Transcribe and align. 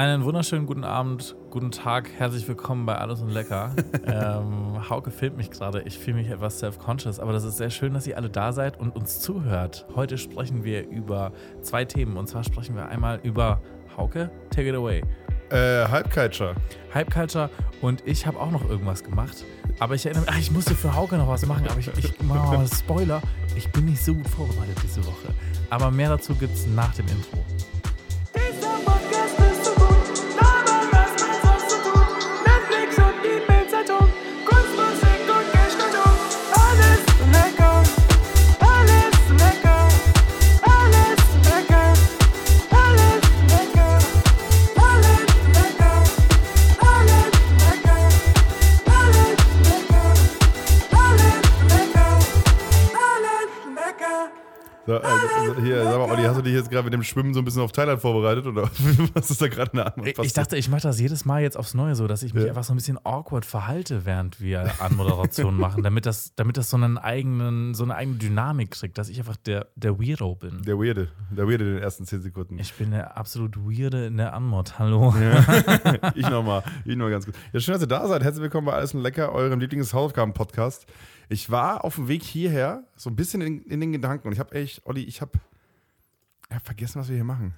Einen 0.00 0.24
wunderschönen 0.24 0.64
guten 0.64 0.82
Abend, 0.82 1.36
guten 1.50 1.70
Tag, 1.72 2.08
herzlich 2.16 2.48
willkommen 2.48 2.86
bei 2.86 2.96
Alles 2.96 3.20
und 3.20 3.28
Lecker. 3.28 3.76
ähm, 4.06 4.88
Hauke 4.88 5.10
filmt 5.10 5.36
mich 5.36 5.50
gerade, 5.50 5.82
ich 5.82 5.98
fühle 5.98 6.16
mich 6.16 6.30
etwas 6.30 6.58
self-conscious, 6.58 7.20
aber 7.20 7.34
das 7.34 7.44
ist 7.44 7.58
sehr 7.58 7.68
schön, 7.68 7.92
dass 7.92 8.06
ihr 8.06 8.16
alle 8.16 8.30
da 8.30 8.54
seid 8.54 8.80
und 8.80 8.96
uns 8.96 9.20
zuhört. 9.20 9.84
Heute 9.94 10.16
sprechen 10.16 10.64
wir 10.64 10.88
über 10.88 11.32
zwei 11.60 11.84
Themen 11.84 12.16
und 12.16 12.28
zwar 12.28 12.44
sprechen 12.44 12.76
wir 12.76 12.88
einmal 12.88 13.20
über 13.24 13.60
Hauke, 13.94 14.30
take 14.48 14.70
it 14.70 14.74
away. 14.74 15.02
Äh, 15.50 15.86
Hype 15.86 16.10
Culture. 16.10 16.54
Hype 16.94 17.12
Culture 17.12 17.50
und 17.82 18.02
ich 18.06 18.26
habe 18.26 18.40
auch 18.40 18.50
noch 18.50 18.66
irgendwas 18.70 19.04
gemacht. 19.04 19.44
Aber 19.80 19.96
ich 19.96 20.06
erinnere 20.06 20.22
mich, 20.22 20.30
ach, 20.32 20.38
ich 20.38 20.50
musste 20.50 20.74
für 20.74 20.96
Hauke 20.96 21.18
noch 21.18 21.28
was 21.28 21.44
machen, 21.44 21.66
aber 21.68 21.78
ich, 21.78 21.88
ich 21.98 22.14
oh, 22.30 22.64
Spoiler, 22.74 23.20
ich 23.54 23.70
bin 23.70 23.84
nicht 23.84 24.02
so 24.02 24.14
gut 24.14 24.28
vorbereitet 24.28 24.78
diese 24.82 25.04
Woche. 25.04 25.34
Aber 25.68 25.90
mehr 25.90 26.08
dazu 26.08 26.34
gibt 26.34 26.54
es 26.54 26.66
nach 26.68 26.94
dem 26.94 27.06
Intro. 27.08 27.44
Gerade 56.80 56.84
mit 56.86 56.94
dem 56.94 57.02
Schwimmen 57.02 57.34
so 57.34 57.40
ein 57.40 57.44
bisschen 57.44 57.62
auf 57.62 57.72
Thailand 57.72 58.00
vorbereitet 58.00 58.46
oder 58.46 58.62
was 59.14 59.30
ist 59.30 59.40
da 59.40 59.48
gerade 59.48 59.72
eine 59.72 59.86
Antwort? 59.86 60.24
Ich 60.24 60.32
dachte, 60.32 60.56
ich 60.56 60.68
mache 60.68 60.82
das 60.82 60.98
jedes 60.98 61.24
Mal 61.24 61.42
jetzt 61.42 61.56
aufs 61.56 61.74
Neue 61.74 61.94
so, 61.94 62.06
dass 62.06 62.22
ich 62.22 62.34
mich 62.34 62.44
ja. 62.44 62.50
einfach 62.50 62.64
so 62.64 62.72
ein 62.72 62.76
bisschen 62.76 62.98
awkward 63.04 63.44
verhalte, 63.44 64.06
während 64.06 64.40
wir 64.40 64.80
Anmoderationen 64.80 65.60
machen, 65.60 65.82
damit 65.82 66.06
das, 66.06 66.34
damit 66.36 66.56
das 66.56 66.70
so, 66.70 66.76
einen 66.76 66.98
eigenen, 66.98 67.74
so 67.74 67.84
eine 67.84 67.94
eigene 67.94 68.16
Dynamik 68.16 68.70
kriegt, 68.70 68.98
dass 68.98 69.08
ich 69.08 69.18
einfach 69.18 69.36
der, 69.36 69.66
der 69.76 69.98
Weirdo 69.98 70.34
bin. 70.34 70.62
Der 70.62 70.78
Weirde, 70.78 71.08
der 71.30 71.46
Weirde 71.46 71.64
in 71.64 71.74
den 71.74 71.82
ersten 71.82 72.06
zehn 72.06 72.22
Sekunden. 72.22 72.58
Ich 72.58 72.72
bin 72.74 72.90
der 72.90 73.16
absolut 73.16 73.56
Weirde 73.56 74.06
in 74.06 74.16
der 74.16 74.32
Anmod, 74.32 74.78
hallo. 74.78 75.14
Ja. 75.20 76.12
ich 76.14 76.28
nochmal, 76.28 76.62
ich 76.84 76.96
nochmal 76.96 77.10
ganz 77.10 77.26
gut. 77.26 77.34
Ja, 77.52 77.60
schön, 77.60 77.74
dass 77.74 77.82
ihr 77.82 77.88
da 77.88 78.06
seid. 78.08 78.22
Herzlich 78.22 78.42
willkommen 78.42 78.66
bei 78.66 78.72
Alles 78.72 78.94
ein 78.94 79.00
Lecker, 79.00 79.32
eurem 79.32 79.60
Lieblings-Hausaufgaben-Podcast. 79.60 80.86
Ich 81.28 81.50
war 81.50 81.84
auf 81.84 81.94
dem 81.94 82.08
Weg 82.08 82.24
hierher 82.24 82.82
so 82.96 83.08
ein 83.10 83.16
bisschen 83.16 83.40
in, 83.40 83.62
in 83.62 83.80
den 83.80 83.92
Gedanken 83.92 84.26
und 84.26 84.32
ich 84.32 84.40
habe 84.40 84.52
echt, 84.54 84.82
Olli, 84.84 85.04
ich 85.04 85.20
habe 85.20 85.32
hab 86.50 86.64
vergessen, 86.64 87.00
was 87.00 87.08
wir 87.08 87.16
hier 87.16 87.24
machen. 87.24 87.54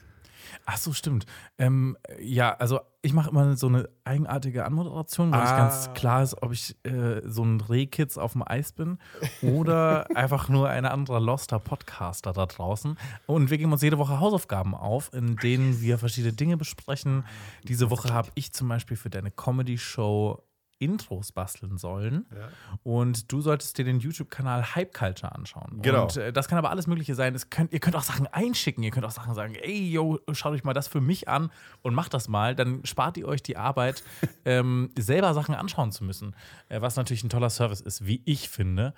Ach 0.67 0.77
so, 0.77 0.93
stimmt. 0.93 1.27
Ähm, 1.59 1.97
ja, 2.21 2.55
also 2.55 2.81
ich 3.01 3.13
mache 3.13 3.31
immer 3.31 3.57
so 3.57 3.69
eine 3.69 3.89
eigenartige 4.05 4.65
Anmoderation, 4.65 5.31
weil 5.31 5.41
ah. 5.41 5.45
nicht 5.45 5.57
ganz 5.57 5.95
klar 5.95 6.23
ist, 6.23 6.41
ob 6.43 6.53
ich 6.53 6.77
äh, 6.85 7.21
so 7.25 7.45
ein 7.45 7.61
Rehkitz 7.61 8.19
auf 8.19 8.33
dem 8.33 8.43
Eis 8.47 8.73
bin 8.73 8.99
oder 9.43 10.07
einfach 10.15 10.49
nur 10.49 10.69
ein 10.69 10.85
anderer 10.85 11.21
Loster 11.21 11.59
Podcaster 11.59 12.33
da 12.33 12.47
draußen. 12.47 12.97
Und 13.27 13.51
wir 13.51 13.59
geben 13.59 13.73
uns 13.73 13.83
jede 13.83 13.99
Woche 13.99 14.21
Hausaufgaben 14.21 14.75
auf, 14.75 15.13
in 15.13 15.37
denen 15.37 15.81
wir 15.81 15.99
verschiedene 15.99 16.33
Dinge 16.33 16.57
besprechen. 16.57 17.25
Diese 17.65 17.91
Woche 17.91 18.13
habe 18.13 18.31
ich 18.35 18.53
zum 18.53 18.69
Beispiel 18.69 18.97
für 18.97 19.11
deine 19.11 19.31
Comedy-Show 19.31 20.43
Intros 20.83 21.31
basteln 21.31 21.79
sollen. 21.79 22.27
Ja. 22.35 22.49
Und 22.83 23.31
du 23.31 23.41
solltest 23.41 23.79
dir 23.79 23.85
den 23.85 24.01
YouTube-Kanal 24.01 24.75
Hype 24.75 24.93
Culture 24.93 25.33
anschauen. 25.33 25.81
Genau. 25.81 26.05
Und 26.05 26.17
äh, 26.17 26.33
das 26.33 26.49
kann 26.49 26.59
aber 26.59 26.71
alles 26.71 26.89
Mögliche 26.89 27.15
sein. 27.15 27.35
Es 27.35 27.49
könnt, 27.51 27.73
ihr 27.73 27.79
könnt 27.79 27.95
auch 27.95 28.03
Sachen 28.03 28.27
einschicken. 28.27 28.83
Ihr 28.83 28.91
könnt 28.91 29.07
auch 29.07 29.13
Sachen 29.13 29.35
sagen: 29.35 29.55
Ey, 29.55 29.91
yo, 29.91 30.19
schaut 30.33 30.53
euch 30.53 30.65
mal 30.65 30.75
das 30.75 30.89
für 30.89 31.01
mich 31.01 31.29
an 31.29 31.51
und 31.83 31.95
macht 31.95 32.13
das 32.15 32.29
mal. 32.29 32.57
Dann 32.57 32.85
spart 32.85 33.17
ihr 33.17 33.29
euch 33.29 33.43
die 33.43 33.57
Arbeit, 33.57 34.03
ähm, 34.45 34.91
selber 34.99 35.33
Sachen 35.35 35.55
anschauen 35.55 35.93
zu 35.93 36.05
müssen. 36.05 36.35
Äh, 36.69 36.81
was 36.81 36.97
natürlich 36.97 37.23
ein 37.23 37.31
toller 37.31 37.51
Service 37.51 37.81
ist, 37.81 38.05
wie 38.05 38.23
ich 38.25 38.49
finde. 38.49 38.93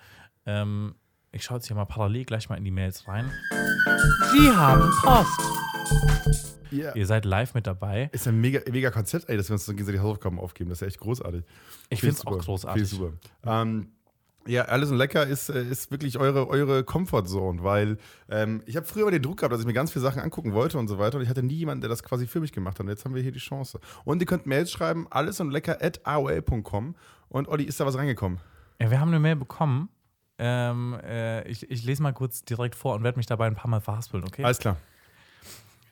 Ähm, 0.47 0.95
ich 1.31 1.43
schaue 1.43 1.57
jetzt 1.57 1.67
hier 1.67 1.75
mal 1.75 1.85
parallel 1.85 2.25
gleich 2.25 2.49
mal 2.49 2.55
in 2.55 2.63
die 2.63 2.71
Mails 2.71 3.07
rein. 3.07 3.31
Sie 4.31 4.49
haben 4.49 4.89
Post. 5.01 6.54
Yeah. 6.75 6.95
Ihr 6.95 7.05
seid 7.05 7.25
live 7.25 7.53
mit 7.53 7.67
dabei. 7.67 8.09
Ist 8.11 8.27
ein 8.27 8.39
mega, 8.39 8.59
mega 8.71 8.91
Konzept, 8.91 9.29
ey, 9.29 9.37
dass 9.37 9.49
wir 9.49 9.53
uns 9.53 9.65
so 9.65 9.71
gegenseitig 9.71 10.01
Hausaufgaben 10.01 10.39
aufgeben. 10.39 10.69
Das 10.69 10.77
ist 10.77 10.81
ja 10.81 10.87
echt 10.87 10.99
großartig. 10.99 11.43
Ich 11.89 12.01
finde 12.01 12.15
es 12.15 12.25
auch 12.25 12.37
großartig. 12.37 12.87
super. 12.87 13.13
Ähm, 13.45 13.91
ja, 14.47 14.65
alles 14.65 14.91
und 14.91 14.97
lecker 14.97 15.25
ist, 15.25 15.49
äh, 15.49 15.63
ist 15.63 15.89
wirklich 15.91 16.19
eure, 16.19 16.47
eure 16.47 16.83
Comfortzone, 16.83 17.63
weil 17.63 17.97
ähm, 18.29 18.61
ich 18.65 18.75
habe 18.75 18.85
früher 18.85 19.03
immer 19.03 19.11
den 19.11 19.23
Druck 19.23 19.37
gehabt, 19.37 19.53
dass 19.53 19.61
ich 19.61 19.65
mir 19.65 19.73
ganz 19.73 19.91
viele 19.91 20.03
Sachen 20.03 20.21
angucken 20.21 20.53
wollte 20.53 20.77
und 20.77 20.87
so 20.87 20.99
weiter 20.99 21.17
und 21.17 21.23
ich 21.23 21.29
hatte 21.29 21.41
nie 21.41 21.55
jemanden, 21.55 21.81
der 21.81 21.89
das 21.89 22.03
quasi 22.03 22.27
für 22.27 22.39
mich 22.39 22.51
gemacht 22.51 22.77
hat 22.77 22.85
und 22.85 22.89
jetzt 22.89 23.05
haben 23.05 23.15
wir 23.15 23.23
hier 23.23 23.31
die 23.31 23.39
Chance. 23.39 23.79
Und 24.03 24.21
ihr 24.21 24.27
könnt 24.27 24.45
Mails 24.45 24.71
schreiben, 24.71 25.07
alles 25.09 25.39
und 25.39 25.49
lecker 25.49 25.81
at 25.81 26.05
aol.com 26.05 26.95
und 27.29 27.47
Olli, 27.47 27.63
ist 27.63 27.79
da 27.79 27.85
was 27.85 27.97
reingekommen? 27.97 28.39
Ja, 28.79 28.91
wir 28.91 28.99
haben 28.99 29.09
eine 29.09 29.19
Mail 29.19 29.35
bekommen. 29.35 29.89
Ähm, 30.37 30.99
äh, 31.03 31.47
ich, 31.47 31.69
ich 31.71 31.83
lese 31.83 32.03
mal 32.03 32.13
kurz 32.13 32.43
direkt 32.43 32.75
vor 32.75 32.95
und 32.95 33.03
werde 33.03 33.17
mich 33.17 33.25
dabei 33.25 33.47
ein 33.47 33.55
paar 33.55 33.69
Mal 33.69 33.79
verhaspeln, 33.79 34.23
okay? 34.23 34.43
Alles 34.43 34.59
klar. 34.59 34.77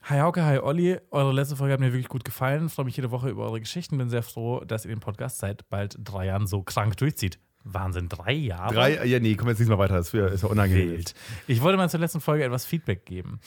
Hi 0.06 0.20
Hauke, 0.20 0.44
hi 0.44 0.60
Olli. 0.60 0.98
Eure 1.12 1.32
letzte 1.32 1.56
Folge 1.56 1.72
hat 1.72 1.80
mir 1.80 1.94
wirklich 1.94 2.10
gut 2.10 2.26
gefallen. 2.26 2.68
Freue 2.68 2.84
mich 2.86 2.98
jede 2.98 3.10
Woche 3.10 3.30
über 3.30 3.44
eure 3.44 3.62
Geschichten. 3.62 3.98
Bin 3.98 4.10
sehr 4.10 4.22
froh, 4.22 4.60
dass 4.60 4.84
ihr 4.84 4.94
den 4.94 5.00
Podcast 5.00 5.38
seit 5.38 5.70
bald 5.70 5.96
drei 6.04 6.26
Jahren 6.26 6.46
so 6.46 6.62
krank 6.62 6.98
durchzieht. 6.98 7.40
Wahnsinn, 7.64 8.10
drei 8.10 8.34
Jahre? 8.34 8.74
Drei, 8.74 9.06
ja, 9.06 9.22
nee, 9.22 9.36
komm 9.36 9.48
jetzt 9.48 9.60
nicht 9.60 9.70
mal 9.70 9.78
weiter. 9.78 9.96
Das 9.96 10.14
ist 10.14 10.44
ja 10.44 10.50
unangenehm. 10.50 10.92
Wild. 10.92 11.14
Ich 11.48 11.62
wollte 11.62 11.78
mal 11.78 11.90
zur 11.90 12.02
letzten 12.02 12.20
Folge 12.20 12.44
etwas 12.44 12.66
Feedback 12.66 13.06
geben. 13.06 13.40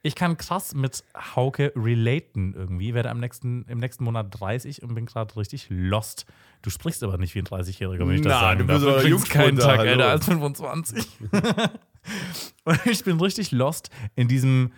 Ich 0.00 0.14
kann 0.14 0.38
krass 0.38 0.74
mit 0.74 1.04
Hauke 1.36 1.74
relaten 1.76 2.54
irgendwie. 2.54 2.94
Werde 2.94 3.10
am 3.10 3.20
nächsten, 3.20 3.66
im 3.68 3.76
nächsten 3.76 4.04
Monat 4.04 4.28
30 4.30 4.82
und 4.82 4.94
bin 4.94 5.04
gerade 5.04 5.36
richtig 5.36 5.66
lost. 5.68 6.24
Du 6.62 6.70
sprichst 6.70 7.02
aber 7.02 7.18
nicht 7.18 7.34
wie 7.34 7.40
ein 7.40 7.46
30-Jähriger, 7.46 8.08
wenn 8.08 8.14
ich 8.14 8.22
das 8.22 8.32
Na, 8.32 8.40
sagen 8.40 8.60
du 8.60 8.66
bist 8.66 8.86
darf. 8.86 9.02
Du 9.02 9.10
bist 9.10 9.28
keinen 9.28 9.58
Tag 9.58 9.80
älter 9.80 10.08
als 10.08 10.24
25. 10.24 11.06
und 12.64 12.86
ich 12.86 13.04
bin 13.04 13.20
richtig 13.20 13.52
lost 13.52 13.90
in 14.14 14.26
diesem 14.26 14.72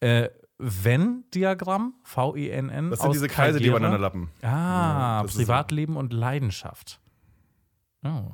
äh, 0.00 0.30
Venn-Diagramm, 0.58 1.94
V-E-N-N. 2.02 2.90
Das 2.90 3.00
sind 3.00 3.14
diese 3.14 3.28
Kreise, 3.28 3.58
Karriere. 3.58 3.62
die 3.62 3.68
übereinander 3.68 3.98
lappen. 3.98 4.30
Ah, 4.42 5.22
ja, 5.22 5.24
Privatleben 5.24 5.94
so. 5.94 6.00
und 6.00 6.12
Leidenschaft. 6.12 7.00
Oh. 8.04 8.32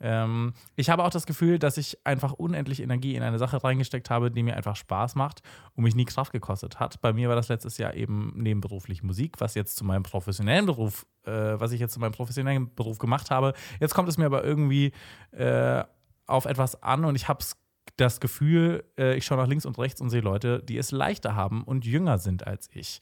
Ähm, 0.00 0.52
ich 0.76 0.90
habe 0.90 1.04
auch 1.04 1.10
das 1.10 1.24
Gefühl, 1.24 1.58
dass 1.58 1.78
ich 1.78 1.98
einfach 2.04 2.32
unendlich 2.32 2.82
Energie 2.82 3.14
in 3.14 3.22
eine 3.22 3.38
Sache 3.38 3.62
reingesteckt 3.62 4.10
habe, 4.10 4.30
die 4.30 4.42
mir 4.42 4.56
einfach 4.56 4.76
Spaß 4.76 5.14
macht 5.14 5.40
und 5.74 5.84
mich 5.84 5.94
nie 5.94 6.04
Kraft 6.04 6.32
gekostet 6.32 6.80
hat. 6.80 7.00
Bei 7.00 7.12
mir 7.12 7.28
war 7.28 7.36
das 7.36 7.48
letztes 7.48 7.78
Jahr 7.78 7.94
eben 7.94 8.32
nebenberuflich 8.36 9.02
Musik, 9.02 9.40
was 9.40 9.54
jetzt 9.54 9.76
zu 9.76 9.84
meinem 9.84 10.02
professionellen 10.02 10.66
Beruf, 10.66 11.06
äh, 11.24 11.30
was 11.30 11.72
ich 11.72 11.80
jetzt 11.80 11.94
zu 11.94 12.00
meinem 12.00 12.12
professionellen 12.12 12.74
Beruf 12.74 12.98
gemacht 12.98 13.30
habe. 13.30 13.54
Jetzt 13.80 13.94
kommt 13.94 14.08
es 14.08 14.18
mir 14.18 14.26
aber 14.26 14.44
irgendwie 14.44 14.92
äh, 15.30 15.84
auf 16.26 16.44
etwas 16.44 16.82
an 16.82 17.04
und 17.04 17.14
ich 17.14 17.28
habe 17.28 17.40
es 17.40 17.56
das 17.96 18.20
Gefühl, 18.20 18.84
äh, 18.98 19.16
ich 19.16 19.24
schaue 19.24 19.38
nach 19.38 19.46
links 19.46 19.66
und 19.66 19.78
rechts 19.78 20.00
und 20.00 20.10
sehe 20.10 20.20
Leute, 20.20 20.62
die 20.62 20.78
es 20.78 20.90
leichter 20.90 21.34
haben 21.34 21.64
und 21.64 21.84
jünger 21.84 22.18
sind 22.18 22.46
als 22.46 22.68
ich. 22.72 23.00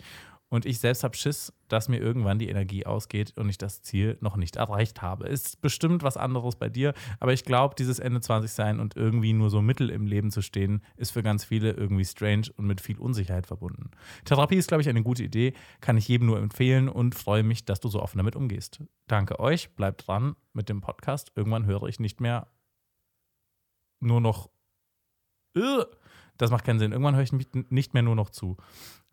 Und 0.52 0.66
ich 0.66 0.80
selbst 0.80 1.02
habe 1.02 1.16
Schiss, 1.16 1.50
dass 1.68 1.88
mir 1.88 1.96
irgendwann 1.96 2.38
die 2.38 2.50
Energie 2.50 2.84
ausgeht 2.84 3.32
und 3.38 3.48
ich 3.48 3.56
das 3.56 3.80
Ziel 3.80 4.18
noch 4.20 4.36
nicht 4.36 4.56
erreicht 4.56 5.00
habe. 5.00 5.26
Ist 5.26 5.62
bestimmt 5.62 6.02
was 6.02 6.18
anderes 6.18 6.56
bei 6.56 6.68
dir, 6.68 6.92
aber 7.20 7.32
ich 7.32 7.46
glaube, 7.46 7.74
dieses 7.74 7.98
Ende 7.98 8.20
20 8.20 8.52
sein 8.52 8.78
und 8.78 8.94
irgendwie 8.94 9.32
nur 9.32 9.48
so 9.48 9.62
mittel 9.62 9.88
im 9.88 10.06
Leben 10.06 10.30
zu 10.30 10.42
stehen, 10.42 10.82
ist 10.98 11.12
für 11.12 11.22
ganz 11.22 11.42
viele 11.42 11.70
irgendwie 11.70 12.04
strange 12.04 12.48
und 12.54 12.66
mit 12.66 12.82
viel 12.82 12.98
Unsicherheit 12.98 13.46
verbunden. 13.46 13.92
Therapie 14.26 14.56
ist, 14.56 14.68
glaube 14.68 14.82
ich, 14.82 14.90
eine 14.90 15.02
gute 15.02 15.24
Idee, 15.24 15.54
kann 15.80 15.96
ich 15.96 16.06
jedem 16.06 16.26
nur 16.26 16.38
empfehlen 16.38 16.90
und 16.90 17.14
freue 17.14 17.44
mich, 17.44 17.64
dass 17.64 17.80
du 17.80 17.88
so 17.88 18.02
offen 18.02 18.18
damit 18.18 18.36
umgehst. 18.36 18.82
Danke 19.06 19.40
euch, 19.40 19.74
bleibt 19.74 20.06
dran 20.06 20.36
mit 20.52 20.68
dem 20.68 20.82
Podcast. 20.82 21.32
Irgendwann 21.34 21.64
höre 21.64 21.84
ich 21.84 21.98
nicht 21.98 22.20
mehr 22.20 22.46
nur 24.00 24.20
noch 24.20 24.50
das 26.38 26.50
macht 26.50 26.64
keinen 26.64 26.78
Sinn. 26.78 26.92
Irgendwann 26.92 27.14
höre 27.14 27.22
ich 27.22 27.32
nicht 27.32 27.94
mehr 27.94 28.02
nur 28.02 28.16
noch 28.16 28.30
zu. 28.30 28.56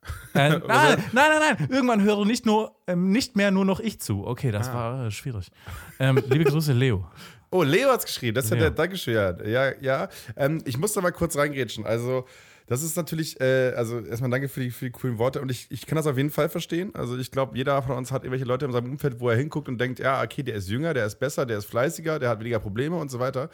Äh, 0.33 0.49
nein, 0.49 0.59
nein, 0.67 1.03
nein, 1.11 1.39
nein. 1.57 1.67
Irgendwann 1.69 2.01
höre 2.01 2.23
nicht, 2.23 2.45
nur, 2.45 2.75
ähm, 2.87 3.11
nicht 3.11 3.35
mehr 3.35 3.51
nur 3.51 3.65
noch 3.65 3.81
ich 3.81 3.99
zu. 3.99 4.25
Okay, 4.25 4.51
das 4.51 4.69
ah. 4.69 4.73
war 4.73 5.05
äh, 5.07 5.11
schwierig. 5.11 5.51
Ähm, 5.99 6.23
liebe 6.29 6.45
Grüße, 6.45 6.71
Leo. 6.71 7.05
Oh, 7.51 7.63
Leo 7.63 7.89
hat 7.89 7.99
es 7.99 8.05
geschrieben. 8.05 8.35
Das 8.35 8.45
ist 8.45 8.51
ja 8.51 8.57
der 8.57 8.71
Dankeschön. 8.71 9.15
Ja, 9.15 9.43
ja. 9.43 9.73
ja. 9.81 10.09
Ähm, 10.37 10.61
ich 10.65 10.77
muss 10.77 10.93
da 10.93 11.01
mal 11.01 11.11
kurz 11.11 11.35
reingrätschen. 11.35 11.85
Also, 11.85 12.25
das 12.69 12.83
ist 12.83 12.95
natürlich, 12.95 13.41
äh, 13.41 13.73
also 13.75 13.99
erstmal 13.99 14.29
danke 14.29 14.47
für 14.47 14.59
die, 14.59 14.69
für 14.69 14.85
die 14.85 14.91
coolen 14.91 15.17
Worte 15.17 15.41
und 15.41 15.49
ich, 15.49 15.65
ich 15.71 15.87
kann 15.87 15.95
das 15.95 16.05
auf 16.05 16.17
jeden 16.17 16.29
Fall 16.29 16.49
verstehen. 16.49 16.93
Also 16.93 17.17
ich 17.17 17.31
glaube, 17.31 17.57
jeder 17.57 17.81
von 17.81 17.97
uns 17.97 18.11
hat 18.11 18.23
irgendwelche 18.23 18.45
Leute 18.45 18.65
in 18.65 18.71
seinem 18.71 18.91
Umfeld, 18.91 19.19
wo 19.19 19.27
er 19.27 19.35
hinguckt 19.35 19.67
und 19.67 19.79
denkt, 19.79 19.99
ja, 19.99 20.21
okay, 20.21 20.43
der 20.43 20.53
ist 20.53 20.69
jünger, 20.69 20.93
der 20.93 21.07
ist 21.07 21.19
besser, 21.19 21.47
der 21.47 21.57
ist 21.57 21.65
fleißiger, 21.65 22.19
der 22.19 22.29
hat 22.29 22.39
weniger 22.39 22.59
Probleme 22.59 22.95
und 22.95 23.09
so 23.09 23.19
weiter. 23.19 23.49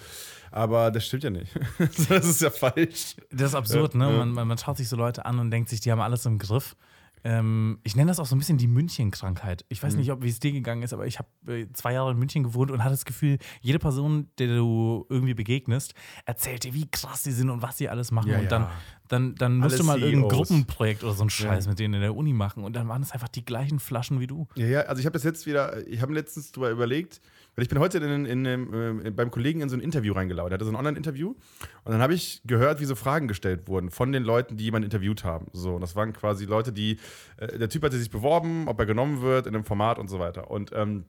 Aber 0.52 0.92
das 0.92 1.06
stimmt 1.06 1.24
ja 1.24 1.30
nicht. 1.30 1.58
das 1.80 2.26
ist 2.26 2.42
ja 2.42 2.50
falsch. 2.50 3.16
Das 3.32 3.50
ist 3.50 3.56
absurd, 3.56 3.96
ne? 3.96 4.10
Man, 4.10 4.32
man, 4.32 4.48
man 4.50 4.58
schaut 4.58 4.76
sich 4.76 4.90
so 4.90 4.98
Leute 4.98 5.26
an 5.26 5.40
und 5.40 5.50
denkt 5.50 5.70
sich, 5.70 5.80
die 5.80 5.92
haben 5.92 6.02
alles 6.02 6.26
im 6.26 6.38
Griff. 6.38 6.76
Ähm, 7.25 7.80
ich 7.81 7.95
nenne 7.95 8.12
das 8.12 8.19
auch 8.19 8.27
so 8.27 8.36
ein 8.36 8.38
bisschen 8.38 8.60
die 8.60 8.68
München-Krankheit. 8.68 9.66
Ich 9.68 9.81
weiß 9.81 9.94
mhm. 9.94 10.00
nicht, 10.00 10.12
ob 10.12 10.22
wie 10.22 10.30
es 10.30 10.39
dir 10.39 10.51
gegangen 10.51 10.83
ist, 10.83 10.94
aber 10.94 11.07
ich 11.07 11.18
habe 11.18 11.30
äh, 11.48 11.68
zwei 11.74 11.94
Jahre 11.94 12.12
in 12.12 12.19
München 12.19 12.44
gewohnt 12.44 12.69
und 12.69 12.83
hatte 12.83 12.94
das 12.94 13.04
Gefühl, 13.04 13.39
jede 13.62 13.80
Person, 13.80 14.30
der 14.38 14.48
du 14.56 15.07
irgendwie 15.10 15.33
begegnest, 15.33 15.95
erzählt 16.25 16.66
dir, 16.66 16.75
wie 16.75 16.88
krass 16.88 17.24
sie 17.24 17.31
sind 17.31 17.50
und 17.50 17.63
was 17.63 17.80
sie 17.80 17.89
alles 17.89 18.12
machen. 18.12 18.30
Ja, 18.30 18.38
und 18.38 18.51
dann 18.51 18.68
dann, 19.07 19.36
dann 19.36 19.57
musst 19.57 19.80
du 19.80 19.83
mal 19.83 20.00
CEOs. 20.00 20.10
irgendein 20.10 20.38
Gruppenprojekt 20.38 21.04
oder 21.04 21.13
so 21.13 21.24
ein 21.24 21.30
Scheiß 21.30 21.66
ja. 21.66 21.69
mit 21.69 21.80
denen 21.80 21.95
in 21.95 22.01
der 22.01 22.16
Uni 22.16 22.33
machen 22.33 22.63
und 22.63 22.75
dann 22.75 22.88
waren 22.88 23.01
es 23.01 23.12
einfach 23.12 23.28
die 23.28 23.45
gleichen 23.45 23.80
Flaschen 23.80 24.19
wie 24.19 24.28
du. 24.28 24.48
Ja, 24.56 24.66
ja, 24.66 24.80
also 24.81 25.00
ich 25.00 25.06
habe 25.06 25.13
das 25.13 25.24
jetzt 25.24 25.45
wieder, 25.45 25.86
ich 25.88 26.01
habe 26.01 26.13
letztens 26.13 26.51
drüber 26.51 26.71
überlegt, 26.71 27.21
weil 27.56 27.63
ich 27.63 27.69
bin 27.69 27.80
heute 27.80 28.00
in, 28.00 28.25
in, 28.25 28.46
in, 28.46 29.06
äh, 29.06 29.12
beim 29.12 29.31
Kollegen 29.31 29.62
in 29.62 29.69
so 29.69 29.75
ein 29.75 29.81
Interview 29.81 30.13
reingelaufen. 30.13 30.52
Er 30.52 30.56
hatte 30.56 30.66
so 30.66 30.72
ein 30.72 30.75
Online-Interview. 30.75 31.30
Und 31.30 31.92
dann 31.92 32.02
habe 32.02 32.13
ich 32.13 32.42
gehört, 32.46 32.81
wie 32.81 32.86
so 32.86 32.96
Fragen 32.96 33.28
gestellt 33.28 33.68
wurden 33.68 33.92
von 33.92 34.12
den 34.12 34.24
Leuten, 34.24 34.57
die 34.57 34.66
jemanden 34.66 34.86
interviewt 34.86 35.24
haben. 35.24 35.48
So, 35.54 35.75
und 35.75 35.81
das 35.81 35.96
waren 35.96 36.13
quasi 36.13 36.46
Leute, 36.46 36.74
die. 36.74 37.00
Äh, 37.38 37.57
der 37.57 37.69
Typ 37.69 37.84
hatte 37.84 37.98
sich 37.98 38.10
beworben, 38.10 38.68
ob 38.68 38.80
er 38.80 38.86
genommen 38.86 39.22
wird 39.22 39.48
in 39.48 39.56
einem 39.56 39.66
Format 39.66 40.00
und 40.00 40.10
so 40.10 40.19
weiter. 40.19 40.52
Und 40.52 40.72
ähm, 40.74 41.06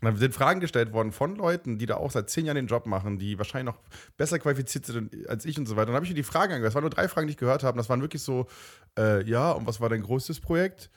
dann 0.00 0.16
sind 0.16 0.32
Fragen 0.32 0.60
gestellt 0.60 0.92
worden 0.92 1.10
von 1.10 1.34
Leuten, 1.34 1.78
die 1.78 1.86
da 1.86 1.96
auch 1.96 2.12
seit 2.12 2.30
zehn 2.30 2.46
Jahren 2.46 2.54
den 2.54 2.68
Job 2.68 2.86
machen, 2.86 3.18
die 3.18 3.36
wahrscheinlich 3.36 3.74
noch 3.74 3.80
besser 4.16 4.38
qualifiziert 4.38 4.86
sind 4.86 5.28
als 5.28 5.44
ich 5.44 5.58
und 5.58 5.66
so 5.66 5.74
weiter. 5.74 5.88
Und 5.88 5.88
dann 5.88 5.96
habe 5.96 6.04
ich 6.04 6.10
mir 6.10 6.16
die 6.16 6.22
Fragen 6.22 6.52
angehört. 6.52 6.70
Es 6.70 6.74
waren 6.74 6.84
nur 6.84 6.90
drei 6.90 7.08
Fragen, 7.08 7.26
die 7.26 7.32
ich 7.32 7.38
gehört 7.38 7.64
habe. 7.64 7.76
Das 7.76 7.88
waren 7.88 8.00
wirklich 8.00 8.22
so: 8.22 8.46
äh, 8.96 9.24
Ja, 9.28 9.50
und 9.50 9.66
was 9.66 9.80
war 9.80 9.88
dein 9.88 10.02
größtes 10.02 10.40
Projekt? 10.40 10.90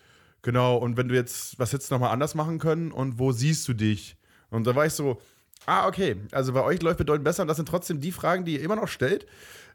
Genau, 0.43 0.77
und 0.77 0.97
wenn 0.97 1.07
du 1.07 1.15
jetzt, 1.15 1.57
was 1.59 1.73
hättest 1.73 1.91
du 1.91 1.95
nochmal 1.95 2.11
anders 2.11 2.35
machen 2.35 2.59
können 2.59 2.91
und 2.91 3.19
wo 3.19 3.31
siehst 3.31 3.67
du 3.67 3.73
dich? 3.73 4.17
Und 4.51 4.67
da 4.67 4.75
war 4.75 4.85
ich 4.85 4.93
so, 4.93 5.19
ah, 5.65 5.87
okay, 5.87 6.17
also 6.31 6.53
bei 6.53 6.61
euch 6.63 6.81
läuft 6.83 6.99
bedeutend 6.99 7.23
besser 7.23 7.41
und 7.41 7.47
das 7.47 7.57
sind 7.57 7.67
trotzdem 7.67 7.99
die 7.99 8.11
Fragen, 8.11 8.45
die 8.45 8.55
ihr 8.55 8.61
immer 8.61 8.75
noch 8.75 8.87
stellt. 8.87 9.25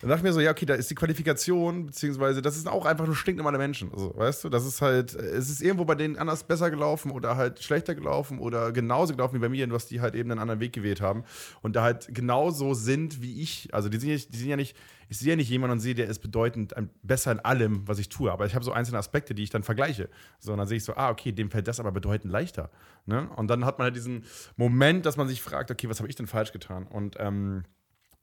Dann 0.01 0.11
dachte 0.11 0.21
ich 0.21 0.25
mir 0.25 0.33
so, 0.33 0.41
ja, 0.41 0.51
okay, 0.51 0.67
da 0.67 0.75
ist 0.75 0.91
die 0.91 0.95
Qualifikation, 0.95 1.87
beziehungsweise 1.87 2.43
das 2.43 2.57
ist 2.57 2.69
auch 2.69 2.87
einfach 2.87 3.07
nur 3.07 3.17
stinknormale 3.17 3.59
Menschen. 3.59 3.91
Also, 3.93 4.15
weißt 4.17 4.45
du, 4.45 4.49
das 4.49 4.67
ist 4.67 4.83
halt, 4.83 5.15
es 5.15 5.51
ist 5.51 5.63
irgendwo 5.63 5.85
bei 5.85 5.95
denen 5.95 6.17
anders 6.17 6.45
besser 6.45 6.71
gelaufen 6.71 7.11
oder 7.11 7.37
halt 7.37 7.63
schlechter 7.63 7.95
gelaufen 7.95 8.39
oder 8.39 8.73
genauso 8.73 9.15
gelaufen 9.15 9.35
wie 9.37 9.41
bei 9.41 9.49
mir, 9.49 9.71
was 9.71 9.87
die 9.87 10.01
halt 10.01 10.15
eben 10.15 10.31
einen 10.31 10.41
anderen 10.41 10.61
Weg 10.61 10.73
gewählt 10.73 11.01
haben 11.01 11.25
und 11.63 11.77
da 11.77 11.83
halt 11.83 12.09
genauso 12.15 12.75
sind 12.75 13.23
wie 13.23 13.43
ich. 13.43 13.73
Also, 13.73 13.89
die 13.89 13.99
sind, 13.99 14.11
nicht, 14.11 14.33
die 14.33 14.39
sind 14.39 14.49
ja 14.49 14.57
nicht 14.57 14.77
ich 15.09 15.19
sehe 15.19 15.31
ja 15.31 15.37
nicht 15.37 15.49
jemanden 15.49 15.75
und 15.75 15.81
sehe, 15.81 15.95
der 15.95 16.07
ist 16.07 16.19
bedeutend 16.19 16.75
besser 17.03 17.33
in 17.33 17.41
allem, 17.41 17.87
was 17.87 17.99
ich 17.99 18.09
tue. 18.09 18.33
Aber 18.33 18.47
ich 18.47 18.55
habe 18.55 18.65
so 18.65 18.73
einzelne 18.73 18.99
Aspekte, 18.99 19.35
die 19.35 19.43
ich 19.43 19.51
dann 19.51 19.63
vergleiche. 19.63 20.09
So, 20.39 20.53
und 20.53 20.59
dann 20.59 20.67
sehe 20.67 20.79
ich 20.79 20.85
so, 20.85 20.95
ah, 20.97 21.11
okay, 21.11 21.33
dem 21.33 21.51
fällt 21.51 21.69
das 21.69 21.81
aber 21.81 21.93
bedeutend 21.93 22.33
leichter. 22.33 22.71
Ne? 23.07 23.29
Und 23.37 23.49
dann 23.49 23.65
hat 23.65 23.79
man 23.79 23.87
halt 23.87 23.97
diesen 23.97 24.25
Moment, 24.57 25.07
dass 25.07 25.17
man 25.17 25.29
sich 25.29 25.43
fragt, 25.43 25.71
okay, 25.71 25.89
was 25.89 26.01
habe 26.01 26.09
ich 26.09 26.17
denn 26.17 26.27
falsch 26.27 26.53
getan? 26.53 26.87
Und 26.87 27.17
ähm, 27.19 27.65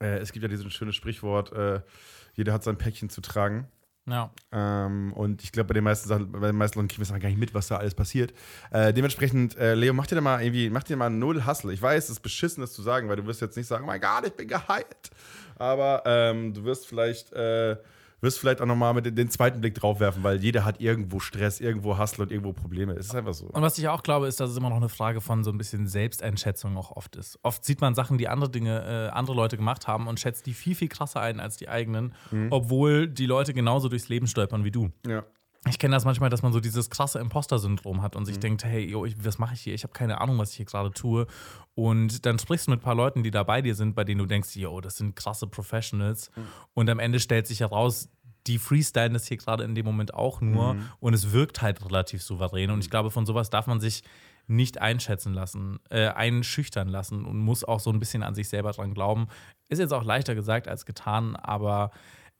äh, 0.04 0.18
es 0.18 0.32
gibt 0.32 0.42
ja 0.42 0.48
dieses 0.48 0.70
schöne 0.72 0.92
Sprichwort, 0.92 1.52
äh, 1.52 1.80
jeder 2.34 2.52
hat 2.52 2.62
sein 2.62 2.76
Päckchen 2.76 3.08
zu 3.08 3.20
tragen. 3.20 3.68
Ja. 4.06 4.30
Ähm, 4.52 5.14
und 5.14 5.42
ich 5.42 5.50
glaube, 5.50 5.68
bei 5.68 5.74
den 5.74 5.84
meisten 5.84 6.08
Sachen, 6.08 6.30
bei 6.30 6.48
den 6.48 6.56
meisten 6.56 6.78
Leuten 6.78 6.88
kriegen 6.88 7.08
wir 7.08 7.18
gar 7.18 7.28
nicht 7.28 7.38
mit, 7.38 7.54
was 7.54 7.68
da 7.68 7.78
alles 7.78 7.94
passiert. 7.94 8.34
Äh, 8.70 8.92
dementsprechend, 8.92 9.56
äh, 9.56 9.74
Leo, 9.74 9.94
mach 9.94 10.06
dir 10.06 10.16
da 10.16 10.20
mal 10.20 10.42
irgendwie, 10.42 10.68
mach 10.68 10.82
dir 10.82 10.96
mal 10.96 11.08
null 11.08 11.46
Hustle. 11.46 11.72
Ich 11.72 11.80
weiß, 11.80 12.04
es 12.04 12.10
ist 12.10 12.20
beschissen, 12.20 12.60
das 12.60 12.74
zu 12.74 12.82
sagen, 12.82 13.08
weil 13.08 13.16
du 13.16 13.26
wirst 13.26 13.40
jetzt 13.40 13.56
nicht 13.56 13.66
sagen, 13.66 13.84
oh 13.84 13.86
mein 13.86 14.02
Gott, 14.02 14.26
ich 14.26 14.34
bin 14.34 14.48
geheilt. 14.48 15.10
Aber 15.56 16.02
ähm, 16.04 16.52
du 16.52 16.64
wirst 16.64 16.86
vielleicht, 16.86 17.32
äh, 17.32 17.76
wirst 18.24 18.40
vielleicht 18.40 18.60
auch 18.60 18.66
nochmal 18.66 18.92
mit 18.94 19.16
den 19.16 19.30
zweiten 19.30 19.60
Blick 19.60 19.74
drauf 19.76 20.00
werfen, 20.00 20.24
weil 20.24 20.42
jeder 20.42 20.64
hat 20.64 20.80
irgendwo 20.80 21.20
Stress, 21.20 21.60
irgendwo 21.60 21.96
Hustle 21.98 22.24
und 22.24 22.32
irgendwo 22.32 22.52
Probleme. 22.52 22.94
Es 22.94 23.06
ist 23.06 23.14
einfach 23.14 23.34
so. 23.34 23.46
Und 23.46 23.62
was 23.62 23.78
ich 23.78 23.86
auch 23.86 24.02
glaube, 24.02 24.26
ist, 24.26 24.40
dass 24.40 24.50
es 24.50 24.56
immer 24.56 24.70
noch 24.70 24.78
eine 24.78 24.88
Frage 24.88 25.20
von 25.20 25.44
so 25.44 25.52
ein 25.52 25.58
bisschen 25.58 25.86
Selbsteinschätzung 25.86 26.76
auch 26.76 26.90
oft 26.90 27.14
ist. 27.14 27.38
Oft 27.42 27.64
sieht 27.64 27.80
man 27.80 27.94
Sachen, 27.94 28.18
die 28.18 28.26
andere 28.26 28.50
Dinge, 28.50 29.10
äh, 29.10 29.10
andere 29.10 29.36
Leute 29.36 29.56
gemacht 29.56 29.86
haben 29.86 30.08
und 30.08 30.18
schätzt 30.18 30.46
die 30.46 30.54
viel, 30.54 30.74
viel 30.74 30.88
krasser 30.88 31.20
ein 31.20 31.38
als 31.38 31.56
die 31.56 31.68
eigenen, 31.68 32.14
mhm. 32.32 32.48
obwohl 32.50 33.06
die 33.06 33.26
Leute 33.26 33.54
genauso 33.54 33.88
durchs 33.88 34.08
Leben 34.08 34.26
stolpern 34.26 34.64
wie 34.64 34.72
du. 34.72 34.90
Ja 35.06 35.24
ich 35.68 35.78
kenne 35.78 35.94
das 35.94 36.04
manchmal, 36.04 36.28
dass 36.28 36.42
man 36.42 36.52
so 36.52 36.60
dieses 36.60 36.90
krasse 36.90 37.18
Imposter-Syndrom 37.18 38.02
hat 38.02 38.16
und 38.16 38.26
sich 38.26 38.36
mhm. 38.36 38.40
denkt, 38.40 38.64
hey, 38.64 38.84
yo, 38.84 39.04
ich, 39.04 39.24
was 39.24 39.38
mache 39.38 39.54
ich 39.54 39.62
hier? 39.62 39.74
Ich 39.74 39.82
habe 39.82 39.92
keine 39.92 40.20
Ahnung, 40.20 40.38
was 40.38 40.50
ich 40.50 40.56
hier 40.56 40.66
gerade 40.66 40.90
tue. 40.90 41.26
Und 41.74 42.26
dann 42.26 42.38
sprichst 42.38 42.66
du 42.66 42.72
mit 42.72 42.80
ein 42.80 42.82
paar 42.82 42.94
Leuten, 42.94 43.22
die 43.22 43.30
da 43.30 43.42
bei 43.42 43.62
dir 43.62 43.74
sind, 43.74 43.94
bei 43.94 44.04
denen 44.04 44.18
du 44.18 44.26
denkst, 44.26 44.54
yo, 44.56 44.80
das 44.80 44.96
sind 44.96 45.16
krasse 45.16 45.46
Professionals. 45.46 46.30
Mhm. 46.36 46.42
Und 46.74 46.90
am 46.90 46.98
Ende 46.98 47.18
stellt 47.18 47.46
sich 47.46 47.60
heraus, 47.60 48.10
die 48.46 48.58
freestylen 48.58 49.14
das 49.14 49.26
hier 49.26 49.36
gerade 49.36 49.64
in 49.64 49.74
dem 49.74 49.86
Moment 49.86 50.14
auch 50.14 50.40
nur. 50.40 50.74
Mhm. 50.74 50.90
Und 51.00 51.14
es 51.14 51.32
wirkt 51.32 51.62
halt 51.62 51.84
relativ 51.84 52.22
souverän. 52.22 52.70
Und 52.70 52.80
ich 52.80 52.90
glaube, 52.90 53.10
von 53.10 53.26
sowas 53.26 53.50
darf 53.50 53.66
man 53.66 53.80
sich 53.80 54.02
nicht 54.46 54.80
einschätzen 54.80 55.32
lassen, 55.32 55.78
äh, 55.88 56.08
einschüchtern 56.08 56.88
lassen 56.88 57.24
und 57.24 57.38
muss 57.38 57.64
auch 57.64 57.80
so 57.80 57.90
ein 57.90 57.98
bisschen 57.98 58.22
an 58.22 58.34
sich 58.34 58.48
selber 58.48 58.72
dran 58.72 58.92
glauben. 58.92 59.28
Ist 59.68 59.78
jetzt 59.78 59.92
auch 59.92 60.04
leichter 60.04 60.34
gesagt 60.34 60.68
als 60.68 60.84
getan, 60.84 61.36
aber 61.36 61.90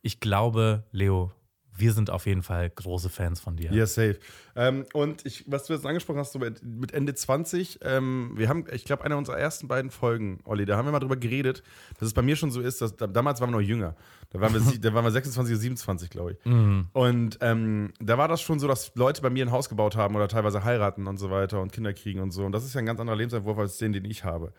ich 0.02 0.20
glaube, 0.20 0.84
Leo, 0.92 1.32
wir 1.76 1.92
sind 1.92 2.10
auf 2.10 2.26
jeden 2.26 2.42
Fall 2.42 2.70
große 2.70 3.08
Fans 3.08 3.40
von 3.40 3.56
dir. 3.56 3.70
Ja, 3.70 3.76
yeah, 3.76 3.86
safe. 3.86 4.18
Ähm, 4.54 4.84
und 4.92 5.26
ich, 5.26 5.44
was 5.46 5.64
du 5.64 5.72
jetzt 5.72 5.84
angesprochen 5.84 6.18
hast, 6.18 6.32
so 6.32 6.38
mit, 6.38 6.62
mit 6.62 6.92
Ende 6.92 7.14
20, 7.14 7.80
ähm, 7.82 8.32
wir 8.36 8.48
haben, 8.48 8.64
ich 8.72 8.84
glaube, 8.84 9.04
eine 9.04 9.16
unserer 9.16 9.38
ersten 9.38 9.66
beiden 9.66 9.90
Folgen, 9.90 10.38
Olli, 10.44 10.66
da 10.66 10.76
haben 10.76 10.86
wir 10.86 10.92
mal 10.92 11.00
drüber 11.00 11.16
geredet, 11.16 11.62
dass 11.98 12.08
es 12.08 12.14
bei 12.14 12.22
mir 12.22 12.36
schon 12.36 12.50
so 12.50 12.60
ist, 12.60 12.80
dass 12.80 12.96
damals 12.96 13.40
waren 13.40 13.50
wir 13.50 13.60
noch 13.60 13.66
jünger. 13.66 13.96
Da 14.30 14.40
waren 14.40 14.54
wir, 14.54 14.60
da 14.80 14.94
waren 14.94 15.04
wir 15.04 15.10
26 15.10 15.52
oder 15.52 15.60
27, 15.60 16.10
glaube 16.10 16.32
ich. 16.32 16.44
Mhm. 16.44 16.88
Und 16.92 17.38
ähm, 17.40 17.92
da 18.00 18.18
war 18.18 18.28
das 18.28 18.40
schon 18.40 18.60
so, 18.60 18.68
dass 18.68 18.94
Leute 18.94 19.22
bei 19.22 19.30
mir 19.30 19.44
ein 19.44 19.50
Haus 19.50 19.68
gebaut 19.68 19.96
haben 19.96 20.14
oder 20.14 20.28
teilweise 20.28 20.64
heiraten 20.64 21.06
und 21.06 21.16
so 21.16 21.30
weiter 21.30 21.60
und 21.60 21.72
Kinder 21.72 21.92
kriegen 21.92 22.20
und 22.20 22.30
so. 22.30 22.44
Und 22.44 22.52
das 22.52 22.64
ist 22.64 22.74
ja 22.74 22.80
ein 22.80 22.86
ganz 22.86 23.00
anderer 23.00 23.16
Lebensentwurf 23.16 23.58
als 23.58 23.78
den, 23.78 23.92
den 23.92 24.04
ich 24.04 24.24
habe. 24.24 24.52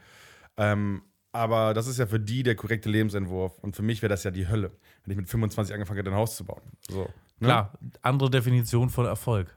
Ähm, 0.58 1.02
aber 1.36 1.74
das 1.74 1.88
ist 1.88 2.00
ja 2.00 2.08
für 2.08 2.20
die 2.20 2.44
der 2.44 2.56
korrekte 2.56 2.90
Lebensentwurf. 2.90 3.60
Und 3.60 3.76
für 3.76 3.84
mich 3.84 4.02
wäre 4.02 4.10
das 4.10 4.24
ja 4.24 4.32
die 4.32 4.48
Hölle, 4.48 4.72
wenn 5.04 5.12
ich 5.12 5.18
mit 5.18 5.28
25 5.28 5.74
angefangen 5.74 5.98
hätte, 5.98 6.10
ein 6.10 6.16
Haus 6.16 6.38
zu 6.38 6.46
bauen. 6.46 6.62
So, 6.90 7.02
ne? 7.02 7.10
Klar, 7.48 7.74
andere 8.02 8.30
Definition 8.30 8.90
von 8.90 9.06
Erfolg. 9.06 9.54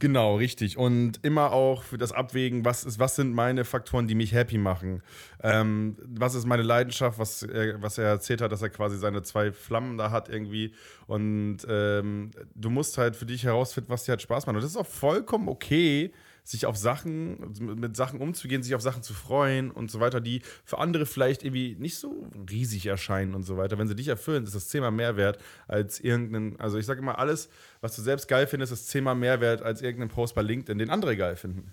Genau, 0.00 0.36
richtig. 0.36 0.76
Und 0.76 1.24
immer 1.24 1.52
auch 1.52 1.84
für 1.84 1.98
das 1.98 2.10
Abwägen, 2.10 2.64
was, 2.64 2.82
ist, 2.82 2.98
was 2.98 3.14
sind 3.14 3.32
meine 3.32 3.64
Faktoren, 3.64 4.08
die 4.08 4.16
mich 4.16 4.32
happy 4.32 4.58
machen? 4.58 5.02
Ähm, 5.40 5.96
was 6.04 6.34
ist 6.34 6.46
meine 6.46 6.64
Leidenschaft, 6.64 7.20
was 7.20 7.44
er, 7.44 7.80
was 7.80 7.96
er 7.96 8.06
erzählt 8.06 8.40
hat, 8.40 8.50
dass 8.50 8.62
er 8.62 8.70
quasi 8.70 8.98
seine 8.98 9.22
zwei 9.22 9.52
Flammen 9.52 9.98
da 9.98 10.10
hat 10.10 10.28
irgendwie. 10.28 10.74
Und 11.06 11.58
ähm, 11.68 12.32
du 12.56 12.70
musst 12.70 12.98
halt 12.98 13.14
für 13.14 13.26
dich 13.26 13.44
herausfinden, 13.44 13.90
was 13.90 14.02
dir 14.02 14.12
halt 14.12 14.22
Spaß 14.22 14.46
macht. 14.46 14.56
Und 14.56 14.62
das 14.62 14.72
ist 14.72 14.76
auch 14.76 14.86
vollkommen 14.86 15.48
okay, 15.48 16.12
sich 16.50 16.66
auf 16.66 16.76
Sachen, 16.76 17.54
mit 17.60 17.96
Sachen 17.96 18.20
umzugehen, 18.20 18.62
sich 18.62 18.74
auf 18.74 18.82
Sachen 18.82 19.04
zu 19.04 19.14
freuen 19.14 19.70
und 19.70 19.90
so 19.90 20.00
weiter, 20.00 20.20
die 20.20 20.42
für 20.64 20.78
andere 20.78 21.06
vielleicht 21.06 21.44
irgendwie 21.44 21.76
nicht 21.78 21.96
so 21.96 22.28
riesig 22.50 22.86
erscheinen 22.86 23.34
und 23.34 23.44
so 23.44 23.56
weiter. 23.56 23.78
Wenn 23.78 23.86
sie 23.86 23.94
dich 23.94 24.08
erfüllen, 24.08 24.42
ist 24.42 24.56
das 24.56 24.66
Thema 24.66 24.90
mehr 24.90 25.16
wert 25.16 25.38
als 25.68 26.00
irgendein, 26.00 26.58
also 26.58 26.76
ich 26.76 26.86
sage 26.86 27.00
immer, 27.00 27.18
alles, 27.18 27.50
was 27.80 27.94
du 27.94 28.02
selbst 28.02 28.26
geil 28.26 28.48
findest, 28.48 28.72
ist 28.72 28.88
Thema 28.88 29.14
mehr 29.14 29.40
wert 29.40 29.62
als 29.62 29.80
irgendein 29.80 30.08
Post 30.08 30.34
bei 30.34 30.42
LinkedIn, 30.42 30.78
den 30.78 30.90
andere 30.90 31.16
geil 31.16 31.36
finden. 31.36 31.72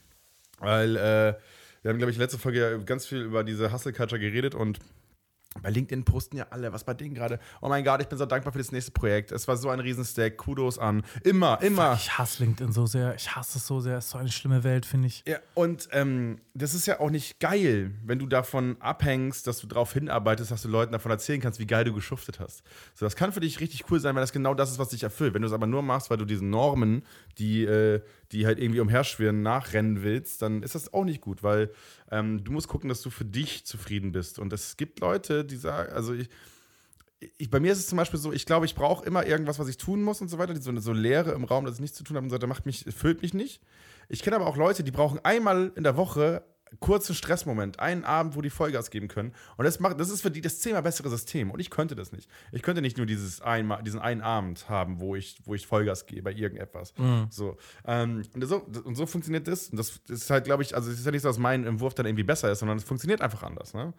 Weil, 0.60 0.96
äh, 0.96 1.34
wir 1.82 1.90
haben, 1.90 1.98
glaube 1.98 2.12
ich, 2.12 2.18
letzte 2.18 2.38
Folge 2.38 2.80
ganz 2.86 3.06
viel 3.06 3.22
über 3.22 3.44
diese 3.44 3.72
Hustle 3.72 3.94
Culture 3.94 4.20
geredet 4.20 4.54
und 4.54 4.80
bei 5.62 5.70
LinkedIn 5.70 6.04
posten 6.06 6.38
ja 6.38 6.48
alle, 6.50 6.74
was 6.74 6.84
bei 6.84 6.94
denen 6.94 7.16
gerade. 7.16 7.40
Oh 7.62 7.70
mein 7.70 7.84
Gott, 7.84 8.02
ich 8.02 8.08
bin 8.08 8.18
so 8.18 8.26
dankbar 8.26 8.54
für 8.54 8.60
das 8.60 8.72
nächste 8.72 8.92
Projekt. 8.92 9.32
Es 9.32 9.48
war 9.48 9.58
so 9.58 9.70
ein 9.70 9.80
Riesenstack. 9.80 10.38
Kudos 10.38 10.80
an. 10.80 11.04
Immer, 11.24 11.62
immer. 11.62 11.94
Ich 11.94 12.18
hasse 12.18 12.44
LinkedIn 12.44 12.72
so 12.72 12.86
sehr. 12.86 13.16
Ich 13.16 13.36
hasse 13.36 13.58
es 13.58 13.68
so 13.68 13.80
sehr. 13.80 13.98
Es 13.98 14.06
ist 14.06 14.12
so 14.12 14.18
eine 14.18 14.30
schlimme 14.30 14.64
Welt, 14.64 14.86
finde 14.86 15.08
ich. 15.08 15.24
Ja, 15.28 15.38
und 15.54 15.90
ähm, 15.92 16.40
das 16.54 16.74
ist 16.74 16.86
ja 16.86 17.00
auch 17.00 17.10
nicht 17.10 17.40
geil, 17.40 17.92
wenn 18.04 18.20
du 18.20 18.28
davon 18.28 18.78
abhängst, 18.80 19.48
dass 19.48 19.60
du 19.60 19.68
darauf 19.68 19.94
hinarbeitest, 19.94 20.52
dass 20.52 20.62
du 20.62 20.70
Leuten 20.70 20.92
davon 20.92 21.12
erzählen 21.12 21.42
kannst, 21.42 21.60
wie 21.60 21.68
geil 21.68 21.84
du 21.84 21.94
geschuftet 21.94 22.40
hast. 22.40 22.64
So, 22.96 23.06
das 23.06 23.16
kann 23.16 23.32
für 23.32 23.40
dich 23.40 23.60
richtig 23.60 23.86
cool 23.92 24.00
sein, 24.00 24.16
weil 24.16 24.22
das 24.22 24.34
genau 24.34 24.54
das 24.54 24.72
ist, 24.72 24.80
was 24.80 24.90
dich 24.90 25.04
erfüllt. 25.04 25.34
Wenn 25.34 25.42
du 25.42 25.48
es 25.48 25.54
aber 25.54 25.68
nur 25.68 25.82
machst, 25.82 26.10
weil 26.10 26.18
du 26.18 26.26
diesen 26.26 26.50
Normen, 26.50 27.04
die, 27.38 27.66
äh, 27.66 28.02
die 28.32 28.46
halt 28.46 28.60
irgendwie 28.60 28.80
umherschwirren, 28.80 29.42
nachrennen 29.42 30.04
willst, 30.04 30.42
dann 30.42 30.64
ist 30.64 30.76
das 30.76 30.94
auch 30.94 31.06
nicht 31.06 31.22
gut, 31.22 31.44
weil 31.44 31.72
ähm, 32.12 32.44
du 32.44 32.52
musst 32.52 32.68
gucken, 32.68 32.90
dass 32.90 33.02
du 33.02 33.10
für 33.10 33.26
dich 33.26 33.66
zufrieden 33.66 34.12
bist. 34.12 34.40
Und 34.40 34.52
es 34.54 34.78
gibt 34.78 35.00
Leute, 35.00 35.46
die 35.46 35.56
sagen, 35.56 35.94
also 35.94 36.14
ich, 36.14 36.30
ich, 37.38 37.50
bei 37.50 37.60
mir 37.60 37.72
ist 37.72 37.80
es 37.80 37.88
zum 37.88 37.98
Beispiel 37.98 38.20
so, 38.20 38.32
ich 38.32 38.46
glaube, 38.46 38.66
ich 38.66 38.76
brauche 38.76 39.06
immer 39.06 39.26
irgendwas, 39.26 39.60
was 39.60 39.68
ich 39.68 39.78
tun 39.78 40.04
muss 40.04 40.22
und 40.22 40.28
so 40.28 40.38
weiter. 40.38 40.60
So 40.60 40.70
eine 40.70 40.82
so 40.82 40.94
Leere 40.94 41.32
im 41.32 41.46
Raum, 41.46 41.66
dass 41.66 41.76
ich 41.76 41.82
nichts 41.82 41.98
zu 41.98 42.04
tun 42.04 42.16
habe 42.16 42.26
und 42.26 42.30
so 42.30 42.36
weiter, 42.36 42.48
macht 42.48 42.66
mich, 42.66 42.86
füllt 42.96 43.22
mich 43.22 43.34
nicht. 43.34 43.62
Ich 44.10 44.22
kenne 44.22 44.36
aber 44.36 44.48
auch 44.48 44.58
Leute, 44.58 44.84
die 44.84 44.92
brauchen 44.92 45.20
einmal 45.24 45.72
in 45.76 45.84
der 45.84 45.98
Woche 45.98 46.44
kurzen 46.80 47.16
Stressmoment, 47.16 47.80
einen 47.80 48.04
Abend, 48.04 48.36
wo 48.36 48.42
die 48.42 48.50
Vollgas 48.50 48.90
geben 48.90 49.08
können. 49.08 49.34
Und 49.58 49.66
das 49.66 49.80
macht, 49.80 50.00
das 50.00 50.10
ist 50.10 50.22
für 50.22 50.32
die 50.32 50.42
das 50.42 50.60
zehnmal 50.60 50.84
bessere 50.84 51.10
System. 51.10 51.52
Und 51.52 51.60
ich 51.60 51.70
könnte 51.70 51.96
das 51.96 52.12
nicht. 52.12 52.30
Ich 52.52 52.62
könnte 52.62 52.82
nicht 52.82 52.98
nur 52.98 53.06
dieses 53.06 53.42
einmal, 53.42 53.84
diesen 53.84 54.00
einen 54.00 54.22
Abend 54.22 54.70
haben, 54.70 55.00
wo 55.00 55.16
ich, 55.16 55.38
wo 55.46 55.56
ich 55.56 55.68
Vollgas 55.68 56.06
gehe 56.06 56.22
bei 56.22 56.32
irgendetwas. 56.32 56.94
Mhm. 56.98 57.28
So. 57.30 57.58
Ähm, 57.86 58.24
und, 58.34 58.46
so, 58.46 58.66
und 58.84 58.96
so 58.96 59.06
funktioniert 59.06 59.48
das. 59.48 59.70
Und 59.70 59.78
das 59.78 60.02
ist 60.08 60.30
halt, 60.30 60.46
glaube 60.46 60.64
ich, 60.64 60.76
also 60.76 60.92
es 60.92 61.00
ist 61.00 61.06
ja 61.06 61.12
nicht 61.12 61.22
so, 61.22 61.30
dass 61.30 61.38
mein 61.38 61.66
Entwurf 61.66 61.94
dann 61.94 62.06
irgendwie 62.06 62.24
besser 62.24 62.52
ist, 62.52 62.60
sondern 62.60 62.78
es 62.78 62.84
funktioniert 62.84 63.22
einfach 63.22 63.44
anders. 63.44 63.74
Ne? 63.74 63.94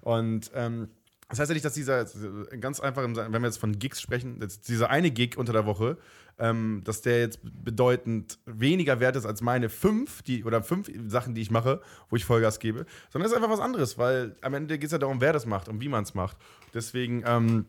Und 0.00 0.50
ähm, 0.54 0.88
das 1.28 1.38
heißt 1.38 1.50
ja 1.50 1.54
nicht, 1.54 1.64
dass 1.64 1.74
dieser, 1.74 2.04
ganz 2.60 2.80
einfach, 2.80 3.02
wenn 3.02 3.16
wir 3.16 3.44
jetzt 3.44 3.58
von 3.58 3.78
Gigs 3.78 4.00
sprechen, 4.00 4.46
dieser 4.68 4.90
eine 4.90 5.10
Gig 5.10 5.36
unter 5.36 5.52
der 5.52 5.66
Woche, 5.66 5.98
ähm, 6.38 6.82
dass 6.84 7.00
der 7.02 7.20
jetzt 7.20 7.40
bedeutend 7.42 8.38
weniger 8.44 9.00
wert 9.00 9.16
ist 9.16 9.24
als 9.24 9.40
meine 9.40 9.68
fünf, 9.68 10.22
die, 10.22 10.44
oder 10.44 10.62
fünf 10.62 10.90
Sachen, 11.06 11.34
die 11.34 11.40
ich 11.42 11.50
mache, 11.50 11.80
wo 12.10 12.16
ich 12.16 12.24
Vollgas 12.24 12.58
gebe, 12.58 12.86
sondern 13.10 13.26
es 13.26 13.32
ist 13.32 13.36
einfach 13.36 13.50
was 13.50 13.60
anderes, 13.60 13.98
weil 13.98 14.36
am 14.42 14.54
Ende 14.54 14.78
geht 14.78 14.86
es 14.86 14.92
ja 14.92 14.98
darum, 14.98 15.20
wer 15.20 15.32
das 15.32 15.46
macht 15.46 15.68
und 15.68 15.80
wie 15.80 15.88
man 15.88 16.04
es 16.04 16.14
macht. 16.14 16.36
Deswegen, 16.74 17.22
ähm, 17.26 17.66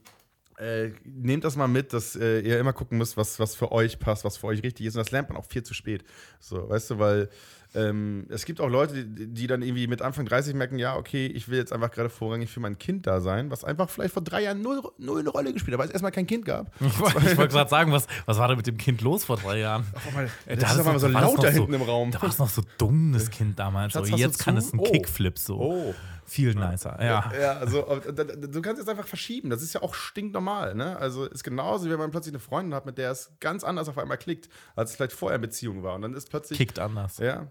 äh, 0.58 0.92
nehmt 1.04 1.44
das 1.44 1.56
mal 1.56 1.68
mit, 1.68 1.92
dass 1.92 2.16
äh, 2.16 2.40
ihr 2.40 2.60
immer 2.60 2.74
gucken 2.74 2.98
müsst, 2.98 3.18
was, 3.18 3.40
was 3.40 3.56
für 3.56 3.72
euch 3.72 4.00
passt, 4.00 4.24
was 4.24 4.38
für 4.38 4.48
euch 4.48 4.64
richtig 4.64 4.86
ist. 4.86 4.96
Und 4.96 5.00
das 5.00 5.12
lernt 5.12 5.30
man 5.30 5.38
auch 5.38 5.46
viel 5.46 5.64
zu 5.64 5.74
spät. 5.74 6.06
So, 6.40 6.70
weißt 6.70 6.92
du, 6.92 7.00
weil 7.00 7.30
ähm, 7.76 8.26
es 8.30 8.46
gibt 8.46 8.62
auch 8.62 8.70
Leute, 8.70 9.04
die, 9.04 9.28
die, 9.28 9.48
dann 9.48 9.62
irgendwie 9.62 9.88
mit 9.88 10.02
Anfang 10.02 10.26
30 10.26 10.56
merken, 10.56 10.80
ja, 10.80 10.96
okay, 10.96 11.28
ich 11.28 11.50
will 11.50 11.58
jetzt 11.58 11.74
einfach 11.74 11.92
gerade 11.92 12.10
vorrangig 12.10 12.50
für 12.50 12.60
mein 12.60 12.78
Kind 12.78 13.06
da 13.06 13.20
sein, 13.20 13.52
was 13.52 13.64
einfach 13.64 13.90
vielleicht 13.90 14.14
vor 14.14 14.24
drei 14.24 14.44
Jahren 14.44 14.62
null, 14.62 14.82
null 14.98 15.20
eine 15.20 15.30
Rolle 15.30 15.54
gespielt 15.54 15.74
hat, 15.74 15.80
weil 15.80 15.88
es 15.88 15.94
erstmal 15.94 16.12
kein 16.12 16.28
Kind 16.28 16.46
gab. 16.46 16.72
Ich 17.26 17.38
wollte 17.38 17.54
gerade 17.54 17.70
sagen, 17.70 17.92
was, 17.92 18.08
was 18.26 18.38
war 18.38 18.48
da 18.48 18.56
mit 18.56 18.68
dem 18.68 18.78
Kind 18.78 19.02
los 19.02 19.26
vor 19.26 19.38
drei 19.38 19.60
Jahren? 19.60 19.86
Ach, 19.94 20.14
mal, 20.14 20.30
das 20.46 20.60
da 20.60 20.72
ist 20.72 20.88
aber 20.88 21.00
so 21.00 21.08
laut 21.08 21.44
da 21.44 21.50
hinten 21.50 21.72
so, 21.72 21.78
im 21.78 21.82
Raum. 21.82 22.12
Da 22.12 22.22
war 22.22 22.30
es 22.30 22.38
noch 22.38 22.50
so 22.50 22.62
dumm, 22.78 23.12
das 23.14 23.30
Kind 23.36 23.60
damals. 23.60 23.94
So, 23.94 24.04
jetzt 24.06 24.40
kann 24.40 24.56
es 24.56 24.72
einen 24.72 24.80
oh. 24.80 24.84
Kickflip 24.84 25.38
so. 25.38 25.60
Oh. 25.60 25.96
Viel 26.28 26.56
nicer, 26.56 26.98
ja. 27.02 27.32
Ja, 27.40 27.58
also 27.58 27.84
du 27.84 28.62
kannst 28.62 28.80
jetzt 28.80 28.90
einfach 28.90 29.08
verschieben. 29.08 29.52
Das 29.52 29.62
ist 29.62 29.74
ja 29.74 29.84
auch 29.84 29.94
stinknormal, 29.94 30.74
ne? 30.74 30.98
Also 30.98 31.26
ist 31.26 31.44
genauso, 31.44 31.86
wie 31.86 31.92
wenn 31.92 32.00
man 32.00 32.10
plötzlich 32.10 32.34
eine 32.34 32.40
Freundin 32.40 32.74
hat, 32.74 32.88
mit 32.88 32.98
der 32.98 33.12
es 33.12 33.32
ganz 33.40 33.64
anders 33.64 33.88
auf 33.90 33.98
einmal 34.00 34.18
klickt, 34.18 34.50
als 34.76 34.90
es 34.90 34.96
vielleicht 34.96 35.14
vorher 35.14 35.36
in 35.36 35.42
Beziehung 35.42 35.84
war. 35.84 35.94
Und 35.94 36.02
dann 36.02 36.14
ist 36.16 36.30
plötzlich. 36.30 36.58
Kickt 36.58 36.80
anders. 36.80 37.20
Ja. 37.20 37.48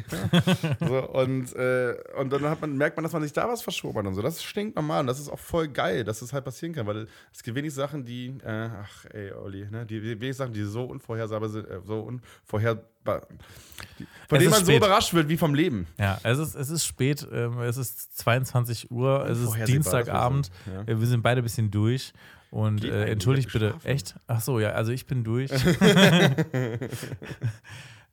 so, 0.80 1.08
und, 1.10 1.56
äh, 1.56 1.96
und 2.18 2.30
dann 2.32 2.42
hat 2.44 2.60
man, 2.60 2.76
merkt 2.76 2.96
man, 2.96 3.04
dass 3.04 3.14
man 3.14 3.22
sich 3.22 3.32
da 3.32 3.48
was 3.48 3.62
verschoben 3.62 3.98
hat 3.98 4.06
und 4.06 4.14
so. 4.14 4.20
Das 4.20 4.36
ist 4.36 4.44
stinknormal 4.44 5.00
und 5.00 5.06
das 5.06 5.18
ist 5.18 5.30
auch 5.30 5.38
voll 5.38 5.68
geil, 5.68 6.04
dass 6.04 6.20
das 6.20 6.34
halt 6.34 6.44
passieren 6.44 6.74
kann, 6.74 6.86
weil 6.86 7.08
es 7.32 7.42
gibt 7.42 7.56
wenig 7.56 7.72
Sachen, 7.72 8.04
die, 8.04 8.36
äh, 8.44 8.68
ach 8.82 9.06
ey, 9.06 9.32
Olli, 9.32 9.70
ne? 9.70 9.86
Die, 9.86 10.00
die 10.00 10.20
wenig 10.20 10.36
Sachen, 10.36 10.52
die 10.52 10.64
so 10.64 10.84
unvorhersehbar 10.84 11.48
sind, 11.48 11.66
äh, 11.66 11.80
so 11.82 12.00
unvorhersehbar 12.00 12.91
von 13.04 14.38
dem 14.38 14.50
man 14.50 14.60
spät. 14.60 14.66
so 14.66 14.72
überrascht 14.72 15.14
wird 15.14 15.28
wie 15.28 15.36
vom 15.36 15.54
Leben. 15.54 15.86
Ja, 15.98 16.18
es 16.22 16.38
ist, 16.38 16.54
es 16.54 16.70
ist 16.70 16.86
spät, 16.86 17.26
ähm, 17.32 17.58
es 17.60 17.76
ist 17.76 18.18
22 18.18 18.90
Uhr, 18.90 19.26
es 19.28 19.38
ist 19.38 19.54
Dienstagabend, 19.66 20.50
ja. 20.66 20.98
wir 20.98 21.06
sind 21.06 21.22
beide 21.22 21.40
ein 21.40 21.44
bisschen 21.44 21.70
durch. 21.70 22.12
Und 22.52 22.84
äh, 22.84 23.06
entschuldigt 23.06 23.50
bitte, 23.50 23.74
echt? 23.82 24.14
Ach 24.26 24.42
so, 24.42 24.60
ja, 24.60 24.72
also 24.72 24.92
ich 24.92 25.06
bin 25.06 25.24
durch. 25.24 25.50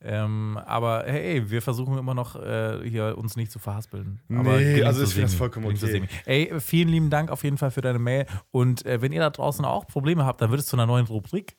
ähm, 0.02 0.58
aber 0.66 1.04
hey, 1.06 1.50
wir 1.50 1.62
versuchen 1.62 1.98
immer 1.98 2.14
noch 2.14 2.38
äh, 2.38 2.90
hier 2.90 3.18
uns 3.18 3.36
nicht 3.36 3.52
zu 3.52 3.60
verhaspeln. 3.60 4.22
Aber 4.34 4.58
nee, 4.58 4.82
also 4.82 5.04
ich 5.04 5.10
finde 5.10 5.24
das 5.24 5.36
vollkommen 5.36 5.66
okay. 5.66 6.08
Ey, 6.26 6.54
vielen 6.62 6.88
lieben 6.88 7.10
Dank 7.10 7.32
auf 7.32 7.44
jeden 7.44 7.58
Fall 7.58 7.72
für 7.72 7.82
deine 7.82 8.00
Mail. 8.00 8.28
Und 8.52 8.86
äh, 8.86 9.02
wenn 9.02 9.12
ihr 9.12 9.20
da 9.20 9.30
draußen 9.30 9.66
auch 9.66 9.88
Probleme 9.88 10.24
habt, 10.24 10.40
dann 10.40 10.52
wird 10.52 10.62
es 10.62 10.68
zu 10.68 10.78
einer 10.78 10.86
neuen 10.86 11.08
Rubrik. 11.08 11.58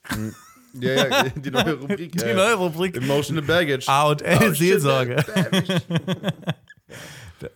Ja, 0.75 1.09
ja, 1.09 1.25
die 1.35 1.51
neue 1.51 1.75
Rubrik. 1.75 2.13
Die 2.13 2.25
äh, 2.25 2.35
neue 2.35 2.55
Rubrik. 2.55 2.97
Emotional 2.97 3.43
Baggage. 3.43 3.89
A 3.89 4.09
und 4.09 4.23
L 4.23 4.55
Seelsorge. 4.55 5.25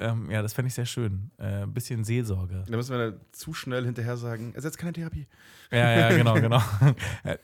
ähm, 0.01 0.31
ja, 0.31 0.43
das 0.43 0.53
fände 0.53 0.69
ich 0.69 0.75
sehr 0.75 0.87
schön. 0.87 1.31
Äh, 1.39 1.63
ein 1.63 1.73
bisschen 1.73 2.05
Seelsorge. 2.05 2.65
Da 2.69 2.77
müssen 2.77 2.97
wir 2.97 3.21
zu 3.33 3.55
schnell 3.55 3.85
hinterher 3.85 4.17
sagen, 4.17 4.53
ersetzt 4.55 4.79
keine 4.79 4.93
Therapie. 4.93 5.27
Ja, 5.71 6.09
ja, 6.09 6.09
genau, 6.17 6.35
genau. 6.35 6.63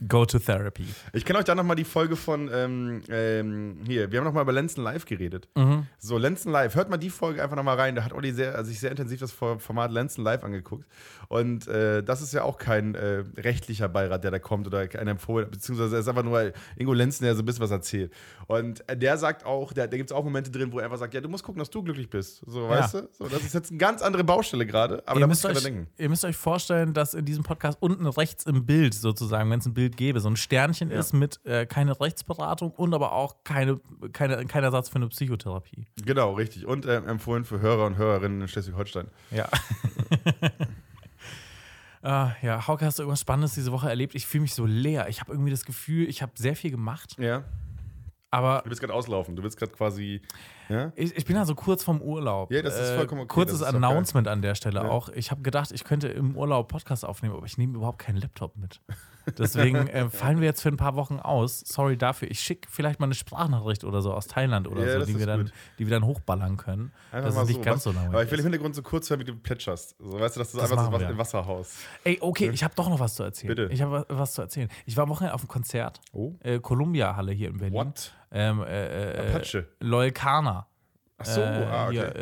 Go 0.06 0.24
to 0.24 0.38
Therapy. 0.38 0.84
Ich 1.12 1.24
kenne 1.24 1.38
euch 1.38 1.44
da 1.44 1.54
nochmal 1.54 1.76
die 1.76 1.84
Folge 1.84 2.16
von, 2.16 2.50
ähm, 2.52 3.02
ähm, 3.08 3.78
hier, 3.86 4.10
wir 4.10 4.18
haben 4.18 4.26
nochmal 4.26 4.42
über 4.42 4.52
Lenzen 4.52 4.82
Live 4.82 5.04
geredet. 5.04 5.48
Mhm. 5.56 5.86
So, 5.98 6.18
Lenzen 6.18 6.52
Live, 6.52 6.74
hört 6.74 6.90
mal 6.90 6.96
die 6.96 7.10
Folge 7.10 7.42
einfach 7.42 7.56
nochmal 7.56 7.76
rein. 7.76 7.94
Da 7.94 8.04
hat 8.04 8.12
Olli 8.12 8.32
sehr, 8.32 8.54
also 8.54 8.70
sich 8.70 8.80
sehr 8.80 8.90
intensiv 8.90 9.20
das 9.20 9.32
Format 9.32 9.90
Lenzen 9.90 10.22
Live 10.22 10.44
angeguckt. 10.44 10.86
Und 11.28 11.66
äh, 11.68 12.02
das 12.02 12.22
ist 12.22 12.32
ja 12.32 12.42
auch 12.42 12.58
kein 12.58 12.94
äh, 12.94 13.24
rechtlicher 13.36 13.88
Beirat, 13.88 14.24
der 14.24 14.30
da 14.30 14.38
kommt 14.38 14.66
oder 14.66 14.80
ein 14.80 15.08
empfohlen, 15.08 15.50
beziehungsweise 15.50 15.96
es 15.96 16.02
ist 16.02 16.08
einfach 16.08 16.22
nur 16.22 16.52
Ingo 16.76 16.92
Lenzen, 16.92 17.24
der 17.24 17.34
so 17.34 17.42
ein 17.42 17.46
bisschen 17.46 17.62
was 17.62 17.70
erzählt. 17.70 18.12
Und 18.46 18.84
der 18.92 19.16
sagt 19.16 19.44
auch, 19.44 19.72
da 19.72 19.86
gibt 19.86 20.10
es 20.10 20.16
auch 20.16 20.24
Momente 20.24 20.50
drin, 20.50 20.72
wo 20.72 20.78
er 20.78 20.84
einfach 20.84 20.98
sagt, 20.98 21.14
ja, 21.14 21.20
du 21.20 21.28
musst 21.28 21.44
gucken, 21.44 21.58
dass 21.58 21.70
du 21.70 21.82
glücklich 21.82 22.10
bist. 22.10 22.29
So, 22.46 22.62
ja. 22.62 22.68
weißt 22.70 22.94
du? 22.94 23.08
So, 23.12 23.28
das 23.28 23.42
ist 23.42 23.54
jetzt 23.54 23.70
eine 23.70 23.78
ganz 23.78 24.02
andere 24.02 24.24
Baustelle 24.24 24.66
gerade, 24.66 25.02
aber 25.06 25.18
ihr 25.18 25.20
da 25.20 25.26
müsst 25.26 25.44
ihr 25.44 25.52
denken. 25.52 25.88
Ihr 25.98 26.08
müsst 26.08 26.24
euch 26.24 26.36
vorstellen, 26.36 26.94
dass 26.94 27.14
in 27.14 27.24
diesem 27.24 27.44
Podcast 27.44 27.78
unten 27.80 28.06
rechts 28.06 28.46
im 28.46 28.66
Bild 28.66 28.94
sozusagen, 28.94 29.50
wenn 29.50 29.60
es 29.60 29.66
ein 29.66 29.74
Bild 29.74 29.96
gäbe, 29.96 30.20
so 30.20 30.28
ein 30.28 30.36
Sternchen 30.36 30.90
ja. 30.90 30.98
ist 30.98 31.12
mit 31.12 31.44
äh, 31.44 31.66
keine 31.66 32.00
Rechtsberatung 32.00 32.70
und 32.72 32.94
aber 32.94 33.12
auch 33.12 33.42
keine, 33.44 33.80
keine, 34.12 34.44
kein 34.46 34.64
Ersatz 34.64 34.88
für 34.88 34.96
eine 34.96 35.08
Psychotherapie. 35.08 35.86
Genau, 36.04 36.34
richtig. 36.34 36.66
Und 36.66 36.86
äh, 36.86 36.96
empfohlen 36.96 37.44
für 37.44 37.60
Hörer 37.60 37.86
und 37.86 37.96
Hörerinnen 37.96 38.40
in 38.40 38.48
Schleswig-Holstein. 38.48 39.08
Ja. 39.30 39.48
Uh, 42.02 42.30
ja, 42.42 42.66
Hauke, 42.66 42.84
hast 42.84 42.98
du 42.98 43.02
irgendwas 43.02 43.20
Spannendes 43.20 43.54
diese 43.54 43.72
Woche 43.72 43.88
erlebt? 43.88 44.14
Ich 44.14 44.26
fühle 44.26 44.42
mich 44.42 44.54
so 44.54 44.66
leer. 44.66 45.08
Ich 45.08 45.20
habe 45.20 45.32
irgendwie 45.32 45.50
das 45.50 45.64
Gefühl, 45.64 46.08
ich 46.08 46.22
habe 46.22 46.32
sehr 46.36 46.56
viel 46.56 46.70
gemacht. 46.70 47.16
Ja. 47.18 47.44
Aber 48.30 48.60
du 48.62 48.70
willst 48.70 48.80
gerade 48.80 48.94
auslaufen, 48.94 49.36
du 49.36 49.42
willst 49.42 49.58
gerade 49.58 49.72
quasi. 49.72 50.22
Ja? 50.70 50.92
Ich, 50.94 51.16
ich, 51.16 51.24
bin 51.24 51.36
ja 51.36 51.44
so 51.44 51.54
kurz 51.54 51.82
vom 51.82 52.00
Urlaub. 52.00 52.52
Ja, 52.52 52.62
das 52.62 52.78
ist 52.78 52.92
vollkommen 52.92 53.22
okay. 53.22 53.34
Kurzes 53.34 53.62
Announcement 53.62 54.28
an 54.28 54.40
der 54.40 54.54
Stelle 54.54 54.80
ja. 54.80 54.88
auch. 54.88 55.08
Ich 55.10 55.30
habe 55.30 55.42
gedacht, 55.42 55.72
ich 55.72 55.84
könnte 55.84 56.08
im 56.08 56.36
Urlaub 56.36 56.68
Podcast 56.68 57.04
aufnehmen, 57.04 57.34
aber 57.34 57.46
ich 57.46 57.58
nehme 57.58 57.76
überhaupt 57.76 57.98
keinen 57.98 58.18
Laptop 58.18 58.56
mit. 58.56 58.80
Deswegen 59.38 59.76
äh, 59.88 60.08
fallen 60.08 60.40
wir 60.40 60.46
jetzt 60.46 60.62
für 60.62 60.68
ein 60.68 60.76
paar 60.76 60.96
Wochen 60.96 61.18
aus. 61.18 61.60
Sorry 61.60 61.96
dafür. 61.96 62.30
Ich 62.30 62.40
schicke 62.40 62.68
vielleicht 62.70 63.00
mal 63.00 63.06
eine 63.06 63.14
Sprachnachricht 63.14 63.84
oder 63.84 64.00
so 64.02 64.12
aus 64.12 64.26
Thailand 64.26 64.68
oder 64.68 64.86
ja, 64.86 65.00
so, 65.00 65.06
die 65.06 65.18
wir, 65.18 65.26
dann, 65.26 65.50
die 65.78 65.86
wir 65.86 65.90
dann 65.90 66.06
hochballern 66.06 66.56
können. 66.56 66.92
Einfach 67.12 67.30
das 67.30 67.42
ist 67.42 67.48
nicht 67.48 67.56
so. 67.56 67.62
ganz 67.62 67.82
so 67.82 67.92
lange. 67.92 68.08
Aber 68.08 68.22
ich 68.22 68.30
will 68.30 68.38
im 68.38 68.44
Hintergrund 68.44 68.74
so 68.74 68.82
kurz 68.82 69.10
hören, 69.10 69.20
wie 69.20 69.24
du 69.24 69.34
plätscherst. 69.34 69.96
So, 69.98 70.20
weißt 70.20 70.36
du, 70.36 70.40
dass 70.40 70.52
du 70.52 70.58
das 70.58 70.70
einfach 70.70 71.00
so 71.00 71.06
im 71.06 71.18
Wasserhaus. 71.18 71.76
Ey, 72.04 72.18
okay, 72.20 72.50
ich 72.52 72.62
habe 72.62 72.74
doch 72.74 72.88
noch 72.88 73.00
was 73.00 73.14
zu 73.14 73.22
erzählen. 73.22 73.54
Bitte. 73.54 73.68
Ich 73.72 73.82
habe 73.82 74.06
was 74.08 74.34
zu 74.34 74.42
erzählen. 74.42 74.68
Ich 74.86 74.96
war 74.96 75.04
am 75.04 75.10
Wochenende 75.10 75.34
auf 75.34 75.40
einem 75.40 75.48
Konzert. 75.48 76.00
Oh. 76.12 76.34
Äh, 76.40 76.60
Columbia 76.60 77.16
Halle 77.16 77.32
hier 77.32 77.48
in 77.48 77.58
Berlin. 77.58 77.74
What? 77.74 78.12
Ähm, 78.30 78.62
äh, 78.62 79.12
äh, 79.12 79.28
Apache. 79.28 79.68
Loyalkana. 79.80 80.66
Ach 81.18 81.26
so, 81.26 81.40
äh, 81.40 81.44
ah, 81.44 81.86
okay. 81.86 81.92
Hier, 81.92 82.16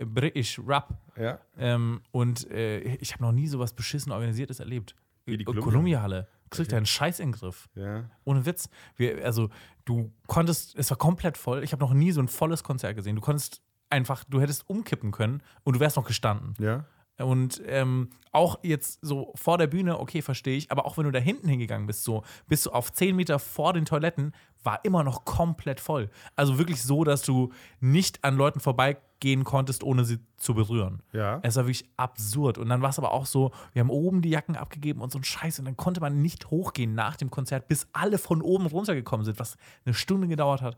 äh, 0.00 0.04
British 0.04 0.60
Rap. 0.64 0.94
Ja. 1.16 1.38
Ähm, 1.58 2.02
und 2.12 2.50
äh, 2.50 2.80
ich 2.80 3.12
habe 3.12 3.22
noch 3.24 3.32
nie 3.32 3.48
sowas 3.48 3.72
beschissen 3.72 4.12
organisiertes 4.12 4.60
erlebt. 4.60 4.94
Wie 5.26 5.36
die 5.38 5.44
Columbia-Halle. 5.44 6.28
Kriegt 6.50 6.68
okay. 6.68 6.76
einen 6.76 6.86
Scheiß 6.86 7.18
in 7.18 7.32
den 7.32 7.38
Griff. 7.38 7.68
Ja. 7.74 8.04
Ohne 8.24 8.46
Witz. 8.46 8.68
Wir, 8.96 9.24
also, 9.24 9.48
du 9.84 10.12
konntest, 10.26 10.76
es 10.76 10.90
war 10.90 10.98
komplett 10.98 11.36
voll. 11.36 11.64
Ich 11.64 11.72
habe 11.72 11.82
noch 11.82 11.94
nie 11.94 12.12
so 12.12 12.20
ein 12.20 12.28
volles 12.28 12.62
Konzert 12.62 12.94
gesehen. 12.94 13.16
Du 13.16 13.22
konntest 13.22 13.62
einfach, 13.90 14.24
du 14.24 14.40
hättest 14.40 14.68
umkippen 14.68 15.10
können 15.10 15.42
und 15.64 15.76
du 15.76 15.80
wärst 15.80 15.96
noch 15.96 16.04
gestanden. 16.04 16.54
Ja. 16.58 16.84
Und 17.18 17.62
ähm, 17.66 18.10
auch 18.32 18.58
jetzt 18.62 18.98
so 19.02 19.32
vor 19.36 19.56
der 19.58 19.68
Bühne, 19.68 20.00
okay, 20.00 20.20
verstehe 20.20 20.56
ich, 20.56 20.72
aber 20.72 20.84
auch 20.84 20.96
wenn 20.96 21.04
du 21.04 21.12
da 21.12 21.20
hinten 21.20 21.48
hingegangen 21.48 21.86
bist, 21.86 22.02
so 22.02 22.24
bist 22.48 22.66
du 22.66 22.70
auf 22.70 22.92
10 22.92 23.14
Meter 23.14 23.38
vor 23.38 23.72
den 23.72 23.84
Toiletten, 23.84 24.32
war 24.64 24.84
immer 24.84 25.04
noch 25.04 25.24
komplett 25.24 25.78
voll. 25.78 26.10
Also 26.34 26.58
wirklich 26.58 26.82
so, 26.82 27.04
dass 27.04 27.22
du 27.22 27.52
nicht 27.80 28.24
an 28.24 28.36
Leuten 28.36 28.60
vorbeigehen 28.60 29.44
konntest, 29.44 29.84
ohne 29.84 30.04
sie 30.04 30.18
zu 30.36 30.54
berühren. 30.54 31.02
Ja. 31.12 31.38
Es 31.42 31.56
war 31.56 31.66
wirklich 31.66 31.88
absurd. 31.96 32.58
Und 32.58 32.68
dann 32.70 32.82
war 32.82 32.90
es 32.90 32.98
aber 32.98 33.12
auch 33.12 33.26
so, 33.26 33.52
wir 33.74 33.80
haben 33.80 33.90
oben 33.90 34.22
die 34.22 34.30
Jacken 34.30 34.56
abgegeben 34.56 35.00
und 35.00 35.12
so 35.12 35.18
ein 35.18 35.24
Scheiß. 35.24 35.58
Und 35.58 35.66
dann 35.66 35.76
konnte 35.76 36.00
man 36.00 36.22
nicht 36.22 36.50
hochgehen 36.50 36.94
nach 36.94 37.16
dem 37.16 37.30
Konzert, 37.30 37.68
bis 37.68 37.86
alle 37.92 38.18
von 38.18 38.42
oben 38.42 38.66
runtergekommen 38.66 39.24
sind, 39.24 39.38
was 39.38 39.56
eine 39.84 39.94
Stunde 39.94 40.28
gedauert 40.28 40.62
hat 40.62 40.76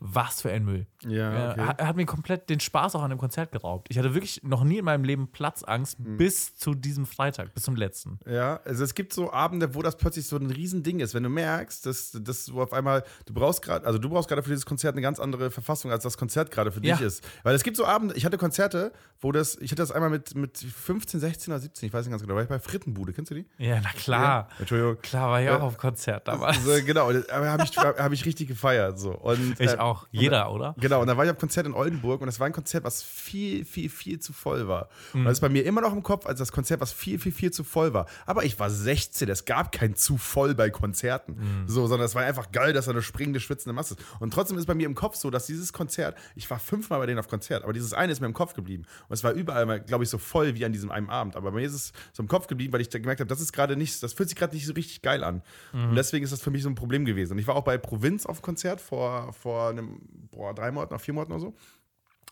was 0.00 0.42
für 0.42 0.50
ein 0.50 0.64
Müll. 0.64 0.86
Ja, 1.04 1.50
okay. 1.50 1.74
er, 1.78 1.86
hat 1.86 1.96
mir 1.96 2.06
komplett 2.06 2.48
den 2.50 2.60
Spaß 2.60 2.94
auch 2.94 3.02
an 3.02 3.10
dem 3.10 3.18
Konzert 3.18 3.52
geraubt. 3.52 3.88
Ich 3.90 3.98
hatte 3.98 4.14
wirklich 4.14 4.42
noch 4.42 4.64
nie 4.64 4.78
in 4.78 4.84
meinem 4.84 5.04
Leben 5.04 5.28
Platzangst 5.28 5.98
hm. 5.98 6.16
bis 6.16 6.54
zu 6.56 6.74
diesem 6.74 7.06
Freitag, 7.06 7.54
bis 7.54 7.64
zum 7.64 7.76
letzten. 7.76 8.18
Ja, 8.26 8.60
also 8.64 8.84
es 8.84 8.94
gibt 8.94 9.12
so 9.12 9.32
Abende, 9.32 9.74
wo 9.74 9.82
das 9.82 9.96
plötzlich 9.96 10.26
so 10.26 10.36
ein 10.36 10.50
Riesending 10.50 11.00
ist. 11.00 11.14
Wenn 11.14 11.24
du 11.24 11.28
merkst, 11.28 11.84
dass, 11.86 12.12
dass 12.20 12.46
du 12.46 12.60
auf 12.60 12.72
einmal, 12.72 13.04
du 13.26 13.34
brauchst 13.34 13.62
gerade, 13.62 13.86
also 13.86 13.98
du 13.98 14.08
brauchst 14.08 14.28
gerade 14.28 14.42
für 14.42 14.50
dieses 14.50 14.66
Konzert 14.66 14.94
eine 14.94 15.02
ganz 15.02 15.18
andere 15.18 15.50
Verfassung, 15.50 15.90
als 15.90 16.04
das 16.04 16.16
Konzert 16.16 16.50
gerade 16.50 16.70
für 16.70 16.84
ja. 16.84 16.96
dich 16.96 17.06
ist. 17.06 17.26
Weil 17.42 17.54
es 17.54 17.64
gibt 17.64 17.76
so 17.76 17.84
Abende, 17.84 18.14
ich 18.14 18.24
hatte 18.24 18.38
Konzerte, 18.38 18.92
wo 19.20 19.32
das, 19.32 19.56
ich 19.56 19.70
hatte 19.70 19.82
das 19.82 19.90
einmal 19.90 20.10
mit, 20.10 20.34
mit 20.34 20.58
15, 20.58 21.20
16 21.20 21.52
oder 21.52 21.60
17, 21.60 21.88
ich 21.88 21.92
weiß 21.92 22.04
nicht 22.04 22.12
ganz 22.12 22.22
genau, 22.22 22.34
war 22.34 22.42
ich 22.42 22.48
bei 22.48 22.58
Frittenbude, 22.58 23.12
kennst 23.12 23.30
du 23.30 23.34
die? 23.34 23.46
Ja, 23.58 23.80
na 23.82 23.90
klar. 23.90 24.48
Ja, 24.50 24.58
Entschuldigung. 24.60 25.00
Klar, 25.02 25.30
war 25.30 25.42
ich 25.42 25.48
auch 25.50 25.62
auf 25.62 25.76
Konzert 25.76 26.28
damals. 26.28 26.62
So, 26.64 26.72
genau, 26.84 27.08
aber 27.08 27.50
habe 27.50 27.64
ich, 27.64 27.76
hab 27.76 28.12
ich 28.12 28.24
richtig 28.24 28.48
gefeiert. 28.48 28.98
So. 28.98 29.12
Und, 29.12 29.58
ich 29.58 29.72
äh, 29.72 29.78
auch. 29.78 29.87
Jeder, 30.10 30.52
oder? 30.52 30.74
Genau, 30.78 31.00
und 31.00 31.06
dann 31.06 31.16
war 31.16 31.24
ich 31.24 31.30
auf 31.30 31.38
Konzert 31.38 31.66
in 31.66 31.74
Oldenburg 31.74 32.20
und 32.20 32.26
das 32.26 32.40
war 32.40 32.46
ein 32.46 32.52
Konzert, 32.52 32.84
was 32.84 33.02
viel, 33.02 33.64
viel, 33.64 33.88
viel 33.88 34.18
zu 34.20 34.32
voll 34.32 34.68
war. 34.68 34.88
Mhm. 35.12 35.20
Und 35.20 35.24
das 35.26 35.34
ist 35.34 35.40
bei 35.40 35.48
mir 35.48 35.64
immer 35.64 35.80
noch 35.80 35.92
im 35.92 36.02
Kopf 36.02 36.26
als 36.26 36.38
das 36.38 36.52
Konzert, 36.52 36.80
was 36.80 36.92
viel, 36.92 37.18
viel, 37.18 37.32
viel 37.32 37.50
zu 37.50 37.64
voll 37.64 37.92
war. 37.92 38.06
Aber 38.26 38.44
ich 38.44 38.58
war 38.58 38.70
16, 38.70 39.28
es 39.28 39.44
gab 39.44 39.72
kein 39.72 39.94
zu 39.94 40.18
voll 40.18 40.54
bei 40.54 40.70
Konzerten. 40.70 41.32
Mhm. 41.32 41.68
So, 41.68 41.86
sondern 41.86 42.06
es 42.06 42.14
war 42.14 42.22
einfach 42.22 42.52
geil, 42.52 42.72
dass 42.72 42.86
da 42.86 42.92
eine 42.92 43.02
springende, 43.02 43.40
schwitzende 43.40 43.74
Masse 43.74 43.94
ist. 43.94 44.04
Und 44.20 44.32
trotzdem 44.32 44.58
ist 44.58 44.66
bei 44.66 44.74
mir 44.74 44.86
im 44.86 44.94
Kopf 44.94 45.16
so, 45.16 45.30
dass 45.30 45.46
dieses 45.46 45.72
Konzert, 45.72 46.16
ich 46.36 46.48
war 46.50 46.58
fünfmal 46.58 46.98
bei 47.00 47.06
denen 47.06 47.18
auf 47.18 47.28
Konzert, 47.28 47.64
aber 47.64 47.72
dieses 47.72 47.92
eine 47.92 48.12
ist 48.12 48.20
mir 48.20 48.26
im 48.26 48.34
Kopf 48.34 48.54
geblieben. 48.54 48.84
Und 49.08 49.14
es 49.14 49.24
war 49.24 49.32
überall, 49.32 49.80
glaube 49.80 50.04
ich, 50.04 50.10
so 50.10 50.18
voll 50.18 50.54
wie 50.54 50.64
an 50.64 50.72
diesem 50.72 50.90
einen 50.90 51.10
Abend. 51.10 51.36
Aber 51.36 51.50
bei 51.50 51.58
mir 51.58 51.66
ist 51.66 51.74
es 51.74 51.92
so 52.12 52.22
im 52.22 52.28
Kopf 52.28 52.46
geblieben, 52.46 52.72
weil 52.72 52.80
ich 52.80 52.88
da 52.88 52.98
gemerkt 52.98 53.20
habe, 53.20 53.28
das 53.28 53.40
ist 53.40 53.52
gerade 53.52 53.76
nicht, 53.76 54.02
das 54.02 54.12
fühlt 54.12 54.28
sich 54.28 54.36
gerade 54.36 54.54
nicht 54.54 54.66
so 54.66 54.72
richtig 54.72 55.02
geil 55.02 55.24
an. 55.24 55.42
Mhm. 55.72 55.90
Und 55.90 55.94
deswegen 55.96 56.24
ist 56.24 56.32
das 56.32 56.40
für 56.40 56.50
mich 56.50 56.62
so 56.62 56.68
ein 56.68 56.74
Problem 56.74 57.04
gewesen. 57.04 57.32
Und 57.32 57.38
ich 57.38 57.46
war 57.46 57.56
auch 57.56 57.64
bei 57.64 57.78
Provinz 57.78 58.26
auf 58.26 58.42
Konzert 58.42 58.80
vor, 58.80 59.32
vor 59.32 59.72
einem, 59.78 60.00
boah, 60.30 60.54
drei 60.54 60.70
Monaten, 60.70 60.98
vier 60.98 61.14
Monaten 61.14 61.32
oder 61.32 61.40
so. 61.40 61.54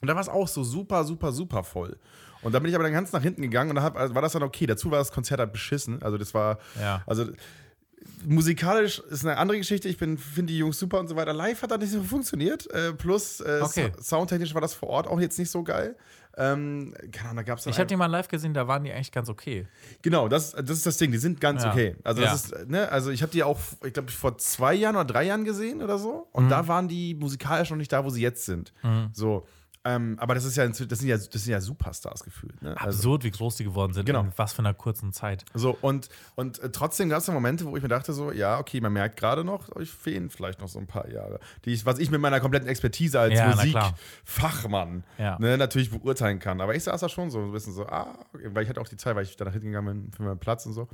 Und 0.01 0.09
da 0.09 0.15
war 0.15 0.21
es 0.21 0.29
auch 0.29 0.49
so 0.49 0.63
super, 0.63 1.05
super, 1.05 1.33
super 1.33 1.65
voll. 1.65 1.99
Und 2.43 2.53
da 2.53 2.59
bin 2.59 2.69
ich 2.69 2.75
aber 2.75 2.85
dann 2.85 2.93
ganz 2.93 3.13
nach 3.13 3.23
hinten 3.23 3.43
gegangen 3.43 3.71
und 3.71 3.77
da 3.77 3.83
hab, 3.83 3.97
also 3.97 4.15
war 4.15 4.23
das 4.23 4.33
dann 4.33 4.43
okay. 4.43 4.67
Dazu 4.67 4.91
war 4.91 4.99
das 4.99 5.11
Konzert 5.11 5.41
halt 5.41 5.53
beschissen. 5.53 6.03
Also 6.03 6.19
das 6.19 6.35
war, 6.35 6.59
ja. 6.79 7.03
also 7.07 7.27
musikalisch 8.25 8.99
ist 8.99 9.25
eine 9.25 9.37
andere 9.39 9.59
Geschichte. 9.59 9.89
Ich 9.89 9.97
finde 9.97 10.21
die 10.45 10.59
Jungs 10.59 10.79
super 10.79 11.01
und 11.01 11.09
so 11.09 11.17
weiter. 11.17 11.33
Live 11.33 11.63
hat 11.63 11.71
das 11.71 11.81
nicht 11.81 11.93
so 11.93 12.03
funktioniert. 12.03 12.71
Äh, 12.73 12.93
plus 12.93 13.41
äh, 13.41 13.61
okay. 13.63 13.93
soundtechnisch 14.01 14.55
war 14.55 14.61
das 14.61 14.75
vor 14.75 14.89
Ort 14.91 15.07
auch 15.07 15.21
jetzt 15.21 15.39
nicht 15.39 15.51
so 15.51 15.63
geil. 15.63 15.97
Ähm, 16.39 16.93
keine 17.13 17.31
Ahnung, 17.31 17.37
da 17.37 17.43
gab 17.45 17.59
es 17.59 17.67
Ich 17.67 17.77
habe 17.79 17.87
die 17.87 17.97
mal 17.97 18.07
live 18.07 18.29
gesehen, 18.29 18.53
da 18.53 18.69
waren 18.69 18.85
die 18.85 18.93
eigentlich 18.93 19.11
ganz 19.13 19.29
okay. 19.31 19.67
Genau, 20.03 20.29
das, 20.29 20.53
das 20.53 20.71
ist 20.71 20.85
das 20.87 20.99
Ding, 20.99 21.11
die 21.11 21.19
sind 21.19 21.41
ganz 21.41 21.63
Ja. 21.65 21.71
okay. 21.73 21.97
Also, 22.05 22.23
Ja. 22.23 22.35
ist, 22.35 22.55
ne, 22.69 22.91
also 22.93 23.11
ich 23.11 23.23
habe 23.23 23.33
die 23.33 23.43
auch, 23.43 23.59
ich 23.85 23.93
glaube, 23.95 24.11
vor 24.13 24.37
zwei 24.37 24.75
Jahren 24.75 24.97
oder 24.97 25.07
drei 25.07 25.25
Jahren 25.25 25.45
gesehen 25.45 25.83
oder 25.83 25.97
so. 25.99 26.29
Und 26.33 26.45
Mhm. 26.47 26.49
da 26.51 26.69
waren 26.69 26.89
die 26.89 27.15
musikalisch 27.15 27.71
noch 27.71 27.79
nicht 27.79 27.91
da, 27.93 28.05
wo 28.05 28.11
sie 28.11 28.21
jetzt 28.21 28.45
sind. 28.45 28.73
So. 29.13 29.47
Ähm, 29.87 30.17
aber 30.19 30.35
das 30.35 30.45
ist 30.45 30.57
ja, 30.57 30.67
das 30.67 30.77
sind 30.79 31.09
ja, 31.09 31.17
das 31.17 31.31
sind 31.31 31.53
ja 31.53 31.61
Superstars 31.61 32.25
gefühlt. 32.25 32.61
Ne? 32.61 32.71
Also, 32.77 32.99
Absurd, 32.99 33.23
wie 33.23 33.31
groß 33.31 33.57
die 33.57 33.65
geworden 33.65 33.93
sind. 33.93 34.05
Genau. 34.05 34.21
In 34.23 34.33
was 34.37 34.53
für 34.53 34.59
einer 34.59 34.75
kurzen 34.75 35.13
Zeit. 35.13 35.45
so, 35.55 35.79
und, 35.81 36.09
und 36.35 36.59
äh, 36.59 36.71
trotzdem 36.71 37.09
gab 37.09 37.21
es 37.21 37.29
Momente, 37.29 37.65
wo 37.67 37.77
ich 37.77 37.83
mir 37.83 37.89
dachte, 37.89 38.13
so, 38.13 38.33
ja, 38.33 38.59
okay, 38.59 38.81
man 38.81 38.93
merkt 38.93 39.17
gerade 39.17 39.45
noch, 39.45 39.75
euch 39.77 39.91
fehlen 39.91 40.29
vielleicht 40.29 40.61
noch 40.61 40.69
so 40.69 40.81
ein 40.81 40.89
paar 40.89 41.09
Jahre. 41.09 41.39
Die 41.65 41.73
ich, 41.73 41.87
was 41.87 42.01
ich 42.01 42.11
mit 42.11 42.21
meiner 42.21 42.41
kompletten 42.41 42.69
Expertise 42.69 43.21
als 43.21 43.35
Ja. 43.35 43.55
Musikfachmann 43.55 45.05
Ja. 45.19 45.39
ne, 45.39 45.57
natürlich 45.57 45.91
beurteilen 45.91 46.39
kann. 46.41 46.61
Aber 46.61 46.75
ich 46.75 46.85
saß 46.85 47.01
da 47.01 47.09
schon 47.09 47.31
so 47.31 47.39
ein 47.41 47.53
bisschen 47.53 47.73
so, 47.73 47.87
ah, 47.87 48.19
okay, 48.35 48.49
weil 48.53 48.65
ich 48.65 48.69
hatte 48.69 48.81
auch 48.81 48.89
die 48.89 48.97
Zeit, 48.97 49.15
weil 49.15 49.23
ich 49.25 49.37
danach 49.37 49.53
hingegangen 49.53 50.03
bin 50.05 50.13
für 50.13 50.23
meinen 50.25 50.39
Platz 50.39 50.67
und 50.67 50.73
so. 50.73 50.89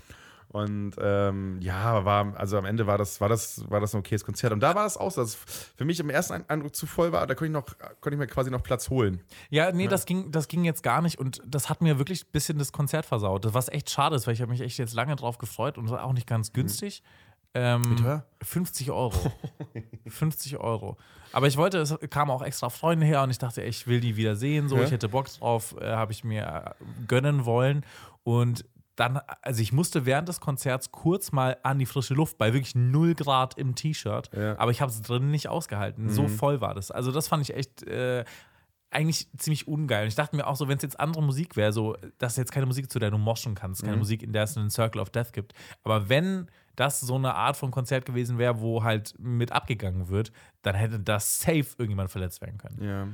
Und 0.53 0.93
ähm, 1.01 1.59
ja, 1.61 2.05
war, 2.05 2.37
also 2.37 2.59
am 2.59 2.65
Ende 2.67 2.87
war 2.87 2.99
das, 2.99 3.21
war, 3.21 3.29
das, 3.29 3.69
war 3.71 3.81
das 3.81 3.95
ein 3.95 3.99
okayes 4.01 4.25
Konzert. 4.25 4.53
Und 4.53 4.61
da 4.61 4.75
war 4.75 4.85
das 4.85 4.97
auch 4.97 5.11
so, 5.11 5.23
dass 5.23 5.35
für 5.35 5.85
mich 5.85 5.99
im 5.99 6.11
ersten 6.11 6.35
Ein- 6.35 6.49
Eindruck 6.49 6.77
zu 6.77 6.87
voll 6.87 7.11
war, 7.13 7.27
da 7.27 7.35
konnte 7.35 7.47
ich, 7.47 7.53
noch, 7.53 7.65
konnte 8.01 8.15
ich 8.15 8.19
mir 8.19 8.27
quasi 8.27 8.51
noch 8.51 8.63
Platz 8.63 8.91
holen. 8.91 9.21
Ja, 9.51 9.73
nee, 9.73 9.89
Das, 9.89 10.05
ging, 10.07 10.31
das 10.31 10.49
ging 10.49 10.65
jetzt 10.65 10.83
gar 10.83 11.01
nicht 11.03 11.19
und 11.19 11.41
das 11.47 11.69
hat 11.71 11.81
mir 11.81 11.99
wirklich 11.99 12.25
ein 12.25 12.31
bisschen 12.33 12.59
das 12.59 12.71
Konzert 12.73 13.07
versaut. 13.07 13.47
Was 13.55 13.69
echt 13.69 13.91
schade 13.91 14.15
ist, 14.17 14.27
weil 14.27 14.35
ich 14.35 14.41
habe 14.43 14.51
mich 14.53 14.61
echt 14.61 14.79
jetzt 14.79 14.95
lange 14.95 15.17
drauf 15.17 15.39
gefreut 15.39 15.79
und 15.79 15.87
es 15.87 15.91
war 15.91 16.05
auch 16.05 16.13
nicht 16.13 16.27
ganz 16.27 16.53
günstig. 16.53 17.03
Ähm, 17.55 17.83
Wie 17.85 18.03
teuer? 18.03 18.25
50 18.43 18.91
Euro. 18.91 19.33
50 20.09 20.59
Euro. 20.59 20.97
Aber 21.33 21.47
ich 21.47 21.57
wollte, 21.57 21.79
es 21.79 21.95
kamen 22.11 22.31
auch 22.31 22.43
extra 22.43 22.69
Freunde 22.71 23.07
her 23.07 23.23
und 23.23 23.31
ich 23.31 23.39
dachte, 23.39 23.63
ey, 23.63 23.69
ich 23.69 23.87
will 23.87 24.01
die 24.01 24.17
wieder 24.17 24.37
sehen, 24.37 24.69
so, 24.69 24.77
Ja. 24.77 24.85
ich 24.85 24.91
hätte 24.91 25.09
Bock 25.09 25.29
drauf, 25.29 25.75
äh, 25.81 25.91
habe 25.93 26.13
ich 26.13 26.25
mir 26.25 26.75
äh, 26.81 26.85
gönnen 27.07 27.45
wollen. 27.45 27.85
Und 28.25 28.65
dann, 28.97 29.21
also 29.41 29.63
ich 29.63 29.73
musste 29.73 30.05
während 30.07 30.29
des 30.29 30.41
Konzerts 30.41 30.91
kurz 30.93 31.33
mal 31.33 31.57
an 31.63 31.79
die 31.79 31.87
frische 31.87 32.15
Luft 32.15 32.37
bei 32.39 32.53
wirklich 32.53 32.75
0 32.75 33.15
Grad 33.15 33.57
im 33.57 33.75
T-Shirt, 33.75 34.31
Ja. 34.37 34.59
aber 34.59 34.71
ich 34.71 34.81
habe 34.81 34.91
es 34.93 35.01
drinnen 35.03 35.31
nicht 35.31 35.49
ausgehalten. 35.49 36.11
So 36.11 36.29
voll 36.29 36.61
war 36.61 36.75
das. 36.75 36.91
Also 36.91 37.11
das 37.13 37.29
fand 37.29 37.43
ich 37.43 37.55
echt 37.57 37.83
äh, 37.85 38.25
eigentlich 38.91 39.29
ziemlich 39.39 39.67
ungeil. 39.67 40.03
Und 40.03 40.09
ich 40.09 40.15
dachte 40.15 40.37
mir 40.37 40.47
auch 40.47 40.57
so, 40.57 40.69
wenn 40.69 40.77
es 40.77 40.83
jetzt 40.83 41.01
andere 41.01 41.23
Musik 41.23 41.57
wäre, 41.57 41.73
so, 41.73 41.97
das 42.19 42.33
ist 42.33 42.39
jetzt 42.39 42.53
keine 42.53 42.67
Musik, 42.67 42.91
zu 42.91 42.99
der 42.99 43.11
du 43.11 43.17
moschen 43.17 43.55
kannst, 43.55 43.83
keine 43.83 43.97
Musik, 43.97 44.23
in 44.23 44.35
der 44.35 44.43
es 44.43 44.57
einen 44.59 44.69
Circle 44.71 45.01
of 45.01 45.09
Death 45.09 45.33
gibt. 45.33 45.55
Aber 45.85 46.11
wenn 46.11 46.51
das 46.77 47.01
so 47.01 47.17
eine 47.17 47.35
Art 47.35 47.57
von 47.57 47.71
Konzert 47.71 48.07
gewesen 48.07 48.39
wäre, 48.39 48.61
wo 48.61 48.83
halt 48.83 49.15
mit 49.19 49.53
abgegangen 49.53 50.09
wird, 50.09 50.33
dann 50.63 50.75
hätte 50.75 51.01
das 51.01 51.41
safe 51.41 51.67
irgendjemand 51.77 52.11
verletzt 52.11 52.41
werden 52.41 52.57
können. 52.59 52.79
Ja, 52.83 53.09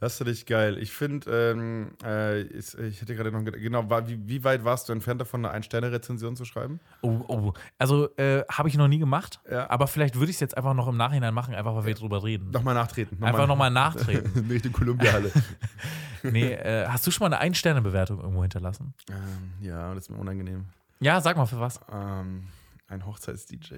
das 0.00 0.16
finde 0.18 0.32
ich 0.32 0.46
geil. 0.46 0.78
Ich 0.78 0.92
finde, 0.92 1.30
ähm, 1.52 1.92
äh, 2.04 2.42
ich 2.42 2.74
hätte 3.00 3.14
gerade 3.14 3.30
noch 3.30 3.44
gedacht, 3.44 3.62
genau, 3.62 3.88
war, 3.88 4.08
wie, 4.08 4.18
wie 4.26 4.42
weit 4.44 4.64
warst 4.64 4.88
du 4.88 4.92
entfernt 4.92 5.20
davon, 5.20 5.44
eine 5.44 5.54
Ein-Sterne-Rezension 5.54 6.34
zu 6.36 6.44
schreiben? 6.44 6.80
Oh, 7.02 7.20
oh. 7.28 7.52
Also 7.78 8.14
äh, 8.16 8.42
habe 8.50 8.68
ich 8.68 8.76
noch 8.76 8.88
nie 8.88 8.98
gemacht, 8.98 9.40
Ja. 9.50 9.70
aber 9.70 9.86
vielleicht 9.86 10.16
würde 10.16 10.30
ich 10.30 10.36
es 10.36 10.40
jetzt 10.40 10.56
einfach 10.56 10.74
noch 10.74 10.88
im 10.88 10.96
Nachhinein 10.96 11.32
machen, 11.34 11.54
einfach 11.54 11.74
weil 11.76 11.86
wir 11.86 11.94
drüber 11.94 12.24
reden. 12.24 12.50
Nochmal 12.50 12.74
nachtreten. 12.74 13.22
Einfach 13.22 13.46
nochmal 13.46 13.70
nachtreten. 13.70 14.30
in 14.44 14.50
Richtung 14.50 14.72
Kolumbiahalle. 14.72 15.30
nee, 16.24 16.52
äh, 16.52 16.86
hast 16.88 17.06
du 17.06 17.10
schon 17.12 17.28
mal 17.28 17.36
eine 17.36 17.38
Ein-Sterne-Bewertung 17.38 18.18
irgendwo 18.20 18.42
hinterlassen? 18.42 18.92
ähm, 19.08 19.52
ja, 19.60 19.94
das 19.94 20.04
ist 20.04 20.10
mir 20.10 20.16
unangenehm. 20.18 20.64
Ja, 21.00 21.20
sag 21.20 21.36
mal 21.36 21.46
für 21.46 21.60
was. 21.60 21.80
Ähm, 21.92 22.48
ein 22.88 23.04
Hochzeits-DJ. 23.06 23.74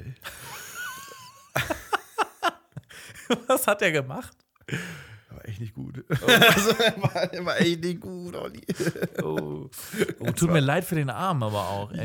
Was 3.47 3.67
hat 3.67 3.83
er 3.83 3.93
gemacht? 3.93 4.37
War 5.31 5.45
echt 5.49 5.61
nicht 5.61 5.75
gut. 5.75 6.05
also, 6.11 6.71
er 6.71 7.01
war, 7.01 7.15
er 7.33 7.45
war 7.47 7.61
echt 7.61 7.85
nicht 7.85 8.01
gut, 8.01 8.35
Olli. 8.35 8.63
Oh, 9.23 9.71
oh 10.19 10.31
tut 10.37 10.51
mir 10.51 10.59
leid 10.59 10.85
für 10.85 10.97
den 10.97 11.09
Arm, 11.11 11.45
aber 11.45 11.61
auch. 11.61 11.93
Ja, 11.93 12.03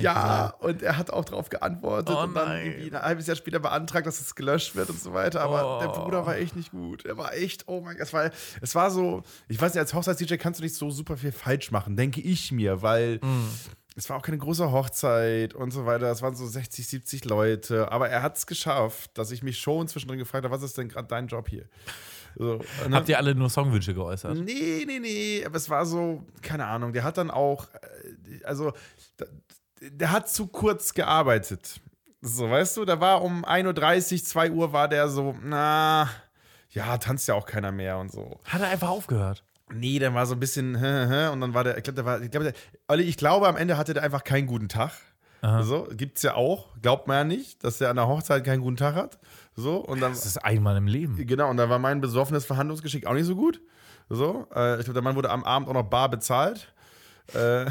gesagt. 0.52 0.62
und 0.64 0.84
er 0.84 0.98
hat 0.98 1.10
auch 1.10 1.26
darauf 1.26 1.50
geantwortet 1.50 2.16
Oh 2.16 2.22
und 2.24 2.36
dann 2.36 2.58
irgendwie 2.64 2.96
ein 2.96 3.02
halbes 3.02 3.26
Jahr 3.26 3.36
später 3.36 3.60
beantragt, 3.60 4.06
dass 4.06 4.22
es 4.22 4.36
gelöscht 4.36 4.76
wird 4.76 4.90
und 4.92 5.00
so 5.02 5.14
weiter. 5.14 5.42
Aber 5.42 5.78
Oh. 5.78 5.80
der 5.82 5.88
Bruder 5.88 6.26
war 6.28 6.38
echt 6.38 6.56
nicht 6.56 6.70
gut. 6.70 7.04
Er 7.06 7.18
war 7.18 7.34
echt, 7.34 7.68
oh 7.68 7.82
mein 7.82 7.98
Gott, 7.98 8.06
es 8.08 8.14
war, 8.14 8.30
es 8.62 8.76
war 8.76 8.92
so, 8.92 9.24
ich 9.48 9.60
weiß 9.60 9.74
nicht, 9.74 9.82
als 9.82 9.96
Hochzeits-DJ 9.96 10.36
kannst 10.36 10.60
du 10.60 10.64
nicht 10.64 10.76
so 10.76 10.92
super 10.92 11.18
viel 11.18 11.32
falsch 11.32 11.72
machen, 11.72 11.96
denke 11.98 12.22
ich 12.22 12.52
mir, 12.52 12.84
weil 12.84 13.18
Mm. 13.24 13.48
Es 13.96 14.10
war 14.10 14.18
auch 14.18 14.22
keine 14.22 14.38
große 14.38 14.72
Hochzeit 14.72 15.54
und 15.54 15.72
so 15.72 15.86
weiter. 15.86 16.12
Es 16.12 16.22
waren 16.22 16.36
so 16.36 16.46
60, 16.46 16.86
70 16.86 17.26
Leute. 17.26 17.92
Aber 17.92 18.10
er 18.10 18.22
hat 18.22 18.36
es 18.38 18.46
geschafft, 18.46 19.18
dass 19.18 19.32
ich 19.32 19.42
mich 19.42 19.58
schon 19.58 19.88
zwischendrin 19.88 20.20
gefragt 20.20 20.44
habe, 20.44 20.54
was 20.54 20.64
ist 20.64 20.78
denn 20.78 20.90
gerade 20.90 21.08
dein 21.08 21.28
Job 21.28 21.48
hier? 21.48 21.66
So, 22.36 22.60
und 22.86 22.94
Habt 22.94 23.08
ihr 23.08 23.18
alle 23.18 23.34
nur 23.34 23.50
Songwünsche 23.50 23.94
geäußert? 23.94 24.38
Nee, 24.38 24.84
nee, 24.86 25.00
nee. 25.00 25.44
Aber 25.46 25.56
es 25.56 25.70
war 25.70 25.86
so, 25.86 26.26
keine 26.42 26.66
Ahnung, 26.66 26.92
der 26.92 27.04
hat 27.04 27.18
dann 27.18 27.32
auch, 27.32 27.68
äh, 27.74 28.44
also, 28.44 28.74
der 29.80 30.12
hat 30.12 30.30
zu 30.30 30.48
kurz 30.48 30.94
gearbeitet. 30.94 31.80
So, 32.22 32.50
weißt 32.50 32.76
du, 32.76 32.84
da 32.84 33.00
war 33.00 33.22
um 33.22 33.46
1.30 33.46 34.14
Uhr, 34.14 34.24
2 34.26 34.52
Uhr 34.52 34.74
war 34.74 34.90
der 34.90 35.08
so, 35.08 35.36
na, 35.42 36.10
ja, 36.72 36.98
tanzt 36.98 37.30
ja 37.30 37.36
auch 37.36 37.46
keiner 37.46 37.72
mehr 37.72 37.98
und 37.98 38.12
so. 38.12 38.42
Hat 38.44 38.62
er 38.62 38.68
einfach 38.68 38.90
aufgehört? 38.90 39.46
Nee, 39.74 40.00
der 40.00 40.14
war 40.14 40.26
so 40.26 40.36
ein 40.36 40.40
bisschen, 40.40 40.76
und 40.76 40.82
dann 41.42 41.54
war 41.54 41.64
der, 41.64 41.78
ich 41.78 41.84
glaube, 41.84 41.96
der 41.96 42.06
war, 42.06 42.22
ich 42.22 42.30
glaube, 42.30 42.54
Olli, 42.88 43.04
ich 43.04 43.18
glaube, 43.18 43.48
am 43.48 43.58
Ende 43.58 43.78
hatte 43.78 43.94
der 43.94 44.04
einfach 44.04 44.24
keinen 44.24 44.46
guten 44.46 44.70
Tag. 44.70 44.92
So, 45.62 45.88
gibt's 45.92 46.24
ja 46.24 46.34
auch, 46.34 46.70
glaubt 46.82 47.08
man 47.08 47.18
ja 47.18 47.24
nicht, 47.24 47.64
dass 47.64 47.78
der 47.78 47.92
an 47.92 47.98
der 47.98 48.08
Hochzeit 48.08 48.44
keinen 48.44 48.62
guten 48.62 48.78
Tag 48.78 48.96
hat. 48.96 49.20
So, 49.56 49.78
und 49.78 50.02
dann. 50.02 50.12
Das 50.12 50.26
ist 50.26 50.38
einmal 50.38 50.76
im 50.76 50.88
Leben. 50.88 51.16
Genau, 51.28 51.50
und 51.50 51.58
da 51.58 51.70
war 51.70 51.78
mein 51.78 52.02
besoffenes 52.02 52.46
Verhandlungsgeschick 52.46 53.06
auch 53.06 53.14
nicht 53.14 53.26
so 53.26 53.36
gut. 53.36 53.62
So, 54.10 54.48
äh, 54.56 54.80
ich 54.80 54.86
glaube, 54.86 54.94
der 54.94 55.04
Mann 55.04 55.16
wurde 55.16 55.30
am 55.30 55.44
Abend 55.44 55.70
auch 55.70 55.74
noch 55.74 55.84
bar 55.84 56.10
bezahlt. 56.10 56.74
Äh, 57.34 57.66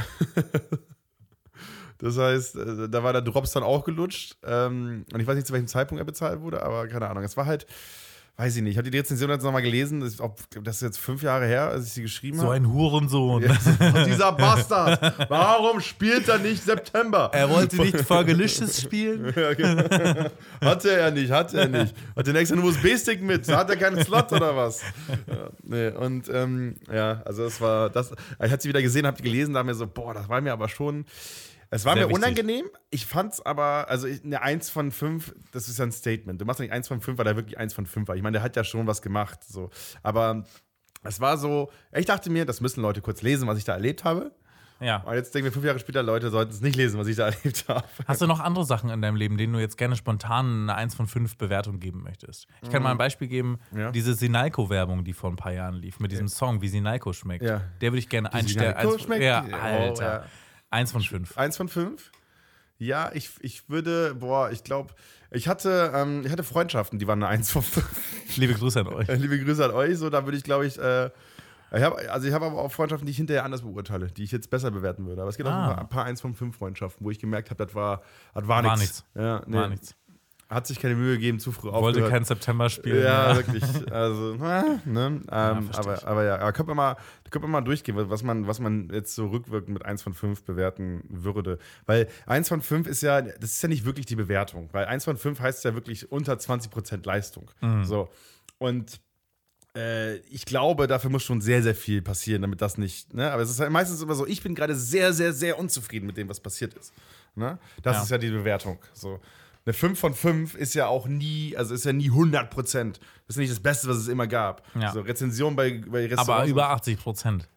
das 1.98 2.18
heißt, 2.18 2.57
äh, 2.57 2.88
da 2.88 3.02
war 3.02 3.12
der 3.12 3.22
Drops 3.22 3.52
dann 3.52 3.62
auch 3.62 3.85
gelutscht. 3.85 4.37
Ähm, 4.44 5.04
und 5.12 5.20
ich 5.20 5.26
weiß 5.26 5.35
nicht, 5.35 5.46
zu 5.46 5.52
welchem 5.52 5.68
Zeitpunkt 5.68 6.00
er 6.00 6.07
bezahlt 6.07 6.40
wurde, 6.40 6.62
aber 6.62 6.88
keine 6.88 7.09
Ahnung. 7.09 7.24
Es 7.24 7.37
war 7.37 7.46
halt, 7.46 7.66
weiß 8.36 8.56
ich 8.56 8.62
nicht. 8.62 8.72
Ich 8.72 8.78
habe 8.78 8.90
die 8.90 8.98
Rezension 8.98 9.30
jetzt 9.30 9.42
nochmal 9.44 9.62
gelesen. 9.62 10.00
Das 10.00 10.14
ist, 10.14 10.20
ob, 10.20 10.38
das 10.62 10.76
ist 10.76 10.82
jetzt 10.82 10.98
fünf 10.98 11.22
Jahre 11.22 11.46
her, 11.46 11.68
als 11.68 11.86
ich 11.86 11.92
sie 11.92 12.02
geschrieben 12.02 12.36
So 12.38 12.44
habe. 12.44 12.54
ein 12.54 12.72
Hurensohn. 12.72 13.44
Und 13.44 14.06
dieser 14.06 14.32
Bastard, 14.32 15.30
warum 15.30 15.80
spielt 15.80 16.28
er 16.28 16.38
nicht 16.38 16.64
September? 16.64 17.30
Er 17.32 17.48
wollte 17.48 17.76
nicht 17.76 17.96
Fergalicious 18.00 18.80
spielen. 18.80 19.32
Hatte 20.60 20.90
er 20.90 21.10
nicht, 21.10 21.30
hatte 21.30 21.58
er 21.60 21.68
nicht. 21.68 21.94
Hat 22.16 22.26
den 22.26 22.36
extra 22.36 22.56
einen 22.56 22.64
USB-Stick 22.66 23.22
mit. 23.22 23.48
Hat 23.48 23.70
er 23.70 23.76
keinen 23.76 24.02
Slot 24.02 24.32
oder 24.32 24.56
was? 24.56 24.80
Ja, 25.26 25.50
nee, 25.62 25.88
und 25.88 26.28
ähm, 26.28 26.76
ja, 26.92 27.22
also 27.24 27.44
es 27.44 27.60
war 27.60 27.90
das. 27.90 28.12
Ich 28.42 28.50
hatte 28.50 28.62
sie 28.62 28.68
wieder 28.68 28.82
gesehen, 28.82 29.06
habe 29.06 29.22
gelesen, 29.22 29.54
da 29.54 29.62
mir 29.62 29.74
so, 29.74 29.86
boah, 29.86 30.14
das 30.14 30.28
war 30.28 30.40
mir 30.40 30.52
aber 30.52 30.68
schon. 30.68 31.04
Es 31.74 31.84
war 31.84 31.94
Sehr 31.94 32.04
mir 32.06 32.08
wichtig. 32.10 32.22
unangenehm. 32.24 32.66
Ich 32.90 33.04
fand's 33.04 33.40
aber, 33.40 33.87
also 33.88 34.06
ich- 34.06 34.22
eine 34.24 34.40
1 34.42 34.70
von 34.70 34.92
5, 34.92 35.34
das 35.50 35.68
ist 35.68 35.78
ja 35.78 35.84
ein 35.84 35.90
Statement. 35.92 36.40
Du 36.40 36.44
machst 36.44 36.60
nicht 36.60 36.72
1 36.72 36.87
von 36.87 37.00
5, 37.00 37.18
weil 37.18 37.26
er 37.26 37.34
wirklich 37.34 37.58
1 37.58 37.74
von 37.74 37.84
5 37.87 38.06
war. 38.06 38.14
Ich 38.14 38.22
meine, 38.22 38.34
der 38.34 38.42
hat 38.42 38.54
ja 38.54 38.62
schon 38.62 38.87
was 38.87 39.02
gemacht. 39.02 39.42
So. 39.42 39.70
Aber 40.04 40.44
es 41.02 41.20
war 41.20 41.37
so, 41.37 41.72
ich 41.92 42.06
dachte 42.06 42.30
mir, 42.30 42.44
das 42.44 42.60
müssen 42.60 42.80
Leute 42.80 43.00
kurz 43.00 43.22
lesen, 43.22 43.48
was 43.48 43.58
ich 43.58 43.64
da 43.64 43.72
erlebt 43.72 44.04
habe. 44.04 44.30
Ja. 44.80 44.98
Und 44.98 45.14
jetzt 45.14 45.34
denken 45.34 45.46
wir 45.46 45.52
fünf 45.52 45.64
Jahre 45.64 45.78
später, 45.80 46.02
Leute 46.02 46.30
sollten 46.30 46.52
es 46.52 46.60
nicht 46.60 46.76
lesen, 46.76 46.98
was 46.98 47.06
ich 47.08 47.16
da 47.16 47.26
erlebt 47.30 47.64
habe. 47.68 47.84
Hast 48.06 48.20
du 48.20 48.26
noch 48.28 48.38
andere 48.40 48.64
Sachen 48.64 48.90
in 48.90 49.02
deinem 49.02 49.16
Leben, 49.16 49.37
denen 49.37 49.52
du 49.52 49.58
jetzt 49.58 49.76
gerne 49.76 49.96
spontan 49.96 50.64
eine 50.68 50.74
1 50.76 50.94
von 50.94 51.08
5 51.08 51.37
Bewertung 51.38 51.80
geben 51.80 52.02
möchtest? 52.04 52.46
Ich 52.62 52.70
kann 52.70 52.82
mal 52.84 52.92
ein 52.92 52.98
Beispiel 52.98 53.26
geben. 53.28 53.58
Mhm. 53.72 53.78
Ja. 53.80 53.90
Diese 53.90 54.14
Sinalco-Werbung, 54.14 55.02
die 55.04 55.12
vor 55.12 55.30
ein 55.30 55.37
paar 55.37 55.52
Jahren 55.52 55.74
lief, 55.74 55.98
mit 56.00 56.12
diesem 56.12 56.28
Song, 56.28 56.60
wie 56.62 56.68
Sinalco 56.68 57.12
schmeckt. 57.12 57.44
Ja. 57.44 57.62
Der 57.80 57.90
würde 57.90 57.98
ich 57.98 58.08
gerne 58.08 58.32
einstellen. 58.32 58.76
Sinalco 58.78 58.98
schmeckt? 58.98 59.22
Ja, 59.24 59.44
Oh, 59.50 59.54
Alter. 59.56 60.04
ja. 60.04 60.24
Eins 60.74 60.92
von 60.92 61.02
fünf. 61.02 61.38
Eins 61.38 61.56
von 61.56 61.68
fünf? 61.68 62.10
Ja, 62.78 63.10
ich, 63.14 63.30
ich 63.40 63.68
würde, 63.68 64.14
boah, 64.14 64.50
ich 64.50 64.64
glaube, 64.64 64.92
ich 65.30 65.46
hatte, 65.48 65.92
ähm, 65.94 66.22
ich 66.26 66.32
hatte 66.32 66.42
Freundschaften, 66.42 66.98
die 66.98 67.06
waren 67.06 67.22
eine 67.22 67.28
Eins 67.30 67.50
von 67.50 67.62
fünf. 67.62 67.88
Liebe 68.37 68.54
Grüße 68.54 68.80
an 68.80 68.88
euch. 68.88 69.08
Liebe 69.08 69.38
Grüße 69.38 69.64
an 69.64 69.70
euch, 69.70 69.96
so, 69.98 70.10
da 70.10 70.24
würde 70.24 70.37
ich, 70.37 70.44
glaube 70.44 70.66
ich, 70.66 70.78
äh, 70.78 71.06
ich 71.72 71.82
hab, 71.82 71.94
also 72.10 72.26
ich 72.28 72.32
habe 72.34 72.46
aber 72.46 72.58
auch 72.60 72.70
Freundschaften, 72.72 73.06
die 73.06 73.10
ich 73.12 73.16
hinterher 73.16 73.44
anders 73.44 73.62
beurteile, 73.62 74.06
die 74.08 74.22
ich 74.24 74.30
jetzt 74.32 74.48
besser 74.50 74.70
bewerten 74.70 75.06
würde. 75.06 75.22
Aber 75.22 75.30
es 75.30 75.37
gibt 75.37 75.48
auch 75.48 75.52
Ah. 75.52 75.62
ein 75.62 75.74
paar, 75.74 75.78
ein 75.80 75.88
paar 75.88 76.04
Eins 76.04 76.20
von 76.20 76.34
fünf 76.34 76.56
Freundschaften, 76.56 77.04
wo 77.04 77.10
ich 77.10 77.18
gemerkt 77.18 77.50
habe, 77.50 77.64
das 77.64 77.74
war, 77.74 78.02
das 78.34 78.46
war, 78.46 78.62
War 78.62 78.76
nichts. 78.76 78.80
nichts. 78.80 79.04
Ja, 79.14 79.42
nee, 79.46 79.56
War 79.56 79.68
nichts. 79.68 79.94
Hat 80.54 80.66
sich 80.66 80.78
keine 80.78 80.94
Mühe 80.94 81.14
gegeben, 81.14 81.38
zu 81.40 81.52
früh 81.52 81.64
Wollte 81.70 81.76
aufgehört. 81.78 82.10
kein 82.12 82.24
September 82.24 82.70
spielen. 82.70 83.02
Ja, 83.02 83.36
wirklich. 83.36 83.64
Also, 83.92 84.34
ne? 84.38 84.80
ne? 84.84 85.20
Ähm, 85.30 85.64
versteh 85.70 85.90
aber, 85.90 86.06
aber 86.06 86.24
ja, 86.24 86.38
aber 86.38 86.52
können 86.52 86.68
wir, 86.68 86.74
mal, 86.74 86.96
wir 87.30 87.48
mal 87.48 87.60
durchgehen, 87.60 87.96
was 87.96 88.22
man, 88.22 88.46
was 88.46 88.60
man 88.60 88.88
jetzt 88.90 89.14
so 89.14 89.26
rückwirkend 89.26 89.70
mit 89.74 89.84
1 89.84 90.02
von 90.02 90.14
5 90.14 90.44
bewerten 90.44 91.02
würde. 91.08 91.58
Weil 91.86 92.08
1 92.26 92.48
von 92.48 92.62
5 92.62 92.86
ist 92.86 93.02
ja, 93.02 93.20
das 93.20 93.50
ist 93.52 93.62
ja 93.62 93.68
nicht 93.68 93.84
wirklich 93.84 94.06
die 94.06 94.16
Bewertung, 94.16 94.68
weil 94.72 94.84
1 94.86 95.04
von 95.04 95.16
5 95.16 95.40
heißt 95.40 95.64
ja 95.64 95.74
wirklich 95.74 96.10
unter 96.12 96.34
20% 96.34 97.04
Leistung. 97.04 97.50
So. 97.82 98.08
Und 98.58 99.00
äh, 99.76 100.16
ich 100.28 100.44
glaube, 100.44 100.86
dafür 100.86 101.10
muss 101.10 101.24
schon 101.24 101.40
sehr, 101.40 101.62
sehr 101.62 101.74
viel 101.74 102.00
passieren, 102.00 102.42
damit 102.42 102.60
das 102.62 102.78
nicht. 102.78 103.12
Ne? 103.12 103.30
Aber 103.32 103.42
es 103.42 103.50
ist 103.50 103.58
halt 103.60 103.72
meistens 103.72 104.00
immer 104.02 104.14
so, 104.14 104.26
ich 104.26 104.42
bin 104.42 104.54
gerade 104.54 104.74
sehr, 104.76 105.12
sehr, 105.12 105.32
sehr 105.32 105.58
unzufrieden 105.58 106.06
mit 106.06 106.16
dem, 106.16 106.28
was 106.28 106.40
passiert 106.40 106.74
ist. 106.74 106.92
Ne? 107.34 107.58
Das 107.82 107.96
Ja. 107.96 108.02
ist 108.04 108.10
ja 108.10 108.18
die 108.18 108.30
Bewertung. 108.30 108.78
So. 108.92 109.20
Eine 109.66 109.72
5 109.72 109.98
von 109.98 110.14
5 110.14 110.55
ist 110.55 110.74
ja 110.74 110.88
auch 110.88 111.07
nie, 111.07 111.57
also 111.57 111.74
ist 111.74 111.85
ja 111.85 111.92
nie 111.92 112.11
100 112.11 112.50
Prozent. 112.50 113.00
Das 113.27 113.37
ist 113.37 113.40
nicht 113.40 113.53
das 113.53 113.61
Beste, 113.61 113.88
was 113.88 113.96
es 113.96 114.09
immer 114.09 114.27
gab. 114.27 114.62
Ja. 114.74 114.92
So, 114.92 115.00
Rezension 115.00 115.57
bei, 115.57 115.83
bei 115.87 116.05
Aber 116.05 116.18
Restaurants. 116.18 116.50
über 116.50 116.70
80 116.70 116.98
Prozent. 116.98 117.48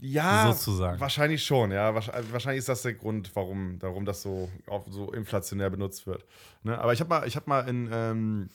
Ja, 0.00 0.52
sozusagen. 0.52 1.00
wahrscheinlich 1.00 1.44
schon, 1.44 1.72
ja. 1.72 1.94
Wahrscheinlich 1.94 2.58
ist 2.58 2.68
das 2.68 2.82
der 2.82 2.94
Grund, 2.94 3.30
warum, 3.34 3.80
warum 3.80 4.04
das 4.04 4.22
so, 4.22 4.48
auch 4.68 4.86
so 4.88 5.12
inflationär 5.12 5.70
benutzt 5.70 6.06
wird. 6.06 6.24
Ne? 6.62 6.78
Aber 6.78 6.92
ich 6.92 7.00
habe 7.00 7.10
mal, 7.10 7.26
ich 7.26 7.36
hab 7.36 7.46
mal 7.46 7.68
in, 7.68 7.88
ähm, 7.92 8.48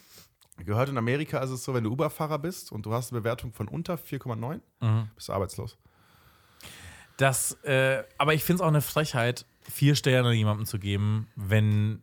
gehört, 0.58 0.89
in 0.89 0.98
Amerika 0.98 1.39
ist 1.39 1.50
es 1.50 1.63
so, 1.63 1.74
wenn 1.74 1.84
du 1.84 1.91
Uber-Fahrer 1.91 2.39
bist 2.39 2.72
und 2.72 2.86
du 2.86 2.93
hast 2.93 3.12
eine 3.12 3.22
Bewertung 3.22 3.52
von 3.52 3.67
unter 3.67 3.96
4,9, 3.96 4.62
mhm. 4.82 5.10
bist 5.15 5.28
du 5.30 5.34
arbeitslos. 5.34 5.78
Das, 7.17 7.54
äh, 7.63 8.04
aber 8.17 8.34
ich 8.34 8.43
finde 8.43 8.58
es 8.58 8.62
auch 8.62 8.69
eine 8.69 8.82
Frechheit, 8.82 9.46
vier 9.62 9.96
Sterne 9.96 10.34
jemandem 10.34 10.65
zu 10.65 10.80
geben, 10.80 11.28
wenn 11.36 12.02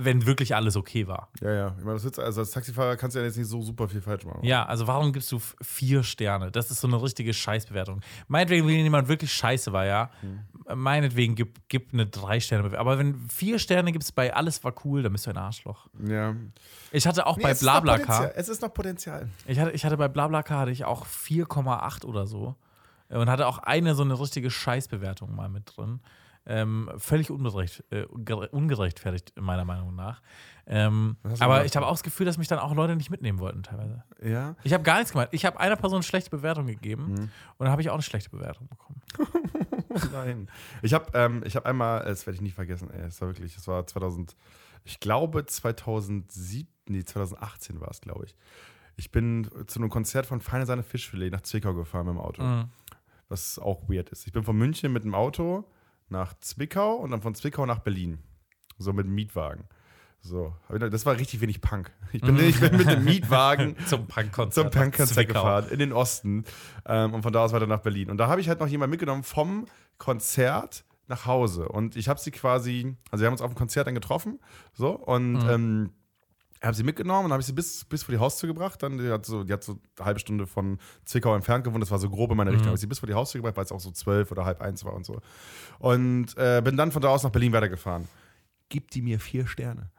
wenn 0.00 0.26
wirklich 0.26 0.54
alles 0.54 0.76
okay 0.76 1.06
war. 1.06 1.28
Ja, 1.40 1.52
ja. 1.52 1.74
Ich 1.78 1.84
meine, 1.84 1.94
das 1.94 2.04
jetzt, 2.04 2.18
also 2.18 2.40
als 2.40 2.52
Taxifahrer 2.52 2.96
kannst 2.96 3.16
du 3.16 3.20
ja 3.20 3.26
jetzt 3.26 3.36
nicht 3.36 3.48
so 3.48 3.60
super 3.62 3.88
viel 3.88 4.00
falsch 4.00 4.24
machen. 4.24 4.44
Ja, 4.44 4.64
also 4.64 4.86
warum 4.86 5.12
gibst 5.12 5.30
du 5.32 5.40
vier 5.60 6.02
Sterne? 6.02 6.50
Das 6.50 6.70
ist 6.70 6.80
so 6.80 6.86
eine 6.86 7.02
richtige 7.02 7.34
Scheißbewertung. 7.34 8.00
Meinetwegen, 8.28 8.66
wenn 8.66 8.76
jemand 8.76 9.08
wirklich 9.08 9.32
scheiße 9.32 9.72
war, 9.72 9.86
ja, 9.86 10.10
hm. 10.20 10.80
meinetwegen 10.80 11.34
gib, 11.34 11.68
gib 11.68 11.92
eine 11.92 12.06
drei 12.06 12.38
Sterne 12.38 12.64
Bewertung. 12.64 12.86
Aber 12.86 12.98
wenn 12.98 13.28
vier 13.28 13.58
Sterne 13.58 13.92
gibst 13.92 14.14
bei 14.14 14.32
alles 14.32 14.62
war 14.62 14.74
cool, 14.84 15.02
dann 15.02 15.12
bist 15.12 15.26
du 15.26 15.30
ein 15.30 15.36
Arschloch. 15.36 15.88
Ja. 16.06 16.34
Ich 16.92 17.06
hatte 17.06 17.26
auch 17.26 17.36
nee, 17.36 17.42
bei 17.42 17.54
Blablacar. 17.54 18.32
Es 18.36 18.48
ist 18.48 18.62
noch 18.62 18.72
Potenzial. 18.72 19.28
Ich 19.46 19.58
hatte, 19.58 19.72
ich 19.72 19.84
hatte 19.84 19.96
bei 19.96 20.08
Blablacar 20.08 20.60
hatte 20.60 20.70
ich 20.70 20.84
auch 20.84 21.06
4,8 21.06 22.04
oder 22.04 22.26
so. 22.26 22.54
Und 23.10 23.30
hatte 23.30 23.46
auch 23.46 23.58
eine 23.58 23.94
so 23.94 24.02
eine 24.02 24.20
richtige 24.20 24.50
Scheißbewertung 24.50 25.34
mal 25.34 25.48
mit 25.48 25.76
drin. 25.76 26.00
Ähm, 26.50 26.90
völlig 26.96 27.30
ungerecht, 27.30 27.84
äh, 27.90 28.04
ungerechtfertigt, 28.04 29.34
meiner 29.38 29.66
Meinung 29.66 29.94
nach. 29.94 30.22
Ähm, 30.66 31.16
aber 31.40 31.66
ich 31.66 31.76
habe 31.76 31.86
auch 31.86 31.92
das 31.92 32.02
Gefühl, 32.02 32.24
dass 32.24 32.38
mich 32.38 32.48
dann 32.48 32.58
auch 32.58 32.74
Leute 32.74 32.96
nicht 32.96 33.10
mitnehmen 33.10 33.38
wollten, 33.38 33.62
teilweise. 33.62 34.02
Ja. 34.22 34.56
Ich 34.64 34.72
habe 34.72 34.82
gar 34.82 34.96
nichts 34.96 35.12
gemacht. 35.12 35.28
Ich 35.32 35.44
habe 35.44 35.60
einer 35.60 35.76
Person 35.76 35.96
eine 35.96 36.02
schlechte 36.02 36.30
Bewertung 36.30 36.66
gegeben 36.66 37.04
mhm. 37.04 37.18
und 37.18 37.30
dann 37.58 37.70
habe 37.70 37.82
ich 37.82 37.90
auch 37.90 37.94
eine 37.94 38.02
schlechte 38.02 38.30
Bewertung 38.30 38.66
bekommen. 38.68 39.02
Nein. 40.12 40.50
Ich 40.80 40.94
habe 40.94 41.06
ähm, 41.12 41.42
hab 41.42 41.66
einmal, 41.66 42.04
das 42.04 42.26
werde 42.26 42.36
ich 42.36 42.40
nie 42.40 42.50
vergessen, 42.50 42.90
ey, 42.90 43.06
es 43.06 43.20
war 43.20 43.28
wirklich, 43.28 43.54
es 43.54 43.68
war 43.68 43.86
2000, 43.86 44.34
ich 44.84 45.00
glaube 45.00 45.44
2007, 45.44 46.66
nee, 46.88 47.04
2018 47.04 47.80
war 47.80 47.90
es, 47.90 48.00
glaube 48.00 48.24
ich. 48.24 48.36
Ich 48.96 49.10
bin 49.12 49.50
zu 49.66 49.80
einem 49.80 49.90
Konzert 49.90 50.24
von 50.24 50.40
Feine 50.40 50.64
Seine 50.64 50.82
Fischfilet 50.82 51.30
nach 51.30 51.42
Zwickau 51.42 51.74
gefahren 51.74 52.06
mit 52.06 52.14
dem 52.14 52.20
Auto. 52.20 52.42
Mhm. 52.42 52.64
Was 53.28 53.58
auch 53.58 53.88
weird 53.88 54.08
ist. 54.08 54.26
Ich 54.26 54.32
bin 54.32 54.44
von 54.44 54.56
München 54.56 54.92
mit 54.92 55.04
dem 55.04 55.14
Auto 55.14 55.64
nach 56.10 56.34
Zwickau 56.40 56.94
und 56.96 57.10
dann 57.10 57.22
von 57.22 57.34
Zwickau 57.34 57.66
nach 57.66 57.80
Berlin. 57.80 58.18
So 58.78 58.92
mit 58.92 59.06
dem 59.06 59.14
Mietwagen. 59.14 59.64
So, 60.20 60.54
das 60.68 61.06
war 61.06 61.16
richtig 61.16 61.40
wenig 61.40 61.60
Punk. 61.60 61.92
Ich 62.12 62.20
bin, 62.20 62.38
ich 62.38 62.58
bin 62.58 62.76
mit 62.76 62.90
dem 62.90 63.04
Mietwagen 63.04 63.76
zum 63.86 64.06
Punkkonzert 64.06 64.74
Punk 64.74 64.96
gefahren 64.96 65.66
in 65.70 65.78
den 65.78 65.92
Osten 65.92 66.44
ähm, 66.86 67.14
und 67.14 67.22
von 67.22 67.32
da 67.32 67.44
aus 67.44 67.52
weiter 67.52 67.66
nach 67.66 67.80
Berlin. 67.80 68.10
Und 68.10 68.18
da 68.18 68.28
habe 68.28 68.40
ich 68.40 68.48
halt 68.48 68.60
noch 68.60 68.66
jemanden 68.66 68.90
mitgenommen 68.90 69.22
vom 69.22 69.66
Konzert 69.96 70.84
nach 71.06 71.24
Hause. 71.24 71.68
Und 71.68 71.96
ich 71.96 72.08
habe 72.08 72.20
sie 72.20 72.30
quasi, 72.30 72.96
also 73.10 73.22
wir 73.22 73.26
haben 73.26 73.34
uns 73.34 73.42
auf 73.42 73.52
dem 73.52 73.56
Konzert 73.56 73.86
dann 73.86 73.94
getroffen, 73.94 74.40
so 74.74 74.90
und 74.90 75.34
mhm. 75.34 75.50
ähm, 75.50 75.90
habe 76.62 76.74
sie 76.74 76.82
mitgenommen 76.82 77.26
und 77.26 77.32
habe 77.32 77.40
ich 77.40 77.46
sie 77.46 77.52
bis, 77.52 77.84
bis 77.84 78.02
vor 78.02 78.12
die 78.12 78.18
Haustür 78.18 78.48
gebracht. 78.48 78.82
Dann, 78.82 78.98
die 78.98 79.10
hat, 79.10 79.26
so, 79.26 79.44
die 79.44 79.52
hat 79.52 79.62
so 79.62 79.78
eine 79.96 80.06
halbe 80.06 80.20
Stunde 80.20 80.46
von 80.46 80.78
Zwickau 81.04 81.34
entfernt 81.34 81.64
gewohnt. 81.64 81.82
Das 81.82 81.90
war 81.90 81.98
so 81.98 82.10
grob 82.10 82.30
in 82.30 82.36
meine 82.36 82.50
mhm. 82.50 82.56
Richtung. 82.56 82.68
Habe 82.68 82.76
ich 82.76 82.80
sie 82.80 82.86
bis 82.86 82.98
vor 82.98 83.06
die 83.06 83.14
Haustür 83.14 83.40
gebracht, 83.40 83.56
weil 83.56 83.64
es 83.64 83.72
auch 83.72 83.80
so 83.80 83.90
zwölf 83.90 84.30
oder 84.32 84.44
halb 84.44 84.60
eins 84.60 84.84
war 84.84 84.94
und 84.94 85.06
so. 85.06 85.20
Und 85.78 86.36
äh, 86.36 86.60
bin 86.64 86.76
dann 86.76 86.92
von 86.92 87.02
da 87.02 87.08
aus 87.08 87.22
nach 87.22 87.30
Berlin 87.30 87.52
weitergefahren. 87.52 88.08
Gibt 88.68 88.94
die 88.94 89.02
mir 89.02 89.20
vier 89.20 89.46
Sterne. 89.46 89.90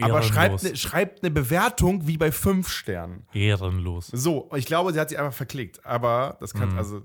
Aber 0.00 0.22
schreibt 0.22 0.64
eine 0.64 0.76
schreibt 0.76 1.22
ne 1.22 1.30
Bewertung 1.30 2.06
wie 2.06 2.16
bei 2.16 2.30
fünf 2.30 2.68
Sternen. 2.68 3.26
Ehrenlos. 3.32 4.06
So, 4.08 4.48
ich 4.54 4.66
glaube, 4.66 4.92
sie 4.92 5.00
hat 5.00 5.08
sich 5.08 5.18
einfach 5.18 5.32
verklickt. 5.32 5.84
Aber 5.84 6.36
das 6.40 6.54
kann, 6.54 6.72
mhm. 6.72 6.78
also, 6.78 7.02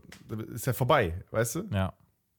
ist 0.53 0.67
ja 0.67 0.73
vorbei, 0.73 1.23
weißt 1.31 1.55
du? 1.55 1.63
Ja. 1.71 1.93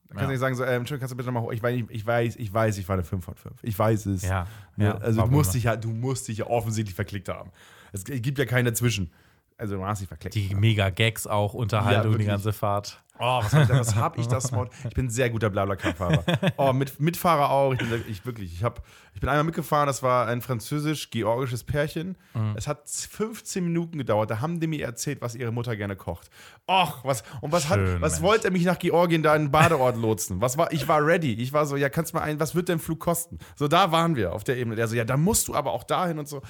Dann 0.09 0.19
kannst 0.19 0.29
du 0.29 0.31
nicht 0.33 0.40
sagen, 0.40 0.55
so, 0.55 0.64
äh, 0.64 0.75
Entschuldigung, 0.75 1.01
kannst 1.01 1.12
du 1.12 1.16
bitte 1.16 1.33
nochmal, 1.33 1.55
ich 1.55 1.62
weiß, 1.62 1.85
ich 1.88 2.07
weiß, 2.07 2.37
ich 2.37 2.53
weiß, 2.53 2.79
ich 2.79 2.88
war 2.88 2.95
eine 2.95 3.05
5 3.05 3.25
von 3.25 3.35
5. 3.35 3.55
Ich 3.62 3.79
weiß 3.79 4.07
es. 4.07 4.23
Ja. 4.23 4.47
ja 4.77 4.97
also 4.99 5.23
du 5.23 5.29
musst, 5.29 5.55
dich 5.55 5.64
ja, 5.64 5.77
du 5.77 5.88
musst 5.88 6.29
dich 6.29 6.38
ja 6.38 6.47
offensichtlich 6.47 6.95
verklickt 6.95 7.29
haben. 7.29 7.51
Es 7.92 8.05
gibt 8.05 8.38
ja 8.38 8.45
keinen 8.45 8.66
dazwischen. 8.66 9.11
Also 9.59 9.77
du 9.77 9.85
hast 9.85 10.01
dich 10.01 10.09
verklickt. 10.09 10.35
Die 10.35 10.55
mega 10.55 10.90
Gags 10.90 11.27
auch, 11.27 11.55
Unterhaltung, 11.55 12.12
ja, 12.12 12.19
die 12.19 12.25
ganze 12.25 12.53
Fahrt. 12.53 13.03
Oh, 13.19 13.43
was, 13.43 13.53
hab 13.53 13.71
ich, 13.71 13.97
hab 13.97 14.19
ich 14.19 14.27
das 14.27 14.53
Mod? 14.53 14.71
Ich 14.89 14.95
bin 14.95 15.07
ein 15.07 15.11
sehr 15.11 15.31
guter 15.31 15.51
Blablacar-Fahrer. 15.51 16.25
Oh, 16.57 16.73
mit, 16.73 17.01
Mitfahrer 17.01 17.51
auch. 17.51 17.73
Ich, 17.73 17.79
bin, 17.79 18.05
ich 18.09 18.27
wirklich, 18.27 18.53
ich, 18.53 18.63
hab, 18.63 18.83
ich 19.15 19.21
bin 19.21 19.29
einmal 19.29 19.45
mitgefahren, 19.45 19.87
das 19.87 20.03
war 20.03 20.27
ein 20.27 20.43
französisch-georgisches 20.43 21.65
Pärchen. 21.65 22.17
Mhm. 22.35 22.55
Es 22.57 22.67
hat 22.67 22.89
15 22.89 23.65
Minuten 23.65 23.99
gedauert. 23.99 24.31
Da 24.31 24.41
haben 24.41 24.61
die 24.61 24.67
mir 24.67 24.85
erzählt, 24.85 25.21
was 25.23 25.35
ihre 25.35 25.53
Mutter 25.53 25.77
gerne 25.77 25.97
kocht. 25.97 26.31
Och, 26.69 27.05
was, 27.05 27.25
und 27.41 27.53
was, 27.53 27.67
Schön, 27.67 27.95
hat, 27.95 28.01
was 28.01 28.23
wollte 28.23 28.49
er 28.49 28.51
mich 28.51 28.65
nach 28.65 28.79
Georgien 28.79 29.23
da 29.23 29.35
in 29.35 29.45
den 29.45 29.51
Badeort 29.51 29.97
lotsen? 29.97 30.41
Was 30.41 30.59
war, 30.59 30.73
ich 30.73 30.87
war 30.89 31.05
ready. 31.05 31.33
Ich 31.35 31.53
war 31.53 31.67
so, 31.67 31.77
ja, 31.77 31.89
kannst 31.89 32.13
du 32.13 32.19
mal 32.19 32.23
ein, 32.23 32.39
was 32.41 32.55
wird 32.55 32.69
dein 32.69 32.79
Flug 32.79 33.01
kosten? 33.01 33.39
So, 33.55 33.69
da 33.69 33.93
waren 33.93 34.17
wir 34.17 34.33
auf 34.33 34.45
der 34.45 34.57
Ebene. 34.57 34.77
Der 34.77 34.89
so, 34.89 34.95
ja, 34.95 35.05
da 35.05 35.17
musst 35.17 35.49
du 35.49 35.55
aber 35.55 35.73
auch 35.73 35.85
dahin 35.85 36.19
und 36.19 36.29
so. 36.29 36.43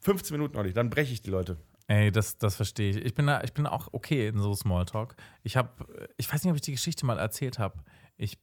15 0.00 0.36
Minuten, 0.36 0.56
Olli, 0.56 0.72
dann 0.72 0.90
breche 0.90 1.12
ich 1.12 1.22
die 1.22 1.30
Leute. 1.30 1.58
Ey, 1.92 2.10
das, 2.10 2.38
das 2.38 2.56
verstehe 2.56 2.88
ich. 2.88 2.96
Ich 3.04 3.14
bin, 3.14 3.26
da, 3.26 3.42
ich 3.42 3.52
bin 3.52 3.66
auch 3.66 3.88
okay 3.92 4.26
in 4.26 4.38
so 4.38 4.54
Smalltalk. 4.54 5.14
Ich 5.42 5.58
habe, 5.58 5.68
ich 6.16 6.32
weiß 6.32 6.42
nicht, 6.42 6.50
ob 6.50 6.56
ich 6.56 6.62
die 6.62 6.72
Geschichte 6.72 7.04
mal 7.04 7.18
erzählt 7.18 7.58
habe. 7.58 7.80
Ich, 8.16 8.38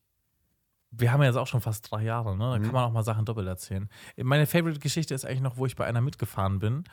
wir 0.92 1.12
haben 1.12 1.22
ja 1.22 1.30
jetzt 1.30 1.36
auch 1.38 1.48
schon 1.48 1.62
fast 1.62 1.90
drei 1.90 2.04
Jahre, 2.04 2.38
ne? 2.38 2.52
Da 2.52 2.60
mhm. 2.60 2.64
kann 2.64 2.74
man 2.74 2.84
auch 2.84 2.92
mal 2.92 3.02
Sachen 3.02 3.26
doppelt 3.26 3.48
erzählen. 3.48 3.90
Meine 4.18 4.46
Favorite-Geschichte 4.46 5.16
ist 5.16 5.26
eigentlich 5.26 5.42
noch, 5.42 5.58
wo 5.58 5.66
ich 5.66 5.76
bei 5.76 5.86
einer 5.86 6.02
mitgefahren 6.02 6.60
bin. 6.60 6.84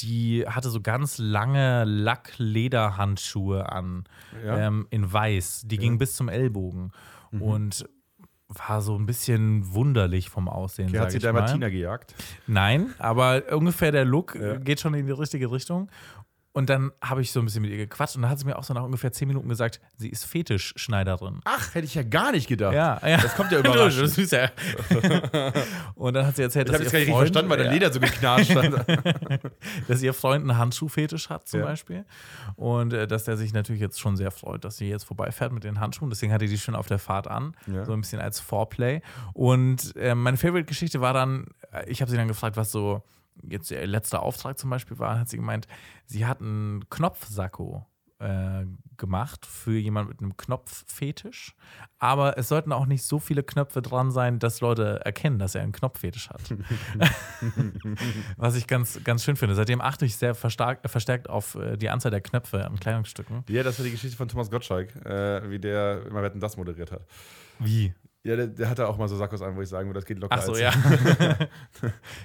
Die 0.00 0.44
hatte 0.44 0.70
so 0.70 0.80
ganz 0.80 1.18
lange 1.18 1.84
Lack-Lederhandschuhe 1.84 3.70
an, 3.70 4.02
ja. 4.44 4.58
ähm, 4.58 4.88
in 4.90 5.12
weiß. 5.12 5.66
Die 5.66 5.76
ja. 5.76 5.82
gingen 5.82 5.98
bis 5.98 6.16
zum 6.16 6.28
Ellbogen. 6.28 6.90
Mhm. 7.30 7.42
Und 7.42 7.88
war 8.54 8.82
so 8.82 8.98
ein 8.98 9.06
bisschen 9.06 9.72
wunderlich 9.72 10.28
vom 10.30 10.48
Aussehen. 10.48 10.88
Okay, 10.88 10.98
hat 10.98 11.12
sie 11.12 11.18
da 11.18 11.32
Martina 11.32 11.68
gejagt? 11.68 12.14
Nein, 12.46 12.94
aber 12.98 13.42
ungefähr 13.52 13.92
der 13.92 14.04
Look 14.04 14.34
ja. 14.34 14.56
geht 14.56 14.80
schon 14.80 14.94
in 14.94 15.06
die 15.06 15.12
richtige 15.12 15.50
Richtung. 15.50 15.90
Und 16.54 16.68
dann 16.68 16.92
habe 17.00 17.22
ich 17.22 17.32
so 17.32 17.40
ein 17.40 17.46
bisschen 17.46 17.62
mit 17.62 17.70
ihr 17.70 17.78
gequatscht 17.78 18.14
und 18.14 18.22
dann 18.22 18.30
hat 18.30 18.38
sie 18.38 18.44
mir 18.44 18.58
auch 18.58 18.64
so 18.64 18.74
nach 18.74 18.82
ungefähr 18.82 19.10
zehn 19.10 19.26
Minuten 19.26 19.48
gesagt, 19.48 19.80
sie 19.96 20.10
ist 20.10 20.24
Fetischschneiderin. 20.24 21.40
Ach, 21.44 21.74
hätte 21.74 21.86
ich 21.86 21.94
ja 21.94 22.02
gar 22.02 22.32
nicht 22.32 22.46
gedacht. 22.46 22.74
Ja, 22.74 23.00
ja. 23.06 23.16
Das 23.16 23.34
kommt 23.34 23.52
ja 23.52 23.58
überraschend. 23.60 24.02
das 24.02 24.18
ist 24.18 24.32
ja. 24.32 24.50
und 25.94 26.12
dann 26.12 26.26
hat 26.26 26.36
sie 26.36 26.42
erzählt, 26.42 26.68
ich 26.68 26.76
dass 26.76 26.92
ihr 26.92 27.06
Freund, 27.06 27.16
verstanden, 27.16 27.50
weil 27.50 27.58
ja. 27.58 27.64
der 27.64 27.72
Leder 27.72 27.92
so 27.92 28.00
geknatscht 28.00 28.54
hat. 28.54 28.86
dass 29.88 30.02
ihr 30.02 30.12
Freund 30.12 30.42
einen 30.42 30.58
Handschuhfetisch 30.58 31.30
hat 31.30 31.48
zum 31.48 31.60
ja. 31.60 31.66
Beispiel 31.66 32.04
und 32.56 32.92
äh, 32.92 33.06
dass 33.06 33.24
der 33.24 33.38
sich 33.38 33.54
natürlich 33.54 33.80
jetzt 33.80 33.98
schon 33.98 34.16
sehr 34.16 34.30
freut, 34.30 34.64
dass 34.64 34.76
sie 34.76 34.88
jetzt 34.88 35.04
vorbeifährt 35.04 35.52
mit 35.52 35.64
den 35.64 35.80
Handschuhen. 35.80 36.10
Deswegen 36.10 36.34
hatte 36.34 36.46
die 36.46 36.58
schon 36.58 36.74
auf 36.74 36.86
der 36.86 36.98
Fahrt 36.98 37.28
an, 37.28 37.56
so 37.84 37.92
ein 37.92 38.02
bisschen 38.02 38.20
als 38.20 38.40
Foreplay. 38.40 39.00
Und 39.32 39.96
äh, 39.96 40.14
meine 40.14 40.36
Favorite-Geschichte 40.36 41.00
war 41.00 41.14
dann, 41.14 41.46
äh, 41.72 41.88
ich 41.88 42.02
habe 42.02 42.10
sie 42.10 42.16
dann 42.16 42.28
gefragt, 42.28 42.56
was 42.56 42.70
so 42.70 43.02
jetzt 43.42 43.70
der 43.70 43.86
letzte 43.86 44.20
Auftrag 44.20 44.58
zum 44.58 44.70
Beispiel 44.70 44.98
war, 44.98 45.18
hat 45.18 45.28
sie 45.28 45.36
gemeint, 45.36 45.66
sie 46.06 46.26
hat 46.26 46.40
einen 46.40 46.88
Knopfsacko 46.90 47.86
äh, 48.22 48.66
gemacht 48.96 49.46
für 49.46 49.76
jemanden 49.76 50.10
mit 50.10 50.20
einem 50.20 50.36
Knopffetisch. 50.36 51.56
Aber 51.98 52.38
es 52.38 52.48
sollten 52.48 52.72
auch 52.72 52.86
nicht 52.86 53.02
so 53.02 53.18
viele 53.18 53.42
Knöpfe 53.42 53.82
dran 53.82 54.12
sein, 54.12 54.38
dass 54.38 54.60
Leute 54.60 55.04
erkennen, 55.04 55.40
dass 55.40 55.56
er 55.56 55.62
einen 55.62 55.72
Knopffetisch 55.72 56.30
hat. 56.30 56.40
Was 58.36 58.54
ich 58.54 58.68
ganz, 58.68 59.02
ganz 59.02 59.24
schön 59.24 59.34
finde. 59.34 59.56
Seitdem 59.56 59.80
achte 59.80 60.04
ich 60.04 60.16
sehr 60.16 60.36
verstärkt, 60.36 60.88
verstärkt 60.88 61.28
auf 61.28 61.56
äh, 61.56 61.76
die 61.76 61.90
Anzahl 61.90 62.12
der 62.12 62.20
Knöpfe 62.20 62.64
an 62.64 62.78
Kleidungsstücken. 62.78 63.42
Ja, 63.48 63.64
das 63.64 63.78
war 63.78 63.84
die 63.84 63.90
Geschichte 63.90 64.16
von 64.16 64.28
Thomas 64.28 64.50
Gottschalk, 64.50 64.94
äh, 65.04 65.50
wie 65.50 65.58
der 65.58 66.06
immer 66.06 66.22
Wetten 66.22 66.38
das 66.38 66.56
moderiert 66.56 66.92
hat. 66.92 67.04
Wie? 67.58 67.92
Ja, 68.24 68.36
der, 68.36 68.46
der 68.46 68.70
hatte 68.70 68.86
auch 68.86 68.96
mal 68.98 69.08
so 69.08 69.16
Sackos 69.16 69.42
an, 69.42 69.56
wo 69.56 69.62
ich 69.62 69.68
sagen 69.68 69.88
würde, 69.88 69.98
das 69.98 70.06
geht 70.06 70.18
locker. 70.18 70.36
Ach 70.38 70.42
so, 70.42 70.56
ja. 70.56 70.70
da 70.80 71.48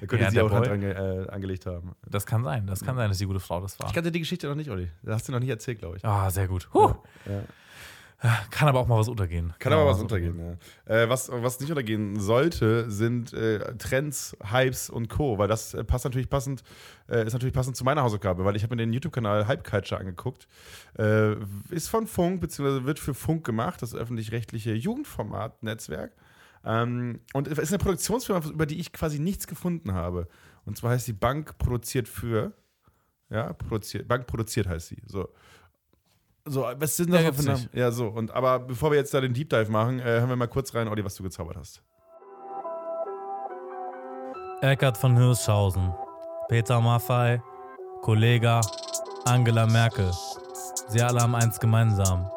könnte 0.01 0.25
ja, 0.25 0.29
sie 0.29 0.41
auch 0.41 0.51
Hand 0.51 0.67
dran 0.67 0.83
äh, 0.83 1.25
angelegt 1.29 1.65
haben. 1.65 1.95
Das 2.07 2.27
kann 2.27 2.43
sein, 2.43 2.67
das 2.67 2.83
kann 2.83 2.95
sein, 2.95 3.09
dass 3.09 3.17
die 3.17 3.25
gute 3.25 3.39
Frau 3.39 3.61
das 3.61 3.79
war. 3.79 3.87
Ich 3.87 3.93
kannte 3.93 4.11
die 4.11 4.19
Geschichte 4.19 4.47
noch 4.47 4.55
nicht, 4.55 4.69
Olli. 4.69 4.91
Das 5.01 5.15
hast 5.15 5.27
du 5.27 5.31
noch 5.31 5.39
nie 5.39 5.49
erzählt, 5.49 5.79
glaube 5.79 5.97
ich. 5.97 6.05
Ah, 6.05 6.29
sehr 6.29 6.47
gut. 6.47 6.69
Huh. 6.71 6.93
Ja. 7.25 7.41
Kann 8.49 8.67
aber 8.67 8.79
auch 8.79 8.87
mal 8.87 8.97
was 8.97 9.09
untergehen. 9.09 9.53
Kann, 9.59 9.73
aber 9.73 9.85
was 9.85 9.99
untergehen, 9.99 10.57
ja. 10.87 11.03
Äh, 11.03 11.07
was, 11.07 11.29
was 11.31 11.59
nicht 11.59 11.69
untergehen 11.69 12.19
sollte, 12.19 12.89
sind 12.89 13.31
äh, 13.33 13.75
Trends, 13.77 14.35
Hypes 14.43 14.89
und 14.89 15.07
Co., 15.07 15.37
weil 15.37 15.47
das 15.47 15.75
äh, 15.75 15.83
passt 15.83 16.05
natürlich 16.05 16.29
passend, 16.29 16.63
äh, 17.09 17.27
ist 17.27 17.33
natürlich 17.33 17.53
passend 17.53 17.77
zu 17.77 17.83
meiner 17.83 18.01
Hausaufgabe, 18.01 18.43
weil 18.43 18.55
ich 18.55 18.63
habe 18.63 18.75
mir 18.75 18.81
den 18.81 18.91
YouTube-Kanal 18.91 19.47
Hype 19.47 19.63
Culture 19.63 19.99
angeguckt. 19.99 20.47
Äh, 20.97 21.35
ist 21.69 21.89
von 21.89 22.07
Funk, 22.07 22.41
beziehungsweise 22.41 22.85
wird 22.85 22.97
für 22.97 23.13
Funk 23.13 23.45
gemacht, 23.45 23.83
das 23.83 23.93
öffentlich-rechtliche 23.93 24.73
Jugendformat-Netzwerk. 24.73 26.13
Ähm, 26.65 27.21
und 27.33 27.47
es 27.47 27.59
ist 27.59 27.69
eine 27.69 27.77
Produktionsfirma, 27.77 28.47
über 28.49 28.65
die 28.65 28.79
ich 28.79 28.93
quasi 28.93 29.19
nichts 29.19 29.45
gefunden 29.45 29.93
habe. 29.93 30.27
Und 30.65 30.75
zwar 30.75 30.91
heißt 30.91 31.07
die 31.07 31.13
Bank 31.13 31.59
produziert 31.59 32.07
für. 32.07 32.53
Ja, 33.29 33.53
produziert, 33.53 34.07
Bank 34.07 34.25
produziert 34.25 34.67
heißt 34.67 34.87
sie. 34.87 35.03
So. 35.05 35.29
So, 36.49 36.61
was 36.77 36.95
sind 36.95 37.11
das 37.11 37.35
für 37.35 37.43
Namen? 37.43 37.69
Ja, 37.73 37.91
so. 37.91 38.07
Und, 38.07 38.31
aber 38.31 38.59
bevor 38.59 38.91
wir 38.91 38.97
jetzt 38.97 39.13
da 39.13 39.21
den 39.21 39.33
Deep 39.33 39.49
Dive 39.49 39.69
machen, 39.69 39.99
äh, 39.99 40.03
hören 40.03 40.29
wir 40.29 40.35
mal 40.35 40.47
kurz 40.47 40.73
rein, 40.73 40.87
Olli, 40.87 41.03
was 41.03 41.15
du 41.15 41.23
gezaubert 41.23 41.57
hast. 41.57 41.81
Eckart 44.61 44.97
von 44.97 45.15
Hirschhausen, 45.15 45.93
Peter 46.47 46.79
Maffei, 46.81 47.41
Kollega, 48.01 48.61
Angela 49.25 49.67
Merkel. 49.67 50.11
Sie 50.87 51.01
alle 51.01 51.21
haben 51.21 51.35
eins 51.35 51.59
gemeinsam. 51.59 52.29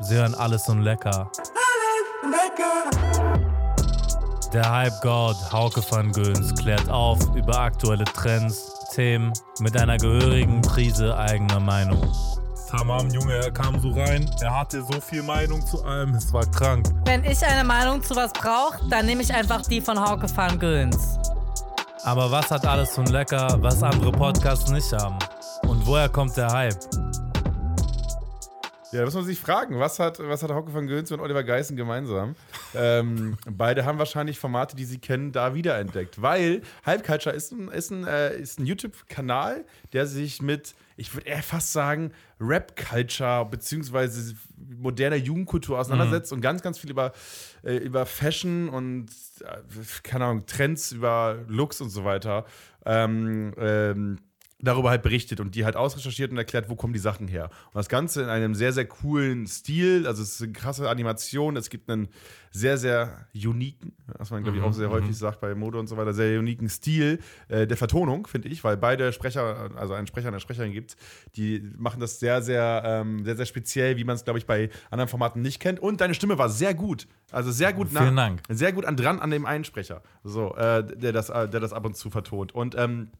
Sie 0.00 0.16
hören 0.16 0.34
alles 0.34 0.68
und 0.68 0.82
lecker. 0.82 1.30
Der 4.52 4.70
Hype-God 4.70 5.36
Hauke 5.52 5.82
van 5.90 6.12
Göns 6.12 6.54
klärt 6.54 6.90
auf 6.90 7.18
über 7.34 7.58
aktuelle 7.58 8.04
Trends, 8.04 8.74
Themen 8.94 9.32
mit 9.60 9.76
einer 9.76 9.96
gehörigen 9.96 10.60
Prise 10.60 11.16
eigener 11.16 11.60
Meinung. 11.60 12.12
Tamam, 12.70 13.08
Junge, 13.10 13.34
er 13.34 13.50
kam 13.50 13.80
so 13.80 13.90
rein. 13.90 14.30
Er 14.40 14.60
hatte 14.60 14.80
so 14.82 15.00
viel 15.00 15.24
Meinung 15.24 15.60
zu 15.66 15.84
allem, 15.84 16.14
es 16.14 16.32
war 16.32 16.48
krank. 16.52 16.86
Wenn 17.04 17.24
ich 17.24 17.44
eine 17.44 17.64
Meinung 17.64 18.00
zu 18.00 18.14
was 18.14 18.32
brauche, 18.32 18.78
dann 18.88 19.06
nehme 19.06 19.22
ich 19.22 19.34
einfach 19.34 19.62
die 19.62 19.80
von 19.80 19.98
Hauke 19.98 20.28
van 20.36 20.56
Göns. 20.56 21.18
Aber 22.04 22.30
was 22.30 22.48
hat 22.48 22.64
alles 22.64 22.94
so 22.94 23.02
lecker, 23.02 23.56
was 23.60 23.82
andere 23.82 24.12
Podcasts 24.12 24.70
nicht 24.70 24.92
haben? 24.92 25.18
Und 25.66 25.84
woher 25.84 26.08
kommt 26.08 26.36
der 26.36 26.46
Hype? 26.46 26.78
Ja, 28.92 29.00
da 29.00 29.04
muss 29.04 29.14
man 29.14 29.24
sich 29.24 29.40
fragen, 29.40 29.78
was 29.80 29.98
hat, 29.98 30.20
was 30.20 30.40
hat 30.42 30.52
Hauke 30.52 30.72
van 30.72 30.86
Göns 30.86 31.10
und 31.10 31.18
Oliver 31.18 31.42
Geissen 31.42 31.76
gemeinsam? 31.76 32.36
Ähm, 32.74 33.36
beide 33.50 33.84
haben 33.84 33.98
wahrscheinlich 33.98 34.38
Formate, 34.38 34.76
die 34.76 34.84
sie 34.84 34.98
kennen, 34.98 35.32
da 35.32 35.54
wiederentdeckt. 35.54 36.20
Weil 36.22 36.62
Hype 36.86 37.04
Culture 37.04 37.34
ist 37.34 37.52
ein, 37.52 37.68
ist 37.68 37.90
ein, 37.90 38.06
äh, 38.06 38.36
ist 38.36 38.58
ein 38.58 38.66
YouTube-Kanal, 38.66 39.64
der 39.92 40.06
sich 40.06 40.42
mit, 40.42 40.74
ich 40.96 41.14
würde 41.14 41.26
eher 41.26 41.42
fast 41.42 41.72
sagen, 41.72 42.12
Rap-Culture 42.40 43.46
beziehungsweise 43.50 44.34
moderner 44.78 45.16
Jugendkultur 45.16 45.78
auseinandersetzt 45.78 46.30
mhm. 46.32 46.36
und 46.36 46.42
ganz, 46.42 46.62
ganz 46.62 46.78
viel 46.78 46.90
über, 46.90 47.12
äh, 47.62 47.76
über 47.76 48.06
Fashion 48.06 48.68
und, 48.68 49.08
äh, 49.40 49.58
keine 50.02 50.26
Ahnung, 50.26 50.46
Trends, 50.46 50.92
über 50.92 51.38
Looks 51.48 51.80
und 51.80 51.90
so 51.90 52.04
weiter. 52.04 52.44
Ähm, 52.86 53.52
ähm, 53.58 54.18
darüber 54.62 54.90
halt 54.90 55.02
berichtet 55.02 55.40
und 55.40 55.54
die 55.54 55.64
halt 55.64 55.76
ausrecherchiert 55.76 56.30
und 56.30 56.36
erklärt, 56.36 56.68
wo 56.68 56.76
kommen 56.76 56.92
die 56.92 56.98
Sachen 56.98 57.28
her. 57.28 57.50
Und 57.66 57.76
das 57.76 57.88
Ganze 57.88 58.22
in 58.22 58.28
einem 58.28 58.54
sehr, 58.54 58.72
sehr 58.72 58.86
coolen 58.86 59.46
Stil. 59.46 60.06
Also 60.06 60.22
es 60.22 60.34
ist 60.34 60.42
eine 60.42 60.52
krasse 60.52 60.88
Animation. 60.88 61.56
Es 61.56 61.70
gibt 61.70 61.90
einen 61.90 62.08
sehr, 62.52 62.78
sehr 62.78 63.26
uniken, 63.32 63.92
was 64.18 64.30
man, 64.30 64.42
glaube 64.42 64.58
ich, 64.58 64.64
auch 64.64 64.72
sehr 64.72 64.88
mhm. 64.88 64.92
häufig 64.92 65.16
sagt 65.16 65.40
bei 65.40 65.54
Mode 65.54 65.78
und 65.78 65.86
so 65.86 65.96
weiter, 65.96 66.12
sehr 66.12 66.38
uniken 66.38 66.68
Stil 66.68 67.20
äh, 67.48 67.66
der 67.66 67.76
Vertonung, 67.76 68.26
finde 68.26 68.48
ich, 68.48 68.64
weil 68.64 68.76
beide 68.76 69.12
Sprecher, 69.12 69.70
also 69.76 69.94
einen 69.94 70.08
Sprecher 70.08 70.28
und 70.28 70.34
eine 70.34 70.40
Sprecherin 70.40 70.72
gibt, 70.72 70.96
die 71.36 71.62
machen 71.76 72.00
das 72.00 72.18
sehr, 72.18 72.42
sehr, 72.42 72.82
ähm, 72.84 73.24
sehr, 73.24 73.36
sehr 73.36 73.46
speziell, 73.46 73.96
wie 73.96 74.04
man 74.04 74.16
es, 74.16 74.24
glaube 74.24 74.40
ich, 74.40 74.46
bei 74.46 74.68
anderen 74.90 75.08
Formaten 75.08 75.42
nicht 75.42 75.60
kennt. 75.60 75.78
Und 75.78 76.00
deine 76.00 76.14
Stimme 76.14 76.38
war 76.38 76.48
sehr 76.48 76.74
gut. 76.74 77.06
Also 77.30 77.52
sehr 77.52 77.72
gut 77.72 77.88
Vielen 77.88 78.16
Dank. 78.16 78.42
Sehr 78.48 78.72
gut 78.72 78.84
an 78.84 78.96
dran 78.96 79.20
an 79.20 79.30
dem 79.30 79.46
Einsprecher, 79.46 80.02
so, 80.24 80.54
äh, 80.56 80.84
der, 80.84 81.12
das, 81.12 81.30
äh, 81.30 81.48
der 81.48 81.60
das 81.60 81.72
ab 81.72 81.86
und 81.86 81.96
zu 81.96 82.10
vertont. 82.10 82.52
Und 82.52 82.74
ähm, 82.76 83.10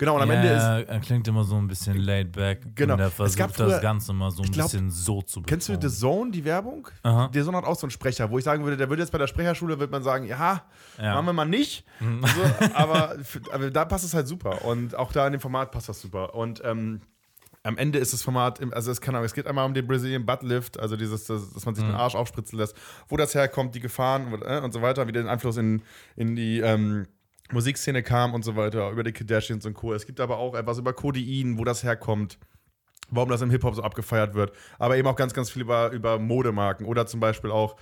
Genau, 0.00 0.16
und 0.16 0.22
am 0.22 0.30
ja, 0.30 0.34
Ende 0.36 0.48
ist. 0.48 0.88
Er 0.88 1.00
klingt 1.00 1.28
immer 1.28 1.44
so 1.44 1.56
ein 1.56 1.68
bisschen 1.68 1.98
laid 1.98 2.32
back. 2.32 2.74
Genau. 2.74 2.94
Und 2.94 3.00
er 3.00 3.10
versucht 3.10 3.54
früher, 3.54 3.68
das 3.68 3.82
Ganze 3.82 4.12
immer 4.12 4.30
so 4.30 4.42
ein 4.42 4.50
glaub, 4.50 4.70
bisschen 4.70 4.90
so 4.90 5.20
zu 5.20 5.42
bekommen. 5.42 5.60
Kennst 5.60 5.68
du 5.68 5.78
The 5.78 5.94
Zone, 5.94 6.30
die 6.30 6.42
Werbung? 6.42 6.88
Aha. 7.02 7.28
The 7.30 7.42
Zone 7.42 7.54
hat 7.58 7.66
auch 7.66 7.78
so 7.78 7.84
einen 7.84 7.90
Sprecher, 7.90 8.30
wo 8.30 8.38
ich 8.38 8.44
sagen 8.44 8.64
würde, 8.64 8.78
der 8.78 8.88
würde 8.88 9.02
jetzt 9.02 9.10
bei 9.10 9.18
der 9.18 9.26
Sprecherschule, 9.26 9.78
würde 9.78 9.90
man 9.90 10.02
sagen, 10.02 10.24
ja, 10.24 10.62
ja. 10.96 11.14
machen 11.14 11.26
wir 11.26 11.32
mal 11.34 11.44
nicht. 11.44 11.84
Mhm. 12.00 12.22
So, 12.22 12.66
aber, 12.74 13.16
aber 13.52 13.70
da 13.70 13.84
passt 13.84 14.06
es 14.06 14.14
halt 14.14 14.26
super. 14.26 14.64
Und 14.64 14.94
auch 14.94 15.12
da 15.12 15.26
in 15.26 15.32
dem 15.32 15.40
Format 15.42 15.70
passt 15.70 15.90
das 15.90 16.00
super. 16.00 16.34
Und 16.34 16.62
ähm, 16.64 17.02
am 17.62 17.76
Ende 17.76 17.98
ist 17.98 18.14
das 18.14 18.22
Format, 18.22 18.58
also 18.72 18.90
es, 18.90 19.02
kann, 19.02 19.14
es 19.16 19.34
geht 19.34 19.46
einmal 19.46 19.66
um 19.66 19.74
den 19.74 19.86
Brazilian 19.86 20.24
Butt 20.24 20.42
Lift, 20.42 20.80
also 20.80 20.96
dieses, 20.96 21.26
das, 21.26 21.52
dass 21.52 21.66
man 21.66 21.74
sich 21.74 21.84
mhm. 21.84 21.88
den 21.88 21.96
Arsch 21.96 22.14
aufspritzen 22.14 22.58
lässt, 22.58 22.74
wo 23.08 23.18
das 23.18 23.34
herkommt, 23.34 23.74
die 23.74 23.80
Gefahren 23.80 24.32
und, 24.32 24.40
äh, 24.40 24.62
und 24.64 24.72
so 24.72 24.80
weiter, 24.80 25.06
wie 25.08 25.12
den 25.12 25.28
Einfluss 25.28 25.58
in, 25.58 25.82
in 26.16 26.36
die 26.36 26.60
ähm, 26.60 27.06
Musikszene 27.52 28.02
kam 28.02 28.34
und 28.34 28.44
so 28.44 28.56
weiter, 28.56 28.90
über 28.90 29.02
die 29.02 29.12
Kardashians 29.12 29.66
und 29.66 29.74
Co. 29.74 29.92
Es 29.92 30.06
gibt 30.06 30.20
aber 30.20 30.38
auch 30.38 30.54
etwas 30.54 30.78
über 30.78 30.92
Codein, 30.92 31.58
wo 31.58 31.64
das 31.64 31.82
herkommt, 31.82 32.38
warum 33.10 33.28
das 33.28 33.42
im 33.42 33.50
Hip-Hop 33.50 33.74
so 33.74 33.82
abgefeiert 33.82 34.34
wird. 34.34 34.52
Aber 34.78 34.96
eben 34.96 35.08
auch 35.08 35.16
ganz, 35.16 35.34
ganz 35.34 35.50
viel 35.50 35.62
über, 35.62 35.90
über 35.90 36.18
Modemarken 36.18 36.86
oder 36.86 37.06
zum 37.06 37.20
Beispiel 37.20 37.50
auch, 37.50 37.76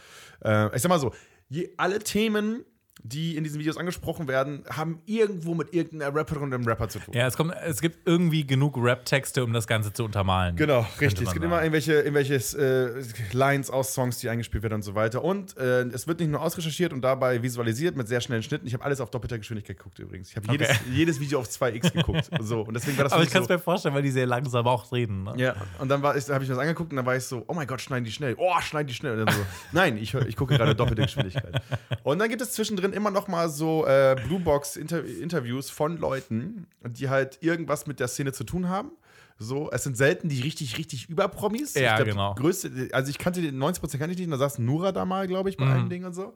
äh, 0.44 0.74
ich 0.74 0.82
sag 0.82 0.88
mal 0.88 0.98
so, 0.98 1.12
je, 1.48 1.70
alle 1.76 1.98
Themen, 1.98 2.64
die 3.02 3.36
in 3.36 3.44
diesen 3.44 3.58
Videos 3.60 3.76
angesprochen 3.76 4.28
werden, 4.28 4.64
haben 4.70 5.00
irgendwo 5.06 5.54
mit 5.54 5.72
irgendeiner 5.72 6.14
Rapperin 6.14 6.44
und 6.44 6.54
einem 6.54 6.66
Rapper 6.66 6.88
zu 6.88 6.98
tun. 6.98 7.14
Ja, 7.14 7.26
es, 7.26 7.36
kommt, 7.36 7.54
es 7.64 7.80
gibt 7.80 8.06
irgendwie 8.06 8.46
genug 8.46 8.76
Rap-Texte, 8.76 9.44
um 9.44 9.52
das 9.52 9.66
Ganze 9.66 9.92
zu 9.92 10.04
untermalen. 10.04 10.56
Genau, 10.56 10.80
richtig. 11.00 11.02
Es 11.02 11.14
gibt 11.16 11.28
sagen. 11.28 11.42
immer 11.44 11.62
irgendwelche, 11.62 11.94
irgendwelche 11.94 12.34
äh, 12.34 13.02
Lines 13.32 13.70
aus 13.70 13.94
Songs, 13.94 14.18
die 14.18 14.28
eingespielt 14.28 14.62
werden 14.62 14.74
und 14.74 14.82
so 14.82 14.94
weiter. 14.94 15.24
Und 15.24 15.56
äh, 15.56 15.82
es 15.84 16.06
wird 16.06 16.20
nicht 16.20 16.30
nur 16.30 16.42
ausrecherchiert 16.42 16.92
und 16.92 17.02
dabei 17.02 17.42
visualisiert 17.42 17.96
mit 17.96 18.08
sehr 18.08 18.20
schnellen 18.20 18.42
Schnitten. 18.42 18.66
Ich 18.66 18.74
habe 18.74 18.84
alles 18.84 19.00
auf 19.00 19.10
doppelter 19.10 19.38
Geschwindigkeit 19.38 19.76
geguckt 19.76 19.98
übrigens. 19.98 20.30
Ich 20.30 20.36
habe 20.36 20.48
okay. 20.48 20.58
jedes, 20.58 20.80
jedes, 20.92 21.20
Video 21.20 21.40
auf 21.40 21.48
2x 21.48 21.92
geguckt. 21.92 22.28
so, 22.40 22.62
und 22.62 22.74
deswegen 22.74 22.96
war 22.96 23.04
das 23.04 23.12
Aber 23.12 23.22
ich 23.22 23.30
kann 23.30 23.42
es 23.42 23.48
so, 23.48 23.54
mir 23.54 23.58
vorstellen, 23.58 23.94
weil 23.94 24.02
die 24.02 24.10
sehr 24.10 24.26
langsam 24.26 24.66
auch 24.66 24.92
reden. 24.92 25.24
Ne? 25.24 25.34
Ja, 25.36 25.56
und 25.78 25.88
dann 25.88 26.02
habe 26.02 26.18
ich 26.18 26.28
mir 26.28 26.38
das 26.38 26.58
angeguckt 26.58 26.90
und 26.90 26.96
dann 26.96 27.06
war 27.06 27.16
ich 27.16 27.24
so, 27.24 27.44
oh 27.46 27.54
mein 27.54 27.66
Gott, 27.66 27.80
schneiden 27.80 28.04
die 28.04 28.12
schnell. 28.12 28.34
Oh, 28.38 28.60
schneiden 28.60 28.88
die 28.88 28.94
schnell. 28.94 29.18
Und 29.18 29.26
dann 29.26 29.34
so, 29.34 29.42
nein, 29.72 29.96
ich, 29.96 30.14
ich 30.14 30.36
gucke 30.36 30.56
gerade 30.56 30.74
doppelte 30.74 31.02
Geschwindigkeit. 31.02 31.62
Und 32.02 32.18
dann 32.18 32.28
gibt 32.28 32.42
es 32.42 32.52
zwischendrin 32.52 32.87
immer 32.92 33.10
noch 33.10 33.28
mal 33.28 33.48
so 33.48 33.68
so 33.68 33.86
äh, 33.86 34.16
Bluebox-Interviews 34.26 35.70
von 35.70 35.98
Leuten, 35.98 36.66
die 36.86 37.08
halt 37.08 37.38
irgendwas 37.42 37.86
mit 37.86 38.00
der 38.00 38.08
Szene 38.08 38.32
zu 38.32 38.44
tun 38.44 38.68
haben. 38.68 38.92
So, 39.40 39.70
es 39.70 39.84
sind 39.84 39.96
selten 39.96 40.28
die 40.28 40.40
richtig, 40.40 40.78
richtig 40.78 41.08
Überpromis. 41.08 41.74
Ja, 41.74 41.96
glaub, 41.96 42.08
genau. 42.08 42.34
Größte, 42.34 42.88
also 42.92 43.10
ich 43.10 43.18
kannte 43.18 43.40
den 43.40 43.62
90% 43.62 43.98
kannte 43.98 44.12
ich 44.12 44.18
nicht, 44.18 44.32
da 44.32 44.36
saß 44.36 44.58
Nura 44.58 44.90
da 44.90 45.04
mal, 45.04 45.28
glaube 45.28 45.48
ich, 45.48 45.56
bei 45.56 45.66
mhm. 45.66 45.70
allen 45.70 45.90
Dingen 45.90 46.06
und 46.06 46.14
so. 46.14 46.34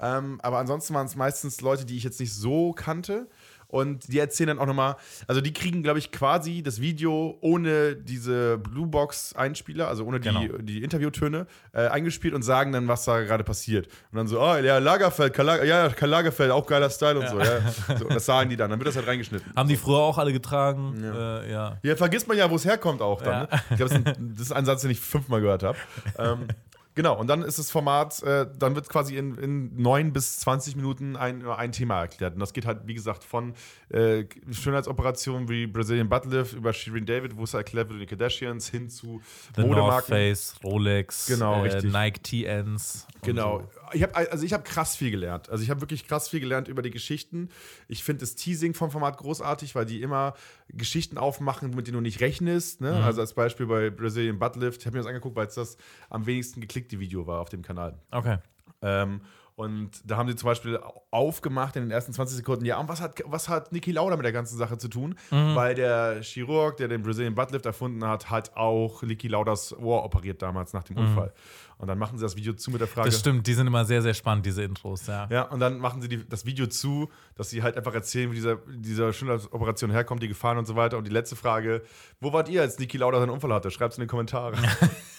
Ähm, 0.00 0.40
aber 0.42 0.58
ansonsten 0.58 0.94
waren 0.94 1.06
es 1.06 1.14
meistens 1.14 1.60
Leute, 1.60 1.84
die 1.84 1.96
ich 1.96 2.02
jetzt 2.02 2.18
nicht 2.18 2.34
so 2.34 2.72
kannte. 2.72 3.28
Und 3.72 4.12
die 4.12 4.18
erzählen 4.18 4.48
dann 4.48 4.58
auch 4.58 4.66
nochmal, 4.66 4.96
also 5.26 5.40
die 5.40 5.54
kriegen, 5.54 5.82
glaube 5.82 5.98
ich, 5.98 6.12
quasi 6.12 6.62
das 6.62 6.82
Video 6.82 7.38
ohne 7.40 7.96
diese 7.96 8.58
Bluebox-Einspieler, 8.58 9.88
also 9.88 10.04
ohne 10.04 10.20
die, 10.20 10.28
genau. 10.28 10.58
die 10.58 10.82
Interviewtöne, 10.82 11.46
äh, 11.72 11.86
eingespielt 11.88 12.34
und 12.34 12.42
sagen 12.42 12.72
dann, 12.72 12.86
was 12.86 13.06
da 13.06 13.22
gerade 13.22 13.44
passiert. 13.44 13.86
Und 14.10 14.18
dann 14.18 14.26
so, 14.26 14.42
oh, 14.42 14.56
ja, 14.56 14.76
Lagerfeld, 14.76 15.32
Karl, 15.32 15.46
Lager, 15.46 15.64
ja, 15.64 15.88
Karl 15.88 16.10
Lagerfeld, 16.10 16.50
auch 16.50 16.66
geiler 16.66 16.90
Style 16.90 17.18
und 17.18 17.22
ja. 17.22 17.30
so, 17.30 17.40
ja. 17.40 17.96
so. 17.98 18.04
Und 18.04 18.14
das 18.14 18.26
sagen 18.26 18.50
die 18.50 18.56
dann, 18.56 18.68
dann 18.68 18.78
wird 18.78 18.88
das 18.88 18.96
halt 18.96 19.06
reingeschnitten. 19.06 19.50
Haben 19.56 19.70
die 19.70 19.76
früher 19.76 20.00
auch 20.00 20.18
alle 20.18 20.34
getragen? 20.34 21.02
Ja, 21.02 21.40
äh, 21.40 21.50
ja. 21.50 21.78
ja 21.82 21.96
vergisst 21.96 22.28
man 22.28 22.36
ja, 22.36 22.50
wo 22.50 22.56
es 22.56 22.66
herkommt 22.66 23.00
auch 23.00 23.22
dann. 23.22 23.44
Ne? 23.44 23.48
Ich 23.70 23.76
glaube, 23.76 24.02
das, 24.02 24.14
das, 24.18 24.40
ist 24.42 24.52
ein 24.52 24.66
Satz, 24.66 24.82
den 24.82 24.90
ich 24.90 25.00
fünfmal 25.00 25.40
gehört 25.40 25.62
habe. 25.62 25.78
ähm, 26.18 26.46
Genau, 26.94 27.18
und 27.18 27.26
dann 27.26 27.42
ist 27.42 27.58
das 27.58 27.70
Format, 27.70 28.22
äh, 28.22 28.46
dann 28.58 28.74
wird 28.74 28.88
quasi 28.90 29.16
in, 29.16 29.38
in 29.38 29.80
9 29.80 30.12
bis 30.12 30.40
20 30.40 30.76
Minuten 30.76 31.16
ein, 31.16 31.46
ein 31.46 31.72
Thema 31.72 32.00
erklärt. 32.00 32.34
Und 32.34 32.40
das 32.40 32.52
geht 32.52 32.66
halt, 32.66 32.86
wie 32.86 32.92
gesagt, 32.92 33.24
von 33.24 33.54
äh, 33.88 34.24
Schönheitsoperationen 34.50 35.48
wie 35.48 35.66
Brazilian 35.66 36.10
Buttlift 36.10 36.52
über 36.52 36.72
Shirin 36.74 37.06
David, 37.06 37.36
wo 37.36 37.44
es 37.44 37.54
erklärt 37.54 37.88
wird, 37.88 38.02
die 38.02 38.06
Kardashians, 38.06 38.68
hin 38.68 38.90
zu 38.90 39.22
The 39.56 39.62
Modemarken. 39.62 39.88
North 39.88 40.04
Face, 40.04 40.54
Rolex, 40.62 41.26
genau, 41.26 41.64
äh, 41.64 41.82
Nike 41.82 42.22
TNs. 42.22 43.06
Genau. 43.22 43.60
So. 43.60 43.70
Ich 43.94 44.02
habe 44.02 44.14
also 44.14 44.44
ich 44.44 44.52
habe 44.52 44.62
krass 44.62 44.96
viel 44.96 45.10
gelernt. 45.10 45.48
Also 45.50 45.62
ich 45.62 45.70
habe 45.70 45.80
wirklich 45.80 46.06
krass 46.06 46.28
viel 46.28 46.40
gelernt 46.40 46.68
über 46.68 46.82
die 46.82 46.90
Geschichten. 46.90 47.50
Ich 47.88 48.02
finde 48.04 48.20
das 48.20 48.34
Teasing 48.34 48.74
vom 48.74 48.90
Format 48.90 49.18
großartig, 49.18 49.74
weil 49.74 49.84
die 49.86 50.02
immer 50.02 50.34
Geschichten 50.68 51.18
aufmachen, 51.18 51.70
mit 51.70 51.86
denen 51.86 51.96
du 51.96 52.00
nicht 52.00 52.20
rechnest. 52.20 52.80
Ne? 52.80 52.92
Mhm. 52.92 53.02
Also 53.02 53.20
als 53.20 53.34
Beispiel 53.34 53.66
bei 53.66 53.90
Brazilian 53.90 54.38
Buttlift. 54.38 54.80
Ich 54.80 54.86
habe 54.86 54.96
mir 54.96 55.02
das 55.02 55.06
angeguckt, 55.06 55.36
weil 55.36 55.46
es 55.46 55.54
das 55.54 55.76
am 56.08 56.26
wenigsten 56.26 56.60
geklickte 56.60 56.81
Video 56.90 57.26
war 57.26 57.40
auf 57.40 57.48
dem 57.48 57.62
Kanal. 57.62 57.98
Okay. 58.10 58.38
Ähm, 58.82 59.20
und 59.54 59.90
da 60.04 60.16
haben 60.16 60.28
sie 60.28 60.34
zum 60.34 60.46
Beispiel 60.46 60.80
aufgemacht 61.10 61.76
in 61.76 61.82
den 61.82 61.90
ersten 61.90 62.12
20 62.12 62.38
Sekunden, 62.38 62.64
ja, 62.64 62.78
und 62.78 62.88
was 62.88 63.02
hat, 63.02 63.22
was 63.26 63.50
hat 63.50 63.70
Niki 63.70 63.92
Lauda 63.92 64.16
mit 64.16 64.24
der 64.24 64.32
ganzen 64.32 64.56
Sache 64.56 64.78
zu 64.78 64.88
tun? 64.88 65.14
Mhm. 65.30 65.54
Weil 65.54 65.74
der 65.74 66.22
Chirurg, 66.22 66.78
der 66.78 66.88
den 66.88 67.02
Brazilian 67.02 67.34
Buttlift 67.34 67.66
erfunden 67.66 68.02
hat, 68.06 68.30
hat 68.30 68.56
auch 68.56 69.02
Niki 69.02 69.28
Laudas 69.28 69.76
Ohr 69.78 70.04
operiert 70.04 70.40
damals 70.40 70.72
nach 70.72 70.84
dem 70.84 70.96
mhm. 70.96 71.02
Unfall. 71.02 71.34
Und 71.76 71.88
dann 71.88 71.98
machen 71.98 72.16
sie 72.16 72.24
das 72.24 72.34
Video 72.34 72.54
zu 72.54 72.70
mit 72.70 72.80
der 72.80 72.88
Frage. 72.88 73.10
Das 73.10 73.20
stimmt, 73.20 73.46
die 73.46 73.52
sind 73.52 73.66
immer 73.66 73.84
sehr, 73.84 74.00
sehr 74.00 74.14
spannend, 74.14 74.46
diese 74.46 74.62
Intros, 74.62 75.06
ja. 75.06 75.26
Ja, 75.30 75.42
und 75.42 75.60
dann 75.60 75.78
machen 75.78 76.00
sie 76.00 76.08
die, 76.08 76.26
das 76.26 76.46
Video 76.46 76.66
zu, 76.66 77.10
dass 77.34 77.50
sie 77.50 77.62
halt 77.62 77.76
einfach 77.76 77.92
erzählen, 77.92 78.30
wie 78.30 78.36
dieser, 78.36 78.56
dieser 78.56 79.12
Schönheitsoperation 79.12 79.90
herkommt, 79.90 80.22
die 80.22 80.28
Gefahren 80.28 80.58
und 80.58 80.64
so 80.64 80.76
weiter. 80.76 80.96
Und 80.96 81.06
die 81.06 81.12
letzte 81.12 81.36
Frage: 81.36 81.82
Wo 82.20 82.32
wart 82.32 82.48
ihr, 82.48 82.62
als 82.62 82.78
Niki 82.78 82.96
Lauda 82.96 83.20
seinen 83.20 83.30
Unfall 83.30 83.52
hatte? 83.52 83.70
Schreibt 83.70 83.92
es 83.92 83.98
in 83.98 84.02
die 84.02 84.08
Kommentare. 84.08 84.56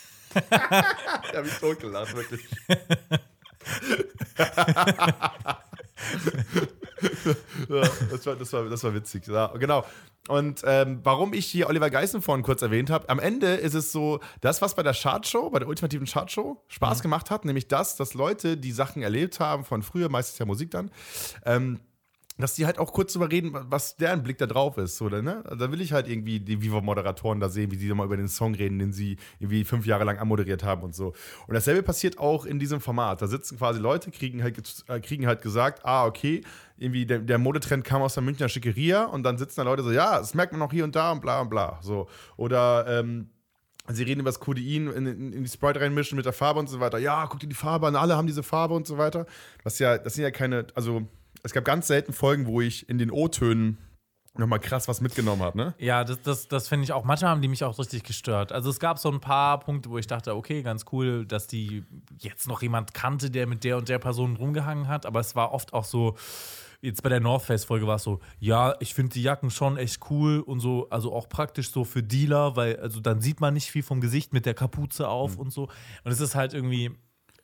da 0.50 1.38
habe 1.38 1.48
ich 1.48 1.54
totgelacht, 1.56 2.16
wirklich. 2.16 2.42
ja, 7.70 7.82
das, 8.12 8.26
war, 8.26 8.36
das, 8.36 8.54
war, 8.54 8.70
das 8.70 8.84
war 8.84 8.94
witzig. 8.94 9.28
Ja, 9.28 9.48
genau. 9.48 9.86
Und 10.30 10.62
ähm, 10.66 11.02
warum 11.04 11.34
ich 11.34 11.48
hier 11.48 11.68
Oliver 11.68 11.90
Geißen 11.90 12.22
vorhin 12.22 12.44
kurz 12.44 12.62
erwähnt 12.62 12.90
habe, 12.90 13.10
am 13.10 13.20
Ende 13.20 13.56
ist 13.56 13.74
es 13.74 13.92
so, 13.92 14.22
das, 14.40 14.62
was 14.62 14.74
bei 14.74 14.84
der 14.84 14.94
Chartshow, 14.94 15.50
bei 15.50 15.60
der 15.60 15.68
ultimativen 15.68 16.08
Chartshow 16.08 16.64
Spaß 16.68 17.00
mhm. 17.00 17.04
gemacht 17.04 17.30
hat, 17.30 17.44
nämlich 17.44 17.68
das, 17.68 17.98
dass 17.98 18.14
Leute, 18.14 18.56
die 18.56 18.72
Sachen 18.72 19.02
erlebt 19.02 19.42
haben 19.42 19.66
von 19.66 19.84
früher, 19.84 20.08
meistens 20.08 20.40
ja 20.40 20.46
Musik 20.46 20.72
dann, 20.72 20.92
ähm, 21.46 21.82
dass 22.38 22.56
die 22.56 22.66
halt 22.66 22.80
auch 22.80 22.94
kurz 22.94 23.14
darüber 23.14 23.32
reden, 23.32 23.52
was 23.54 23.96
deren 23.96 24.24
Blick 24.24 24.40
da 24.40 24.48
drauf 24.48 24.78
ist. 24.78 25.02
Oder, 25.02 25.22
ne? 25.22 25.44
Da 25.58 25.72
will 25.72 25.82
ich 25.82 25.94
halt 25.94 26.08
irgendwie 26.08 26.40
die 26.40 26.62
Viva-Moderatoren 26.62 27.40
da 27.40 27.50
sehen, 27.50 27.72
wie 27.72 27.78
die 27.78 27.94
mal 27.94 28.06
über 28.06 28.18
den 28.18 28.28
Song 28.28 28.56
reden, 28.56 28.80
den 28.80 28.92
sie 28.92 29.18
irgendwie 29.40 29.64
fünf 29.64 29.86
Jahre 29.86 30.04
lang 30.04 30.18
anmoderiert 30.18 30.64
haben 30.64 30.82
und 30.82 30.96
so. 30.96 31.14
Und 31.48 31.54
dasselbe 31.54 31.84
passiert 31.84 32.18
auch 32.18 32.46
in 32.46 32.58
diesem 32.58 32.82
Format. 32.82 33.22
Da 33.22 33.28
sitzen 33.28 33.58
quasi 33.58 33.80
Leute, 33.80 34.10
kriegen 34.10 34.42
halt, 34.42 34.58
äh, 34.88 35.00
kriegen 35.00 35.28
halt 35.28 35.42
gesagt, 35.42 35.86
ah, 35.86 36.06
okay, 36.06 36.42
irgendwie 36.78 37.06
der, 37.06 37.20
der 37.20 37.38
Modetrend 37.38 37.86
kam 37.86 38.02
aus 38.02 38.16
der 38.16 38.24
Münchner 38.24 38.50
Schickeria 38.50 39.06
und 39.06 39.24
dann 39.24 39.38
sitzen 39.38 39.58
da 39.58 39.64
Leute 39.64 39.84
so, 39.84 39.92
ja, 39.92 40.18
das 40.18 40.34
merkt 40.34 40.54
man 40.54 40.62
auch 40.64 40.72
hier 40.72 40.84
und 40.84 40.96
da 40.96 41.12
und 41.12 41.22
bla 41.22 41.42
und 41.42 41.50
bla. 41.50 41.80
So. 41.82 42.08
Oder 42.36 42.86
ähm, 42.88 43.30
sie 43.90 44.04
reden 44.04 44.22
über 44.22 44.30
das 44.30 44.40
Codein 44.40 44.88
in, 44.88 45.06
in, 45.06 45.34
in, 45.34 45.44
die 45.44 45.50
Sprite 45.50 45.82
reinmischen 45.82 46.16
mit 46.16 46.26
der 46.26 46.34
Farbe 46.34 46.60
und 46.60 46.68
so 46.68 46.80
weiter. 46.80 46.98
Ja, 46.98 47.28
guck 47.28 47.40
dir 47.40 47.48
die 47.48 47.56
Farbe 47.56 47.88
an, 47.88 47.96
alle 47.96 48.18
haben 48.18 48.28
diese 48.28 48.42
Farbe 48.44 48.74
und 48.74 48.88
so 48.88 48.98
weiter. 48.98 49.28
Das, 49.64 49.78
ja, 49.78 50.00
das 50.00 50.16
sind 50.16 50.24
ja 50.24 50.32
keine, 50.32 50.66
also 50.74 51.08
es 51.44 51.54
gab 51.54 51.66
ganz 51.66 51.88
selten 51.88 52.14
Folgen, 52.14 52.48
wo 52.48 52.62
ich 52.62 52.90
in 52.90 52.98
den 52.98 53.12
O-Tönen 53.12 53.78
nochmal 54.36 54.60
krass 54.60 54.88
was 54.88 55.02
mitgenommen 55.02 55.44
habe, 55.44 55.58
ne? 55.58 55.76
Ja, 55.78 56.04
das, 56.04 56.22
das, 56.22 56.48
das 56.48 56.68
finde 56.68 56.86
ich 56.86 56.92
auch. 56.92 57.04
Manchmal 57.04 57.32
haben 57.32 57.42
die 57.42 57.48
mich 57.48 57.64
auch 57.64 57.78
richtig 57.78 58.04
gestört. 58.04 58.52
Also 58.52 58.70
es 58.70 58.80
gab 58.80 58.98
so 58.98 59.12
ein 59.12 59.20
paar 59.20 59.60
Punkte, 59.60 59.90
wo 59.90 59.98
ich 59.98 60.08
dachte, 60.08 60.36
okay, 60.36 60.64
ganz 60.64 60.86
cool, 60.92 61.26
dass 61.26 61.46
die 61.46 61.84
jetzt 62.18 62.48
noch 62.48 62.62
jemand 62.64 62.94
kannte, 62.96 63.30
der 63.30 63.46
mit 63.46 63.64
der 63.64 63.78
und 63.78 63.90
der 63.90 64.00
Person 64.00 64.36
rumgehangen 64.36 64.88
hat. 64.88 65.06
Aber 65.06 65.20
es 65.20 65.36
war 65.36 65.52
oft 65.52 65.74
auch 65.74 65.86
so, 65.86 66.16
jetzt 66.82 67.04
bei 67.04 67.10
der 67.10 67.20
North 67.20 67.44
Face-Folge 67.44 67.86
war 67.86 67.98
es 67.98 68.04
so, 68.04 68.22
ja, 68.40 68.76
ich 68.80 68.96
finde 68.96 69.14
die 69.14 69.22
Jacken 69.22 69.52
schon 69.52 69.78
echt 69.78 70.00
cool 70.10 70.40
und 70.40 70.60
so, 70.60 70.90
also 70.90 71.14
auch 71.14 71.30
praktisch 71.30 71.70
so 71.70 71.84
für 71.84 72.02
Dealer, 72.02 72.56
weil 72.56 72.78
also 72.78 73.00
dann 73.00 73.22
sieht 73.22 73.40
man 73.40 73.54
nicht 73.54 73.70
viel 73.70 73.84
vom 73.84 74.02
Gesicht 74.02 74.34
mit 74.34 74.48
der 74.48 74.56
Kapuze 74.56 75.08
auf 75.08 75.36
mhm. 75.36 75.42
und 75.42 75.54
so. 75.54 75.64
Und 76.04 76.12
es 76.12 76.20
ist 76.20 76.34
halt 76.34 76.56
irgendwie, 76.56 76.92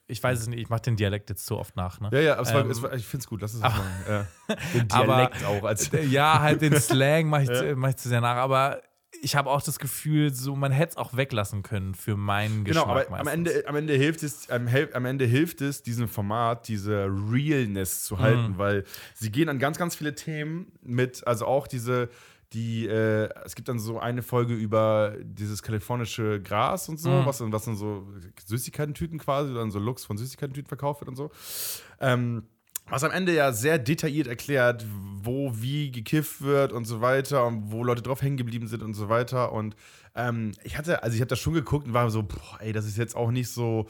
ich 0.10 0.22
weiß 0.22 0.39
es 0.39 0.48
nicht, 0.48 0.60
ich 0.60 0.69
mache 0.69 0.82
den 0.82 0.95
Dialekt 0.95 1.30
jetzt 1.30 1.45
so 1.45 1.60
oft 1.60 1.76
nach. 1.76 2.00
Ne? 2.00 2.10
Ja, 2.12 2.19
ja, 2.19 2.41
es 2.41 2.54
war, 2.54 2.62
ähm, 2.62 2.72
es 2.72 2.82
war, 2.82 2.93
ich 2.93 3.06
finde 3.06 3.22
es 3.22 3.28
gut, 3.28 3.41
lass 3.41 3.54
es 3.54 3.62
machen. 3.62 3.86
Ja. 4.08 4.28
Den 4.74 4.88
Dialekt 4.88 5.43
aber, 5.43 5.48
auch. 5.48 5.63
Als 5.63 5.91
ja, 6.10 6.39
halt 6.39 6.62
den 6.62 6.76
Slang 6.80 7.30
mache 7.30 7.43
ich, 7.43 7.50
ja. 7.50 7.76
mach 7.76 7.89
ich 7.89 7.98
zu 7.98 8.10
sehr 8.10 8.19
nach, 8.19 8.36
aber 8.38 8.82
ich 9.22 9.36
habe 9.36 9.50
auch 9.50 9.62
das 9.62 9.80
Gefühl, 9.80 10.34
so 10.34 10.56
man 10.56 10.72
hätte 10.72 10.91
es 10.91 10.98
auch 10.98 11.15
weglassen 11.15 11.62
können 11.63 11.93
für 11.93 12.15
meinen 12.15 12.63
genau, 12.63 12.86
Geschmack. 12.86 13.06
Genau, 13.06 13.17
aber 13.17 13.19
am 13.19 13.28
Ende, 13.28 13.63
am, 13.67 13.76
Ende 13.76 13.93
hilft 13.93 14.24
es, 14.24 14.50
am, 14.50 14.67
am, 14.67 15.06
Ende 15.06 15.26
hilft 15.26 15.62
es, 15.62 15.84
diesem 15.84 16.08
Format 16.08 16.67
diese 16.67 17.06
Realness 17.06 18.04
zu 18.04 18.19
halten, 18.19 18.54
mhm. 18.54 18.58
weil 18.58 18.86
sie 19.13 19.32
gehen 19.32 19.50
an 19.50 19.60
ganz, 19.60 19.78
ganz 19.78 19.95
viele 19.95 20.15
Themen 20.15 20.72
mit, 20.82 21.26
also 21.28 21.45
auch 21.45 21.67
diese 21.67 22.10
die, 22.53 22.88
äh, 22.88 23.29
es 23.45 23.55
gibt 23.55 23.69
dann 23.69 23.79
so 23.79 23.99
eine 23.99 24.23
Folge 24.23 24.55
über 24.55 25.15
dieses 25.21 25.62
kalifornische 25.62 26.41
Gras 26.41 26.89
und 26.89 26.99
so, 26.99 27.09
mhm. 27.09 27.25
was, 27.25 27.41
was 27.41 27.65
dann 27.65 27.75
so 27.75 28.07
Süßigkeiten-Tüten 28.45 29.19
quasi, 29.19 29.53
dann 29.53 29.71
so 29.71 29.79
Looks 29.79 30.05
von 30.05 30.17
Süßigkeiten-Tüten 30.17 30.67
verkauft 30.67 31.01
wird 31.01 31.09
und 31.09 31.15
so. 31.15 31.29
Ähm, 31.99 32.43
was 32.89 33.03
am 33.03 33.12
Ende 33.12 33.35
ja 33.35 33.51
sehr 33.51 33.77
detailliert 33.77 34.25
erklärt, 34.25 34.83
wo 35.21 35.51
wie 35.55 35.91
gekifft 35.91 36.41
wird 36.41 36.73
und 36.73 36.85
so 36.85 37.01
weiter 37.01 37.45
und 37.45 37.71
wo 37.71 37.83
Leute 37.83 38.01
drauf 38.01 38.23
hängen 38.23 38.38
geblieben 38.38 38.67
sind 38.67 38.81
und 38.81 38.95
so 38.95 39.09
weiter. 39.09 39.51
Und 39.51 39.75
ähm, 40.15 40.53
ich 40.63 40.77
hatte, 40.77 41.03
also 41.03 41.13
ich 41.13 41.21
habe 41.21 41.29
das 41.29 41.39
schon 41.39 41.53
geguckt 41.53 41.85
und 41.85 41.93
war 41.93 42.09
so, 42.09 42.23
boah, 42.23 42.57
ey, 42.59 42.73
das 42.73 42.85
ist 42.85 42.97
jetzt 42.97 43.15
auch 43.15 43.29
nicht 43.29 43.49
so 43.49 43.88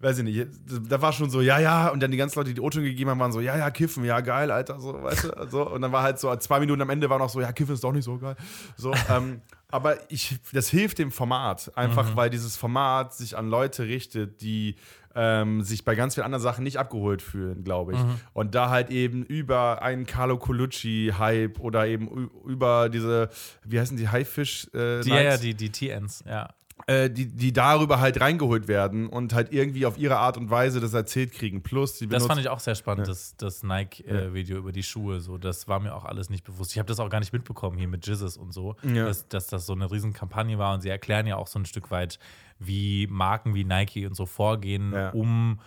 weiß 0.00 0.18
ich 0.18 0.24
nicht, 0.24 0.48
da 0.88 1.02
war 1.02 1.12
schon 1.12 1.30
so, 1.30 1.40
ja, 1.40 1.58
ja, 1.58 1.88
und 1.88 2.00
dann 2.00 2.10
die 2.10 2.16
ganzen 2.16 2.38
Leute, 2.38 2.54
die 2.54 2.60
O-Ton 2.60 2.84
gegeben 2.84 3.10
haben, 3.10 3.18
waren 3.18 3.32
so, 3.32 3.40
ja, 3.40 3.56
ja, 3.56 3.70
kiffen, 3.70 4.04
ja, 4.04 4.20
geil, 4.20 4.50
Alter, 4.50 4.78
so, 4.78 5.02
weißt 5.02 5.24
du, 5.24 5.48
so, 5.50 5.68
und 5.68 5.82
dann 5.82 5.92
war 5.92 6.02
halt 6.02 6.18
so, 6.18 6.34
zwei 6.36 6.60
Minuten 6.60 6.82
am 6.82 6.90
Ende 6.90 7.10
war 7.10 7.18
noch 7.18 7.30
so, 7.30 7.40
ja, 7.40 7.52
kiffen 7.52 7.74
ist 7.74 7.82
doch 7.82 7.92
nicht 7.92 8.04
so 8.04 8.18
geil, 8.18 8.36
so, 8.76 8.92
ähm, 9.10 9.40
aber 9.70 10.10
ich, 10.10 10.38
das 10.52 10.68
hilft 10.68 10.98
dem 10.98 11.10
Format, 11.10 11.72
einfach, 11.76 12.12
mhm. 12.12 12.16
weil 12.16 12.30
dieses 12.30 12.56
Format 12.56 13.14
sich 13.14 13.36
an 13.36 13.48
Leute 13.48 13.84
richtet, 13.84 14.40
die 14.40 14.76
ähm, 15.14 15.62
sich 15.62 15.84
bei 15.84 15.96
ganz 15.96 16.14
vielen 16.14 16.24
anderen 16.24 16.42
Sachen 16.42 16.62
nicht 16.62 16.78
abgeholt 16.78 17.22
fühlen, 17.22 17.64
glaube 17.64 17.94
ich. 17.94 17.98
Mhm. 17.98 18.20
Und 18.34 18.54
da 18.54 18.70
halt 18.70 18.90
eben 18.90 19.24
über 19.24 19.82
einen 19.82 20.06
Carlo 20.06 20.38
Colucci-Hype 20.38 21.58
oder 21.58 21.88
eben 21.88 22.30
über 22.46 22.88
diese, 22.88 23.28
wie 23.64 23.80
heißen 23.80 23.96
die, 23.96 24.08
Haifisch? 24.08 24.68
Äh, 24.72 25.00
die, 25.00 25.10
ja, 25.10 25.20
ja, 25.20 25.36
die, 25.36 25.54
die 25.54 25.70
TNs, 25.70 26.22
ja. 26.24 26.48
Äh, 26.86 27.10
die, 27.10 27.26
die 27.26 27.52
darüber 27.52 28.00
halt 28.00 28.20
reingeholt 28.20 28.68
werden 28.68 29.08
und 29.08 29.34
halt 29.34 29.52
irgendwie 29.52 29.84
auf 29.84 29.98
ihre 29.98 30.18
Art 30.18 30.36
und 30.36 30.50
Weise 30.50 30.80
das 30.80 30.94
erzählt 30.94 31.32
kriegen. 31.32 31.62
Plus, 31.62 31.98
das 32.08 32.26
fand 32.26 32.40
ich 32.40 32.48
auch 32.48 32.60
sehr 32.60 32.74
spannend, 32.74 33.06
ja. 33.06 33.12
das, 33.12 33.36
das 33.36 33.62
Nike-Video 33.62 34.56
äh, 34.56 34.60
über 34.60 34.72
die 34.72 34.82
Schuhe. 34.82 35.20
So, 35.20 35.38
das 35.38 35.68
war 35.68 35.80
mir 35.80 35.94
auch 35.94 36.04
alles 36.04 36.30
nicht 36.30 36.44
bewusst. 36.44 36.72
Ich 36.72 36.78
habe 36.78 36.86
das 36.86 37.00
auch 37.00 37.10
gar 37.10 37.20
nicht 37.20 37.32
mitbekommen 37.32 37.76
hier 37.76 37.88
mit 37.88 38.06
Jizzes 38.06 38.36
und 38.36 38.52
so, 38.52 38.76
ja. 38.82 39.04
dass, 39.06 39.28
dass 39.28 39.48
das 39.48 39.66
so 39.66 39.74
eine 39.74 39.90
Riesenkampagne 39.90 40.58
war. 40.58 40.74
Und 40.74 40.80
sie 40.80 40.88
erklären 40.88 41.26
ja 41.26 41.36
auch 41.36 41.46
so 41.46 41.58
ein 41.58 41.66
Stück 41.66 41.90
weit, 41.90 42.18
wie 42.58 43.06
Marken 43.08 43.54
wie 43.54 43.64
Nike 43.64 44.06
und 44.06 44.14
so 44.14 44.24
vorgehen, 44.24 44.92
ja. 44.92 45.10
um 45.10 45.60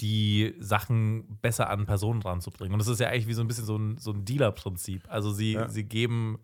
die 0.00 0.54
Sachen 0.58 1.38
besser 1.40 1.70
an 1.70 1.86
Personen 1.86 2.22
ranzubringen. 2.22 2.72
Und 2.72 2.78
das 2.78 2.88
ist 2.88 3.00
ja 3.00 3.08
eigentlich 3.08 3.28
wie 3.28 3.34
so 3.34 3.42
ein 3.42 3.48
bisschen 3.48 3.64
so 3.64 3.76
ein, 3.76 3.98
so 3.98 4.12
ein 4.12 4.24
Dealer-Prinzip. 4.24 5.04
Also 5.08 5.32
sie, 5.32 5.58
sie 5.68 5.84
geben 5.84 6.38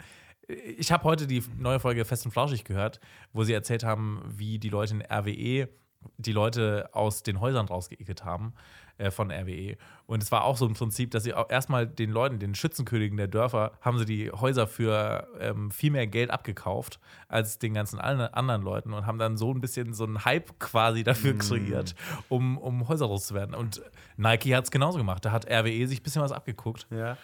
ich 0.49 0.91
habe 0.91 1.05
heute 1.05 1.27
die 1.27 1.43
neue 1.59 1.81
Folge 1.81 2.05
Fest 2.05 2.25
und 2.25 2.33
Flauschig 2.33 2.65
gehört, 2.65 3.01
wo 3.33 3.45
sie 3.45 3.53
erzählt 3.53 3.85
haben, 3.85 4.23
wie 4.27 4.59
die 4.59 4.71
Leute 4.71 4.95
in 4.95 5.03
RWE 5.03 5.69
die 6.17 6.33
Leute 6.33 6.89
aus 6.93 7.23
den 7.23 7.41
Häusern 7.41 7.67
rausgeekelt 7.67 8.25
haben 8.25 8.55
äh, 8.99 9.11
von 9.11 9.31
RWE. 9.31 9.77
Und 10.07 10.23
es 10.23 10.33
war 10.33 10.45
auch 10.45 10.57
so 10.57 10.67
ein 10.67 10.75
Prinzip, 10.75 11.11
dass 11.11 11.25
sie 11.25 11.35
auch 11.35 11.51
erstmal 11.51 11.87
den 11.87 12.11
Leuten, 12.11 12.39
den 12.39 12.55
Schützenkönigen 12.55 13.17
der 13.17 13.27
Dörfer, 13.27 13.73
haben 13.81 13.99
sie 13.99 14.05
die 14.05 14.31
Häuser 14.31 14.67
für 14.67 15.27
ähm, 15.41 15.71
viel 15.71 15.91
mehr 15.91 16.07
Geld 16.07 16.31
abgekauft 16.31 17.01
als 17.29 17.59
den 17.59 17.75
ganzen 17.75 17.99
anderen 17.99 18.63
Leuten 18.63 18.93
und 18.93 19.07
haben 19.07 19.19
dann 19.19 19.37
so 19.37 19.53
ein 19.53 19.61
bisschen 19.61 19.93
so 19.93 20.05
einen 20.05 20.25
Hype 20.25 20.59
quasi 20.59 21.05
dafür 21.05 21.35
mm. 21.35 21.39
kreiert, 21.39 21.95
um, 22.29 22.59
um 22.59 22.89
Häuser 22.89 23.09
loszuwerden. 23.09 23.55
Und 23.55 23.83
Nike 24.17 24.55
hat 24.55 24.65
es 24.65 24.71
genauso 24.71 24.99
gemacht. 24.99 25.25
Da 25.25 25.33
hat 25.33 25.47
RWE 25.51 25.87
sich 25.87 26.01
ein 26.01 26.05
bisschen 26.05 26.23
was 26.23 26.33
abgeguckt. 26.33 26.87
Ja. 26.91 27.17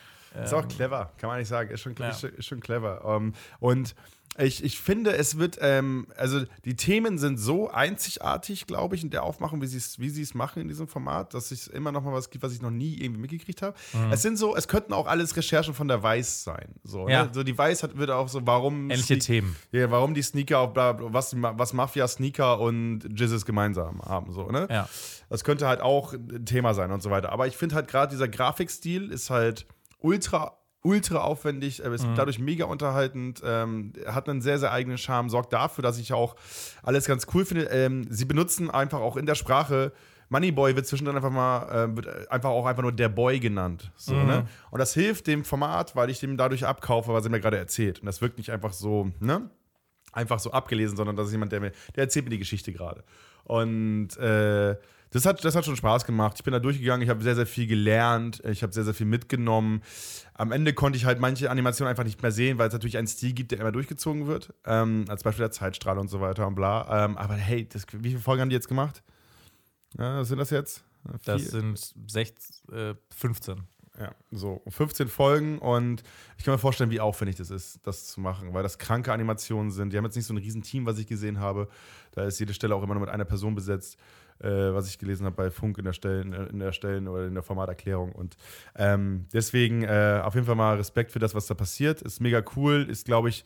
Ist 0.43 0.55
auch 0.55 0.67
clever, 0.67 1.13
kann 1.19 1.29
man 1.29 1.39
nicht 1.39 1.49
sagen. 1.49 1.71
Ist 1.71 1.81
schon, 1.81 1.95
ja. 1.99 2.09
ist, 2.09 2.25
ist 2.25 2.47
schon 2.47 2.61
clever. 2.61 3.05
Um, 3.05 3.27
ähm, 3.27 3.33
und 3.61 3.95
ich, 4.37 4.65
ich 4.65 4.81
finde, 4.81 5.15
es 5.15 5.39
wird, 5.39 5.59
ähm, 5.61 6.09
also 6.17 6.43
die 6.65 6.75
Themen 6.75 7.19
sind 7.19 7.39
so 7.39 7.71
einzigartig, 7.71 8.67
glaube 8.67 8.97
ich, 8.97 9.05
in 9.05 9.11
der 9.11 9.23
Aufmachung, 9.23 9.63
wie 9.63 9.67
sie 9.67 9.79
es 9.79 10.01
wie 10.01 10.37
machen 10.37 10.61
in 10.61 10.69
diesem 10.69 10.89
Format, 10.89 11.35
dass 11.35 11.53
es 11.53 11.69
immer 11.69 11.93
noch 11.93 12.03
mal 12.03 12.13
was 12.13 12.31
gibt, 12.31 12.43
was 12.43 12.53
ich 12.53 12.61
noch 12.61 12.71
nie 12.71 13.01
irgendwie 13.01 13.21
mitgekriegt 13.21 13.63
habe. 13.63 13.77
Mhm. 13.93 14.13
Es 14.13 14.23
sind 14.23 14.37
so, 14.37 14.57
es 14.57 14.67
könnten 14.67 14.93
auch 14.93 15.07
alles 15.07 15.37
Recherchen 15.37 15.73
von 15.73 15.87
der 15.87 16.03
Weiß 16.03 16.43
sein. 16.43 16.75
So, 16.83 17.05
ne? 17.05 17.13
ja. 17.13 17.25
ne? 17.25 17.31
so 17.33 17.45
die 17.45 17.57
Weiß 17.57 17.85
hat, 17.85 17.97
wird 17.97 18.11
auch 18.11 18.29
so, 18.29 18.45
warum. 18.45 18.91
Ähnliche 18.91 19.19
Themen. 19.19 19.55
Ja, 19.71 19.91
warum 19.91 20.15
die 20.15 20.23
Sneaker, 20.23 20.59
auf, 20.59 20.73
was, 20.75 21.37
was 21.37 21.73
Mafia-Sneaker 21.73 22.59
und 22.59 23.05
Jizzes 23.15 23.45
gemeinsam 23.45 24.03
haben. 24.03 24.33
So, 24.33 24.51
ne? 24.51 24.67
Ja. 24.69 24.89
Das 25.29 25.45
könnte 25.45 25.69
halt 25.69 25.81
auch 25.81 26.13
ein 26.13 26.45
Thema 26.45 26.75
sein 26.75 26.91
und 26.91 27.03
so 27.03 27.11
weiter. 27.11 27.31
Aber 27.31 27.47
ich 27.47 27.57
finde 27.57 27.77
halt 27.77 27.87
gerade 27.87 28.11
dieser 28.11 28.29
Grafikstil 28.29 29.13
ist 29.13 29.31
halt 29.31 29.67
ultra 30.05 30.59
ultra 30.87 31.23
aufwendig, 31.23 31.81
ist 31.81 32.07
mhm. 32.07 32.15
dadurch 32.15 32.39
mega 32.39 32.67
unterhaltend, 32.67 33.41
ähm, 33.43 33.95
hat 34.07 34.29
einen 34.29 34.43
sehr, 34.43 34.59
sehr 34.59 34.71
eigenen 34.71 34.99
Charme, 34.99 35.31
sorgt 35.31 35.55
dafür, 35.55 35.81
dass 35.81 35.99
ich 35.99 36.13
auch 36.13 36.37
alles 36.83 37.07
ganz 37.07 37.27
cool 37.33 37.47
finde. 37.47 37.65
Ähm, 37.71 38.07
sie 38.11 38.27
benutzen 38.27 38.71
einfach 38.71 39.01
auch 39.01 39.17
in 39.17 39.25
der 39.25 39.35
Sprache 39.35 39.93
Moneyboy 40.29 40.75
wird 40.75 40.87
zwischendrin 40.87 41.17
einfach 41.17 41.31
mal, 41.31 41.69
äh, 41.69 41.97
wird 41.97 42.31
einfach 42.31 42.51
auch 42.51 42.67
einfach 42.67 42.83
nur 42.83 42.93
der 42.93 43.09
Boy 43.09 43.39
genannt. 43.39 43.93
So, 43.97 44.15
mhm. 44.15 44.27
ne? 44.27 44.49
Und 44.71 44.79
das 44.79 44.95
hilft 44.95 45.27
dem 45.27 45.45
Format, 45.45 45.95
weil 45.97 46.11
ich 46.11 46.21
dem 46.21 46.37
dadurch 46.37 46.67
abkaufe, 46.67 47.13
was 47.13 47.25
er 47.25 47.31
mir 47.31 47.41
gerade 47.41 47.59
erzählt. 47.59 48.01
Und 48.01 48.07
das 48.07 48.21
wirkt 48.21 48.39
nicht 48.39 48.51
einfach 48.51 48.73
so, 48.73 49.11
ne? 49.21 49.51
Einfach 50.13 50.39
so 50.39 50.53
abgelesen, 50.53 50.97
sondern 50.97 51.17
das 51.17 51.27
ist 51.27 51.33
jemand, 51.33 51.53
der 51.53 51.61
mir, 51.61 51.73
der 51.95 52.05
erzählt 52.05 52.25
mir 52.25 52.31
die 52.31 52.39
Geschichte 52.39 52.73
gerade. 52.73 53.05
Und 53.45 54.17
äh, 54.17 54.77
das 55.15 55.27
hat, 55.27 55.45
das 55.45 55.55
hat 55.55 55.65
schon 55.65 55.77
Spaß 55.77 56.07
gemacht. 56.07 56.35
Ich 56.39 56.43
bin 56.43 56.53
da 56.53 56.59
durchgegangen, 56.59 57.01
ich 57.03 57.09
habe 57.09 57.23
sehr, 57.23 57.37
sehr 57.37 57.47
viel 57.47 57.69
gelernt, 57.69 58.43
ich 58.45 58.65
habe 58.65 58.73
sehr, 58.73 58.83
sehr 58.83 58.95
viel 58.95 59.07
mitgenommen. 59.07 59.81
Am 60.35 60.51
Ende 60.51 60.75
konnte 60.75 60.97
ich 60.97 61.05
halt 61.05 61.21
manche 61.21 61.53
Animationen 61.53 61.89
einfach 61.89 62.03
nicht 62.03 62.21
mehr 62.21 62.33
sehen, 62.33 62.59
weil 62.59 62.67
es 62.67 62.73
natürlich 62.73 62.99
einen 62.99 63.07
Stil 63.07 63.33
gibt, 63.33 63.53
der 63.53 63.61
immer 63.61 63.71
durchgezogen 63.71 64.27
wird. 64.27 64.53
Ähm, 64.67 65.05
als 65.07 65.23
Beispiel 65.23 65.45
der 65.45 65.53
Zeitstrahl 65.53 65.99
und 65.99 66.09
so 66.09 66.21
weiter 66.21 66.49
und 66.49 66.57
bla. 66.57 67.05
Ähm, 67.05 67.17
aber 67.17 67.35
hey, 67.35 67.69
das, 67.69 67.87
wie 67.93 68.09
viele 68.09 68.21
Folgen 68.21 68.41
haben 68.41 68.49
die 68.49 68.57
jetzt 68.57 68.67
gemacht? 68.67 69.05
Ja, 69.97 70.19
was 70.19 70.29
sind 70.29 70.39
das 70.39 70.51
jetzt? 70.51 70.83
Das 71.25 71.45
sind 71.45 71.95
16, 72.09 72.75
äh, 72.75 72.95
15. 73.15 73.63
Ja, 73.97 74.13
so 74.33 74.63
15 74.67 75.07
Folgen 75.07 75.61
und 75.61 76.03
ich 76.37 76.45
kann 76.45 76.53
mir 76.53 76.59
vorstellen, 76.59 76.91
wie 76.91 76.99
aufwendig 76.99 77.37
das 77.37 77.51
ist, 77.51 77.79
das 77.85 78.09
zu 78.09 78.21
machen, 78.21 78.53
weil 78.53 78.65
das 78.65 78.79
kranke 78.79 79.13
Animationen 79.13 79.71
sind. 79.71 79.93
Die 79.93 79.97
haben 79.97 80.05
jetzt 80.05 80.17
nicht 80.17 80.27
so 80.27 80.35
ein 80.35 80.39
Riesenteam, 80.39 80.87
was 80.87 80.99
ich 80.99 81.07
gesehen 81.07 81.39
habe. 81.39 81.69
Da 82.11 82.25
ist 82.25 82.41
jede 82.41 82.53
Stelle 82.53 82.75
auch 82.75 82.83
immer 82.83 82.95
nur 82.95 83.03
mit 83.03 83.11
einer 83.11 83.25
Person 83.25 83.55
besetzt 83.55 83.97
äh, 84.41 84.49
was 84.49 84.89
ich 84.89 84.99
gelesen 84.99 85.27
habe 85.27 85.37
bei 85.37 85.51
Funk 85.51 85.79
in 85.79 85.85
der 85.85 85.93
Stellen, 85.93 86.33
in 86.33 86.59
der 86.59 86.73
Stellen 86.73 87.09
oder 87.09 87.27
in 87.27 87.35
der 87.35 87.43
Formaterklärung. 87.43 88.13
Und 88.13 88.37
ähm, 88.77 89.27
deswegen 89.33 89.83
äh, 89.83 90.21
auf 90.23 90.35
jeden 90.35 90.47
Fall 90.47 90.57
mal 90.57 90.77
Respekt 90.77 91.13
für 91.13 91.19
das, 91.19 91.35
was 91.35 91.47
da 91.47 91.55
passiert. 91.55 92.03
Ist 92.03 92.21
mega 92.21 92.43
cool, 92.57 92.87
ist, 92.89 93.07
glaube 93.07 93.29
ich, 93.29 93.45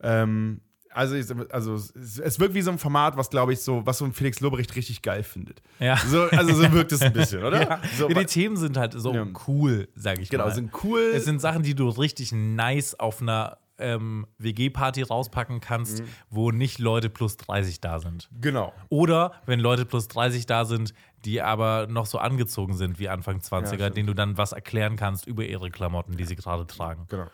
ähm, 0.00 0.60
also, 0.96 1.14
also 1.50 1.74
es 1.74 2.40
wirkt 2.40 2.54
wie 2.54 2.62
so 2.62 2.70
ein 2.70 2.78
Format, 2.78 3.18
was 3.18 3.28
glaube 3.28 3.52
ich 3.52 3.60
so, 3.60 3.84
was 3.84 3.98
so 3.98 4.06
ein 4.06 4.14
Felix 4.14 4.40
Lobrecht 4.40 4.74
richtig 4.76 5.02
geil 5.02 5.22
findet. 5.22 5.60
Ja. 5.78 5.98
So, 5.98 6.22
also 6.22 6.54
so 6.54 6.72
wirkt 6.72 6.90
es 6.90 7.02
ein 7.02 7.12
bisschen, 7.12 7.44
oder? 7.44 7.56
Ja. 7.66 7.80
So, 7.98 8.08
ja, 8.08 8.14
die 8.14 8.26
Themen 8.26 8.56
sind 8.56 8.76
halt 8.76 8.94
so 8.94 9.12
ja. 9.12 9.26
cool, 9.46 9.88
sage 9.94 10.22
ich 10.22 10.30
genau, 10.30 10.44
mal. 10.44 10.54
Genau, 10.54 10.70
sind 10.72 10.84
cool. 10.84 11.12
Es 11.14 11.24
sind 11.24 11.40
Sachen, 11.40 11.62
die 11.62 11.74
du 11.74 11.88
richtig 11.88 12.32
nice 12.32 12.94
auf 12.98 13.20
einer 13.20 13.58
ähm, 13.78 14.26
WG-Party 14.38 15.02
rauspacken 15.02 15.60
kannst, 15.60 16.02
mhm. 16.02 16.08
wo 16.30 16.50
nicht 16.50 16.78
Leute 16.78 17.10
plus 17.10 17.36
30 17.36 17.80
da 17.80 17.98
sind. 17.98 18.28
Genau. 18.40 18.72
Oder 18.88 19.32
wenn 19.46 19.60
Leute 19.60 19.84
plus 19.84 20.08
30 20.08 20.46
da 20.46 20.64
sind, 20.64 20.94
die 21.24 21.42
aber 21.42 21.86
noch 21.88 22.06
so 22.06 22.18
angezogen 22.18 22.74
sind 22.74 22.98
wie 22.98 23.08
Anfang 23.08 23.38
20er, 23.38 23.78
ja, 23.78 23.90
denen 23.90 24.06
du 24.06 24.14
dann 24.14 24.38
was 24.38 24.52
erklären 24.52 24.96
kannst 24.96 25.26
über 25.26 25.44
ihre 25.44 25.70
Klamotten, 25.70 26.16
die 26.16 26.24
sie 26.24 26.36
gerade 26.36 26.66
tragen. 26.66 27.06
Genau. 27.08 27.26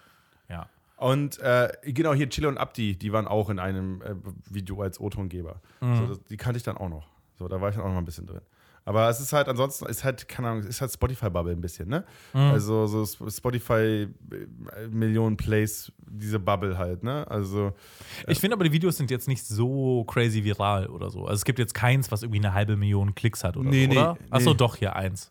Ja. 0.49 0.69
Und 0.97 1.39
äh, 1.41 1.73
genau 1.83 2.15
hier 2.15 2.29
Chile 2.29 2.49
und 2.49 2.59
Abdi, 2.59 2.97
die 2.97 3.13
waren 3.13 3.27
auch 3.27 3.51
in 3.51 3.59
einem 3.59 4.03
äh, 4.03 4.15
Video 4.49 4.81
als 4.81 5.01
O-Tongeber. 5.01 5.61
Mhm. 5.81 5.97
So, 5.97 6.17
die 6.29 6.37
kannte 6.37 6.59
ich 6.59 6.63
dann 6.63 6.77
auch 6.77 6.89
noch. 6.89 7.09
So, 7.35 7.49
da 7.49 7.61
war 7.61 7.71
ich 7.71 7.75
dann 7.75 7.85
auch 7.85 7.89
noch 7.89 7.95
mal 7.95 8.03
ein 8.03 8.05
bisschen 8.05 8.27
drin. 8.27 8.43
Aber 8.85 9.09
es 9.09 9.21
ist 9.21 9.33
halt 9.33 9.49
ansonsten, 9.49 9.87
ist 9.87 10.03
halt, 10.03 10.29
keine 10.29 10.49
Ahnung, 10.49 10.65
ist 10.65 10.81
halt 10.81 10.93
Spotify-Bubble 10.93 11.53
ein 11.53 11.61
bisschen, 11.61 11.89
ne? 11.89 12.05
Mhm. 12.33 12.41
Also 12.41 12.87
so 12.87 13.07
Spotify 13.31 14.09
äh, 14.09 14.09
Millionen 14.91 15.37
Plays, 15.37 15.93
diese 15.99 16.41
Bubble 16.41 16.77
halt, 16.77 17.05
ne? 17.05 17.25
Also. 17.31 17.73
Ich 18.27 18.41
finde 18.41 18.57
aber, 18.57 18.65
die 18.65 18.73
Videos 18.73 18.97
sind 18.97 19.11
jetzt 19.11 19.29
nicht 19.29 19.45
so 19.47 20.05
crazy 20.05 20.43
viral 20.43 20.89
oder 20.89 21.11
so. 21.11 21.23
Also 21.23 21.35
es 21.35 21.45
gibt 21.45 21.59
jetzt 21.61 21.75
keins, 21.75 22.11
was 22.11 22.23
irgendwie 22.23 22.41
eine 22.41 22.55
halbe 22.55 22.77
Million 22.77 23.15
Klicks 23.15 23.45
hat 23.45 23.57
oder 23.57 23.71
nee, 23.71 23.87
so, 23.87 23.93
oder? 23.93 24.15
Nee, 24.15 24.27
Achso, 24.31 24.51
nee. 24.51 24.57
doch, 24.57 24.77
hier 24.77 24.97
eins. 24.97 25.31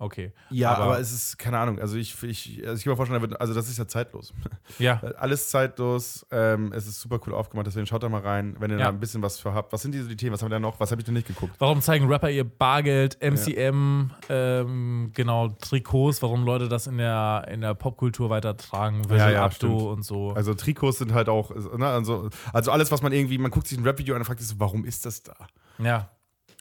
Okay. 0.00 0.32
Ja, 0.50 0.74
aber, 0.74 0.84
aber, 0.84 1.00
es 1.00 1.12
ist, 1.12 1.38
keine 1.38 1.58
Ahnung, 1.58 1.80
also 1.80 1.96
ich, 1.96 2.22
ich, 2.22 2.62
also 2.64 2.78
ich 2.78 2.84
kann 2.84 2.92
mir 2.92 2.96
vorstellen, 2.96 3.34
also 3.34 3.52
das 3.52 3.68
ist 3.68 3.78
ja 3.78 3.88
zeitlos. 3.88 4.32
Ja. 4.78 5.00
Alles 5.18 5.48
zeitlos, 5.48 6.26
ähm, 6.30 6.72
es 6.72 6.86
ist 6.86 7.00
super 7.00 7.18
cool 7.26 7.34
aufgemacht, 7.34 7.66
deswegen 7.66 7.86
schaut 7.86 8.02
da 8.02 8.08
mal 8.08 8.20
rein, 8.20 8.54
wenn 8.60 8.70
ihr 8.70 8.76
ja. 8.76 8.84
da 8.84 8.88
ein 8.90 9.00
bisschen 9.00 9.22
was 9.22 9.40
für 9.40 9.54
habt. 9.54 9.72
Was 9.72 9.82
sind 9.82 9.92
diese 9.92 10.06
die 10.06 10.16
Themen? 10.16 10.34
Was 10.34 10.42
haben 10.42 10.50
wir 10.50 10.56
da 10.56 10.60
noch? 10.60 10.78
Was 10.78 10.90
habe 10.90 11.00
ich 11.00 11.04
denn 11.06 11.14
nicht 11.14 11.26
geguckt? 11.26 11.54
Warum 11.58 11.80
zeigen 11.80 12.06
Rapper 12.06 12.30
ihr 12.30 12.44
Bargeld, 12.44 13.18
MCM, 13.20 14.10
ja. 14.28 14.60
ähm, 14.60 15.10
genau, 15.14 15.48
Trikots, 15.48 16.22
warum 16.22 16.44
Leute 16.44 16.68
das 16.68 16.86
in 16.86 16.98
der, 16.98 17.48
in 17.50 17.62
der 17.62 17.74
Popkultur 17.74 18.30
weitertragen, 18.30 19.08
Virgil 19.08 19.32
ja, 19.32 19.48
ja, 19.48 19.68
und 19.68 20.04
so. 20.04 20.32
Also 20.32 20.54
Trikots 20.54 20.98
sind 20.98 21.12
halt 21.12 21.28
auch, 21.28 21.50
ne, 21.76 21.86
also, 21.86 22.28
also 22.52 22.70
alles, 22.70 22.92
was 22.92 23.02
man 23.02 23.12
irgendwie, 23.12 23.38
man 23.38 23.50
guckt 23.50 23.66
sich 23.66 23.78
ein 23.78 23.84
Rap-Video 23.84 24.14
an 24.14 24.20
und 24.20 24.26
fragt 24.26 24.40
sich, 24.40 24.60
warum 24.60 24.84
ist 24.84 25.06
das 25.06 25.22
da? 25.22 25.34
Ja. 25.78 26.10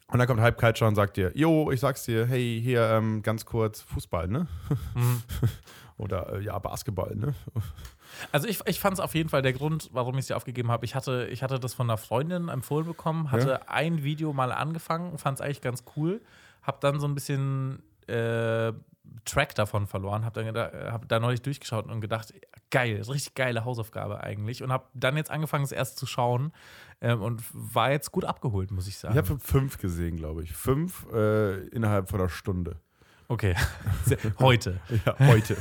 Und 0.09 0.19
dann 0.19 0.27
kommt 0.27 0.39
Hype 0.39 0.57
Culture 0.57 0.87
und 0.87 0.95
sagt 0.95 1.17
dir, 1.17 1.31
jo, 1.35 1.69
ich 1.71 1.81
sag's 1.81 2.03
dir, 2.03 2.25
hey, 2.25 2.61
hier 2.63 2.81
ähm, 2.91 3.21
ganz 3.21 3.45
kurz 3.45 3.81
Fußball, 3.81 4.27
ne? 4.27 4.47
Mhm. 4.95 5.21
Oder 5.97 6.33
äh, 6.33 6.41
ja, 6.41 6.57
Basketball, 6.59 7.15
ne? 7.15 7.33
Also 8.31 8.47
ich, 8.47 8.61
ich 8.65 8.79
fand 8.79 8.95
es 8.95 8.99
auf 8.99 9.13
jeden 9.15 9.29
Fall 9.29 9.41
der 9.41 9.53
Grund, 9.53 9.89
warum 9.91 10.17
ich 10.17 10.25
sie 10.25 10.33
aufgegeben 10.33 10.71
habe. 10.71 10.85
Ich 10.85 10.95
hatte, 10.95 11.27
ich 11.29 11.43
hatte 11.43 11.59
das 11.59 11.73
von 11.73 11.87
einer 11.87 11.97
Freundin 11.97 12.47
empfohlen 12.47 12.87
bekommen, 12.87 13.31
hatte 13.31 13.49
ja. 13.49 13.59
ein 13.67 14.01
Video 14.01 14.33
mal 14.33 14.51
angefangen, 14.51 15.17
fand 15.17 15.37
es 15.37 15.41
eigentlich 15.41 15.61
ganz 15.61 15.83
cool, 15.95 16.21
habe 16.63 16.77
dann 16.79 16.99
so 16.99 17.07
ein 17.07 17.13
bisschen 17.13 17.83
äh, 18.07 18.71
Track 19.25 19.55
davon 19.55 19.87
verloren, 19.87 20.25
habe 20.25 20.43
dann 20.43 20.91
hab 20.91 21.07
da 21.07 21.19
neulich 21.19 21.41
durchgeschaut 21.41 21.87
und 21.87 22.01
gedacht, 22.01 22.33
geil, 22.71 23.01
richtig 23.07 23.35
geile 23.35 23.65
Hausaufgabe 23.65 24.21
eigentlich 24.21 24.63
und 24.63 24.71
habe 24.71 24.85
dann 24.93 25.17
jetzt 25.17 25.31
angefangen, 25.31 25.63
es 25.63 25.71
erst 25.71 25.97
zu 25.97 26.05
schauen 26.05 26.51
ähm, 27.01 27.21
und 27.21 27.43
war 27.53 27.91
jetzt 27.91 28.11
gut 28.11 28.25
abgeholt, 28.25 28.71
muss 28.71 28.87
ich 28.87 28.97
sagen. 28.97 29.13
Ich 29.13 29.17
habe 29.17 29.39
fünf 29.39 29.77
gesehen, 29.77 30.17
glaube 30.17 30.43
ich. 30.43 30.53
Fünf 30.53 31.07
äh, 31.13 31.67
innerhalb 31.67 32.09
von 32.09 32.19
einer 32.19 32.29
Stunde. 32.29 32.77
Okay, 33.29 33.55
heute. 34.39 34.79
ja, 35.05 35.19
heute. 35.19 35.57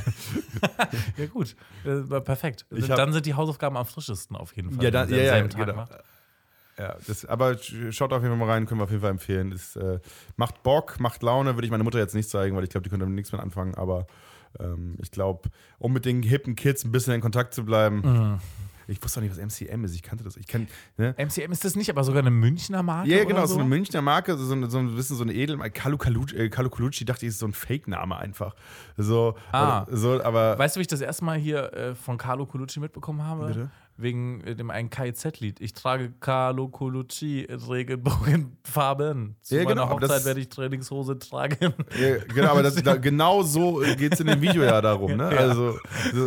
ja, 1.17 1.25
gut. 1.25 1.55
Äh, 1.83 2.21
perfekt. 2.21 2.65
dann 2.69 3.11
sind 3.11 3.25
die 3.25 3.33
Hausaufgaben 3.33 3.75
am 3.75 3.85
frischesten 3.85 4.35
auf 4.35 4.55
jeden 4.55 4.71
Fall. 4.71 4.85
Ja, 4.85 4.91
dann, 4.91 5.09
ja, 5.09 5.17
ja, 5.17 5.41
genau. 5.41 5.85
Ja, 6.79 6.95
das, 7.07 7.25
aber 7.25 7.57
schaut 7.57 8.13
auf 8.13 8.21
jeden 8.21 8.37
Fall 8.37 8.45
mal 8.45 8.51
rein, 8.51 8.65
können 8.67 8.79
wir 8.79 8.83
auf 8.85 8.91
jeden 8.91 9.01
Fall 9.01 9.11
empfehlen. 9.11 9.51
Das, 9.51 9.75
äh, 9.75 9.99
macht 10.35 10.61
Bock, 10.61 10.99
macht 10.99 11.23
Laune, 11.23 11.55
würde 11.55 11.65
ich 11.65 11.71
meiner 11.71 11.83
Mutter 11.83 11.97
jetzt 11.97 12.13
nicht 12.13 12.29
zeigen, 12.29 12.55
weil 12.55 12.63
ich 12.63 12.69
glaube, 12.69 12.83
die 12.83 12.89
könnte 12.89 13.05
damit 13.05 13.15
nichts 13.15 13.31
mehr 13.31 13.41
anfangen. 13.41 13.73
Aber 13.75 14.05
ähm, 14.59 14.95
ich 15.01 15.09
glaube, 15.09 15.49
um 15.79 15.91
mit 15.93 16.05
den 16.05 16.21
hippen 16.21 16.55
Kids 16.55 16.85
ein 16.85 16.91
bisschen 16.91 17.13
in 17.13 17.21
Kontakt 17.21 17.53
zu 17.55 17.65
bleiben, 17.65 18.01
mhm. 18.01 18.39
Ich 18.89 19.03
wusste 19.03 19.19
auch 19.19 19.23
nicht, 19.23 19.37
was 19.37 19.37
MCM 19.37 19.83
ist. 19.83 19.95
Ich 19.95 20.01
kannte 20.01 20.23
das. 20.23 20.37
Ich 20.37 20.47
kenn, 20.47 20.67
ne? 20.95 21.13
MCM 21.17 21.51
ist 21.51 21.65
das 21.65 21.75
nicht, 21.75 21.89
aber 21.89 22.03
sogar 22.03 22.21
eine 22.21 22.31
Münchner 22.31 22.83
Marke? 22.83 23.09
Ja, 23.09 23.25
genau, 23.25 23.41
so? 23.41 23.55
so 23.55 23.59
eine 23.59 23.67
Münchner 23.67 24.01
Marke, 24.01 24.37
so, 24.37 24.45
so, 24.45 24.69
so 24.69 24.77
ein 24.77 24.95
bisschen 24.95 25.17
so 25.17 25.23
eine 25.23 25.33
Edelmarke. 25.33 25.71
Kalu 25.71 25.97
äh, 26.33 26.49
Colucci 26.49 27.03
dachte 27.03 27.25
ich, 27.25 27.31
ist 27.31 27.39
so 27.39 27.47
ein 27.47 27.53
Fake-Name 27.53 28.17
einfach. 28.17 28.55
So, 28.95 29.35
ah. 29.51 29.85
so, 29.91 30.23
aber. 30.23 30.57
Weißt 30.57 30.75
du, 30.75 30.79
wie 30.79 30.83
ich 30.83 30.87
das 30.87 31.01
erste 31.01 31.25
Mal 31.25 31.37
hier 31.37 31.73
äh, 31.73 31.95
von 31.95 32.17
Carlo 32.17 32.45
Colucci 32.45 32.79
mitbekommen 32.79 33.23
habe? 33.23 33.47
Bitte? 33.47 33.69
Wegen 33.97 34.41
äh, 34.41 34.55
dem 34.55 34.69
einen 34.69 34.89
KIZ-Lied. 34.89 35.59
Ich 35.59 35.73
trage 35.73 36.13
Carlo 36.19 36.67
Colucci 36.67 37.41
in 37.41 37.59
Regenbogenfarben. 37.59 39.35
Zu 39.41 39.55
ja, 39.55 39.63
genau, 39.63 39.87
meiner 39.87 39.95
Hochzeit 39.95 40.25
werde 40.25 40.39
ich 40.39 40.49
Trainingshose 40.49 41.17
tragen. 41.19 41.73
Ja, 41.99 42.17
genau, 42.33 42.51
aber 42.51 42.63
das, 42.63 42.75
da, 42.75 42.95
genau 42.97 43.43
so 43.43 43.81
geht 43.97 44.13
es 44.13 44.19
in 44.19 44.27
dem 44.27 44.41
Video 44.41 44.63
ja 44.63 44.79
darum. 44.81 45.15
Ne? 45.17 45.33
Ja. 45.33 45.39
Also 45.39 45.79
so, 46.13 46.25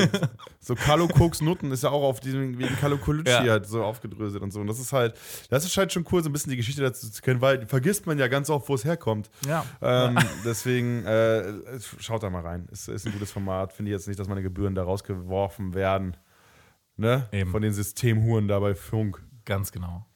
so 0.61 0.75
Carlo 0.75 1.07
Koks 1.07 1.41
Nutten 1.41 1.71
ist 1.71 1.85
ja 1.85 1.91
auch 1.91 2.03
auf 2.03 2.21
diesem, 2.21 2.59
wegen 2.59 2.77
Carlo 2.77 2.99
Colucci 2.99 3.31
ja. 3.31 3.45
halt 3.45 3.66
so 3.66 3.85
aufgedröselt 3.85 4.43
und 4.43 4.53
so. 4.53 4.61
Und 4.61 4.66
das 4.66 4.81
ist 4.81 4.93
halt, 4.93 5.14
das 5.49 5.64
ist 5.64 5.77
halt 5.77 5.93
schon 5.93 6.05
cool, 6.11 6.23
so 6.23 6.29
ein 6.29 6.33
bisschen 6.33 6.51
die 6.51 6.57
Geschichte 6.57 6.83
dazu 6.83 7.11
zu 7.11 7.23
kennen, 7.23 7.41
weil 7.41 7.66
vergisst 7.66 8.07
man 8.07 8.18
ja 8.18 8.29
ganz 8.29 8.51
oft, 8.51 8.68
wo 8.68 8.75
es 8.75 8.85
herkommt. 8.85 9.31
Ja. 9.47 9.64
Ähm, 9.81 10.18
deswegen 10.45 11.05
äh, 11.05 11.53
schaut 11.99 12.23
da 12.23 12.31
mal 12.31 12.43
rein. 12.43 12.66
Ist, 12.73 12.89
ist 12.89 13.07
ein 13.07 13.12
gutes 13.12 13.31
Format. 13.31 13.73
Finde 13.73 13.91
ich 13.91 13.95
jetzt 13.95 14.09
nicht, 14.09 14.18
dass 14.18 14.29
meine 14.29 14.43
Gebühren 14.43 14.75
da 14.75 14.83
rausgeworfen 14.83 15.75
werden. 15.75 16.16
Ne? 17.01 17.29
Eben. 17.33 17.51
Von 17.51 17.63
den 17.63 17.73
Systemhuren 17.73 18.47
da 18.47 18.61
bei 18.61 18.75
Funk. 18.75 19.23
Ganz 19.47 19.73
genau. 19.73 20.07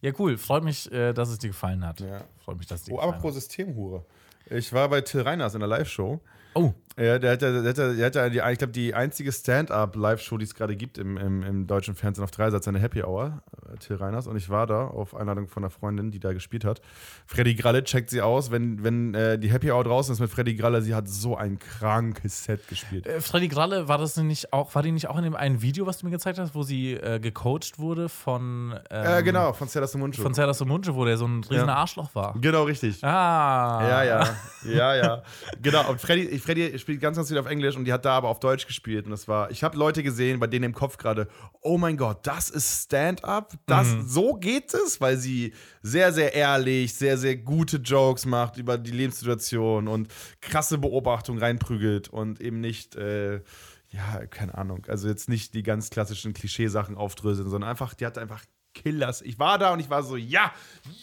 Ja, 0.00 0.12
cool. 0.18 0.38
Freut 0.38 0.64
mich, 0.64 0.90
äh, 0.90 1.12
dass 1.12 1.28
es 1.28 1.38
dir 1.38 1.48
gefallen 1.48 1.84
hat. 1.84 2.00
Ja. 2.00 2.22
Freut 2.38 2.56
mich, 2.56 2.66
dass 2.66 2.80
es 2.80 2.86
dir 2.86 2.94
oh, 2.94 3.00
aber 3.00 3.12
pro 3.12 3.30
Systemhure. 3.30 4.06
Ich 4.46 4.72
war 4.72 4.88
bei 4.88 5.02
Till 5.02 5.20
Reiners 5.20 5.52
in 5.52 5.60
der 5.60 5.68
Live-Show 5.68 6.20
Oh. 6.54 6.72
Ja, 6.96 7.18
der 7.18 7.32
hat 7.32 7.42
ja, 7.42 7.62
der 7.62 7.70
hat 7.70 7.78
ja, 7.78 7.92
der 7.92 8.06
hat 8.06 8.14
ja 8.14 8.28
die, 8.28 8.52
ich 8.52 8.58
glaube, 8.58 8.72
die 8.72 8.94
einzige 8.94 9.30
Stand-up-Live-Show, 9.30 10.38
die 10.38 10.44
es 10.44 10.54
gerade 10.54 10.76
gibt 10.76 10.98
im, 10.98 11.16
im, 11.16 11.42
im, 11.42 11.66
deutschen 11.66 11.94
Fernsehen 11.94 12.24
auf 12.24 12.30
Dreisatz, 12.30 12.64
seine 12.64 12.78
Happy 12.80 13.02
Hour, 13.02 13.42
äh, 13.72 13.76
Till 13.78 13.96
Reiners. 13.96 14.26
Und 14.26 14.36
ich 14.36 14.48
war 14.48 14.66
da 14.66 14.86
auf 14.86 15.14
Einladung 15.14 15.46
von 15.46 15.62
einer 15.62 15.70
Freundin, 15.70 16.10
die 16.10 16.18
da 16.18 16.32
gespielt 16.32 16.64
hat. 16.64 16.80
Freddy 17.26 17.54
Gralle 17.54 17.84
checkt 17.84 18.10
sie 18.10 18.22
aus, 18.22 18.50
wenn, 18.50 18.82
wenn 18.82 19.14
äh, 19.14 19.38
die 19.38 19.50
Happy 19.50 19.70
Hour 19.70 19.84
draußen 19.84 20.12
ist 20.12 20.20
mit 20.20 20.30
Freddy 20.30 20.54
Gralle. 20.54 20.82
Sie 20.82 20.94
hat 20.94 21.08
so 21.08 21.36
ein 21.36 21.58
krankes 21.58 22.44
Set 22.44 22.66
gespielt. 22.68 23.06
Äh, 23.06 23.20
Freddy 23.20 23.48
Gralle, 23.48 23.88
war 23.88 23.98
das 23.98 24.16
nicht 24.16 24.52
auch, 24.52 24.74
war 24.74 24.82
die 24.82 24.92
nicht 24.92 25.08
auch 25.08 25.18
in 25.18 25.24
dem 25.24 25.36
einen 25.36 25.62
Video, 25.62 25.86
was 25.86 25.98
du 25.98 26.06
mir 26.06 26.12
gezeigt 26.12 26.38
hast, 26.38 26.54
wo 26.54 26.62
sie 26.62 26.94
äh, 26.94 27.20
gecoacht 27.20 27.78
wurde 27.78 28.08
von. 28.08 28.78
Ähm, 28.90 29.24
genau, 29.24 29.52
von 29.52 29.68
Serda 29.68 29.86
Sumuncu. 29.86 30.22
Von 30.22 30.34
Serda 30.34 30.54
Sumuncu, 30.54 30.94
wo 30.94 31.04
der 31.04 31.16
so 31.16 31.26
ein 31.26 31.44
riesen 31.44 31.68
ja. 31.68 31.74
Arschloch 31.74 32.14
war. 32.14 32.34
Genau, 32.40 32.64
richtig. 32.64 33.04
Ah. 33.04 33.86
Ja, 33.88 34.02
ja. 34.02 34.36
Ja, 34.64 34.94
ja. 34.94 35.22
genau. 35.62 35.88
Und 35.90 36.00
Freddy, 36.00 36.38
Freddy 36.38 36.77
spielt 36.78 37.00
ganz, 37.00 37.16
ganz 37.16 37.28
viel 37.28 37.38
auf 37.38 37.46
Englisch 37.46 37.76
und 37.76 37.84
die 37.84 37.92
hat 37.92 38.04
da 38.04 38.16
aber 38.16 38.28
auf 38.28 38.40
Deutsch 38.40 38.66
gespielt. 38.66 39.04
Und 39.04 39.10
das 39.10 39.28
war, 39.28 39.50
ich 39.50 39.62
habe 39.62 39.76
Leute 39.76 40.02
gesehen, 40.02 40.40
bei 40.40 40.46
denen 40.46 40.64
im 40.64 40.74
Kopf 40.74 40.96
gerade, 40.96 41.28
oh 41.60 41.78
mein 41.78 41.96
Gott, 41.96 42.26
das 42.26 42.50
ist 42.50 42.84
Stand-up, 42.84 43.54
das, 43.66 43.88
mhm. 43.88 44.08
so 44.08 44.34
geht 44.34 44.74
es, 44.74 45.00
weil 45.00 45.16
sie 45.16 45.54
sehr, 45.82 46.12
sehr 46.12 46.34
ehrlich, 46.34 46.94
sehr, 46.94 47.18
sehr 47.18 47.36
gute 47.36 47.78
Jokes 47.78 48.26
macht 48.26 48.56
über 48.56 48.78
die 48.78 48.90
Lebenssituation 48.90 49.88
und 49.88 50.08
krasse 50.40 50.78
Beobachtung 50.78 51.38
reinprügelt 51.38 52.08
und 52.08 52.40
eben 52.40 52.60
nicht, 52.60 52.96
äh, 52.96 53.42
ja, 53.90 54.26
keine 54.30 54.56
Ahnung, 54.56 54.84
also 54.88 55.08
jetzt 55.08 55.28
nicht 55.28 55.54
die 55.54 55.62
ganz 55.62 55.90
klassischen 55.90 56.34
Klischeesachen 56.34 56.96
aufdröseln, 56.96 57.48
sondern 57.48 57.70
einfach, 57.70 57.94
die 57.94 58.06
hat 58.06 58.18
einfach 58.18 58.42
Killers. 58.74 59.22
Ich 59.22 59.38
war 59.38 59.58
da 59.58 59.72
und 59.72 59.80
ich 59.80 59.90
war 59.90 60.02
so, 60.02 60.16
ja, 60.16 60.52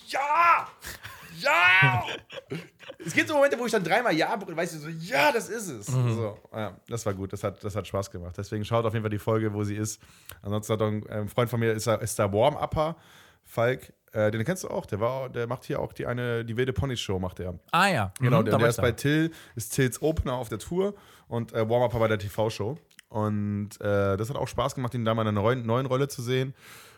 ja! 0.08 0.68
Ja! 1.40 2.04
es 3.06 3.14
gibt 3.14 3.28
so 3.28 3.36
Momente, 3.36 3.58
wo 3.60 3.66
ich 3.66 3.72
dann 3.72 3.84
dreimal 3.84 4.14
ja, 4.16 4.38
weißt 4.40 4.76
du, 4.76 4.80
so, 4.80 4.90
ja, 4.90 5.32
das 5.32 5.50
ist 5.50 5.70
es. 5.70 5.90
Mhm. 5.90 6.16
So, 6.16 6.40
ja, 6.54 6.76
das 6.88 7.06
war 7.06 7.14
gut, 7.14 7.34
das 7.34 7.44
hat, 7.44 7.64
das 7.64 7.76
hat 7.76 7.88
Spaß 7.88 8.12
gemacht. 8.12 8.36
Deswegen 8.38 8.66
schaut 8.66 8.86
auf 8.86 8.94
jeden 8.94 9.04
Fall 9.04 9.12
die 9.12 9.20
Folge, 9.20 9.54
wo 9.54 9.64
sie 9.64 9.76
ist. 9.76 10.02
Ansonsten 10.42 10.74
hat 10.74 10.82
ein 10.82 11.06
ähm, 11.10 11.28
Freund 11.28 11.50
von 11.50 11.60
mir, 11.60 11.74
ist, 11.74 11.88
ist 11.88 12.20
da 12.20 12.32
Warm-Upper, 12.32 12.96
Falk, 13.44 13.94
äh, 14.16 14.32
den 14.32 14.44
kennst 14.46 14.64
du 14.64 14.70
auch, 14.70 14.86
der, 14.86 15.00
war, 15.00 15.30
der 15.30 15.46
macht 15.46 15.66
hier 15.66 15.80
auch 15.80 15.92
die 15.92 16.06
eine, 16.06 16.46
die 16.46 16.56
wilde 16.56 16.74
Pony 16.74 16.96
Show, 16.96 17.20
macht 17.20 17.40
er. 17.40 17.60
Ah 17.72 17.88
ja. 17.90 18.14
Genau, 18.20 18.42
mhm, 18.42 18.46
der, 18.46 18.58
der 18.58 18.70
ist 18.70 18.82
bei 18.82 18.92
Till, 18.94 19.32
ist 19.56 19.74
Tills 19.76 20.02
Opener 20.02 20.34
auf 20.34 20.50
der 20.50 20.60
Tour 20.60 20.96
und 21.28 21.54
äh, 21.54 21.70
Warm-Upper 21.70 22.00
bei 22.00 22.08
der 22.08 22.20
TV-Show. 22.20 22.78
Und 23.10 23.80
äh, 23.82 24.18
das 24.18 24.30
hat 24.30 24.38
auch 24.38 24.48
Spaß 24.48 24.76
gemacht, 24.76 24.94
ihn 24.94 25.06
da 25.06 25.14
mal 25.14 25.22
in 25.24 25.30
einer 25.30 25.42
neuen, 25.42 25.66
neuen 25.66 25.86
Rolle 25.86 26.08
zu 26.08 26.22
sehen. 26.22 26.54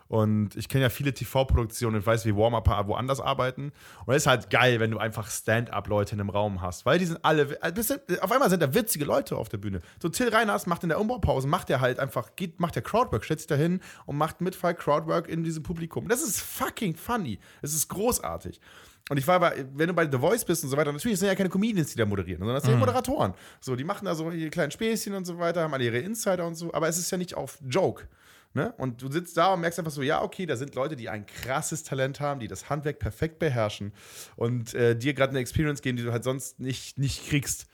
Und 0.07 0.55
ich 0.55 0.69
kenne 0.69 0.83
ja 0.83 0.89
viele 0.89 1.13
TV-Produktionen 1.13 1.97
und 1.97 2.05
weiß, 2.05 2.25
wie 2.25 2.35
Warm-Upper 2.35 2.87
woanders 2.87 3.19
arbeiten. 3.19 3.71
Und 4.05 4.13
es 4.13 4.23
ist 4.23 4.27
halt 4.27 4.49
geil, 4.49 4.79
wenn 4.79 4.91
du 4.91 4.97
einfach 4.97 5.29
Stand-up-Leute 5.29 6.15
in 6.15 6.21
einem 6.21 6.29
Raum 6.29 6.61
hast. 6.61 6.85
Weil 6.85 6.99
die 6.99 7.05
sind 7.05 7.23
alle, 7.23 7.57
äh, 7.61 8.19
auf 8.21 8.31
einmal 8.31 8.49
sind 8.49 8.61
da 8.61 8.73
witzige 8.73 9.05
Leute 9.05 9.35
auf 9.35 9.49
der 9.49 9.57
Bühne. 9.57 9.81
So 10.01 10.09
Till 10.09 10.29
Reiners 10.29 10.65
macht 10.65 10.83
in 10.83 10.89
der 10.89 10.99
Umbaupause, 10.99 11.47
macht 11.47 11.69
er 11.69 11.81
halt 11.81 11.99
einfach, 11.99 12.35
geht, 12.35 12.59
macht 12.59 12.75
der 12.75 12.83
Crowdwork, 12.83 13.25
stellt 13.25 13.39
sich 13.39 13.47
da 13.47 13.55
hin 13.55 13.81
und 14.05 14.17
macht 14.17 14.41
mit 14.41 14.55
Fall 14.55 14.75
Crowdwork 14.75 15.27
in 15.27 15.43
diesem 15.43 15.63
Publikum. 15.63 16.07
Das 16.07 16.21
ist 16.21 16.41
fucking 16.41 16.95
funny. 16.95 17.39
Es 17.61 17.73
ist 17.73 17.89
großartig. 17.89 18.61
Und 19.09 19.17
ich 19.17 19.27
war 19.27 19.35
aber, 19.35 19.53
wenn 19.73 19.87
du 19.87 19.93
bei 19.93 20.09
The 20.09 20.17
Voice 20.17 20.43
bist 20.43 20.63
und 20.63 20.69
so 20.69 20.75
weiter, 20.75 20.91
natürlich 20.91 21.17
sind 21.17 21.27
ja 21.27 21.35
keine 21.35 21.49
Comedians, 21.49 21.91
die 21.91 21.97
da 21.97 22.05
moderieren, 22.05 22.39
sondern 22.39 22.55
das 22.55 22.63
sind 22.63 22.73
mhm. 22.73 22.79
Moderatoren. 22.79 23.33
So, 23.61 23.75
die 23.75 23.85
machen 23.85 24.05
da 24.05 24.15
so 24.15 24.29
ihre 24.31 24.49
kleinen 24.49 24.71
Späßchen 24.71 25.13
und 25.13 25.25
so 25.25 25.37
weiter, 25.39 25.61
haben 25.61 25.73
alle 25.73 25.85
ihre 25.85 25.99
Insider 25.99 26.45
und 26.45 26.55
so, 26.55 26.73
aber 26.73 26.89
es 26.89 26.97
ist 26.97 27.09
ja 27.09 27.17
nicht 27.17 27.35
auf 27.35 27.57
Joke. 27.65 28.07
Ne? 28.53 28.73
Und 28.77 29.01
du 29.01 29.11
sitzt 29.11 29.37
da 29.37 29.53
und 29.53 29.61
merkst 29.61 29.77
einfach 29.77 29.91
so, 29.91 30.01
ja, 30.01 30.21
okay, 30.21 30.45
da 30.45 30.55
sind 30.55 30.73
Leute, 30.75 30.95
die 30.95 31.09
ein 31.09 31.25
krasses 31.25 31.83
Talent 31.83 32.19
haben, 32.19 32.39
die 32.39 32.47
das 32.47 32.69
Handwerk 32.69 32.99
perfekt 32.99 33.39
beherrschen 33.39 33.93
und 34.35 34.73
äh, 34.73 34.95
dir 34.95 35.13
gerade 35.13 35.31
eine 35.31 35.39
Experience 35.39 35.81
geben, 35.81 35.97
die 35.97 36.03
du 36.03 36.11
halt 36.11 36.23
sonst 36.23 36.59
nicht, 36.59 36.97
nicht 36.97 37.27
kriegst. 37.27 37.67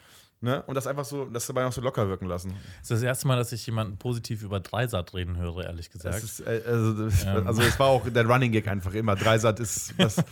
Ne? 0.43 0.61
Und 0.63 0.75
das 0.75 0.87
einfach 0.87 1.05
so, 1.05 1.23
das 1.23 1.47
dabei 1.47 1.63
noch 1.63 1.71
so 1.71 1.79
locker 1.79 2.09
wirken 2.09 2.25
lassen. 2.25 2.49
Das 2.49 2.81
ist 2.81 2.91
das 2.91 3.01
erste 3.01 3.27
Mal, 3.27 3.37
dass 3.37 3.53
ich 3.53 3.65
jemanden 3.65 3.95
positiv 3.95 4.43
über 4.43 4.59
Dreisat 4.59 5.13
reden 5.13 5.37
höre, 5.37 5.63
ehrlich 5.63 5.89
gesagt. 5.89 6.21
Ist, 6.21 6.41
äh, 6.41 6.61
also, 6.67 7.07
ähm. 7.25 7.47
also, 7.47 7.61
es 7.61 7.79
war 7.79 7.87
auch 7.87 8.09
der 8.09 8.25
Running 8.27 8.51
Gag 8.51 8.67
einfach 8.67 8.93
immer. 8.93 9.15
Dreisat 9.15 9.59
ist 9.61 9.97
was. 9.97 10.17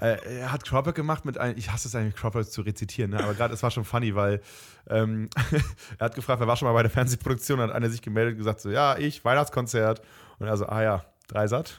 Äh, 0.00 0.38
er 0.38 0.52
hat 0.52 0.64
Cropper 0.64 0.92
gemacht 0.94 1.26
mit 1.26 1.36
einem, 1.36 1.58
ich 1.58 1.70
hasse 1.70 1.88
es 1.88 1.94
eigentlich, 1.94 2.14
Cropper 2.14 2.42
zu 2.44 2.62
rezitieren, 2.62 3.10
ne? 3.10 3.22
aber 3.22 3.34
gerade 3.34 3.52
es 3.52 3.62
war 3.62 3.70
schon 3.70 3.84
funny, 3.84 4.14
weil 4.14 4.40
ähm, 4.88 5.28
er 5.98 6.04
hat 6.06 6.14
gefragt, 6.14 6.40
er 6.40 6.46
war 6.46 6.56
schon 6.56 6.68
mal 6.68 6.72
bei 6.72 6.82
der 6.82 6.90
Fernsehproduktion, 6.90 7.60
hat 7.60 7.70
einer 7.70 7.90
sich 7.90 8.00
gemeldet 8.00 8.34
und 8.34 8.38
gesagt, 8.38 8.62
so, 8.62 8.70
ja, 8.70 8.96
ich, 8.96 9.22
Weihnachtskonzert. 9.26 10.00
Und 10.38 10.46
er 10.46 10.56
so, 10.56 10.64
ah 10.66 10.82
ja, 10.82 11.04
Dreisat. 11.30 11.78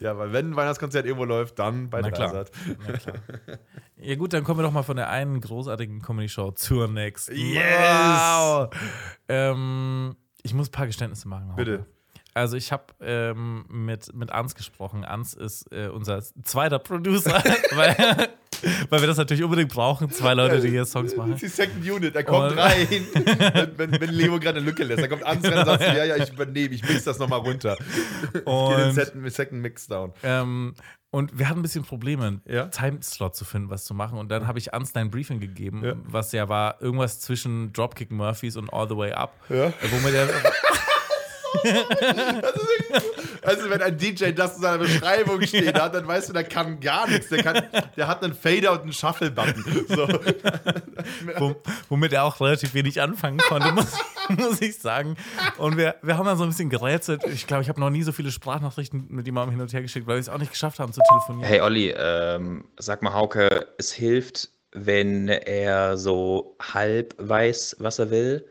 ja, 0.00 0.18
weil 0.18 0.32
wenn 0.32 0.50
ein 0.50 0.56
Weihnachtskonzert 0.56 1.06
irgendwo 1.06 1.24
läuft, 1.24 1.58
dann 1.58 1.88
bei 1.88 2.02
Na 2.02 2.10
klar. 2.10 2.28
Dreisat. 2.28 2.50
Na 2.86 2.92
klar. 2.98 3.16
Ja 3.96 4.16
gut, 4.16 4.34
dann 4.34 4.44
kommen 4.44 4.58
wir 4.58 4.64
doch 4.64 4.72
mal 4.72 4.82
von 4.82 4.96
der 4.96 5.08
einen 5.08 5.40
großartigen 5.40 6.02
Comedy-Show 6.02 6.50
zur 6.52 6.88
nächsten. 6.88 7.34
Yes! 7.34 7.64
Wow. 7.64 8.68
Ähm, 9.28 10.14
ich 10.42 10.52
muss 10.52 10.68
ein 10.68 10.72
paar 10.72 10.86
Geständnisse 10.86 11.26
machen. 11.26 11.52
Hauke. 11.52 11.64
Bitte. 11.64 11.86
Also 12.34 12.56
ich 12.56 12.72
habe 12.72 12.84
ähm, 13.00 13.64
mit, 13.70 14.12
mit 14.12 14.32
Ans 14.32 14.56
gesprochen. 14.56 15.04
Ans 15.04 15.34
ist 15.34 15.72
äh, 15.72 15.88
unser 15.88 16.20
zweiter 16.42 16.80
Producer, 16.80 17.32
weil, 17.74 18.28
weil 18.90 19.00
wir 19.00 19.06
das 19.06 19.16
natürlich 19.16 19.42
unbedingt 19.44 19.72
brauchen. 19.72 20.10
Zwei 20.10 20.34
Leute, 20.34 20.60
die 20.60 20.68
hier 20.70 20.84
Songs 20.84 21.16
machen. 21.16 21.36
Die 21.40 21.48
Second 21.48 21.88
Unit, 21.88 22.14
er 22.14 22.24
kommt 22.24 22.52
Und- 22.52 22.58
rein, 22.58 22.86
wenn, 23.76 24.00
wenn, 24.00 24.10
Leo 24.10 24.38
gerade 24.38 24.58
eine 24.58 24.66
Lücke 24.66 24.84
lässt. 24.84 25.00
Er 25.02 25.08
kommt 25.08 25.24
an 25.24 25.36
und 25.38 25.42
sagt, 25.44 25.82
ja, 25.82 26.04
ja, 26.04 26.16
ich 26.16 26.32
übernehme, 26.32 26.74
ich 26.74 26.82
mix 26.88 27.04
das 27.04 27.18
nochmal 27.18 27.40
runter. 27.40 27.76
Den 28.34 28.42
Und, 28.42 28.92
Second, 28.94 29.32
Second 29.32 29.60
Mix 29.62 29.86
down. 29.86 30.12
ähm, 30.22 30.74
und 31.10 31.38
wir 31.38 31.48
hatten 31.48 31.60
ein 31.60 31.62
bisschen 31.62 31.84
Probleme, 31.84 32.40
Ja? 32.44 32.66
Timeslot 32.66 33.36
zu 33.36 33.44
finden, 33.44 33.70
was 33.70 33.84
zu 33.84 33.94
machen. 33.94 34.18
Und 34.18 34.30
dann 34.30 34.48
habe 34.48 34.58
ich 34.58 34.74
Ans 34.74 34.92
dein 34.92 35.10
Briefing 35.12 35.38
gegeben, 35.38 35.82
Ja. 35.84 35.92
was 36.04 36.32
ja 36.32 36.48
war 36.48 36.82
irgendwas 36.82 37.20
zwischen 37.20 37.72
Dropkick 37.72 38.10
Murphys 38.10 38.56
und 38.56 38.72
All 38.72 38.88
the 38.88 38.96
Way 38.96 39.12
Up. 39.12 39.32
Ja. 39.48 39.72
Womit 39.92 40.14
er 40.14 40.28
Also, 43.42 43.68
wenn 43.70 43.82
ein 43.82 43.96
DJ 43.98 44.30
das 44.32 44.56
in 44.56 44.62
seiner 44.62 44.78
Beschreibung 44.78 45.42
steht 45.46 45.74
hat, 45.78 45.94
dann 45.94 46.06
weißt 46.06 46.30
du, 46.30 46.32
der 46.32 46.44
kann 46.44 46.80
gar 46.80 47.08
nichts. 47.08 47.28
Der, 47.28 47.42
kann, 47.42 47.62
der 47.96 48.08
hat 48.08 48.22
einen 48.24 48.34
Fader 48.34 48.72
und 48.72 48.82
einen 48.82 48.92
Shuffle-Button. 48.92 49.64
So. 49.88 50.08
Wom- 51.38 51.56
womit 51.88 52.12
er 52.12 52.24
auch 52.24 52.40
relativ 52.40 52.74
wenig 52.74 53.00
anfangen 53.00 53.38
konnte, 53.38 53.70
muss, 53.72 53.92
muss 54.30 54.60
ich 54.62 54.78
sagen. 54.78 55.16
Und 55.58 55.76
wir, 55.76 55.96
wir 56.02 56.16
haben 56.16 56.26
dann 56.26 56.38
so 56.38 56.44
ein 56.44 56.50
bisschen 56.50 56.70
gerätselt. 56.70 57.22
Ich 57.24 57.46
glaube, 57.46 57.62
ich 57.62 57.68
habe 57.68 57.80
noch 57.80 57.90
nie 57.90 58.02
so 58.02 58.12
viele 58.12 58.30
Sprachnachrichten 58.30 59.06
mit 59.10 59.26
jemandem 59.26 59.52
hin 59.52 59.60
und 59.60 59.72
her 59.72 59.82
geschickt, 59.82 60.06
weil 60.06 60.16
wir 60.16 60.20
es 60.20 60.28
auch 60.28 60.38
nicht 60.38 60.52
geschafft 60.52 60.78
haben 60.78 60.92
zu 60.92 61.00
telefonieren. 61.08 61.46
Hey 61.48 61.60
Olli, 61.60 61.94
ähm, 61.96 62.64
sag 62.78 63.02
mal 63.02 63.12
Hauke, 63.12 63.68
es 63.78 63.92
hilft, 63.92 64.48
wenn 64.72 65.28
er 65.28 65.96
so 65.98 66.56
halb 66.60 67.14
weiß, 67.18 67.76
was 67.78 67.98
er 67.98 68.10
will? 68.10 68.46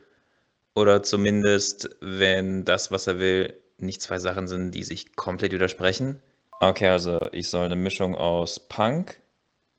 Oder 0.76 1.03
zumindest, 1.03 1.89
wenn 2.01 2.65
das, 2.65 2.91
was 2.91 3.07
er 3.07 3.19
will, 3.19 3.59
nicht 3.78 4.01
zwei 4.01 4.17
Sachen 4.17 4.47
sind, 4.47 4.71
die 4.71 4.84
sich 4.84 5.15
komplett 5.15 5.51
widersprechen? 5.51 6.21
Okay, 6.59 6.88
also 6.88 7.19
ich 7.32 7.49
soll 7.49 7.65
eine 7.65 7.76
Mischung 7.76 8.15
aus 8.15 8.59
Punk, 8.59 9.19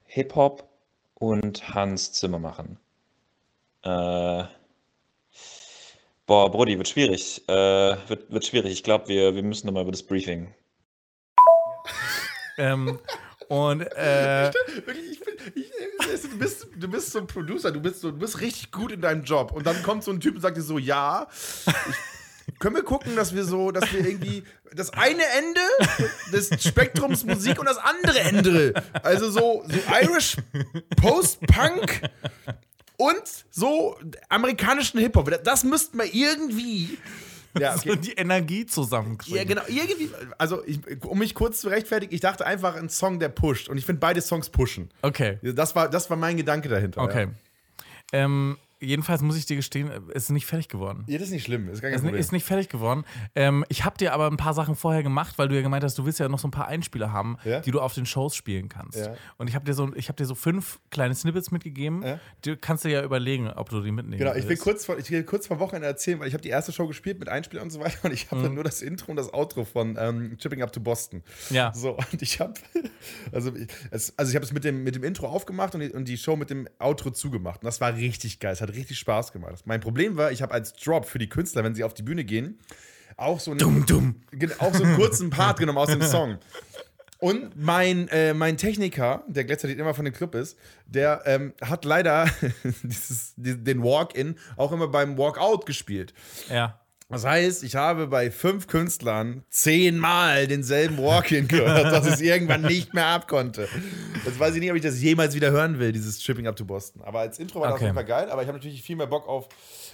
Hip-Hop 0.05 0.69
und 1.15 1.75
Hans 1.75 2.13
Zimmer 2.13 2.39
machen. 2.39 2.79
Äh, 3.83 4.45
boah, 6.27 6.51
Brody, 6.51 6.77
wird 6.77 6.89
schwierig. 6.89 7.43
Äh, 7.49 7.97
wird, 8.09 8.31
wird 8.31 8.45
schwierig. 8.45 8.73
Ich 8.73 8.83
glaube, 8.83 9.09
wir, 9.09 9.35
wir 9.35 9.43
müssen 9.43 9.67
nochmal 9.67 9.83
über 9.83 9.93
das 9.93 10.03
Briefing. 10.03 10.55
Ähm, 12.57 13.01
und 13.55 13.81
äh, 13.83 14.51
Wirklich, 14.87 15.13
ich 15.13 15.21
bin, 15.21 15.35
ich, 15.55 15.71
es- 16.13 16.23
du, 16.23 16.39
bist, 16.39 16.67
du 16.77 16.89
bist 16.89 17.11
so 17.13 17.19
ein 17.21 17.27
Producer, 17.27 17.71
du 17.71 17.81
bist, 17.81 18.01
so, 18.01 18.11
du 18.11 18.19
bist 18.19 18.41
richtig 18.41 18.71
gut 18.73 18.91
in 18.93 19.01
deinem 19.01 19.23
Job. 19.25 19.53
Und 19.53 19.67
dann 19.67 19.83
kommt 19.83 20.03
so 20.05 20.11
ein 20.11 20.21
Typ 20.21 20.35
und 20.37 20.41
sagt 20.41 20.57
dir 20.57 20.63
so, 20.63 20.79
ja, 20.79 21.27
ich, 22.47 22.59
können 22.59 22.75
wir 22.77 22.83
gucken, 22.83 23.17
dass 23.17 23.35
wir 23.35 23.45
so, 23.45 23.71
dass 23.71 23.93
wir 23.93 24.01
irgendwie 24.07 24.45
das 24.75 24.91
eine 24.93 25.23
Ende 25.39 25.61
des 26.33 26.49
Spektrums 26.67 27.25
Musik 27.25 27.59
und 27.61 27.67
das 27.67 27.79
andere 27.79 28.21
Ende. 28.21 28.75
Also 29.03 29.31
so, 29.31 29.65
so 29.67 29.79
Irish 30.03 30.37
Post-Punk 30.97 32.03
und 32.97 33.23
so 33.51 33.97
amerikanischen 34.29 34.99
Hip-Hop. 35.01 35.31
Das 35.45 35.65
müssten 35.65 35.99
wir 35.99 36.13
irgendwie. 36.13 36.99
Ja, 37.61 37.79
so 37.79 37.95
die 37.95 38.13
Energie 38.13 38.67
zusammenkriegen. 38.67 39.37
Ja, 39.37 39.45
genau. 39.45 39.63
Irgendwie, 39.69 40.11
also, 40.39 40.65
ich, 40.67 40.81
um 41.05 41.19
mich 41.19 41.35
kurz 41.35 41.61
zu 41.61 41.69
rechtfertigen, 41.69 42.13
ich 42.13 42.21
dachte 42.21 42.45
einfach 42.45 42.75
ein 42.77 42.89
Song, 42.89 43.21
der 43.21 43.29
pusht. 43.29 43.69
Und 43.69 43.79
ich 43.79 43.87
finde 43.87 44.01
beide 44.01 44.21
Songs 44.21 44.51
pushen. 44.51 44.91
Okay, 45.03 45.39
Das 45.43 45.77
war, 45.77 45.89
das 45.89 46.11
war 46.11 46.17
mein 46.17 46.37
Gedanke 46.37 46.69
dahinter. 46.69 47.01
okay. 47.03 47.29
Ähm, 48.13 48.59
jedenfalls 48.81 49.23
muss 49.23 49.37
ich 49.37 49.47
dir 49.47 49.57
gestehen, 49.57 49.91
es 50.15 50.25
ist 50.25 50.31
nicht 50.31 50.47
fertig 50.47 50.69
geworden. 50.69 51.05
Ja, 51.07 51.19
das 51.19 51.29
ist 51.29 51.33
nicht 51.35 51.45
schlimm. 51.45 51.69
Ist 51.69 51.81
gar 51.83 51.91
kein 51.91 51.97
Es 51.97 52.03
Problem. 52.03 52.21
ist 52.21 52.33
nicht 52.33 52.45
fertig 52.45 52.69
geworden. 52.69 53.05
Ähm, 53.35 53.65
ich 53.69 53.85
habe 53.85 53.97
dir 53.97 54.13
aber 54.13 54.27
ein 54.27 54.37
paar 54.37 54.55
Sachen 54.55 54.75
vorher 54.77 55.03
gemacht, 55.03 55.39
weil 55.39 55.49
du 55.49 55.55
ja 55.55 55.63
gemeint 55.63 55.85
hast, 55.85 55.97
du 55.99 56.05
willst 56.05 56.19
ja 56.21 56.29
noch 56.29 56.39
so 56.39 56.49
ein 56.49 56.51
paar 56.51 56.69
Einspieler 56.69 57.13
haben, 57.13 57.37
Ja. 57.45 57.61
die 57.61 57.71
du 57.71 57.81
auf 57.81 57.95
den 57.95 58.07
Shows 58.07 58.35
spielen 58.37 58.69
kannst. 58.69 58.99
Ja. 58.99 59.15
Und 59.39 59.49
ich 59.49 59.55
habe 59.55 59.65
dir, 59.65 59.75
so, 59.75 59.93
ich 59.95 60.09
hab 60.09 60.17
dir 60.17 60.27
so 60.27 60.35
fünf 60.35 60.81
kleine 60.91 61.15
Snippets 61.15 61.51
mitgegeben. 61.51 62.03
Ja. 62.03 62.21
Du 62.43 62.57
kannst 62.57 62.85
dir 62.85 62.91
ja 62.91 63.03
überlegen, 63.05 63.49
ob 63.51 63.69
du 63.69 63.81
die 63.81 63.93
mitnehmen 63.93 64.19
Genau, 64.19 64.33
ich 64.33 64.43
will 64.45 64.51
willst. 64.51 64.63
kurz 64.63 64.85
vor, 64.85 64.99
ich 64.99 65.11
will 65.11 65.25
kurz 65.25 65.47
vor 65.47 65.59
Wochenende 65.61 65.87
erzählen, 65.89 66.21
weil 66.21 66.29
ich 66.29 66.35
habe 66.35 66.43
die 66.43 66.49
erste 66.51 66.73
Show 66.73 66.87
gespielt 66.87 67.19
mit 67.19 67.29
Einspielern 67.29 67.65
und 67.65 67.71
so 67.71 67.81
weiter 67.81 67.99
und 68.05 68.13
ich 68.13 68.27
habe 68.31 68.37
Mhm. 68.41 68.45
dann 68.45 68.55
nur 68.55 68.65
das 68.65 68.83
Intro 68.83 69.11
und 69.11 69.17
das 69.17 69.33
Outro 69.33 69.65
von 69.65 69.97
ähm, 69.99 70.37
Chipping 70.39 70.63
Up 70.63 70.73
to 70.73 70.81
Boston. 70.81 71.23
Ja. 71.51 71.73
So, 71.75 71.97
und 72.13 72.23
ich 72.23 72.41
habe, 72.41 72.55
also, 73.33 73.55
ich- 73.55 73.69
also 74.17 74.31
ich 74.31 74.35
habe 74.37 74.45
es 74.45 74.53
mit 74.53 74.65
dem, 74.65 74.83
mit 74.85 74.95
dem 74.95 75.05
Intro 75.05 75.27
aufgemacht 75.29 75.75
und 75.75 75.81
die, 75.81 75.91
und 75.91 76.07
die 76.09 76.17
Show 76.17 76.37
mit 76.37 76.51
dem 76.51 76.69
Outro 76.79 77.11
zugemacht. 77.11 77.63
Und 77.63 77.67
das 77.67 77.81
war 77.81 77.95
richtig 77.95 78.41
geil, 78.41 78.53
es 78.53 78.61
hat 78.65 78.75
richtig 78.75 78.99
Spaß 78.99 79.33
gemacht. 79.33 79.63
Mein 79.65 79.81
Problem 79.81 80.17
war, 80.17 80.33
ich 80.33 80.43
habe 80.43 80.53
als 80.53 80.73
Drop 80.75 81.07
für 81.07 81.19
die 81.19 81.29
Künstler, 81.29 81.65
wenn 81.65 81.75
sie 81.75 81.85
auf 81.85 81.95
die 81.95 82.03
Bühne 82.03 82.25
gehen, 82.25 82.59
auch 83.17 83.39
so, 83.41 83.53
einen, 83.53 83.59
Gen- 84.33 84.53
auch 84.59 84.75
so 84.75 84.83
einen 84.83 84.97
kurzen 84.97 85.31
Part 85.31 85.59
genommen 85.59 85.79
aus 85.79 85.89
dem 85.89 86.03
Song. 86.03 86.39
Und 87.21 87.57
mein, 87.57 88.09
äh, 88.09 88.35
mein 88.35 88.57
Techniker, 88.59 89.23
der 89.29 89.45
gleichzeitig 89.45 89.79
immer 89.79 89.95
von 89.95 90.05
dem 90.05 90.13
Club 90.13 90.35
ist, 90.35 90.59
der 90.87 91.23
ähm, 91.25 91.55
hat 91.63 91.85
leider 91.85 92.29
dieses, 92.83 93.33
die- 93.37 93.57
den 93.63 93.83
Walk-In 93.83 94.37
auch 94.57 94.73
immer 94.73 94.89
beim 94.89 95.17
Walkout 95.17 95.65
gespielt. 95.65 96.13
Ja. 96.51 96.81
Das 97.11 97.25
heißt, 97.25 97.63
ich 97.65 97.77
habe 97.77 98.07
bei 98.07 98.31
fünf 98.31 98.67
Künstlern 98.67 99.45
zehnmal 99.51 100.47
denselben 100.49 100.97
Walk-In 100.99 101.47
gehört, 101.49 101.93
dass 101.93 102.07
ich 102.07 102.15
es 102.15 102.21
irgendwann 102.23 102.63
nicht 102.63 102.95
mehr 102.95 103.07
abkonnte. 103.07 103.69
Jetzt 104.25 104.39
weiß 104.41 104.55
ich 104.55 104.61
nicht, 104.61 104.71
ob 104.71 104.77
ich 104.77 104.83
das 104.83 105.01
jemals 105.03 105.35
wieder 105.35 105.51
hören 105.51 105.79
will, 105.79 105.93
dieses 105.93 106.19
Tripping 106.19 106.47
Up 106.49 106.57
to 106.57 106.65
Boston. 106.65 107.03
Aber 107.03 107.21
als 107.21 107.39
Intro 107.39 107.61
war 107.61 107.67
das 107.69 107.75
auf 107.75 107.77
Okay. 107.81 107.85
jeden 107.87 107.95
Fall 107.95 108.05
geil, 108.07 108.31
aber 108.31 108.41
ich 108.43 108.49
habe 108.49 108.57
natürlich 108.59 108.83
viel 108.83 108.97
mehr 108.97 109.07
Bock 109.07 109.29
auf. 109.29 109.49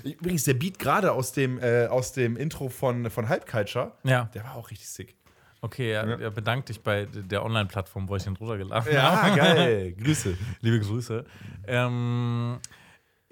Übrigens, 0.05 0.45
der 0.45 0.55
Beat 0.55 0.79
gerade 0.79 1.13
aus 1.13 1.33
dem, 1.33 1.59
äh, 1.59 1.87
aus 1.87 2.13
dem 2.13 2.37
Intro 2.37 2.69
von, 2.69 3.11
von 3.11 3.29
Hype 3.29 3.47
Culture, 3.51 3.93
Ja. 4.05 4.31
der 4.33 4.45
war 4.45 4.55
auch 4.55 4.71
richtig 4.71 4.89
sick. 4.89 5.17
Okay, 5.63 5.93
ja, 5.93 6.19
ja. 6.19 6.31
bedank 6.31 6.67
dich 6.67 6.81
bei 6.81 7.07
der 7.07 7.45
Online-Plattform, 7.45 8.09
wo 8.09 8.17
ich 8.17 8.23
den 8.23 8.35
runtergeladen 8.37 8.83
habe. 8.95 8.95
Ja, 8.95 9.35
geil. 9.37 9.93
Grüße. 10.03 10.39
Liebe 10.63 10.81
Grüße. 10.81 11.25
Ähm, 11.67 12.59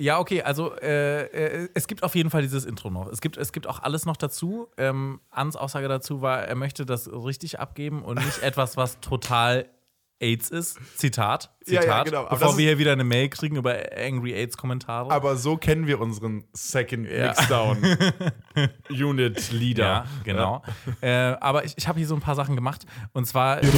ja, 0.00 0.20
okay, 0.20 0.42
also 0.42 0.74
äh, 0.76 1.22
äh, 1.24 1.68
es 1.74 1.88
gibt 1.88 2.04
auf 2.04 2.14
jeden 2.14 2.30
Fall 2.30 2.42
dieses 2.42 2.64
Intro 2.64 2.88
noch. 2.88 3.08
Es 3.08 3.20
gibt, 3.20 3.36
es 3.36 3.52
gibt 3.52 3.66
auch 3.66 3.82
alles 3.82 4.06
noch 4.06 4.16
dazu. 4.16 4.68
Ähm, 4.76 5.20
Ans 5.30 5.56
Aussage 5.56 5.88
dazu 5.88 6.22
war, 6.22 6.44
er 6.44 6.54
möchte 6.54 6.86
das 6.86 7.10
richtig 7.12 7.58
abgeben 7.58 8.02
und 8.02 8.24
nicht 8.24 8.38
etwas, 8.42 8.76
was 8.76 9.00
total 9.00 9.68
AIDS 10.20 10.50
ist. 10.50 10.78
Zitat. 10.96 11.50
Ja, 11.66 11.80
Zitat. 11.80 11.86
ja, 11.86 12.02
genau. 12.04 12.26
Aber 12.26 12.38
Bevor 12.38 12.58
wir 12.58 12.66
hier 12.66 12.78
wieder 12.78 12.92
eine 12.92 13.04
Mail 13.04 13.28
kriegen 13.28 13.56
über 13.56 13.76
Angry 13.96 14.32
AIDS-Kommentare. 14.34 15.10
Aber 15.10 15.36
so 15.36 15.56
kennen 15.56 15.86
wir 15.86 16.00
unseren 16.00 16.44
Second 16.52 17.08
Ja. 17.08 17.28
Mixdown 17.28 17.78
Unit 18.90 19.52
Leader. 19.52 19.84
Ja, 19.84 20.06
genau. 20.24 20.62
Äh, 21.00 21.36
aber 21.40 21.64
ich, 21.64 21.74
ich 21.76 21.86
habe 21.86 21.98
hier 21.98 22.08
so 22.08 22.14
ein 22.14 22.20
paar 22.20 22.34
Sachen 22.34 22.56
gemacht. 22.56 22.84
Und 23.12 23.26
zwar, 23.26 23.62
ja. 23.62 23.70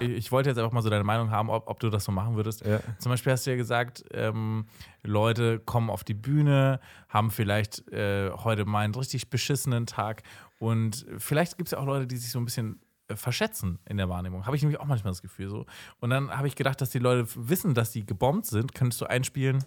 Ich, 0.00 0.08
ich 0.08 0.32
wollte 0.32 0.48
jetzt 0.50 0.58
einfach 0.58 0.72
mal 0.72 0.82
so 0.82 0.90
deine 0.90 1.04
Meinung 1.04 1.30
haben, 1.30 1.50
ob, 1.50 1.68
ob 1.68 1.78
du 1.80 1.90
das 1.90 2.04
so 2.04 2.12
machen 2.12 2.36
würdest. 2.36 2.64
Ja. 2.64 2.80
Zum 2.98 3.10
Beispiel 3.10 3.32
hast 3.32 3.46
du 3.46 3.50
ja 3.50 3.56
gesagt, 3.56 4.04
ähm, 4.12 4.66
Leute 5.02 5.58
kommen 5.60 5.90
auf 5.90 6.04
die 6.04 6.14
Bühne, 6.14 6.80
haben 7.08 7.30
vielleicht 7.30 7.86
äh, 7.92 8.30
heute 8.30 8.64
mal 8.64 8.80
einen 8.80 8.94
richtig 8.94 9.30
beschissenen 9.30 9.86
Tag. 9.86 10.22
Und 10.58 11.06
vielleicht 11.18 11.56
gibt 11.56 11.68
es 11.68 11.72
ja 11.72 11.78
auch 11.78 11.86
Leute, 11.86 12.06
die 12.06 12.16
sich 12.16 12.30
so 12.30 12.38
ein 12.38 12.44
bisschen 12.44 12.80
verschätzen 13.16 13.78
in 13.86 13.96
der 13.96 14.08
Wahrnehmung. 14.08 14.46
Habe 14.46 14.56
ich 14.56 14.62
nämlich 14.62 14.80
auch 14.80 14.86
manchmal 14.86 15.12
das 15.12 15.22
Gefühl 15.22 15.48
so. 15.48 15.66
Und 16.00 16.10
dann 16.10 16.30
habe 16.30 16.48
ich 16.48 16.56
gedacht, 16.56 16.80
dass 16.80 16.90
die 16.90 16.98
Leute 16.98 17.26
wissen, 17.36 17.74
dass 17.74 17.92
die 17.92 18.04
gebombt 18.04 18.46
sind. 18.46 18.74
Könntest 18.74 19.00
du 19.00 19.06
einspielen? 19.06 19.64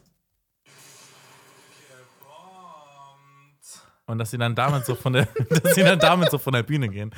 Und 4.06 4.18
dass 4.18 4.32
sie 4.32 4.38
dann 4.38 4.54
damit 4.54 4.86
so 4.86 4.96
von 4.96 5.14
der, 5.14 5.28
dass 5.50 5.76
sie 5.76 5.84
dann 5.84 6.00
damit 6.00 6.30
so 6.30 6.38
von 6.38 6.52
der 6.54 6.64
Bühne 6.64 6.90
gehen. 6.90 7.12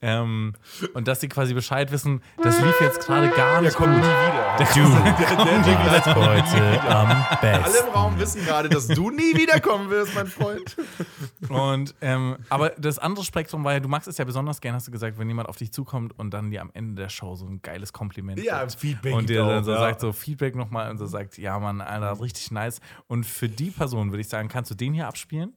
Ähm, 0.00 0.54
und 0.94 1.06
dass 1.06 1.20
sie 1.20 1.28
quasi 1.28 1.54
Bescheid 1.54 1.92
wissen, 1.92 2.20
das 2.42 2.60
lief 2.60 2.80
jetzt 2.80 3.06
gerade 3.06 3.28
gar 3.28 3.60
nicht 3.60 3.76
kommt 3.76 3.92
nie 3.92 4.02
wieder. 4.02 4.56
Der 4.58 4.66
du 4.66 6.14
heute 6.16 6.80
am 6.88 7.08
Alle 7.08 7.38
besten. 7.40 7.86
im 7.86 7.92
Raum 7.94 8.18
wissen 8.18 8.44
gerade, 8.44 8.68
dass 8.68 8.88
du 8.88 9.10
nie 9.10 9.36
wiederkommen 9.36 9.88
wirst, 9.90 10.14
mein 10.16 10.26
Freund. 10.26 10.76
Und 11.48 11.94
ähm, 12.00 12.36
aber 12.48 12.70
das 12.70 12.98
andere 12.98 13.24
Spektrum 13.24 13.62
war 13.62 13.74
ja, 13.74 13.80
du 13.80 13.88
magst 13.88 14.08
es 14.08 14.18
ja 14.18 14.24
besonders 14.24 14.60
gern, 14.60 14.74
hast 14.74 14.88
du 14.88 14.90
gesagt, 14.90 15.18
wenn 15.18 15.28
jemand 15.28 15.48
auf 15.48 15.56
dich 15.56 15.72
zukommt 15.72 16.18
und 16.18 16.34
dann 16.34 16.50
dir 16.50 16.62
am 16.62 16.70
Ende 16.74 17.02
der 17.02 17.08
Show 17.08 17.36
so 17.36 17.46
ein 17.46 17.62
geiles 17.62 17.92
Kompliment 17.92 18.42
Ja, 18.42 18.64
gibt. 18.64 18.80
Feedback 18.80 19.14
und 19.14 19.28
dir 19.28 19.44
dann 19.44 19.62
so 19.62 19.70
ja. 19.72 19.78
sagt 19.78 20.00
so 20.00 20.12
Feedback 20.12 20.56
nochmal 20.56 20.90
und 20.90 20.98
so 20.98 21.06
sagt, 21.06 21.38
ja 21.38 21.58
Mann, 21.60 21.80
Alter, 21.80 22.20
richtig 22.20 22.50
nice. 22.50 22.80
Und 23.06 23.24
für 23.24 23.48
die 23.48 23.70
Person 23.70 24.10
würde 24.10 24.22
ich 24.22 24.28
sagen, 24.28 24.48
kannst 24.48 24.70
du 24.72 24.74
den 24.74 24.92
hier 24.94 25.06
abspielen? 25.06 25.52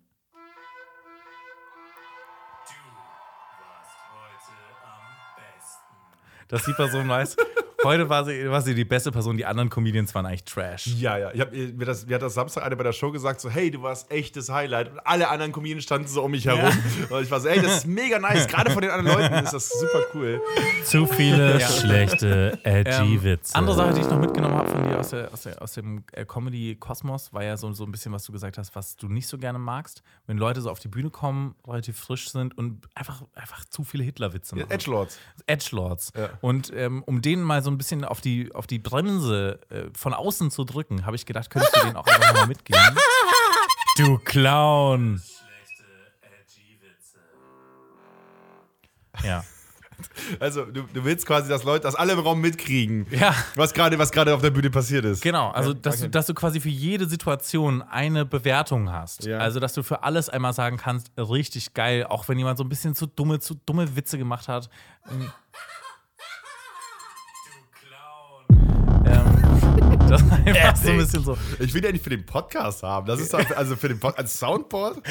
Dass 6.55 6.63
die 6.63 6.71
Person 6.71 7.09
weiß, 7.09 7.35
Heute 7.85 8.09
war 8.09 8.25
sie, 8.25 8.49
war 8.49 8.61
sie 8.61 8.73
die 8.73 8.83
beste 8.83 9.11
Person, 9.11 9.37
die 9.37 9.45
anderen 9.45 9.69
Comedians 9.69 10.15
waren 10.15 10.25
eigentlich 10.25 10.43
Trash. 10.43 10.87
Ja, 10.87 11.19
ja. 11.19 11.31
Ich 11.33 11.39
hab, 11.39 11.51
mir, 11.51 11.85
das, 11.85 12.07
mir 12.07 12.15
hat 12.15 12.23
das 12.23 12.33
Samstag 12.33 12.63
eine 12.63 12.75
bei 12.75 12.83
der 12.83 12.93
Show 12.93 13.11
gesagt, 13.11 13.39
so, 13.39 13.47
hey, 13.47 13.69
du 13.69 13.83
warst 13.83 14.11
echtes 14.11 14.49
Highlight. 14.49 14.91
Und 14.91 14.99
alle 15.05 15.29
anderen 15.29 15.51
Comedians 15.51 15.83
standen 15.83 16.07
so 16.07 16.23
um 16.23 16.31
mich 16.31 16.47
herum. 16.47 16.71
Und 17.09 17.23
ich 17.23 17.29
war 17.29 17.39
so, 17.39 17.47
ey, 17.47 17.61
das 17.61 17.77
ist 17.77 17.87
mega 17.87 18.17
nice. 18.17 18.47
Gerade 18.47 18.71
von 18.71 18.81
den 18.81 18.89
anderen 18.89 19.19
Leuten 19.19 19.35
ist 19.35 19.53
das 19.53 19.69
super 19.69 19.99
cool. 20.15 20.41
Zu 20.83 21.05
viele 21.05 21.59
schlechte 21.59 22.57
edgy-Witze. 22.63 23.53
Ähm, 23.53 23.59
andere 23.59 23.75
Sache, 23.75 23.93
die 23.93 24.01
ich 24.01 24.09
noch 24.09 24.19
mitgenommen 24.19 24.55
habe 24.55 24.69
von 24.69 24.89
dir 24.89 24.99
aus, 24.99 25.09
der, 25.09 25.31
aus, 25.31 25.43
der, 25.43 25.61
aus 25.61 25.73
dem 25.73 26.03
äh, 26.13 26.25
Comedy-Kosmos, 26.25 27.33
war 27.33 27.43
ja 27.43 27.55
so, 27.55 27.71
so 27.73 27.83
ein 27.85 27.91
bisschen, 27.91 28.11
was 28.11 28.23
du 28.23 28.31
gesagt 28.31 28.57
hast, 28.57 28.75
was 28.75 28.95
du 28.95 29.07
nicht 29.07 29.27
so 29.27 29.37
gerne 29.37 29.59
magst. 29.59 30.01
Wenn 30.25 30.37
Leute 30.37 30.61
so 30.61 30.71
auf 30.71 30.79
die 30.79 30.87
Bühne 30.87 31.11
kommen, 31.11 31.53
relativ 31.67 31.99
frisch 31.99 32.29
sind 32.29 32.57
und 32.57 32.87
einfach, 32.95 33.21
einfach 33.35 33.63
zu 33.65 33.83
viele 33.83 34.03
Hitler-Witze 34.03 34.55
machen. 34.55 34.71
Edgelords. 34.71 35.19
Edgelords. 35.45 36.11
Ja. 36.17 36.29
Und 36.41 36.73
ähm, 36.75 37.03
um 37.03 37.21
denen 37.21 37.43
mal 37.43 37.61
so 37.61 37.69
ein 37.69 37.74
bisschen 37.77 38.03
auf 38.05 38.21
die, 38.21 38.53
auf 38.53 38.67
die 38.67 38.79
Bremse 38.79 39.59
äh, 39.69 39.83
von 39.97 40.13
außen 40.13 40.51
zu 40.51 40.63
drücken, 40.63 41.05
habe 41.05 41.15
ich 41.15 41.25
gedacht, 41.25 41.49
könntest 41.49 41.75
du 41.75 41.81
denen 41.81 41.95
auch 41.95 42.07
einfach 42.07 42.33
mal 42.33 42.47
mitgeben. 42.47 42.81
Du 43.97 44.17
Clown. 44.17 45.21
Ja. 49.23 49.43
Also, 50.41 50.65
du, 50.65 50.81
du 50.93 51.05
willst 51.05 51.25
quasi, 51.25 51.47
dass 51.47 51.63
Leute, 51.63 51.83
dass 51.83 51.95
alle 51.95 52.11
im 52.13 52.19
Raum 52.19 52.41
mitkriegen, 52.41 53.07
Ja. 53.11 53.33
was 53.55 53.73
gerade 53.73 53.97
was 53.97 54.11
gerade 54.11 54.33
auf 54.35 54.41
der 54.41 54.49
Bühne 54.49 54.69
passiert 54.69 55.05
ist. 55.05 55.21
Genau, 55.21 55.51
also 55.51 55.71
Ja, 55.71 55.79
dass, 55.79 55.95
okay. 55.95 56.03
du, 56.03 56.09
dass 56.09 56.25
du 56.25 56.33
quasi 56.33 56.59
für 56.59 56.67
jede 56.69 57.05
Situation 57.07 57.81
eine 57.81 58.25
Bewertung 58.25 58.91
hast. 58.91 59.23
Ja. 59.25 59.37
Also 59.37 59.61
dass 59.61 59.73
du 59.73 59.83
für 59.83 60.03
alles 60.03 60.27
einmal 60.27 60.51
sagen 60.51 60.75
kannst, 60.75 61.11
richtig 61.17 61.73
geil, 61.73 62.05
auch 62.09 62.27
wenn 62.27 62.37
jemand 62.37 62.57
so 62.57 62.65
ein 62.65 62.69
bisschen 62.69 62.93
zu 62.93 63.05
dumme, 63.07 63.39
zu 63.39 63.55
dumme 63.65 63.95
Witze 63.95 64.17
gemacht 64.17 64.49
hat. 64.49 64.69
Das 70.09 70.21
ist 70.21 70.31
einfach 70.31 70.75
so 70.75 70.89
ein 70.89 70.97
bisschen 70.97 71.23
so. 71.23 71.37
Ich 71.59 71.73
will 71.73 71.83
ja 71.83 71.91
nicht 71.91 72.03
für 72.03 72.09
den 72.09 72.25
Podcast 72.25 72.83
haben. 72.83 73.07
Das 73.07 73.19
ist 73.19 73.33
doch, 73.33 73.39
also 73.55 73.75
für 73.75 73.87
den 73.87 73.99
Pod 73.99 74.17
als 74.17 74.37
Soundboard. 74.39 75.01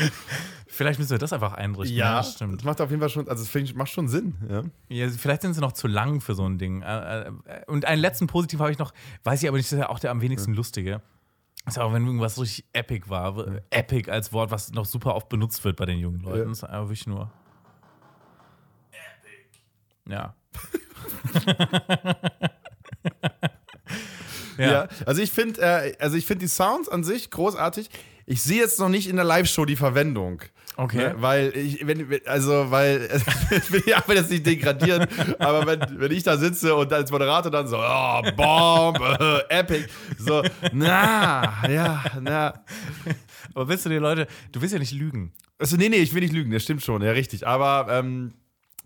Vielleicht 0.66 0.99
müssen 0.99 1.11
wir 1.11 1.18
das 1.18 1.32
einfach 1.32 1.55
einrichten. 1.55 1.99
das 1.99 2.32
stimmt. 2.34 2.57
Das 2.59 2.64
macht 2.64 2.80
auf 2.80 2.90
jeden 2.90 3.01
Fall 3.01 3.09
schon, 3.09 3.28
also 3.28 3.42
das 3.42 3.51
finde 3.51 3.70
ich, 3.70 3.74
macht 3.76 3.90
schon 3.90 4.09
Sinn. 4.09 4.34
Ja. 4.49 4.62
Ja, 4.88 5.09
vielleicht 5.11 5.42
sind 5.42 5.55
sie 5.55 5.61
noch 5.61 5.72
zu 5.72 5.86
lang 5.88 6.20
für 6.20 6.34
so 6.34 6.49
ein 6.49 6.59
Ding. 6.59 6.82
Äh, 6.82 7.22
äh, 7.28 7.32
Und 7.66 7.84
einen 7.84 8.01
letzten 8.01 8.26
Positiv 8.26 8.61
habe 8.61 8.70
ich 8.72 8.78
noch, 8.78 8.92
weiß 9.24 9.42
ich 9.42 9.49
aber 9.49 9.57
nicht, 9.57 9.66
das 9.68 9.72
ist 9.72 9.78
ja 9.80 9.88
auch 9.88 9.99
der 9.99 10.11
am 10.11 10.20
wenigsten 10.20 10.55
lustige. 10.55 11.01
Das 11.64 11.76
ist 11.76 11.82
auch, 11.82 11.92
wenn 11.92 12.05
irgendwas 12.05 12.38
richtig 12.40 12.66
epic 12.72 13.09
war. 13.09 13.62
Epic 13.70 14.11
als 14.11 14.32
Wort, 14.32 14.51
was 14.51 14.72
noch 14.72 14.84
super 14.84 15.14
oft 15.14 15.28
benutzt 15.28 15.64
wird 15.64 15.76
bei 15.76 15.86
den 15.86 15.99
jungen 15.99 16.20
Leuten. 16.20 16.38
Ja. 16.38 16.45
Das 16.45 16.59
ist 16.59 16.64
einfach 16.64 16.82
wirklich 16.88 17.07
nur. 17.07 17.30
Epic. 18.92 19.61
Ja. 20.09 20.34
Ja. 24.59 24.70
ja. 24.70 24.88
Also 25.07 25.22
ich 25.22 25.30
finde, 25.30 25.61
äh, 25.61 25.94
also 25.98 26.16
ich 26.16 26.26
finde 26.26 26.44
die 26.44 26.50
Sounds 26.50 26.88
an 26.88 27.05
sich 27.05 27.30
großartig. 27.30 27.88
Ich 28.26 28.42
sehe 28.42 28.61
jetzt 28.61 28.80
noch 28.80 28.88
nicht 28.88 29.09
in 29.09 29.16
der 29.16 29.24
Live-Show 29.24 29.64
die 29.64 29.76
Verwendung. 29.76 30.40
Okay. 30.76 31.09
Ne? 31.09 31.14
Weil 31.18 31.57
ich, 31.57 31.86
wenn, 31.86 32.20
also, 32.26 32.70
weil, 32.70 33.09
ich 33.50 33.72
will 33.72 33.82
ja 33.86 34.02
jetzt 34.09 34.30
nicht 34.30 34.44
degradieren, 34.44 35.07
aber 35.38 35.66
wenn, 35.66 36.00
wenn 36.00 36.11
ich 36.11 36.22
da 36.24 36.36
sitze 36.36 36.74
und 36.74 36.92
als 36.92 37.11
Moderator 37.11 37.50
dann 37.50 37.68
so, 37.68 37.78
oh, 37.78 38.22
Bomb, 38.34 38.98
äh, 39.20 39.40
Epic, 39.50 39.86
so, 40.18 40.42
na, 40.72 41.62
ja, 41.68 42.02
na. 42.20 42.64
Aber 43.55 43.68
willst 43.68 43.86
du 43.86 43.90
die 43.90 43.96
Leute, 43.96 44.26
du 44.50 44.61
willst 44.61 44.72
ja 44.72 44.80
nicht 44.80 44.92
lügen. 44.92 45.32
Also, 45.59 45.76
nee, 45.76 45.88
nee, 45.88 45.98
ich 45.98 46.12
will 46.12 46.22
nicht 46.22 46.34
lügen, 46.34 46.50
das 46.50 46.64
stimmt 46.64 46.82
schon, 46.82 47.02
ja, 47.02 47.12
richtig. 47.12 47.46
Aber 47.46 47.86
ähm, 47.90 48.32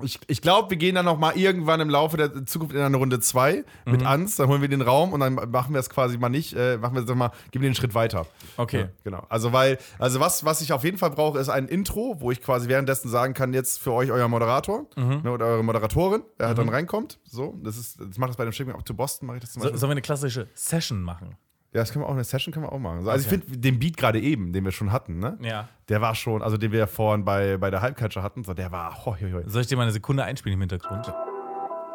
ich, 0.03 0.20
ich 0.28 0.40
glaube, 0.40 0.70
wir 0.70 0.76
gehen 0.76 0.94
dann 0.94 1.05
noch 1.05 1.18
mal 1.18 1.36
irgendwann 1.36 1.80
im 1.80 1.90
Laufe 1.90 2.16
der 2.16 2.46
Zukunft 2.46 2.74
in 2.74 2.80
eine 2.80 2.96
Runde 2.96 3.20
2 3.20 3.64
mit 3.86 4.05
Ans, 4.07 4.36
dann 4.36 4.49
holen 4.49 4.61
wir 4.61 4.68
den 4.68 4.82
Raum 4.82 5.12
und 5.12 5.20
dann 5.20 5.34
machen 5.34 5.72
wir 5.72 5.80
es 5.80 5.90
quasi 5.90 6.18
mal 6.18 6.28
nicht, 6.28 6.55
äh, 6.55 6.76
machen 6.76 6.94
wir 6.94 7.03
es 7.03 7.14
mal, 7.14 7.30
geben 7.51 7.62
wir 7.62 7.70
den 7.70 7.74
Schritt 7.74 7.94
weiter. 7.94 8.26
Okay. 8.57 8.80
Ja, 8.80 8.88
genau. 9.03 9.26
Also, 9.28 9.53
weil, 9.53 9.78
also 9.99 10.20
was, 10.20 10.44
was 10.44 10.61
ich 10.61 10.72
auf 10.72 10.84
jeden 10.84 10.99
Fall 10.99 11.11
brauche, 11.11 11.38
ist 11.38 11.49
ein 11.49 11.66
Intro, 11.66 12.16
wo 12.20 12.30
ich 12.30 12.40
quasi 12.42 12.68
währenddessen 12.68 13.09
sagen 13.09 13.34
kann, 13.34 13.53
jetzt 13.53 13.80
für 13.80 13.92
euch 13.92 14.11
euer 14.11 14.28
Moderator 14.28 14.86
ne, 14.96 15.30
oder 15.30 15.46
eure 15.46 15.64
Moderatorin, 15.64 16.22
der 16.38 16.49
halt 16.49 16.59
dann 16.59 16.68
reinkommt. 16.68 17.18
So, 17.24 17.59
das 17.62 17.76
ist, 17.76 18.01
das 18.01 18.18
macht 18.18 18.30
das 18.30 18.36
bei 18.36 18.44
dem 18.44 18.53
Schicken 18.53 18.72
up 18.72 18.84
to 18.84 18.94
Boston, 18.94 19.26
mache 19.26 19.38
ich 19.38 19.42
das 19.42 19.53
zum 19.53 19.62
So, 19.62 19.68
sollen 19.68 19.80
wir 19.82 19.90
eine 19.90 20.03
klassische 20.03 20.49
Session 20.55 21.03
machen? 21.03 21.36
Ja, 21.72 21.80
das 21.80 21.92
können 21.92 22.04
wir 22.04 22.08
auch, 22.08 22.14
eine 22.14 22.24
Session 22.24 22.52
können 22.52 22.64
wir 22.64 22.72
auch 22.72 22.78
machen. 22.78 23.02
So, 23.04 23.10
also 23.10 23.26
Okay. 23.26 23.36
ich 23.36 23.44
finde 23.44 23.58
den 23.60 23.78
Beat 23.78 23.96
gerade 23.98 24.18
eben, 24.20 24.52
den 24.54 24.64
wir 24.64 24.72
schon 24.72 24.90
hatten, 24.90 25.18
ne? 25.18 25.36
Ja. 25.42 25.68
Der 25.90 26.00
war 26.00 26.14
schon, 26.14 26.42
also 26.42 26.56
den 26.56 26.72
wir 26.72 26.86
vorhin 26.86 27.24
bei, 27.26 27.58
bei 27.58 27.70
der 27.70 27.82
Halbcatcher 27.82 28.22
hatten, 28.22 28.42
so, 28.42 28.54
der 28.54 28.72
war, 28.72 29.04
hoi, 29.04 29.18
hoi. 29.20 29.42
Soll 29.46 29.60
ich 29.60 29.66
dir 29.66 29.76
mal 29.76 29.82
eine 29.82 29.92
Sekunde 29.92 30.24
einspielen 30.24 30.54
im 30.54 30.60
Hintergrund? 30.60 31.12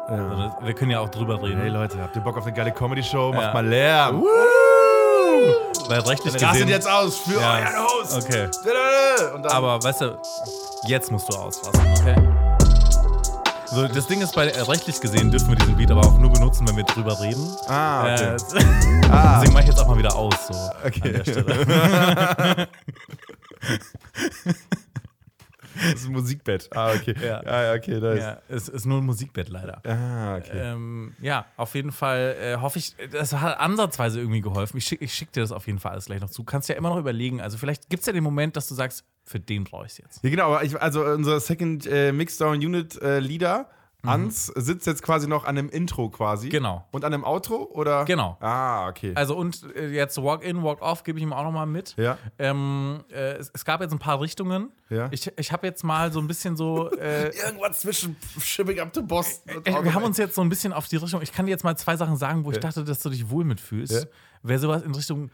Also, 0.06 0.54
wir 0.62 0.74
können 0.74 0.90
ja 0.92 1.00
auch 1.00 1.08
drüber 1.08 1.42
reden. 1.42 1.58
Hey 1.60 1.70
Leute, 1.70 1.98
habt 2.00 2.14
ihr 2.14 2.20
Bock 2.22 2.36
auf 2.36 2.44
eine 2.44 2.54
geile 2.54 2.72
Comedy-Show? 2.72 3.32
Macht 3.32 3.42
Ja. 3.46 3.52
mal 3.54 3.66
Lärm. 3.66 4.22
Weil 5.88 6.00
rechtlich 6.00 6.34
Rastet 6.34 6.50
gesehen. 6.52 6.68
jetzt 6.68 6.88
aus 6.90 7.18
für 7.18 7.40
Ja, 7.40 7.58
euren 7.58 7.86
Host. 7.86 8.24
Okay. 8.24 8.48
Aber 9.48 9.82
weißt 9.82 10.02
du, 10.02 10.18
jetzt 10.86 11.10
musst 11.10 11.32
du 11.32 11.36
ausrasten, 11.36 11.86
okay? 12.00 12.33
So, 13.74 13.88
das 13.88 14.06
Ding 14.06 14.20
ist, 14.20 14.36
bei 14.36 14.46
äh, 14.46 14.60
rechtlich 14.60 15.00
gesehen 15.00 15.32
dürfen 15.32 15.48
wir 15.48 15.56
diesen 15.56 15.76
Beat 15.76 15.90
aber 15.90 16.02
auch 16.02 16.16
nur 16.16 16.30
benutzen, 16.30 16.68
wenn 16.68 16.76
wir 16.76 16.84
drüber 16.84 17.20
reden. 17.20 17.44
ah, 17.66 18.02
okay. 18.02 18.34
Äh, 18.34 18.36
Deswegen 19.40 19.52
mache 19.52 19.62
ich 19.62 19.68
jetzt 19.68 19.80
auch 19.80 19.88
mal 19.88 19.98
wieder 19.98 20.14
aus. 20.14 20.46
So, 20.46 20.54
Okay. 20.84 21.22
Das 25.82 25.94
ist 25.94 26.06
ein 26.06 26.12
Musikbett. 26.12 26.70
Ah, 26.72 26.92
okay. 26.92 27.16
Ja. 27.20 27.42
Ja 27.42 27.74
okay, 27.74 27.98
nice. 27.98 28.20
ja, 28.20 28.38
es 28.48 28.68
ist 28.68 28.86
nur 28.86 28.98
ein 28.98 29.04
Musikbett 29.04 29.48
leider. 29.48 29.82
Ah, 29.84 30.36
okay. 30.36 30.52
Ähm, 30.72 31.14
ja, 31.20 31.46
auf 31.56 31.74
jeden 31.74 31.90
Fall 31.90 32.36
äh, 32.40 32.56
hoffe 32.58 32.78
ich, 32.78 32.94
das 33.10 33.32
hat 33.32 33.58
ansatzweise 33.58 34.20
irgendwie 34.20 34.40
geholfen. 34.40 34.76
Ich 34.76 34.84
schicke 34.84 35.08
schick 35.08 35.32
dir 35.32 35.40
das 35.40 35.50
auf 35.50 35.66
jeden 35.66 35.80
Fall 35.80 35.92
alles 35.92 36.04
gleich 36.04 36.20
noch 36.20 36.30
zu. 36.30 36.44
Kannst 36.44 36.68
ja 36.68 36.76
immer 36.76 36.90
noch 36.90 36.98
überlegen. 36.98 37.40
Also, 37.40 37.58
vielleicht 37.58 37.90
gibt 37.90 38.02
es 38.02 38.06
ja 38.06 38.12
den 38.12 38.22
Moment, 38.22 38.56
dass 38.56 38.68
du 38.68 38.74
sagst, 38.76 39.04
für 39.24 39.40
den 39.40 39.64
brauche 39.64 39.86
ich 39.86 39.92
es 39.92 39.98
jetzt. 39.98 40.24
Ja, 40.24 40.30
genau, 40.30 40.46
aber 40.46 40.64
ich, 40.64 40.80
also 40.80 41.04
unser 41.04 41.40
Second 41.40 41.86
äh, 41.86 42.12
Mixdown 42.12 42.56
Unit 42.56 43.00
äh, 43.00 43.20
Leader, 43.20 43.68
Ans, 44.06 44.46
sitzt 44.54 44.86
jetzt 44.86 45.02
quasi 45.02 45.26
noch 45.26 45.44
an 45.44 45.56
einem 45.56 45.68
Intro 45.70 46.10
quasi. 46.10 46.46
Mhm. 46.46 46.50
Genau. 46.50 46.84
Und 46.90 47.04
an 47.04 47.14
einem 47.14 47.24
Outro, 47.24 47.70
oder? 47.72 48.04
Genau. 48.04 48.36
Ah, 48.40 48.88
okay. 48.88 49.12
Also, 49.14 49.36
und 49.36 49.62
äh, 49.74 49.88
jetzt 49.88 50.22
Walk 50.22 50.44
in, 50.44 50.62
Walk 50.62 50.82
off 50.82 51.02
gebe 51.02 51.18
ich 51.18 51.22
ihm 51.22 51.32
auch 51.32 51.44
noch 51.44 51.52
mal 51.52 51.66
mit. 51.66 51.94
ja. 51.96 52.18
Ähm, 52.38 53.04
äh, 53.10 53.34
es, 53.34 53.50
es 53.54 53.64
gab 53.64 53.80
jetzt 53.80 53.92
ein 53.92 53.98
paar 53.98 54.20
Richtungen. 54.20 54.70
Ja. 54.90 55.08
Ich, 55.10 55.30
ich 55.38 55.52
habe 55.52 55.66
jetzt 55.66 55.84
mal 55.84 56.12
so 56.12 56.20
ein 56.20 56.26
bisschen 56.26 56.56
so. 56.56 56.90
Äh, 56.92 57.28
Irgendwas 57.46 57.80
zwischen 57.80 58.16
Shipping 58.40 58.80
up 58.80 58.92
to 58.92 59.02
Boston 59.02 59.64
wir 59.64 59.94
haben 59.94 60.04
uns 60.04 60.18
jetzt 60.18 60.34
so 60.34 60.42
ein 60.42 60.48
bisschen 60.48 60.72
auf 60.72 60.88
die 60.88 60.96
Richtung. 60.96 61.22
Ich 61.22 61.32
kann 61.32 61.46
dir 61.46 61.52
jetzt 61.52 61.64
mal 61.64 61.76
zwei 61.76 61.96
Sachen 61.96 62.16
sagen, 62.16 62.44
wo 62.44 62.52
ich 62.52 62.58
dachte, 62.58 62.84
dass 62.84 63.00
du 63.00 63.08
dich 63.08 63.30
wohl 63.30 63.44
mitfühlst. 63.44 63.92
Ja. 63.92 64.08
Wäre 64.42 64.58
sowas 64.58 64.82
in 64.82 64.94
Richtung 64.94 65.30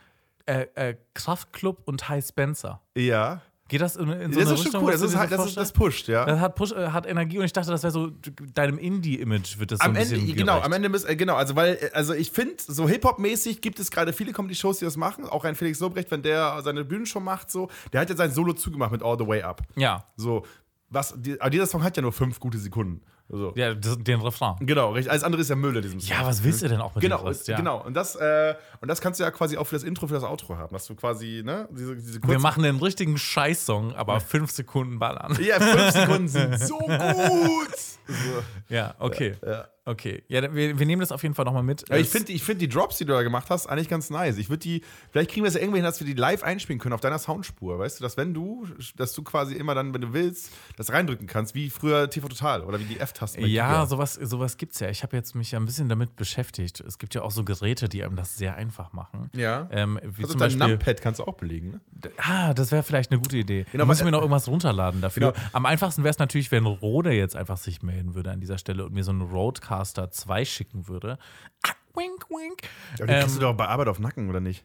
äh, 0.46 0.66
äh, 0.74 0.96
Kraftclub 1.14 1.82
und 1.86 2.08
High 2.08 2.24
Spencer. 2.24 2.80
Ja. 2.96 3.40
Geht 3.70 3.80
das 3.80 3.96
in, 3.96 4.08
in 4.10 4.32
so 4.32 4.38
Das 4.40 4.48
eine 4.48 4.54
ist 4.58 4.64
Richtung? 4.66 4.72
schon 4.72 4.82
cool. 4.84 4.92
Das, 4.92 5.00
ist 5.00 5.16
halt, 5.16 5.32
das, 5.32 5.46
ist, 5.46 5.56
das 5.56 5.72
pusht, 5.72 6.08
ja. 6.08 6.24
Das 6.26 6.38
hat, 6.40 6.54
Push, 6.56 6.72
äh, 6.72 6.88
hat 6.88 7.06
Energie 7.06 7.38
und 7.38 7.44
ich 7.46 7.52
dachte, 7.52 7.70
das 7.70 7.82
wäre 7.82 7.92
so 7.92 8.10
deinem 8.54 8.76
Indie-Image 8.78 9.58
wird 9.58 9.70
das 9.70 9.78
so 9.78 9.84
Am 9.84 9.92
ein 9.92 10.02
bisschen 10.02 10.20
Ende, 10.20 10.32
genau, 10.34 10.52
gerecht. 10.54 10.66
am 10.66 10.72
Ende 10.74 10.88
müssen, 10.88 11.08
äh, 11.08 11.16
genau, 11.16 11.36
also 11.36 11.56
weil, 11.56 11.78
äh, 11.80 11.90
also 11.94 12.12
ich 12.12 12.30
finde, 12.30 12.54
so 12.58 12.86
Hip-Hop-mäßig 12.88 13.60
gibt 13.62 13.80
es 13.80 13.90
gerade 13.90 14.12
viele 14.12 14.32
Comedy-Shows, 14.32 14.80
die 14.80 14.84
das 14.84 14.96
machen. 14.96 15.24
Auch 15.24 15.44
ein 15.44 15.54
Felix 15.54 15.80
Lobrecht, 15.80 16.10
wenn 16.10 16.22
der 16.22 16.60
seine 16.62 16.84
Bühnenshow 16.84 17.20
macht, 17.20 17.50
so, 17.50 17.68
der 17.92 18.00
hat 18.02 18.10
ja 18.10 18.16
sein 18.16 18.32
Solo 18.32 18.52
zugemacht 18.52 18.92
mit 18.92 19.02
All 19.02 19.16
the 19.18 19.26
Way 19.26 19.42
Up. 19.42 19.62
Ja, 19.76 20.04
So, 20.16 20.44
was, 20.88 21.14
die, 21.16 21.40
aber 21.40 21.50
dieser 21.50 21.66
Song 21.66 21.84
hat 21.84 21.96
ja 21.96 22.02
nur 22.02 22.12
fünf 22.12 22.40
gute 22.40 22.58
Sekunden. 22.58 23.00
So. 23.32 23.52
ja 23.54 23.74
das, 23.74 23.96
den 23.98 24.20
Refrain. 24.20 24.56
Genau, 24.60 24.90
richtig. 24.92 25.10
Alles 25.12 25.22
andere 25.22 25.40
ist 25.40 25.48
ja 25.48 25.54
Müll 25.56 25.76
in 25.76 25.82
diesem 25.82 26.00
Song. 26.00 26.16
Ja, 26.16 26.26
was 26.26 26.42
willst 26.42 26.62
du 26.62 26.68
denn 26.68 26.80
auch 26.80 26.94
mit 26.94 27.02
Genau, 27.02 27.18
dem 27.18 27.26
Rest? 27.28 27.46
Ja. 27.46 27.56
genau. 27.56 27.80
Und 27.84 27.94
das, 27.94 28.16
äh, 28.16 28.54
und 28.80 28.88
das 28.88 29.00
kannst 29.00 29.20
du 29.20 29.24
ja 29.24 29.30
quasi 29.30 29.56
auch 29.56 29.66
für 29.66 29.76
das 29.76 29.84
Intro, 29.84 30.08
für 30.08 30.14
das 30.14 30.24
Outro 30.24 30.56
haben. 30.56 30.72
Dass 30.72 30.86
du 30.86 30.96
quasi, 30.96 31.42
ne, 31.44 31.68
diese, 31.70 31.94
diese 31.94 32.20
Wir 32.22 32.38
machen 32.40 32.64
den 32.64 32.76
richtigen 32.76 33.16
Scheiß-Song, 33.16 33.94
aber 33.94 34.18
fünf 34.20 34.50
Sekunden 34.50 34.98
ballern. 34.98 35.38
Ja, 35.40 35.60
fünf 35.60 35.90
Sekunden 35.92 36.28
sind 36.28 36.58
so 36.66 36.78
gut. 36.78 37.76
So. 38.08 38.42
Ja, 38.68 38.94
okay. 38.98 39.36
Ja. 39.46 39.66
Okay. 39.86 40.22
Ja, 40.28 40.42
wir, 40.54 40.78
wir 40.78 40.86
nehmen 40.86 41.00
das 41.00 41.10
auf 41.10 41.22
jeden 41.22 41.34
Fall 41.34 41.46
nochmal 41.46 41.62
mit. 41.62 41.88
Ja, 41.88 41.96
ich 41.96 42.08
finde 42.08 42.32
ich 42.32 42.42
find 42.42 42.60
die 42.60 42.68
Drops, 42.68 42.98
die 42.98 43.06
du 43.06 43.12
da 43.12 43.22
gemacht 43.22 43.48
hast, 43.48 43.66
eigentlich 43.66 43.88
ganz 43.88 44.10
nice. 44.10 44.36
Ich 44.36 44.50
würde 44.50 44.60
die, 44.60 44.82
vielleicht 45.10 45.30
kriegen 45.30 45.42
wir 45.42 45.48
es 45.48 45.54
ja 45.54 45.60
irgendwie 45.60 45.78
hin, 45.78 45.84
dass 45.84 45.98
wir 46.00 46.06
die 46.06 46.12
live 46.14 46.42
einspielen 46.42 46.78
können 46.78 46.92
auf 46.92 47.00
deiner 47.00 47.18
Soundspur. 47.18 47.78
Weißt 47.78 47.98
du, 47.98 48.02
dass 48.02 48.16
wenn 48.16 48.34
du, 48.34 48.66
dass 48.96 49.14
du 49.14 49.22
quasi 49.22 49.54
immer 49.54 49.74
dann, 49.74 49.94
wenn 49.94 50.02
du 50.02 50.12
willst, 50.12 50.52
das 50.76 50.92
reindrücken 50.92 51.26
kannst, 51.26 51.54
wie 51.54 51.70
früher 51.70 52.10
TV 52.10 52.28
Total 52.28 52.62
oder 52.62 52.78
wie 52.78 52.84
die 52.84 53.00
F-Tasten. 53.00 53.46
Ja, 53.46 53.86
sowas, 53.86 54.14
sowas 54.14 54.58
gibt 54.58 54.74
es 54.74 54.80
ja. 54.80 54.90
Ich 54.90 55.02
habe 55.02 55.16
jetzt 55.16 55.34
mich 55.34 55.52
ja 55.52 55.58
ein 55.58 55.64
bisschen 55.64 55.88
damit 55.88 56.14
beschäftigt. 56.14 56.80
Es 56.80 56.98
gibt 56.98 57.14
ja 57.14 57.22
auch 57.22 57.30
so 57.30 57.42
Geräte, 57.42 57.88
die 57.88 58.04
einem 58.04 58.16
das 58.16 58.36
sehr 58.36 58.56
einfach 58.56 58.92
machen. 58.92 59.30
Ja. 59.34 59.66
Ähm, 59.72 59.98
wie 60.02 60.22
Also 60.22 60.32
zum 60.32 60.40
dein 60.40 60.58
Beispiel. 60.58 60.68
Numpad 60.68 61.00
kannst 61.00 61.20
du 61.20 61.24
auch 61.24 61.34
belegen, 61.34 61.70
ne? 61.70 61.80
Ah, 62.18 62.52
das 62.54 62.70
wäre 62.70 62.82
vielleicht 62.82 63.10
eine 63.10 63.20
gute 63.20 63.38
Idee. 63.38 63.64
Genau, 63.72 63.84
da 63.84 63.86
müssen 63.86 64.04
wir 64.04 64.12
noch 64.12 64.20
irgendwas 64.20 64.46
runterladen 64.46 65.00
dafür. 65.00 65.32
Genau. 65.32 65.46
Am 65.52 65.66
einfachsten 65.66 66.02
wäre 66.02 66.10
es 66.10 66.18
natürlich, 66.18 66.52
wenn 66.52 66.66
Rode 66.66 67.12
jetzt 67.12 67.34
einfach 67.34 67.56
sich 67.56 67.82
melden 67.82 68.14
würde 68.14 68.30
an 68.30 68.40
dieser 68.40 68.58
Stelle 68.58 68.84
und 68.84 68.92
mir 68.92 69.04
so 69.04 69.10
einen 69.10 69.22
Roadcaster 69.70 70.10
2 70.10 70.44
schicken 70.44 70.88
würde. 70.88 71.18
Ah, 71.66 71.70
wink, 71.94 72.28
wink. 72.28 72.62
Ja, 72.98 73.06
den 73.06 73.20
kriegst 73.20 73.36
Ähm, 73.36 73.40
du 73.40 73.46
doch 73.46 73.54
bei 73.54 73.68
Arbeit 73.68 73.88
auf 73.88 73.98
Nacken, 73.98 74.28
oder 74.28 74.40
nicht? 74.40 74.64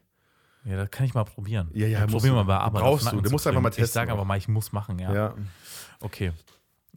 Ja, 0.64 0.78
das 0.78 0.90
kann 0.90 1.06
ich 1.06 1.14
mal 1.14 1.24
probieren. 1.26 1.70
Ja, 1.74 1.86
ja, 1.88 2.00
Ich 2.00 2.12
musst 2.12 2.14
probier 2.26 2.32
du. 2.32 2.36
mal 2.38 2.44
bei 2.46 2.58
Arbeit. 2.58 2.82
Brauchst 2.82 3.04
auf 3.08 3.14
Nacken 3.14 3.24
du. 3.24 3.30
Du 3.30 3.32
musst 3.32 3.46
einfach 3.48 3.62
mal 3.62 3.70
kriegen. 3.70 3.84
Ich 3.84 3.88
testen 3.88 4.00
sage 4.00 4.12
aber 4.12 4.26
mal, 4.26 4.38
ich 4.38 4.48
muss 4.48 4.72
machen, 4.72 4.98
ja. 5.00 5.14
Ja. 5.14 5.34
Okay. 6.02 6.32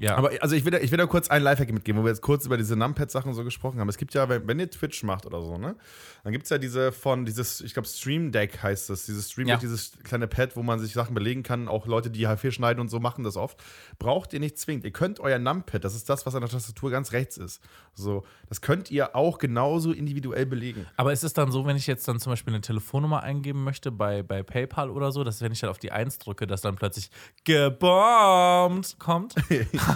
Ja. 0.00 0.16
Aber 0.16 0.30
also 0.40 0.54
ich 0.54 0.64
will, 0.64 0.70
da, 0.70 0.78
ich 0.78 0.90
will 0.92 0.98
da 0.98 1.06
kurz 1.06 1.28
einen 1.28 1.44
Lifehack 1.44 1.72
mitgeben, 1.72 2.00
wo 2.00 2.04
wir 2.04 2.10
jetzt 2.10 2.22
kurz 2.22 2.46
über 2.46 2.56
diese 2.56 2.76
Numpad-Sachen 2.76 3.34
so 3.34 3.42
gesprochen 3.42 3.80
haben. 3.80 3.88
Es 3.88 3.96
gibt 3.98 4.14
ja, 4.14 4.28
wenn, 4.28 4.46
wenn 4.46 4.60
ihr 4.60 4.70
Twitch 4.70 5.02
macht 5.02 5.26
oder 5.26 5.42
so, 5.42 5.58
ne, 5.58 5.74
dann 6.22 6.32
gibt 6.32 6.44
es 6.44 6.50
ja 6.50 6.58
diese 6.58 6.92
von, 6.92 7.24
dieses, 7.24 7.60
ich 7.60 7.72
glaube, 7.74 7.88
Stream 7.88 8.30
Deck 8.30 8.62
heißt 8.62 8.90
das, 8.90 9.06
dieses 9.06 9.30
Stream 9.30 9.46
Deck, 9.46 9.54
Ja. 9.56 9.60
dieses 9.60 9.92
kleine 10.04 10.28
Pad, 10.28 10.54
wo 10.56 10.62
man 10.62 10.78
sich 10.78 10.92
Sachen 10.92 11.14
belegen 11.14 11.42
kann. 11.42 11.66
Auch 11.66 11.86
Leute, 11.86 12.10
die 12.10 12.28
H4 12.28 12.52
schneiden 12.52 12.80
und 12.80 12.88
so 12.88 13.00
machen 13.00 13.24
das 13.24 13.36
oft. 13.36 13.58
Braucht 13.98 14.32
ihr 14.32 14.40
nicht 14.40 14.56
zwingend. 14.58 14.84
Ihr 14.84 14.92
könnt 14.92 15.18
euer 15.20 15.38
Numpad, 15.40 15.84
das 15.84 15.96
ist 15.96 16.08
das, 16.08 16.24
was 16.26 16.34
an 16.36 16.42
der 16.42 16.50
Tastatur 16.50 16.90
ganz 16.92 17.12
rechts 17.12 17.36
ist. 17.36 17.60
So, 17.94 18.24
das 18.48 18.60
könnt 18.60 18.92
ihr 18.92 19.16
auch 19.16 19.38
genauso 19.38 19.90
individuell 19.90 20.46
belegen. 20.46 20.86
Aber 20.96 21.12
ist 21.12 21.24
es 21.24 21.32
dann 21.32 21.50
so, 21.50 21.66
wenn 21.66 21.76
ich 21.76 21.88
jetzt 21.88 22.06
dann 22.06 22.20
zum 22.20 22.30
Beispiel 22.30 22.54
eine 22.54 22.60
Telefonnummer 22.60 23.24
eingeben 23.24 23.64
möchte 23.64 23.90
bei, 23.90 24.22
bei 24.22 24.44
PayPal 24.44 24.90
oder 24.90 25.10
so, 25.10 25.24
dass 25.24 25.40
wenn 25.40 25.50
ich 25.50 25.58
dann 25.60 25.70
auf 25.70 25.78
die 25.78 25.90
1 25.90 26.18
drücke, 26.18 26.46
dass 26.46 26.60
dann 26.60 26.76
plötzlich 26.76 27.10
gebombt 27.44 28.96
kommt? 29.00 29.34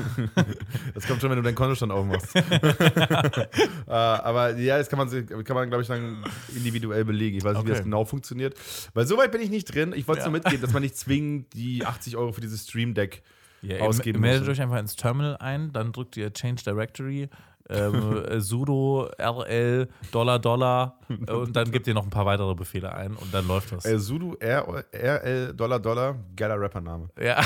Das 0.94 1.06
kommt 1.06 1.20
schon, 1.20 1.30
wenn 1.30 1.36
du 1.36 1.42
deinen 1.42 1.54
Kontostand 1.54 1.92
aufmachst. 1.92 2.34
äh, 2.36 3.90
aber 3.90 4.56
ja, 4.56 4.78
das 4.78 4.88
kann 4.88 4.98
man, 4.98 5.08
kann 5.44 5.54
man 5.56 5.68
glaube 5.68 5.82
ich, 5.82 5.88
dann 5.88 6.24
individuell 6.54 7.04
belegen. 7.04 7.36
Ich 7.38 7.44
weiß 7.44 7.54
nicht, 7.56 7.64
wie 7.66 7.70
Okay. 7.70 7.78
das 7.78 7.84
genau 7.84 8.04
funktioniert. 8.04 8.54
Weil 8.94 9.06
so 9.06 9.16
weit 9.18 9.32
bin 9.32 9.40
ich 9.40 9.50
nicht 9.50 9.74
drin. 9.74 9.92
Ich 9.94 10.06
wollte 10.08 10.20
es 10.20 10.24
Ja. 10.26 10.30
nur 10.30 10.38
mitgeben, 10.38 10.60
dass 10.62 10.72
man 10.72 10.82
nicht 10.82 10.96
zwingend 10.96 11.52
die 11.54 11.84
80 11.84 12.16
Euro 12.16 12.32
für 12.32 12.40
dieses 12.40 12.64
Stream 12.64 12.94
Deck 12.94 13.22
Ja, 13.62 13.80
ausgeben 13.80 14.20
meldet 14.20 14.42
muss. 14.48 14.56
euch 14.56 14.62
einfach 14.62 14.78
ins 14.78 14.96
Terminal 14.96 15.36
ein, 15.38 15.72
dann 15.72 15.92
drückt 15.92 16.16
ihr 16.16 16.32
Change 16.32 16.62
Directory, 16.64 17.28
ähm, 17.70 18.24
äh, 18.26 18.40
sudo 18.40 19.08
rl 19.20 19.88
Dollar 20.10 20.38
Dollar 20.40 20.98
äh, 21.08 21.30
und 21.32 21.54
dann 21.54 21.70
gebt 21.70 21.86
ihr 21.86 21.94
noch 21.94 22.02
ein 22.02 22.10
paar 22.10 22.26
weitere 22.26 22.54
Befehle 22.56 22.92
ein 22.92 23.14
und 23.14 23.32
dann 23.32 23.46
läuft 23.46 23.70
das. 23.72 23.84
Äh, 23.86 23.98
Sudo 24.00 24.36
RL 24.40 25.54
Dollar 25.54 25.78
Dollar, 25.78 26.16
geiler 26.36 26.60
Rappername. 26.60 27.08
ja, 27.20 27.40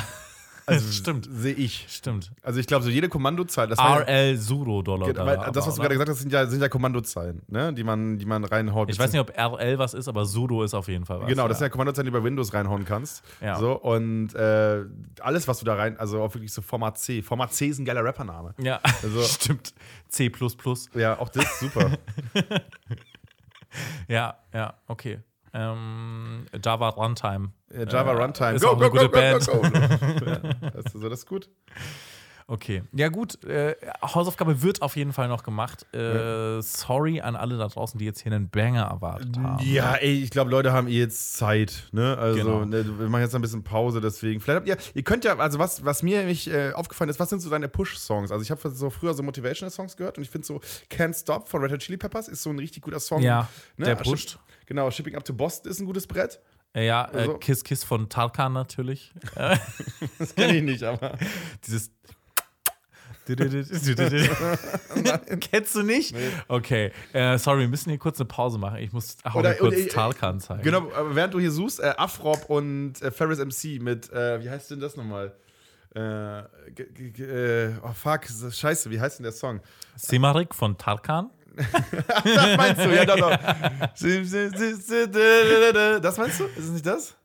Also 0.67 0.91
Stimmt. 0.93 1.29
Sehe 1.31 1.55
ich. 1.55 1.87
stimmt. 1.89 2.33
Also 2.43 2.59
ich 2.59 2.67
glaube, 2.67 2.85
so 2.85 2.91
jede 2.91 3.09
Kommandozahl, 3.09 3.69
das 3.69 3.79
ja, 3.79 3.99
RL 3.99 4.37
sudo 4.37 4.83
Dollar 4.83 5.07
Genau, 5.07 5.21
Dollar. 5.25 5.45
weil 5.47 5.53
das, 5.53 5.67
was 5.67 5.77
du 5.77 5.81
aber, 5.81 5.89
gerade 5.89 5.95
gesagt 5.95 6.11
hast, 6.11 6.19
sind 6.21 6.33
ja, 6.33 6.47
sind 6.47 6.61
ja 6.61 6.69
Kommandozeilen, 6.69 7.43
ne? 7.47 7.73
die, 7.73 7.85
man, 7.85 8.19
die 8.19 8.27
man 8.27 8.45
reinhaut. 8.45 8.91
Ich 8.91 8.99
weiß 8.99 9.13
nicht, 9.13 9.21
ob 9.21 9.31
RL 9.37 9.79
was 9.79 9.95
ist, 9.95 10.09
aber 10.09 10.27
sudo 10.27 10.65
ist 10.65 10.75
auf 10.75 10.89
jeden 10.89 11.07
Fall 11.07 11.21
was. 11.21 11.29
Genau, 11.29 11.47
das 11.47 11.59
sind 11.59 11.67
ja. 11.67 11.69
ja 11.69 11.73
Kommandozeilen, 11.73 12.07
die 12.07 12.13
du 12.13 12.19
bei 12.19 12.25
Windows 12.25 12.53
reinhauen 12.53 12.85
kannst. 12.85 13.23
Ja. 13.41 13.57
So, 13.59 13.73
und 13.81 14.35
äh, 14.35 14.85
alles, 15.21 15.47
was 15.47 15.61
du 15.61 15.65
da 15.65 15.75
rein, 15.77 15.97
also 15.99 16.21
auch 16.21 16.35
wirklich 16.35 16.53
so 16.53 16.63
Format 16.63 16.99
C. 16.99 17.23
Format 17.23 17.53
C 17.53 17.69
ist 17.69 17.79
ein 17.79 17.85
geiler 17.85 18.05
Rappername. 18.05 18.55
Ja, 18.59 18.81
Also- 19.03 19.23
stimmt. 19.23 19.73
C. 20.09 20.31
Ja, 20.95 21.19
auch 21.19 21.29
das 21.29 21.45
ist 21.45 21.61
super. 21.61 21.91
Ja, 24.09 24.39
ja, 24.53 24.75
okay. 24.87 25.19
Ähm, 25.57 26.47
Java 26.63 26.91
Runtime. 26.91 27.51
Java 27.89 28.13
Äh, 28.13 28.23
Runtime. 28.23 28.53
ist 28.55 28.65
auch 28.65 28.79
eine 28.81 28.91
gute 28.91 29.09
Band. 29.09 29.47
go, 29.47 29.61
go. 29.61 29.67
ja, 30.27 30.71
das, 30.71 30.85
ist, 30.87 30.93
so, 30.93 31.09
das 31.09 31.21
ist 31.21 31.27
gut. 31.27 31.49
Okay. 32.49 32.85
Ja, 32.93 33.09
gut. 33.09 33.43
Äh, 33.45 33.75
Hausaufgabe 34.03 34.63
wird 34.63 34.81
auf 34.81 34.95
jeden 34.95 35.13
Fall 35.13 35.27
noch 35.27 35.43
gemacht. 35.43 35.85
Äh, 35.93 36.61
Sorry 36.63 37.21
an 37.21 37.35
alle 37.35 37.59
da 37.59 37.67
draußen, 37.67 37.99
die 37.99 38.05
jetzt 38.05 38.21
hier 38.23 38.31
einen 38.31 38.49
Banger 38.51 38.85
erwartet 38.85 39.37
haben. 39.37 39.59
Ja, 39.65 39.95
ey, 39.97 40.23
ich 40.23 40.31
glaube, 40.31 40.53
Leute 40.53 40.73
haben 40.73 40.87
eh 40.87 40.93
jetzt 41.01 41.35
Zeit. 41.37 41.89
Ne? 41.91 42.17
Also, 42.17 42.39
Genau. 42.45 42.65
ne, 42.65 42.85
wir 43.01 43.09
machen 43.09 43.23
jetzt 43.23 43.35
ein 43.35 43.43
bisschen 43.43 43.65
Pause, 43.65 44.01
deswegen. 44.01 44.41
Vielleicht 44.41 44.59
habt 44.59 44.69
ihr, 44.69 44.77
ihr 44.95 45.03
könnt 45.03 45.25
ja, 45.25 45.37
also 45.37 45.59
was, 45.59 45.85
was 45.85 46.05
mir 46.05 46.19
nämlich 46.19 46.49
äh, 46.49 46.71
aufgefallen 46.73 47.11
ist, 47.11 47.19
was 47.19 47.31
sind 47.31 47.41
so 47.41 47.51
deine 47.51 47.69
Push-Songs? 47.69 48.31
Also, 48.31 48.45
ich 48.45 48.53
habe 48.53 48.71
so 48.71 48.91
früher 48.91 49.13
so 49.15 49.25
Motivational-Songs 49.25 49.97
gehört 49.97 50.17
und 50.17 50.23
ich 50.23 50.31
finde 50.31 50.47
so 50.47 50.61
Can't 50.89 51.19
Stop 51.21 51.49
von 51.49 51.63
Red 51.63 51.73
Hot 51.73 51.81
Chili 51.81 51.97
Peppers 51.99 52.29
ist 52.29 52.45
so 52.45 52.51
ein 52.51 52.61
richtig 52.61 52.81
guter 52.85 53.01
Song. 53.01 53.23
Ja, 53.23 53.49
ne? 53.77 53.87
der 53.87 53.97
pusht. 53.97 54.39
Genau, 54.67 54.91
Shipping 54.91 55.15
Up 55.17 55.25
to 55.25 55.33
Boston 55.33 55.71
ist 55.71 55.81
ein 55.81 55.87
gutes 55.87 56.07
Brett. 56.07 56.41
Äh, 56.75 56.87
ja, 56.87 57.09
äh, 57.13 57.17
Also- 57.19 57.39
Kiss 57.39 57.65
Kiss 57.65 57.85
von 57.85 58.09
Tarkan 58.09 58.53
natürlich. 58.53 59.13
Das 60.19 60.35
kenne 60.35 60.57
ich 60.59 60.63
nicht, 60.63 60.83
aber. 60.83 61.17
dieses. 61.67 61.91
Kennst 65.41 65.75
du 65.75 65.83
nicht? 65.83 66.15
Okay. 66.47 66.93
Äh, 67.13 67.39
sorry, 67.39 67.61
wir 67.63 67.69
müssen 67.69 67.91
hier 67.91 67.99
kurz 67.99 68.21
eine 68.21 68.27
Pause 68.27 68.57
machen. 68.59 68.79
Ich 68.79 68.93
muss 68.93 69.17
auch 69.25 69.35
Oder- 69.35 69.49
mal 69.51 69.57
kurz 69.57 69.75
äh, 69.75 69.87
Tarkan 69.89 70.39
zeigen. 70.41 70.63
Genau, 70.63 70.89
während 71.11 71.35
du 71.35 71.41
hier 71.41 71.51
suchst, 71.51 71.81
äh, 71.81 71.93
Afrop 71.97 72.49
und 72.49 73.03
äh, 73.03 73.11
Ferris 73.11 73.39
MC 73.41 73.81
mit, 73.83 74.13
äh, 74.13 74.41
wie 74.45 74.49
heißt 74.51 74.71
denn 74.71 74.79
das 74.81 74.97
nochmal? 74.97 75.35
Oh 75.99 77.93
fuck, 77.95 78.27
scheiße, 78.53 78.91
wie 78.91 79.01
heißt 79.01 79.19
denn 79.19 79.25
der 79.25 79.33
Song? 79.33 79.61
Simarik 79.97 80.55
von 80.55 80.77
Tarkan. 80.77 81.31
Das 81.57 82.57
meinst 82.57 82.85
du, 82.85 82.95
ja 82.95 83.05
doch, 83.05 83.17
doch. 83.17 83.39
Das 86.01 86.19
meinst 86.19 86.41
du? 86.41 86.45
Ist 86.45 86.59
es 86.59 86.71
nicht 86.71 86.87
das? 86.87 87.17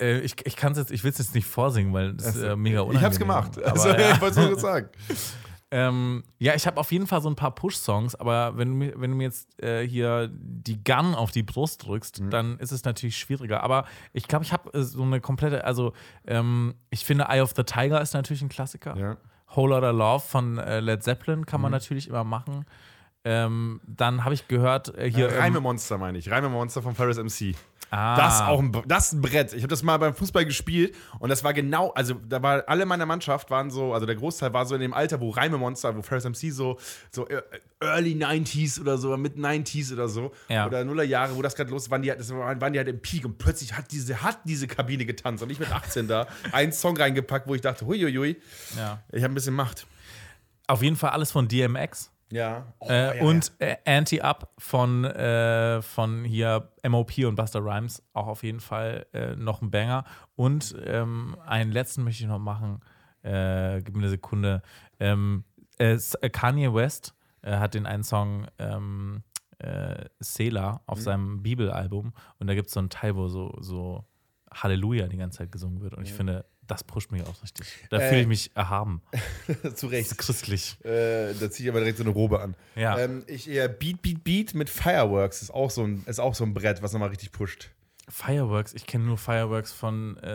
Äh, 0.00 0.20
ich 0.20 0.34
ich 0.46 0.56
es 0.62 0.76
jetzt, 0.78 0.90
ich 0.90 1.04
will 1.04 1.10
es 1.10 1.18
jetzt 1.18 1.34
nicht 1.34 1.46
vorsingen, 1.46 1.92
weil 1.92 2.14
das 2.14 2.36
ist 2.36 2.42
äh, 2.42 2.56
mega 2.56 2.80
unangenehm. 2.80 2.98
Ich 3.00 3.04
hab's 3.04 3.18
gemacht. 3.18 3.62
Also, 3.62 3.88
ja. 3.90 4.12
ich 4.12 4.20
wollte 4.20 4.40
es 4.40 4.48
nur 4.48 4.58
sagen. 4.58 4.88
Ähm, 5.72 6.24
ja, 6.40 6.56
ich 6.56 6.66
habe 6.66 6.80
auf 6.80 6.90
jeden 6.90 7.06
Fall 7.06 7.22
so 7.22 7.30
ein 7.30 7.36
paar 7.36 7.54
Push-Songs, 7.54 8.16
aber 8.16 8.56
wenn 8.56 8.70
du, 8.70 8.74
mir- 8.74 8.92
wenn 9.00 9.12
du 9.12 9.16
mir 9.16 9.22
jetzt 9.22 9.46
äh, 9.62 9.86
hier 9.86 10.28
die 10.32 10.82
Gun 10.82 11.14
auf 11.14 11.30
die 11.30 11.44
Brust 11.44 11.86
drückst, 11.86 12.22
Mhm. 12.22 12.30
dann 12.30 12.58
ist 12.58 12.72
es 12.72 12.82
natürlich 12.84 13.16
schwieriger. 13.16 13.62
Aber 13.62 13.84
ich 14.12 14.26
glaube, 14.26 14.44
ich 14.44 14.52
habe 14.52 14.76
äh, 14.76 14.82
so 14.82 15.04
eine 15.04 15.20
komplette, 15.20 15.64
also 15.64 15.92
ähm, 16.26 16.74
ich 16.90 17.04
finde 17.04 17.26
Eye 17.28 17.40
of 17.40 17.52
the 17.54 17.62
Tiger 17.62 18.00
ist 18.00 18.14
natürlich 18.14 18.42
ein 18.42 18.48
Klassiker. 18.48 18.96
Ja. 18.96 19.16
Whole 19.54 19.72
Lotta 19.76 19.90
Love 19.92 20.24
von 20.26 20.58
äh, 20.58 20.80
Led 20.80 21.04
Zeppelin 21.04 21.46
kann 21.46 21.60
Mhm. 21.60 21.62
man 21.62 21.70
natürlich 21.70 22.08
immer 22.08 22.24
machen. 22.24 22.64
Ähm, 23.22 23.80
dann 23.86 24.24
habe 24.24 24.34
ich 24.34 24.48
gehört, 24.48 24.96
äh, 24.96 25.10
hier. 25.10 25.30
ähm, 25.30 25.38
Reimemonster 25.38 25.98
meine 25.98 26.16
ich. 26.18 26.30
Reimemonster 26.30 26.80
von 26.80 26.94
Ferris 26.94 27.18
MC. 27.18 27.54
ah, 27.90 28.16
Das 28.16 28.40
auch 28.40 28.60
ein, 28.60 28.72
das 28.86 29.06
ist 29.08 29.12
ein 29.12 29.20
Brett. 29.20 29.52
Ich 29.52 29.62
habe 29.62 29.68
das 29.68 29.82
mal 29.82 29.98
beim 29.98 30.14
Fußball 30.14 30.46
gespielt 30.46 30.94
und 31.18 31.28
das 31.28 31.44
war 31.44 31.52
genau, 31.52 31.90
also 31.90 32.14
da 32.14 32.42
war 32.42 32.64
alle 32.66 32.86
meiner 32.86 33.04
Mannschaft 33.04 33.50
waren 33.50 33.70
so, 33.70 33.92
also 33.92 34.06
der 34.06 34.14
Großteil 34.16 34.54
war 34.54 34.64
so 34.64 34.74
in 34.74 34.80
dem 34.80 34.94
Alter, 34.94 35.20
wo 35.20 35.28
Reimemonster, 35.28 35.94
wo 35.94 36.00
Ferris 36.00 36.24
MC 36.24 36.50
so, 36.50 36.78
so 37.10 37.28
äh, 37.28 37.42
Early 37.80 38.14
90s 38.14 38.80
oder 38.80 38.96
so, 38.96 39.14
Mid 39.18 39.36
90s 39.36 39.92
oder 39.92 40.08
so. 40.08 40.32
Ja. 40.48 40.66
Oder 40.66 40.82
Nullerjahre, 40.84 41.36
wo 41.36 41.42
das 41.42 41.54
gerade 41.54 41.70
los 41.70 41.82
ist, 41.84 41.90
waren 41.90 42.00
die, 42.00 42.08
das 42.08 42.30
waren, 42.32 42.58
waren 42.58 42.72
die 42.72 42.78
halt 42.78 42.88
im 42.88 43.02
Peak 43.02 43.26
und 43.26 43.36
plötzlich 43.36 43.76
hat 43.76 43.92
diese, 43.92 44.22
hat 44.22 44.38
diese 44.44 44.66
Kabine 44.66 45.04
getanzt 45.04 45.42
und 45.42 45.50
ich 45.50 45.58
mit 45.58 45.70
18 45.70 46.08
da 46.08 46.26
einen 46.52 46.72
Song 46.72 46.96
reingepackt, 46.96 47.46
wo 47.46 47.54
ich 47.54 47.60
dachte, 47.60 47.84
huiuiui, 47.86 48.40
ja. 48.78 49.02
ich 49.12 49.22
habe 49.22 49.32
ein 49.32 49.34
bisschen 49.34 49.54
Macht. 49.54 49.86
Auf 50.68 50.82
jeden 50.82 50.96
Fall 50.96 51.10
alles 51.10 51.30
von 51.32 51.48
DMX. 51.48 52.09
Ja. 52.30 52.72
Oh, 52.78 52.88
Äh, 52.88 53.18
ja, 53.18 53.24
und 53.24 53.52
äh, 53.58 53.76
Anti-Up 53.84 54.52
von, 54.58 55.04
äh, 55.04 55.82
von 55.82 56.24
hier 56.24 56.72
MOP 56.88 57.18
und 57.18 57.34
Buster 57.34 57.60
Rhymes 57.60 58.02
auch 58.12 58.26
auf 58.26 58.42
jeden 58.42 58.60
Fall 58.60 59.06
äh, 59.12 59.34
noch 59.36 59.62
ein 59.62 59.70
Banger. 59.70 60.04
Und 60.36 60.74
ähm, 60.84 61.36
einen 61.44 61.72
letzten 61.72 62.04
möchte 62.04 62.22
ich 62.22 62.28
noch 62.28 62.38
machen. 62.38 62.80
Äh, 63.22 63.82
gib 63.82 63.94
mir 63.94 64.02
eine 64.02 64.10
Sekunde. 64.10 64.62
Ähm, 64.98 65.44
äh, 65.78 65.98
Kanye 66.30 66.72
West 66.72 67.14
hat 67.42 67.72
den 67.72 67.86
einen 67.86 68.04
Song 68.04 68.46
ähm, 68.58 69.22
äh, 69.58 70.04
Sela 70.18 70.82
auf 70.86 71.00
seinem 71.00 71.42
Bibelalbum. 71.42 72.12
Und 72.38 72.46
da 72.46 72.54
gibt 72.54 72.68
es 72.68 72.74
so 72.74 72.80
einen 72.80 72.90
Teil, 72.90 73.16
wo 73.16 73.28
so, 73.28 73.56
so 73.60 74.04
Halleluja 74.52 75.06
die 75.08 75.16
ganze 75.16 75.38
Zeit 75.38 75.52
gesungen 75.52 75.80
wird. 75.80 75.94
Und 75.94 76.02
ich 76.04 76.12
finde, 76.12 76.44
das 76.70 76.84
pusht 76.84 77.10
mich 77.12 77.22
auch 77.24 77.42
richtig. 77.42 77.66
Da 77.90 77.98
Äh, 77.98 78.08
fühle 78.08 78.20
ich 78.22 78.26
mich 78.26 78.50
erhaben. 78.54 79.02
Zu 79.74 79.88
Recht. 79.88 80.16
Christlich. 80.16 80.76
Äh, 80.84 81.34
da 81.34 81.50
ziehe 81.50 81.66
ich 81.66 81.70
aber 81.70 81.80
direkt 81.80 81.98
so 81.98 82.04
eine 82.04 82.12
Robe 82.12 82.40
an. 82.40 82.54
Ja. 82.76 82.98
Ähm, 82.98 83.24
ich, 83.26 83.48
äh, 83.48 83.68
Beat, 83.68 84.00
Beat, 84.02 84.24
Beat 84.24 84.54
mit 84.54 84.70
Fireworks 84.70 85.42
ist 85.42 85.50
auch 85.50 85.70
so 85.70 85.84
ein, 85.84 86.04
ist 86.06 86.20
auch 86.20 86.34
so 86.34 86.44
ein 86.44 86.54
Brett, 86.54 86.82
was 86.82 86.92
nochmal 86.92 87.08
richtig 87.10 87.32
pusht. 87.32 87.70
Fireworks, 88.08 88.72
ich 88.74 88.86
kenne 88.86 89.04
nur 89.04 89.18
Fireworks 89.18 89.70
von 89.72 90.16
äh, 90.18 90.26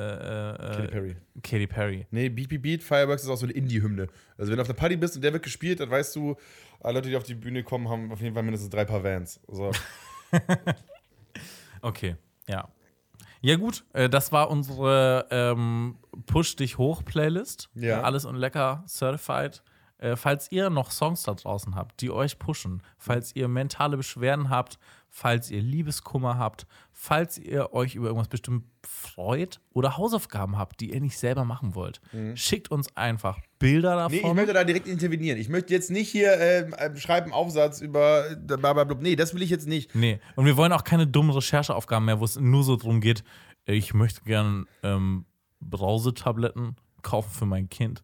äh, 0.53 0.57
Katy 0.57 0.88
Perry. 0.88 1.15
Katy 1.43 1.67
Perry. 1.67 2.07
Nee, 2.11 2.29
Beat, 2.29 2.47
Beat, 2.47 2.61
Beat, 2.61 2.83
Fireworks 2.83 3.23
ist 3.23 3.29
auch 3.29 3.36
so 3.38 3.45
eine 3.45 3.53
Indie-Hymne. 3.53 4.07
Also, 4.38 4.49
wenn 4.51 4.57
du 4.57 4.61
auf 4.61 4.69
einer 4.69 4.77
Party 4.77 4.95
bist 4.95 5.15
und 5.17 5.21
der 5.23 5.33
wird 5.33 5.43
gespielt, 5.43 5.81
dann 5.81 5.89
weißt 5.89 6.15
du, 6.15 6.38
alle 6.79 6.99
Leute, 6.99 7.09
die 7.09 7.17
auf 7.17 7.23
die 7.23 7.36
Bühne 7.36 7.63
kommen, 7.63 7.89
haben 7.89 8.11
auf 8.13 8.21
jeden 8.21 8.33
Fall 8.33 8.43
mindestens 8.43 8.69
drei 8.69 8.86
Paar 8.86 9.03
Vans. 9.03 9.39
So. 9.47 9.71
Okay, 11.81 12.15
ja. 12.47 12.67
Ja, 13.46 13.58
gut, 13.58 13.86
äh, 13.93 14.10
das 14.10 14.32
war 14.32 14.50
unsere 14.50 15.28
ähm, 15.30 16.00
Push 16.26 16.56
dich 16.56 16.80
hoch 16.80 17.06
Playlist. 17.06 17.70
Ja. 17.76 18.00
Äh, 18.00 18.02
Alles 18.02 18.26
und 18.26 18.38
lecker 18.38 18.84
certified. 18.88 19.62
Äh, 20.00 20.16
falls 20.16 20.52
ihr 20.52 20.72
noch 20.72 20.89
Songs 20.89 21.22
da 21.22 21.36
draußen 21.36 21.76
habt, 21.76 22.02
die 22.02 22.10
euch 22.10 22.39
pushen, 22.39 22.82
falls 22.98 23.36
ihr 23.36 23.48
mentale 23.48 23.98
Beschwerden 23.98 24.50
habt, 24.50 24.80
falls 25.16 25.49
ihr 25.49 25.61
Liebeskummer 25.61 26.38
habt, 26.38 26.68
falls 26.91 27.38
ihr 27.38 27.72
euch 27.72 27.95
über 27.95 28.07
irgendwas 28.07 28.28
bestimmt 28.28 28.66
freut 28.86 29.61
oder 29.72 29.95
Hausaufgaben 29.95 30.57
habt, 30.57 30.82
die 30.82 30.91
ihr 30.91 30.99
nicht 30.99 31.18
selber 31.18 31.45
machen 31.45 31.74
wollt, 31.74 32.01
schickt 32.34 32.70
uns 32.70 32.93
einfach 32.97 33.39
Bilder 33.57 33.95
davon. 33.95 34.18
Mhm. 34.18 34.22
Nee, 34.24 34.28
ich 34.28 34.36
möchte 34.36 34.53
da 34.53 34.66
direkt 34.66 34.88
intervenieren. 34.89 35.39
Ich 35.39 35.47
möchte 35.47 35.74
jetzt 35.74 35.89
nicht 35.89 36.09
hier 36.09 36.34
äh, 36.34 36.97
schreiben 36.97 37.32
Aufsatz 37.32 37.80
über 37.80 38.30
äh, 38.30 38.36
blablabla. 38.36 38.97
Nee, 38.99 39.16
das 39.16 39.34
will 39.34 39.41
ich 39.41 39.49
jetzt 39.49 39.70
nicht. 39.70 39.95
Nee, 39.95 40.20
und 40.36 40.45
wir 40.45 40.57
wollen 40.57 40.74
auch 40.74 40.84
keine 40.84 41.07
dummen 41.07 41.32
Rechercheaufgaben 41.32 42.03
mehr, 42.03 42.20
wo 42.20 42.26
es 42.26 42.38
nur 42.38 42.66
so 42.66 42.76
drum 42.76 42.99
geht, 42.99 43.24
ich 43.63 43.93
möchte 43.93 44.22
gern 44.26 44.66
ähm, 44.84 45.24
Brausetabletten 45.61 46.76
kaufen 47.03 47.32
für 47.32 47.45
mein 47.45 47.70
Kind. 47.70 48.03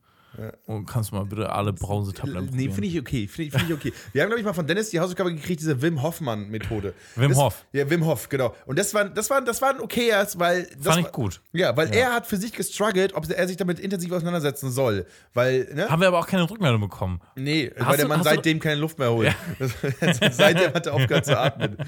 Und 0.66 0.86
kannst 0.86 1.12
du 1.12 1.16
mal 1.16 1.26
bitte 1.26 1.52
alle 1.52 1.74
Brausetabletten 1.74 2.50
Nee, 2.54 2.70
finde 2.70 2.88
ich 2.88 3.00
okay. 3.00 3.28
Finde 3.28 3.48
ich, 3.48 3.52
find 3.52 3.70
ich 3.70 3.76
okay. 3.76 3.94
Wir 4.14 4.22
haben, 4.22 4.30
glaube 4.30 4.40
ich, 4.40 4.46
mal 4.46 4.54
von 4.54 4.66
Dennis 4.66 4.90
die 4.90 5.00
Hausaufgabe 5.00 5.34
gekriegt, 5.36 5.60
diese 5.60 5.82
Wim 5.82 6.02
Hoffmann-Methode. 6.02 6.94
Wim 7.16 7.30
das, 7.30 7.38
Hof. 7.38 7.66
Ja, 7.74 7.90
Wim 7.90 8.06
Hof, 8.06 8.30
genau. 8.30 8.56
Und 8.66 8.80
das 8.80 8.94
war, 8.94 9.06
das 9.10 9.30
war, 9.30 9.42
das 9.42 9.62
war 9.62 9.72
ein 9.72 9.82
okayers, 9.82 10.40
weil. 10.40 10.68
Das 10.78 10.86
Fand 10.94 11.00
ich 11.00 11.04
war, 11.06 11.12
gut. 11.12 11.42
Ja, 11.52 11.76
weil 11.76 11.94
er 11.94 12.14
hat 12.14 12.28
für 12.28 12.38
sich 12.38 12.54
gestruggelt, 12.54 13.14
ob 13.14 13.30
er 13.30 13.48
sich 13.48 13.58
damit 13.58 13.80
intensiv 13.80 14.12
auseinandersetzen 14.14 14.72
soll. 14.72 15.06
Weil, 15.34 15.68
ne? 15.74 15.90
Haben 15.90 16.00
wir 16.02 16.08
aber 16.08 16.20
auch 16.20 16.28
keine 16.28 16.50
Rückmeldung 16.50 16.82
bekommen. 16.82 17.20
Nee, 17.36 17.70
Hast 17.78 17.88
weil 17.88 17.96
der 17.98 18.06
du- 18.06 18.10
Mann 18.10 18.20
hast 18.20 18.26
du- 18.28 18.36
seitdem 18.36 18.60
keine 18.60 18.80
Luft 18.80 19.00
mehr 19.00 19.12
holt. 19.12 19.36
seitdem 20.32 20.74
hat 20.74 20.86
er 20.86 20.94
aufgehört 20.94 21.26
zu 21.26 21.38
atmen. 21.38 21.78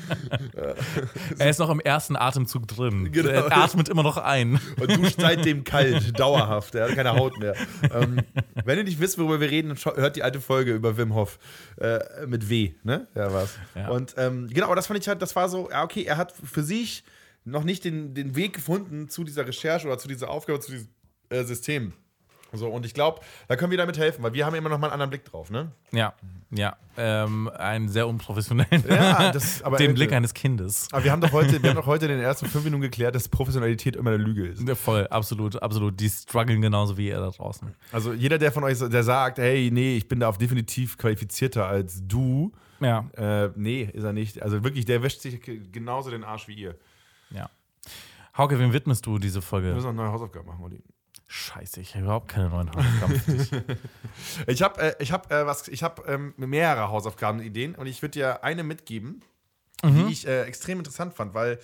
Er 1.40 1.50
ist 1.50 1.60
noch 1.60 1.70
im 1.70 1.80
ersten 1.80 2.16
Atemzug 2.16 2.68
drin. 2.68 3.12
Genau. 3.12 3.30
Er 3.30 3.58
atmet 3.58 3.90
immer 3.90 4.04
noch 4.04 4.18
ein. 4.18 4.60
Und 4.80 4.98
duscht 4.98 5.16
seitdem 5.20 5.64
kalt, 5.64 6.18
dauerhaft. 6.20 6.76
Er 6.76 6.90
hat 6.90 6.96
keine 6.96 7.14
Haut 7.14 7.38
mehr. 7.40 7.54
Ähm, 7.94 8.22
wenn 8.66 8.78
ihr 8.78 8.84
nicht 8.84 9.00
wisst, 9.00 9.18
worüber 9.18 9.40
wir 9.40 9.52
reden, 9.52 9.76
hört 9.76 10.16
die 10.16 10.24
alte 10.24 10.42
Folge 10.42 10.74
über 10.74 10.98
Wim 10.98 11.14
Hof 11.14 11.40
äh, 11.78 12.26
mit 12.26 12.50
W, 12.50 12.74
ne? 12.84 13.08
Ja, 13.16 13.34
war's. 13.34 13.58
Ja. 13.76 13.90
Und 13.90 14.16
ähm, 14.18 14.48
genau, 14.50 14.68
aber 14.68 14.76
das 14.76 14.88
fand 14.88 15.00
ich 15.00 15.08
halt, 15.08 15.22
das 15.22 15.36
war 15.36 15.50
so, 15.50 15.70
ja, 15.70 15.84
okay, 15.84 16.04
er 16.04 16.18
hat 16.18 16.32
für 16.32 16.64
sich 16.64 17.04
noch 17.46 17.64
nicht 17.64 17.84
den, 17.84 18.14
den 18.14 18.36
Weg 18.36 18.54
gefunden 18.54 19.10
zu 19.10 19.24
dieser 19.24 19.48
Recherche 19.48 19.88
oder 19.88 19.98
zu 19.98 20.08
dieser 20.08 20.30
Aufgabe, 20.30 20.60
zu 20.60 20.72
diesem 20.72 20.88
äh, 21.30 21.44
System. 21.44 21.94
So, 22.54 22.70
und 22.70 22.86
ich 22.86 22.94
glaube, 22.94 23.20
da 23.48 23.56
können 23.56 23.72
wir 23.72 23.78
damit 23.78 23.98
helfen, 23.98 24.22
weil 24.24 24.34
wir 24.34 24.46
haben 24.46 24.54
immer 24.56 24.70
noch 24.70 24.78
mal 24.78 24.88
einen 24.88 24.94
anderen 24.94 25.10
Blick 25.10 25.26
drauf, 25.26 25.50
ne? 25.50 25.72
Ja, 25.92 26.14
ja. 26.52 26.78
Ähm, 26.98 27.50
einen 27.58 27.90
sehr 27.90 28.08
unprofessionellen. 28.08 28.84
Ja, 28.88 29.32
das- 29.32 29.64
aber- 29.64 29.78
Den 29.84 29.96
Blick 29.96 30.14
eines 30.14 30.34
Kindes. 30.36 30.88
Aber 30.92 31.04
wir 31.04 31.12
haben 31.12 31.22
doch 31.22 31.32
heute, 31.32 31.62
wir 31.64 31.70
haben 31.72 31.76
doch 31.78 31.88
heute 31.88 32.06
in 32.06 32.12
den 32.12 32.22
ersten 32.22 32.46
fünf 32.46 32.64
Minuten 32.64 32.82
geklärt, 32.84 33.16
dass 33.16 33.28
Professionalität 33.28 33.96
immer 33.96 34.12
eine 34.12 34.24
Lüge 34.24 34.46
ist. 34.48 34.62
Ja, 34.68 34.76
Voll, 34.76 35.08
absolut, 35.08 35.62
absolut. 35.64 36.00
Die 36.00 36.10
strugglen 36.10 36.62
genauso 36.62 36.96
wie 36.98 37.08
ihr 37.10 37.20
da 37.20 37.32
draußen. 37.32 37.74
Also 37.92 38.14
jeder, 38.14 38.38
der 38.38 38.52
von 38.52 38.64
euch, 38.64 38.78
der 38.78 39.04
sagt, 39.04 39.40
hey, 39.40 39.70
nee, 39.74 39.98
ich 39.98 40.08
bin 40.08 40.20
da 40.20 40.30
auf 40.30 40.38
definitiv 40.38 40.98
qualifizierter 40.98 41.66
als 41.66 42.02
du, 42.08 42.52
Ja, 42.80 43.10
äh, 43.18 43.50
nee, 43.56 43.90
ist 43.92 44.04
er 44.04 44.14
nicht. 44.14 44.42
Also 44.44 44.64
wirklich, 44.64 44.86
der 44.86 45.02
wäscht 45.02 45.22
sich 45.22 45.40
genauso 45.72 46.12
den 46.12 46.24
Arsch 46.24 46.48
wie 46.48 46.54
ihr. 46.54 46.76
ja. 47.32 47.50
Hauke, 48.38 48.58
wem 48.58 48.74
widmest 48.74 49.06
du 49.06 49.20
diese 49.20 49.38
Wir 49.38 49.42
Folge? 49.44 49.74
müssen 49.76 49.86
noch 49.88 49.94
neue 49.94 50.12
Hausaufgaben 50.12 50.48
machen, 50.48 50.64
Olli. 50.64 50.82
Scheiße, 51.36 51.82
ich 51.82 51.96
habe 51.96 52.04
überhaupt 52.06 52.28
keine 52.28 52.50
neuen 52.50 52.70
Hausaufgaben. 52.72 53.22
Ich 54.48 54.62
habe 54.62 54.80
äh, 54.82 54.96
ich 55.00 55.12
hab, 55.12 55.32
äh, 55.32 55.48
was, 55.48 55.68
ich 55.68 55.82
hab, 55.82 56.08
ähm, 56.08 56.36
mehrere 56.38 56.90
Hausaufgaben-Ideen 56.90 57.74
und 57.74 57.88
ich 57.88 58.04
würde 58.04 58.12
dir 58.12 58.44
eine 58.44 58.64
mitgeben, 58.64 59.24
die 59.84 60.12
ich 60.12 60.28
äh, 60.28 60.44
extrem 60.44 60.78
interessant 60.78 61.16
fand, 61.16 61.34
weil 61.34 61.58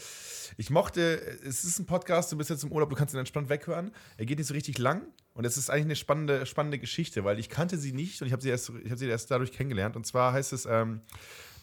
ich 0.58 0.72
mochte, 0.72 1.02
es 1.46 1.64
ist 1.64 1.78
ein 1.80 1.86
Podcast, 1.86 2.32
du 2.32 2.38
bist 2.38 2.50
jetzt 2.50 2.64
im 2.64 2.72
Urlaub, 2.72 2.90
du 2.90 2.96
kannst 2.96 3.14
ihn 3.14 3.20
entspannt 3.20 3.48
weghören. 3.50 3.92
Er 4.18 4.26
geht 4.26 4.40
nicht 4.40 4.48
so 4.48 4.56
richtig 4.56 4.80
lang 4.80 5.04
und 5.36 5.46
es 5.46 5.56
ist 5.56 5.70
eigentlich 5.70 5.86
eine 5.86 5.96
spannende, 5.96 6.46
spannende 6.48 6.80
Geschichte, 6.80 7.24
weil 7.24 7.38
ich 7.38 7.48
kannte 7.50 7.78
sie 7.78 7.94
nicht 7.94 8.22
und 8.22 8.28
ich 8.28 8.34
habe 8.34 8.42
sie, 8.42 8.50
erst- 8.50 8.72
ich 8.84 8.90
hab 8.92 8.98
sie 8.98 9.08
erst 9.08 9.30
dadurch 9.30 9.52
kennengelernt. 9.54 9.96
Und 9.96 10.06
zwar 10.08 10.34
heißt 10.34 10.52
es 10.52 10.66
ähm, 10.66 11.02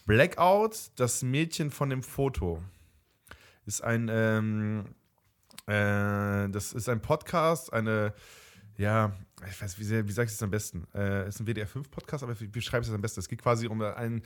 Blackout, 0.06 0.76
das 0.94 1.22
Mädchen 1.22 1.72
von 1.72 1.90
dem 1.90 2.04
Foto. 2.04 2.62
Ist 3.66 3.82
ein, 3.82 4.08
ähm, 4.10 4.94
äh, 5.66 6.48
das 6.48 6.72
ist 6.72 6.88
ein 6.88 7.00
Podcast, 7.00 7.72
eine, 7.72 8.12
ja, 8.76 9.12
ich 9.48 9.60
weiß, 9.60 9.78
wie, 9.78 10.08
wie 10.08 10.12
sage 10.12 10.28
ich 10.28 10.34
es 10.34 10.42
am 10.42 10.50
besten? 10.50 10.86
Äh, 10.94 11.28
ist 11.28 11.40
ein 11.40 11.46
WDR5-Podcast, 11.46 12.22
aber 12.24 12.38
wie 12.40 12.46
beschreibe 12.46 12.82
ich 12.82 12.88
es 12.88 12.94
am 12.94 13.00
besten? 13.00 13.20
Es 13.20 13.28
geht 13.28 13.42
quasi 13.42 13.66
um 13.66 13.80
ein, 13.82 14.22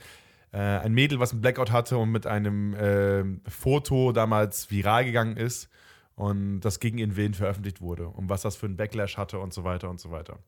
äh, 0.51 0.57
ein 0.57 0.93
Mädel, 0.93 1.19
was 1.19 1.31
einen 1.31 1.41
Blackout 1.41 1.71
hatte 1.71 1.97
und 1.97 2.11
mit 2.11 2.27
einem 2.27 2.75
ähm, 2.77 3.41
Foto 3.47 4.11
damals 4.11 4.69
viral 4.71 5.05
gegangen 5.05 5.37
ist 5.37 5.69
und 6.15 6.59
das 6.61 6.79
gegen 6.79 6.97
ihren 6.97 7.15
Willen 7.15 7.33
veröffentlicht 7.33 7.81
wurde 7.81 8.07
und 8.07 8.29
was 8.29 8.41
das 8.41 8.55
für 8.55 8.65
einen 8.67 8.77
Backlash 8.77 9.17
hatte 9.17 9.39
und 9.39 9.53
so 9.53 9.63
weiter 9.63 9.89
und 9.89 9.99
so 9.99 10.11
weiter. 10.11 10.39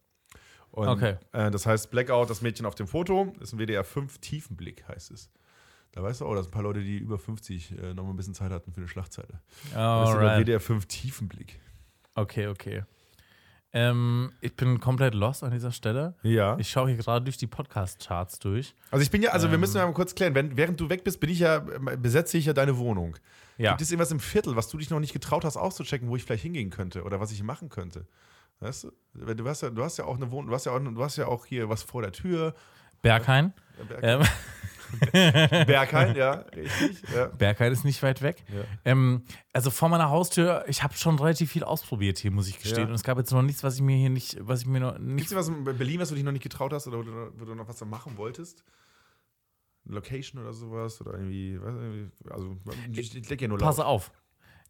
Und, 0.72 0.88
Okay. 0.88 1.18
äh, 1.34 1.52
das 1.52 1.66
heißt, 1.66 1.92
Blackout, 1.92 2.30
das 2.30 2.42
Mädchen 2.42 2.66
auf 2.66 2.76
dem 2.76 2.88
Foto, 2.88 3.34
ist 3.40 3.54
ein 3.54 3.60
WDR 3.60 3.84
5 3.84 4.18
Tiefenblick, 4.20 4.88
heißt 4.88 5.12
es. 5.12 5.30
Da 5.94 6.02
weißt 6.04 6.22
du 6.22 6.26
auch, 6.26 6.34
das 6.36 6.46
sind 6.46 6.52
ein 6.52 6.54
paar 6.56 6.64
Leute, 6.64 6.82
die 6.84 6.98
über 6.98 7.18
50 7.20 7.78
äh, 7.78 7.94
noch 7.94 8.04
mal 8.04 8.10
ein 8.10 8.16
bisschen 8.16 8.34
Zeit 8.34 8.52
hatten 8.52 8.72
für 8.74 8.80
eine 8.80 8.88
Schlagzeile. 8.88 9.40
Das 9.74 10.10
ist 10.10 10.20
der. 10.20 10.40
WDR 10.40 10.60
5 10.60 10.86
Tiefenblick. 10.88 11.60
Okay, 12.16 12.48
okay. 12.48 12.84
Ähm, 13.76 14.32
ich 14.42 14.56
bin 14.56 14.80
komplett 14.80 15.16
lost 15.16 15.44
an 15.44 15.52
dieser 15.52 15.72
Stelle. 15.72 16.14
Ja. 16.22 16.58
Ich 16.60 16.70
schaue 16.70 16.90
hier 16.90 16.98
gerade 16.98 17.24
durch 17.24 17.38
die 17.38 17.48
Podcast-Charts 17.48 18.38
durch. 18.40 18.76
Also 18.92 19.02
ich 19.04 19.10
bin 19.10 19.24
ja, 19.24 19.32
also 19.32 19.48
wir 19.50 19.56
Ähm. 19.56 19.62
müssen 19.62 19.78
ja 19.78 19.86
mal 19.86 19.94
kurz 19.94 20.14
klären, 20.14 20.36
wenn, 20.36 20.56
während 20.58 20.80
du 20.80 20.90
weg 20.90 21.04
bist, 21.04 21.20
bin 21.20 21.30
ich 21.32 21.40
ja, 21.40 21.58
äh, 21.58 21.98
besetze 21.98 22.38
ich 22.38 22.46
ja 22.46 22.54
deine 22.54 22.78
Wohnung. 22.78 23.18
Ja. 23.58 23.72
Gibt 23.72 23.82
es 23.82 23.92
irgendwas 23.92 24.12
im 24.12 24.20
Viertel, 24.20 24.56
was 24.56 24.70
du 24.70 24.78
dich 24.78 24.90
noch 24.92 25.00
nicht 25.00 25.14
getraut 25.14 25.44
hast 25.46 25.58
auszuchecken, 25.58 26.08
wo 26.08 26.16
ich 26.16 26.24
vielleicht 26.24 26.44
hingehen 26.44 26.70
könnte 26.70 27.04
oder 27.04 27.20
was 27.20 27.32
ich 27.32 27.42
machen 27.44 27.70
könnte? 27.70 28.06
Weißt 28.60 28.84
du? 29.16 29.34
Du 29.34 29.48
hast 29.48 29.62
ja, 29.62 29.70
du 29.72 29.84
hast 29.84 29.98
ja 29.98 30.06
auch 30.06 30.16
eine 30.16 30.30
Wohnung, 30.32 30.48
du 30.50 30.54
hast 30.56 30.66
ja 30.66 30.72
auch, 30.72 30.80
du 30.80 31.04
hast 31.04 31.18
ja 31.18 31.28
auch 31.28 31.46
hier 31.46 31.68
was 31.70 31.82
vor 31.84 32.02
der 32.04 32.12
Tür. 32.12 32.54
Berghain. 33.02 33.54
Berg, 33.90 34.04
Ähm, 34.04 34.22
Berghain, 35.12 36.16
ja, 36.16 36.34
richtig. 36.56 37.02
Ja. 37.14 37.28
Berghain 37.28 37.72
ist 37.72 37.84
nicht 37.86 38.02
weit 38.04 38.22
weg. 38.22 38.44
Ja. 38.54 38.64
Ähm, 38.86 39.24
also 39.52 39.72
vor 39.72 39.90
meiner 39.90 40.10
Haustür, 40.10 40.66
ich 40.68 40.84
habe 40.84 40.96
schon 40.96 41.18
relativ 41.20 41.52
viel 41.52 41.64
ausprobiert 41.64 42.18
hier, 42.20 42.32
muss 42.32 42.48
ich 42.48 42.60
gestehen. 42.60 42.84
Ja. 42.84 42.90
Und 42.90 42.96
es 42.96 43.04
gab 43.04 43.18
jetzt 43.18 43.32
noch 43.32 43.42
nichts, 43.42 43.64
was 43.64 43.76
ich 43.76 43.82
mir 43.82 43.96
hier 43.98 44.10
nicht, 44.10 44.38
was 44.42 44.62
ich 44.62 44.68
mir 44.68 44.80
noch 44.80 44.94
Gibt 44.94 45.06
nicht. 45.06 45.26
es 45.28 45.36
was 45.36 45.48
in 45.48 45.64
Berlin, 45.64 46.00
was 46.00 46.10
du 46.10 46.16
dich 46.16 46.24
noch 46.24 46.32
nicht 46.32 46.44
getraut 46.44 46.74
hast 46.74 46.88
oder 46.88 47.00
wo 47.00 47.04
du, 47.04 47.32
wo 47.38 47.46
du 47.46 47.56
noch 47.56 47.68
was 47.68 47.78
da 47.78 47.86
machen 47.86 48.18
wolltest? 48.18 48.64
Location 49.86 50.42
oder 50.42 50.54
sowas? 50.54 51.02
Oder 51.02 51.14
irgendwie, 51.14 51.60
also 52.30 52.58
ich, 52.92 53.16
ich 53.16 53.30
leg 53.30 53.42
ja 53.42 53.48
nur 53.48 53.58
Pass 53.58 53.78
laut. 53.78 53.88
auf. 53.88 54.12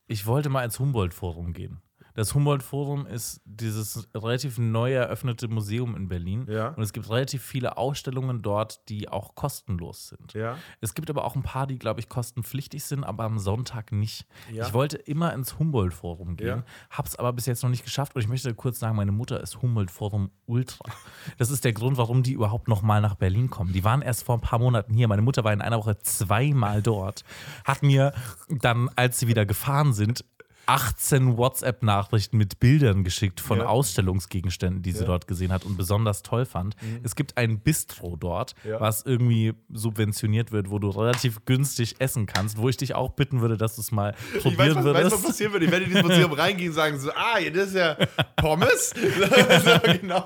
Ich 0.08 0.26
wollte 0.26 0.50
mal 0.50 0.64
ins 0.66 0.80
Humboldt-Forum 0.80 1.54
gehen. 1.54 1.82
Das 2.16 2.34
Humboldt-Forum 2.36 3.08
ist 3.08 3.42
dieses 3.46 4.08
relativ 4.14 4.58
neu 4.58 4.94
eröffnete 4.94 5.48
Museum 5.48 5.96
in 5.96 6.08
Berlin. 6.08 6.46
Ja. 6.50 6.70
Und 6.70 6.84
es 6.84 6.94
gibt 6.94 7.10
relativ 7.10 7.42
viele 7.44 7.78
Ausstellungen 7.78 8.42
dort, 8.42 8.88
die 8.90 9.10
auch 9.10 9.36
kostenlos 9.36 10.10
sind. 10.10 10.34
Ja. 10.34 10.58
Es 10.80 10.94
gibt 10.94 11.10
aber 11.10 11.26
auch 11.26 11.36
ein 11.36 11.44
paar, 11.44 11.66
die, 11.66 11.80
glaube 11.80 12.00
ich, 12.00 12.10
kostenpflichtig 12.10 12.84
sind, 12.84 13.04
aber 13.04 13.24
am 13.24 13.40
Sonntag 13.40 13.92
nicht. 13.92 14.26
Ja. 14.52 14.68
Ich 14.68 14.74
wollte 14.74 14.98
immer 14.98 15.34
ins 15.34 15.58
Humboldt-Forum 15.58 16.36
gehen, 16.36 16.48
Ja. 16.60 16.64
hab's 16.90 17.16
aber 17.16 17.34
bis 17.34 17.46
jetzt 17.48 17.64
noch 17.64 17.70
nicht 17.70 17.84
geschafft. 17.84 18.16
Und 18.16 18.22
ich 18.22 18.28
möchte 18.28 18.54
kurz 18.54 18.80
sagen, 18.80 18.96
meine 18.96 19.12
Mutter 19.12 19.40
ist 19.42 19.62
Humboldt-Forum 19.62 20.30
Ultra. 20.46 20.86
Das 21.38 21.50
ist 21.50 21.64
der 21.66 21.74
Grund, 21.74 21.98
warum 21.98 22.22
die 22.24 22.34
überhaupt 22.34 22.68
noch 22.68 22.82
mal 22.82 23.02
nach 23.02 23.16
Berlin 23.16 23.50
kommen. 23.50 23.74
Die 23.74 23.84
waren 23.84 24.02
erst 24.02 24.24
vor 24.24 24.36
ein 24.38 24.42
paar 24.42 24.60
Monaten 24.60 24.94
hier. 24.94 25.08
Meine 25.08 25.22
Mutter 25.22 25.44
war 25.44 25.52
in 25.54 25.62
einer 25.62 25.78
Woche 25.78 25.98
zweimal 26.00 26.82
dort. 26.82 27.24
Hat 27.66 27.82
mir 27.82 28.14
dann, 28.50 28.90
als 28.96 29.20
sie 29.20 29.28
wieder 29.28 29.46
gefahren 29.46 29.94
sind, 29.94 30.24
18 30.66 31.38
WhatsApp-Nachrichten 31.38 32.38
mit 32.38 32.60
Bildern 32.60 33.04
geschickt 33.04 33.40
von 33.42 33.60
Ja. 33.60 33.66
Ausstellungsgegenständen, 33.68 34.82
die 34.82 34.92
sie 34.92 35.00
Ja. 35.00 35.04
Mhm. 35.04 35.08
dort 35.08 35.28
gesehen 35.28 35.52
hat 35.52 35.66
und 35.66 35.78
besonders 35.78 36.24
toll 36.24 36.46
fand. 36.46 36.76
Es 37.04 37.16
gibt 37.16 37.38
ein 37.38 37.60
Bistro 37.60 38.16
dort, 38.16 38.56
Ja. 38.64 38.80
was 38.80 39.04
irgendwie 39.06 39.54
subventioniert 39.72 40.52
wird, 40.52 40.70
wo 40.70 40.80
du 40.80 40.90
relativ 40.90 41.46
günstig 41.46 41.96
essen 42.00 42.26
kannst, 42.26 42.58
wo 42.58 42.70
ich 42.70 42.78
dich 42.78 42.96
auch 42.96 43.12
bitten 43.12 43.42
würde, 43.42 43.58
dass 43.58 43.76
du 43.76 43.82
es 43.82 43.92
mal 43.92 44.16
Ich 44.30 44.36
weiß, 44.36 44.44
probieren 44.44 44.76
was, 44.78 44.84
würdest. 44.86 45.06
weiß, 45.06 45.14
was 45.14 45.24
passieren 45.24 45.54
würde. 45.54 45.66
Ich 45.66 45.72
werde 45.72 45.86
in 45.86 45.92
dieses 45.92 46.04
Museum 46.04 46.32
reingehen 46.34 46.70
und 46.70 46.76
sagen 46.76 47.00
so, 47.00 47.12
ah, 47.12 47.40
das 47.54 47.68
ist 47.70 47.76
ja 47.76 47.98
Pommes. 48.38 48.94
genau. 50.02 50.24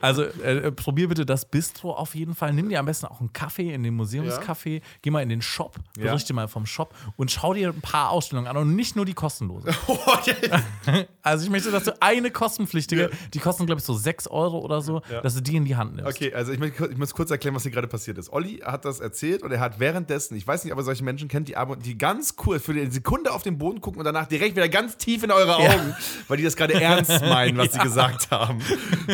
Also 0.00 0.22
äh, 0.22 0.72
probier 0.72 1.08
bitte 1.08 1.26
das 1.26 1.44
Bistro 1.44 1.92
auf 1.94 2.14
jeden 2.14 2.34
Fall. 2.34 2.52
Nimm 2.52 2.68
dir 2.68 2.80
am 2.80 2.86
besten 2.86 3.06
auch 3.06 3.20
einen 3.20 3.32
Kaffee 3.32 3.72
in 3.72 3.82
den 3.82 3.94
Museumscafé. 4.00 4.82
Geh 5.02 5.10
mal 5.10 5.22
in 5.22 5.28
den 5.28 5.42
Shop, 5.42 5.76
berichte 5.94 6.32
mal 6.32 6.48
vom 6.48 6.66
Shop 6.66 6.94
und 7.16 7.30
schau 7.30 7.54
dir 7.54 7.68
ein 7.70 7.80
paar 7.80 8.10
Ausstellungen 8.10 8.48
an 8.48 8.56
und 8.56 8.74
nicht 8.76 8.96
nur 8.96 9.04
die 9.04 9.14
kostenlose. 9.14 9.57
Ja. 9.66 10.62
Also 11.22 11.44
ich 11.44 11.50
möchte, 11.50 11.70
dass 11.70 11.84
du 11.84 12.00
eine 12.00 12.30
kostenpflichtige, 12.30 13.10
die 13.34 13.38
kosten 13.38 13.66
glaube 13.66 13.80
ich 13.80 13.84
so 13.84 13.92
6 13.92 14.28
Euro 14.28 14.58
oder 14.60 14.80
so, 14.80 15.02
Ja. 15.12 15.20
dass 15.20 15.34
du 15.34 15.42
die 15.42 15.56
in 15.56 15.66
die 15.66 15.76
Hand 15.76 15.96
nimmst. 15.96 16.10
Okay, 16.10 16.32
also 16.32 16.52
ich, 16.52 16.60
ich 16.60 16.96
muss 16.96 17.12
kurz 17.12 17.30
erklären, 17.30 17.54
was 17.54 17.64
hier 17.64 17.72
gerade 17.72 17.86
passiert 17.88 18.16
ist. 18.16 18.32
Olli 18.32 18.62
hat 18.64 18.86
das 18.86 19.00
erzählt 19.00 19.42
und 19.42 19.52
er 19.52 19.60
hat 19.60 19.78
währenddessen, 19.78 20.36
ich 20.36 20.46
weiß 20.46 20.64
nicht, 20.64 20.72
ob 20.72 20.78
ihr 20.80 20.84
solche 20.84 21.04
Menschen 21.04 21.28
kennt, 21.28 21.48
die, 21.48 21.56
aber- 21.56 21.76
die 21.76 21.98
ganz 21.98 22.36
kurz 22.36 22.64
für 22.64 22.72
eine 22.72 22.90
Sekunde 22.90 23.32
auf 23.32 23.42
den 23.42 23.58
Boden 23.58 23.80
gucken 23.82 23.98
und 23.98 24.04
danach 24.06 24.26
direkt 24.26 24.56
wieder 24.56 24.68
ganz 24.70 24.96
tief 24.96 25.22
in 25.22 25.30
eure 25.30 25.56
Augen, 25.56 25.94
weil 26.28 26.38
die 26.38 26.44
das 26.44 26.56
gerade 26.56 26.80
ernst 26.80 27.10
meinen, 27.20 27.58
was 27.58 27.72
sie 27.74 27.78
gesagt 27.78 28.30
haben. 28.30 28.60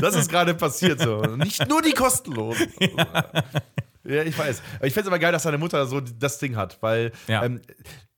Das 0.01 0.15
ist 0.15 0.29
gerade 0.31 0.55
passiert 0.55 1.01
so. 1.01 1.23
Nicht 1.23 1.69
nur 1.69 1.83
die 1.83 1.93
kostenlosen. 1.93 2.69
Ja, 4.07 4.23
ich 4.23 4.37
weiß. 4.39 4.63
Ich 4.83 4.93
finde 4.93 5.01
es 5.01 5.07
aber 5.07 5.19
geil, 5.19 5.33
dass 5.33 5.45
deine 5.45 5.57
Mutter 5.59 5.87
so 5.87 6.01
das 6.01 6.39
Ding 6.39 6.57
hat, 6.57 6.79
weil 6.83 7.13
Ja. 7.27 7.43
ähm, 7.45 7.63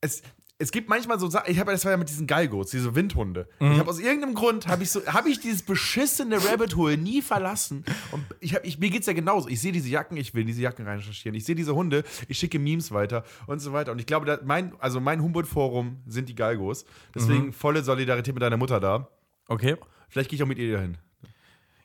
es, 0.01 0.21
es 0.59 0.71
gibt 0.71 0.89
manchmal 0.89 1.19
so 1.19 1.29
Sachen, 1.29 1.51
ich 1.51 1.59
habe 1.59 1.71
das 1.71 1.85
war 1.85 1.91
ja 1.91 1.97
mit 1.97 2.09
diesen 2.09 2.25
Galgos, 2.25 2.71
diese 2.71 2.95
Windhunde. 2.95 3.47
Ich 3.59 3.77
habe 3.77 3.89
aus 3.89 3.99
irgendeinem 3.99 4.33
Grund 4.33 4.67
habe 4.67 4.83
ich 4.83 4.89
so 4.89 5.05
habe 5.05 5.29
ich 5.29 5.39
dieses 5.39 5.61
beschissene 5.61 6.37
Rabbit 6.43 6.75
Hole 6.75 6.97
nie 6.97 7.21
verlassen 7.21 7.85
und 8.11 8.25
ich 8.39 8.55
hab, 8.55 8.65
ich 8.65 8.79
mir 8.79 8.89
geht's 8.89 9.05
ja 9.05 9.13
genauso. 9.13 9.49
Ich 9.49 9.61
sehe 9.61 9.71
diese 9.71 9.89
Jacken, 9.89 10.17
ich 10.17 10.33
will 10.33 10.41
in 10.41 10.47
diese 10.47 10.61
Jacken 10.61 10.87
recherchieren. 10.87 11.35
Ich 11.35 11.45
sehe 11.45 11.55
diese 11.55 11.75
Hunde, 11.75 12.03
ich 12.27 12.39
schicke 12.39 12.57
Memes 12.57 12.91
weiter 12.91 13.23
und 13.45 13.59
so 13.59 13.71
weiter 13.71 13.91
und 13.91 13.99
ich 13.99 14.07
glaube, 14.07 14.39
mein 14.45 14.73
also 14.79 14.99
mein 14.99 15.21
Humboldt 15.21 15.47
Forum 15.47 15.97
sind 16.07 16.27
die 16.27 16.35
Galgos. 16.35 16.85
Deswegen 17.13 17.53
volle 17.53 17.83
Solidarität 17.83 18.33
mit 18.33 18.41
deiner 18.41 18.57
Mutter 18.57 18.79
da. 18.79 19.09
Okay. 19.47 19.75
Vielleicht 20.09 20.29
gehe 20.29 20.37
ich 20.37 20.43
auch 20.43 20.47
mit 20.47 20.57
ihr 20.57 20.73
dahin. 20.73 20.97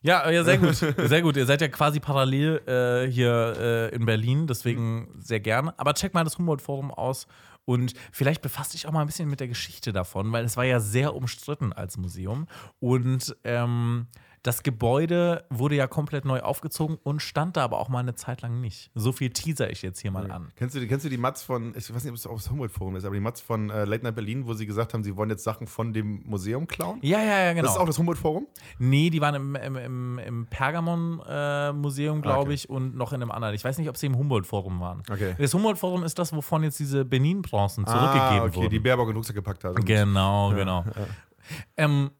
Ja, 0.05 0.29
ja, 0.31 0.43
sehr 0.43 0.59
gut. 0.59 0.75
Sehr 1.09 1.23
gut. 1.23 1.37
Ihr 1.37 1.47
seid 1.47 1.61
ja 1.61 1.69
quasi 1.69 2.01
parallel 2.01 2.61
äh, 2.67 3.09
hier 3.09 3.55
äh, 3.57 3.95
in 3.95 4.05
Berlin, 4.05 4.49
deswegen 4.49 5.15
sehr 5.19 5.39
gerne. 5.39 5.79
Aber 5.79 5.95
check 5.95 6.13
mal 6.13 6.25
das 6.25 6.39
Humboldt-Forum 6.39 6.91
aus 6.91 7.29
und 7.65 7.95
vielleicht 8.11 8.43
befasst 8.43 8.75
dich 8.75 8.87
auch 8.87 8.93
mal 8.93 9.01
ein 9.03 9.07
bisschen 9.07 9.29
mit 9.29 9.41
der 9.41 9.49
Geschichte 9.49 9.93
davon, 9.93 10.33
weil 10.33 10.45
es 10.45 10.57
war 10.57 10.65
ja 10.65 10.81
sehr 10.81 11.15
umstritten 11.15 11.73
als 11.73 11.97
Museum. 11.97 12.47
Und 12.81 13.37
ähm, 13.45 14.09
Das 14.45 14.65
Gebäude 14.65 15.45
wurde 15.51 15.77
ja 15.77 15.87
komplett 15.87 16.25
neu 16.25 16.41
aufgezogen 16.41 16.99
und 17.05 17.23
stand 17.23 17.57
da 17.57 17.63
aber 17.63 17.79
auch 17.79 17.89
mal 17.89 18.01
eine 18.01 18.17
Zeit 18.17 18.43
lang 18.43 18.61
nicht. 18.61 18.91
So 18.95 19.13
viel 19.13 19.31
teaser 19.31 19.71
ich 19.71 19.83
jetzt 19.83 20.01
hier 20.01 20.11
mal 20.11 20.29
an. 20.33 20.49
Kennst 20.57 20.75
du, 20.75 20.85
kennst 20.89 21.05
du 21.05 21.09
die 21.09 21.17
Mats 21.17 21.45
von, 21.45 21.75
ich 21.77 21.95
weiß 21.95 22.03
nicht, 22.03 22.11
ob 22.11 22.17
es 22.17 22.27
aufs 22.27 22.51
Humboldt-Forum 22.51 22.97
ist, 22.97 23.05
aber 23.05 23.15
die 23.15 23.21
Mats 23.21 23.41
von 23.41 23.71
äh, 23.71 23.85
Late 23.85 24.03
Night 24.03 24.17
Berlin, 24.17 24.45
wo 24.49 24.55
sie 24.55 24.67
gesagt 24.67 24.95
haben, 24.95 25.05
sie 25.05 25.17
wollen 25.17 25.31
jetzt 25.31 25.45
Sachen 25.45 25.69
von 25.69 25.93
dem 25.93 26.23
Museum 26.25 26.67
klauen? 26.67 26.99
Ja, 27.03 27.21
ja, 27.21 27.39
ja, 27.45 27.53
genau. 27.53 27.63
Das 27.67 27.77
ist 27.77 27.81
auch 27.81 27.87
das 27.87 27.99
Humboldt-Forum? 27.99 28.49
Nee, 28.81 29.11
die 29.11 29.21
waren 29.21 29.35
im, 29.37 29.55
im, 29.55 29.77
im, 29.77 30.19
im 30.19 30.47
Pergamon-Museum, 30.47 32.23
glaube 32.23 32.39
Ah, 32.39 32.43
Okay. 32.43 32.55
ich, 32.55 32.69
und 32.69 32.97
noch 32.97 33.13
in 33.13 33.23
einem 33.23 33.31
anderen. 33.31 33.55
Ich 33.55 33.63
weiß 33.65 33.79
nicht, 33.79 33.89
ob 33.89 33.97
sie 33.97 34.07
im 34.07 34.17
Humboldt-Forum 34.19 34.81
waren. 34.81 35.03
Okay. 35.09 35.35
Das 35.39 35.55
Humboldt-Forum 35.55 36.03
ist 36.03 36.19
das, 36.19 36.33
wovon 36.35 36.65
jetzt 36.65 36.81
diese 36.81 37.05
Benin-Bronzen 37.05 37.87
zurückgegeben 37.87 38.41
ah, 38.41 38.45
okay, 38.45 38.57
wurden. 38.57 38.71
die 38.71 38.81
Baerbock 38.81 39.07
in 39.07 39.13
den 39.13 39.17
Rucksack 39.19 39.37
gepackt 39.37 39.63
hat. 39.65 39.77
Genau, 39.87 40.51
genau. 40.51 40.85
Ähm, 41.77 42.11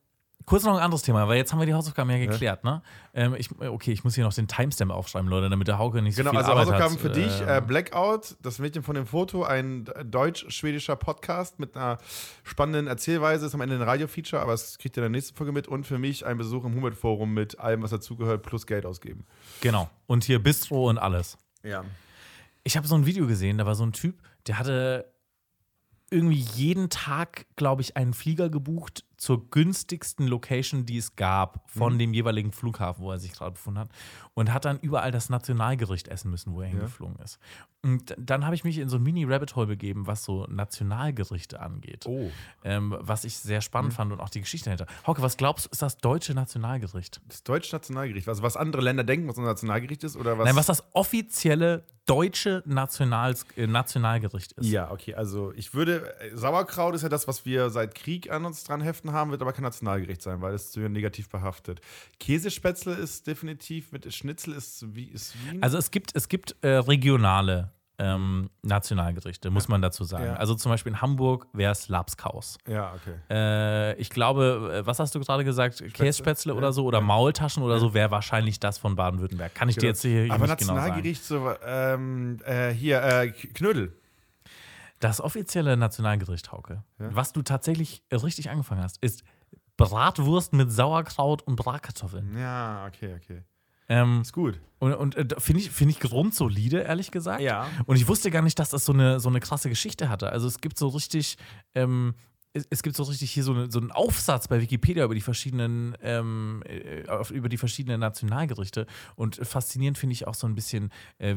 kurz 0.47 0.65
noch 0.65 0.75
ein 0.77 0.83
anderes 0.83 1.03
Thema, 1.03 1.29
weil 1.29 1.37
jetzt 1.37 1.53
haben 1.53 1.59
wir 1.59 1.67
die 1.67 1.75
Hausaufgaben 1.75 2.11
ja 2.11 2.19
geklärt, 2.19 2.65
ne? 2.65 2.83
Ähm, 3.15 3.35
ich, 3.37 3.51
okay, 3.61 3.93
ich 3.93 4.05
muss 4.05 4.15
hier 4.15 4.25
noch 4.25 4.33
den 4.33 4.49
Timestamp 4.49 4.91
aufschreiben, 4.91 5.29
Leute, 5.29 5.49
damit 5.51 5.69
der 5.69 5.79
Hauke 5.79 6.01
nicht 6.03 6.15
so 6.17 6.21
Genau, 6.23 6.31
viel 6.31 6.39
also 6.39 6.53
Arbeit 6.53 6.67
Hausaufgaben 6.67 6.95
hat. 6.95 7.01
für 7.01 7.11
dich. 7.11 7.41
Äh, 7.41 7.59
Äh, 7.59 7.61
Blackout, 7.61 8.37
das 8.43 8.59
Mädchen 8.59 8.83
von 8.83 8.95
dem 8.95 9.07
Foto, 9.07 9.45
ein 9.45 9.85
deutsch-schwedischer 10.05 10.97
Podcast 10.97 11.59
mit 11.59 11.77
einer 11.77 11.99
spannenden 12.43 12.87
Erzählweise. 12.87 13.47
Ist 13.47 13.55
am 13.55 13.61
Ende 13.61 13.77
ein 13.77 13.83
Radio-Feature, 13.83 14.41
aber 14.43 14.53
das 14.53 14.79
kriegt 14.79 14.97
ihr 14.97 15.03
in 15.05 15.13
der 15.13 15.19
nächsten 15.19 15.37
Folge 15.37 15.53
mit. 15.53 15.69
Und 15.69 15.87
für 15.87 15.99
mich 15.99 16.25
ein 16.27 16.39
Besuch 16.39 16.65
im 16.65 16.75
Humboldt-Forum 16.75 17.33
mit 17.35 17.59
allem, 17.59 17.83
was 17.83 17.91
dazugehört, 17.91 18.43
plus 18.43 18.67
Geld 18.67 18.87
ausgeben. 18.87 19.25
genau. 19.61 19.89
Und 20.07 20.25
hier 20.25 20.43
Bistro 20.43 20.89
und 20.91 20.99
alles. 20.99 21.39
Ja. 21.63 21.85
Ich 22.65 22.77
habe 22.77 22.87
so 22.87 22.95
ein 22.95 23.07
Video 23.07 23.27
gesehen, 23.27 23.59
da 23.59 23.67
war 23.67 23.75
so 23.75 23.85
ein 23.85 23.93
Typ, 23.93 24.21
der 24.47 24.59
hatte 24.59 25.11
irgendwie 26.11 26.37
jeden 26.55 26.91
Tag, 26.91 27.47
glaube 27.57 27.81
ich, 27.83 27.97
einen 27.97 28.13
Flieger 28.13 28.51
gebucht 28.51 29.05
zur 29.23 29.49
günstigsten 29.51 30.27
Location, 30.27 30.85
die 30.85 30.97
es 30.97 31.15
gab, 31.15 31.71
von 31.71 31.97
dem 31.97 32.13
jeweiligen 32.13 32.51
Flughafen, 32.51 33.05
wo 33.05 33.13
er 33.13 33.21
sich 33.21 33.33
gerade 33.33 33.53
befunden 33.53 33.79
hat. 33.79 33.89
Und 34.35 34.53
hat 34.53 34.65
dann 34.65 34.81
überall 34.81 35.13
das 35.13 35.29
Nationalgericht 35.29 36.09
essen 36.09 36.33
müssen, 36.33 36.53
wo 36.55 36.61
er 36.61 36.67
hingeflogen 36.67 37.23
ist. 37.23 37.39
Und 37.85 38.15
dann 38.19 38.45
habe 38.45 38.55
ich 38.55 38.65
mich 38.65 38.79
in 38.79 38.89
so 38.89 38.97
ein 38.97 39.03
Mini-Rabbit-Hole 39.03 39.67
begeben, 39.67 40.07
was 40.07 40.25
so 40.25 40.47
Nationalgerichte 40.49 41.61
angeht. 41.61 42.05
Oh. 42.07 42.31
Ähm, 42.65 42.97
was 42.99 43.25
ich 43.25 43.37
sehr 43.37 43.61
spannend 43.61 43.93
fand 43.93 44.13
und 44.13 44.21
auch 44.21 44.29
die 44.29 44.41
Geschichte 44.41 44.67
dahinter. 44.67 44.87
Hauke, 45.07 45.21
was 45.21 45.37
glaubst 45.37 45.67
du, 45.67 45.71
ist 45.71 45.83
das 45.83 45.99
deutsche 45.99 46.33
Nationalgericht? 46.33 47.21
Das 47.29 47.43
deutsche 47.43 47.75
Nationalgericht. 47.75 48.29
Also, 48.29 48.43
was 48.43 48.57
andere 48.57 48.83
Länder 48.83 49.03
denken, 49.03 49.29
was 49.29 49.37
unser 49.37 49.51
Nationalgericht 49.51 50.05
ist? 50.05 50.17
Oder 50.17 50.39
was? 50.39 50.47
Nein, 50.47 50.57
was 50.57 50.67
das 50.67 50.85
offizielle 50.95 51.85
deutsche 52.07 52.63
Nationals 52.67 53.47
äh, 53.57 53.67
Nationalgericht 53.67 54.53
ist. 54.53 54.67
Ja, 54.67 54.91
okay. 54.91 55.15
Also, 55.15 55.53
ich 55.53 55.75
würde. 55.75 56.15
äh, 56.21 56.37
Sauerkraut 56.37 56.95
ist 56.95 57.03
ja 57.03 57.09
das, 57.09 57.27
was 57.27 57.45
wir 57.45 57.71
seit 57.71 57.95
Krieg 57.95 58.31
an 58.31 58.45
uns 58.45 58.63
dran 58.63 58.81
heften 58.81 59.12
haben, 59.13 59.31
wird 59.31 59.43
aber 59.43 59.53
kein 59.53 59.63
Nationalgericht 59.63 60.23
sein, 60.23 60.41
weil 60.41 60.55
es 60.55 60.71
zu 60.71 60.81
negativ 60.81 61.29
behaftet. 61.29 61.81
Käsespätzle 62.19 62.95
ist 62.95 63.27
definitiv 63.27 63.93
mit 63.93 64.13
Schnitzel 64.13 64.55
ist 64.55 64.95
wie 64.95 65.07
ist 65.07 65.35
Wien. 65.45 65.63
Also 65.63 65.79
es 65.79 65.91
gibt, 65.91 66.15
es 66.15 66.29
gibt 66.29 66.57
äh, 66.63 66.69
regionale 66.69 67.73
ähm, 67.99 68.51
Nationalgerichte, 68.63 69.51
muss 69.51 69.69
man 69.69 69.81
dazu 69.81 70.05
sagen. 70.05 70.25
Ja. 70.25 70.35
Also 70.35 70.55
zum 70.55 70.73
Beispiel 70.73 70.93
in 70.93 71.01
Hamburg 71.01 71.47
wäre 71.53 71.73
es 71.73 71.89
Lapskaus. 71.89 72.59
ja, 72.67 72.95
okay. 72.95 73.15
Äh, 73.31 73.95
ich 74.01 74.11
glaube, 74.11 74.81
äh, 74.83 74.87
was 74.87 74.99
hast 74.99 75.15
du 75.15 75.21
gerade 75.21 75.45
gesagt? 75.45 75.83
Kässpätzle 75.93 76.55
oder 76.55 76.73
so 76.73 76.85
oder 76.85 77.01
Maultaschen 77.01 77.63
oder 77.63 77.79
so 77.79 77.95
wäre 77.95 78.11
wahrscheinlich 78.11 78.59
das 78.59 78.79
von 78.79 78.97
Baden-Württemberg. 78.97 79.55
Kann 79.55 79.69
ich 79.69 79.77
dir 79.77 79.89
jetzt 79.89 80.03
hier, 80.03 80.33
aber 80.33 80.47
nicht 80.47 80.59
genau 80.59 80.75
sagen. 80.75 81.03
Nationalgericht, 81.05 81.25
so, 81.25 81.51
ähm, 81.65 82.39
äh, 82.45 82.71
hier, 82.71 83.03
äh, 83.03 83.31
Knödel. 83.31 83.93
Das 85.03 85.21
offizielle 85.21 85.77
Nationalgericht, 85.77 86.53
Hauke, 86.53 86.85
was 86.97 87.33
du 87.33 87.43
tatsächlich 87.43 88.05
richtig 88.13 88.51
angefangen 88.51 88.85
hast, 88.85 89.03
ist 89.03 89.25
Bratwurst 89.77 90.53
mit 90.53 90.71
Sauerkraut 90.71 91.43
und 91.43 91.57
Bratkartoffeln. 91.57 92.39
Ja, 92.39 92.87
okay, 92.87 93.17
okay. 93.17 93.43
Ähm, 93.89 94.21
Ist 94.23 94.33
gut. 94.33 94.61
Und, 94.79 94.95
und 94.95 95.17
äh, 95.17 95.27
finde 95.41 95.61
ich, 95.61 95.73
find 95.73 95.91
ich 95.91 95.99
grundsolide, 95.99 96.83
ehrlich 96.83 97.11
gesagt. 97.11 97.41
Ja. 97.41 97.67
Und 97.87 97.97
ich 97.97 98.07
wusste 98.07 98.31
gar 98.31 98.43
nicht, 98.43 98.61
dass 98.61 98.71
das 98.71 98.85
so 98.85 98.93
eine, 98.93 99.19
so 99.19 99.29
eine 99.29 99.41
krasse 99.41 99.69
Geschichte 99.69 100.09
hatte. 100.09 100.31
Also 100.31 100.47
es 100.47 100.61
gibt 100.61 100.79
so 100.79 100.87
richtig, 100.87 101.37
ähm, 101.75 102.15
es, 102.55 102.67
es 102.71 102.83
gibt 102.83 102.97
so 102.97 103.03
richtig 103.05 103.31
hier 103.31 103.45
so, 103.45 103.53
eine, 103.53 103.71
so 103.71 103.81
einen 103.81 103.91
Aufsatz 103.91 104.49
bei 104.49 104.61
Wikipedia 104.61 105.05
über 105.05 105.15
die 105.15 105.21
verschiedenen, 105.21 105.97
ähm, 106.03 106.63
äh, 106.67 107.03
über 107.33 107.49
die 107.49 107.57
verschiedenen 107.57 108.01
Nationalgerichte. 108.01 108.87
Und 109.17 109.37
faszinierend 109.37 109.99
finde 109.99 110.13
ich 110.15 110.27
auch 110.27 110.35
so 110.35 110.47
ein 110.47 110.55
bisschen, 110.55 110.91
äh, 111.19 111.35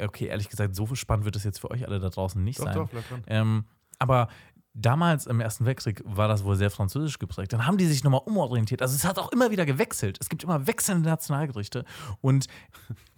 okay, 0.00 0.26
ehrlich 0.26 0.48
gesagt, 0.48 0.74
so 0.74 0.94
spannend 0.94 1.24
wird 1.24 1.36
das 1.36 1.44
jetzt 1.44 1.58
für 1.58 1.70
euch 1.70 1.86
alle 1.86 2.00
da 2.00 2.10
draußen 2.10 2.42
nicht 2.42 2.60
Doch, 2.60 2.64
sein. 2.64 2.74
doch. 2.74 2.88
Ähm, 3.26 3.64
aber 3.98 4.28
damals 4.74 5.26
im 5.26 5.40
Ersten 5.40 5.66
Weltkrieg 5.66 6.02
war 6.04 6.28
das 6.28 6.44
wohl 6.44 6.56
sehr 6.56 6.70
französisch 6.70 7.18
geprägt. 7.18 7.52
Dann 7.52 7.66
haben 7.66 7.76
die 7.76 7.86
sich 7.86 8.04
nochmal 8.04 8.22
umorientiert. 8.24 8.80
Also 8.80 8.94
es 8.94 9.04
hat 9.04 9.18
auch 9.18 9.30
immer 9.32 9.50
wieder 9.50 9.66
gewechselt. 9.66 10.18
Es 10.20 10.28
gibt 10.28 10.44
immer 10.44 10.66
wechselnde 10.66 11.08
Nationalgerichte. 11.08 11.84
Und, 12.20 12.46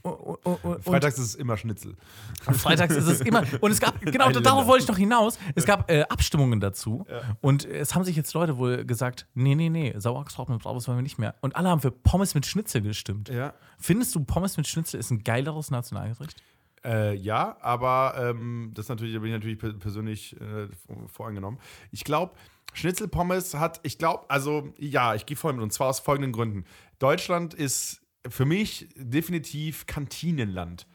und, 0.02 0.64
und, 0.64 0.84
Freitags 0.84 1.18
ist 1.18 1.26
es 1.26 1.34
immer 1.34 1.56
Schnitzel. 1.56 1.96
Freitags 2.42 2.96
ist 2.96 3.06
es 3.06 3.20
immer. 3.20 3.44
Und 3.60 3.70
es 3.70 3.80
gab, 3.80 4.00
genau, 4.00 4.30
darauf 4.30 4.66
wollte 4.66 4.84
ich 4.84 4.88
noch 4.88 4.98
hinaus. 4.98 5.38
Es 5.54 5.64
gab 5.64 5.90
äh, 5.90 6.02
Abstimmungen 6.02 6.60
dazu. 6.60 7.06
Und 7.40 7.64
es 7.64 7.94
haben 7.94 8.04
sich 8.04 8.16
jetzt 8.16 8.34
Leute 8.34 8.58
wohl 8.58 8.84
gesagt: 8.84 9.26
Nee, 9.34 9.54
nee, 9.54 9.70
nee, 9.70 9.94
Sauerkraut 9.96 10.48
mit 10.48 10.60
Bratwurst 10.62 10.88
wollen 10.88 10.98
wir 10.98 11.02
nicht 11.02 11.18
mehr. 11.18 11.34
Und 11.40 11.56
alle 11.56 11.68
haben 11.68 11.80
für 11.80 11.92
Pommes 11.92 12.34
mit 12.34 12.46
Schnitzel 12.46 12.82
gestimmt. 12.82 13.28
Ja. 13.28 13.54
Findest 13.78 14.14
du, 14.14 14.24
Pommes 14.24 14.56
mit 14.56 14.66
Schnitzel 14.66 14.98
ist 14.98 15.10
ein 15.10 15.22
geileres 15.22 15.70
Nationalgericht? 15.70 16.42
Äh, 16.84 17.14
ja, 17.14 17.56
aber 17.60 18.14
ähm, 18.18 18.72
das 18.74 18.88
natürlich, 18.88 19.14
da 19.14 19.20
bin 19.20 19.28
ich 19.28 19.34
natürlich 19.34 19.58
per- 19.58 19.72
persönlich 19.72 20.38
äh, 20.40 20.68
voreingenommen. 21.06 21.58
Ich 21.92 22.04
glaube, 22.04 22.34
Schnitzelpommes 22.74 23.54
hat, 23.54 23.80
ich 23.84 23.98
glaube, 23.98 24.24
also 24.28 24.72
ja, 24.78 25.14
ich 25.14 25.26
gehe 25.26 25.36
voll 25.36 25.52
mit 25.54 25.62
und 25.62 25.72
zwar 25.72 25.88
aus 25.88 26.00
folgenden 26.00 26.32
Gründen. 26.32 26.64
Deutschland 26.98 27.54
ist 27.54 28.02
für 28.28 28.44
mich 28.44 28.88
definitiv 28.96 29.86
Kantinenland. 29.86 30.86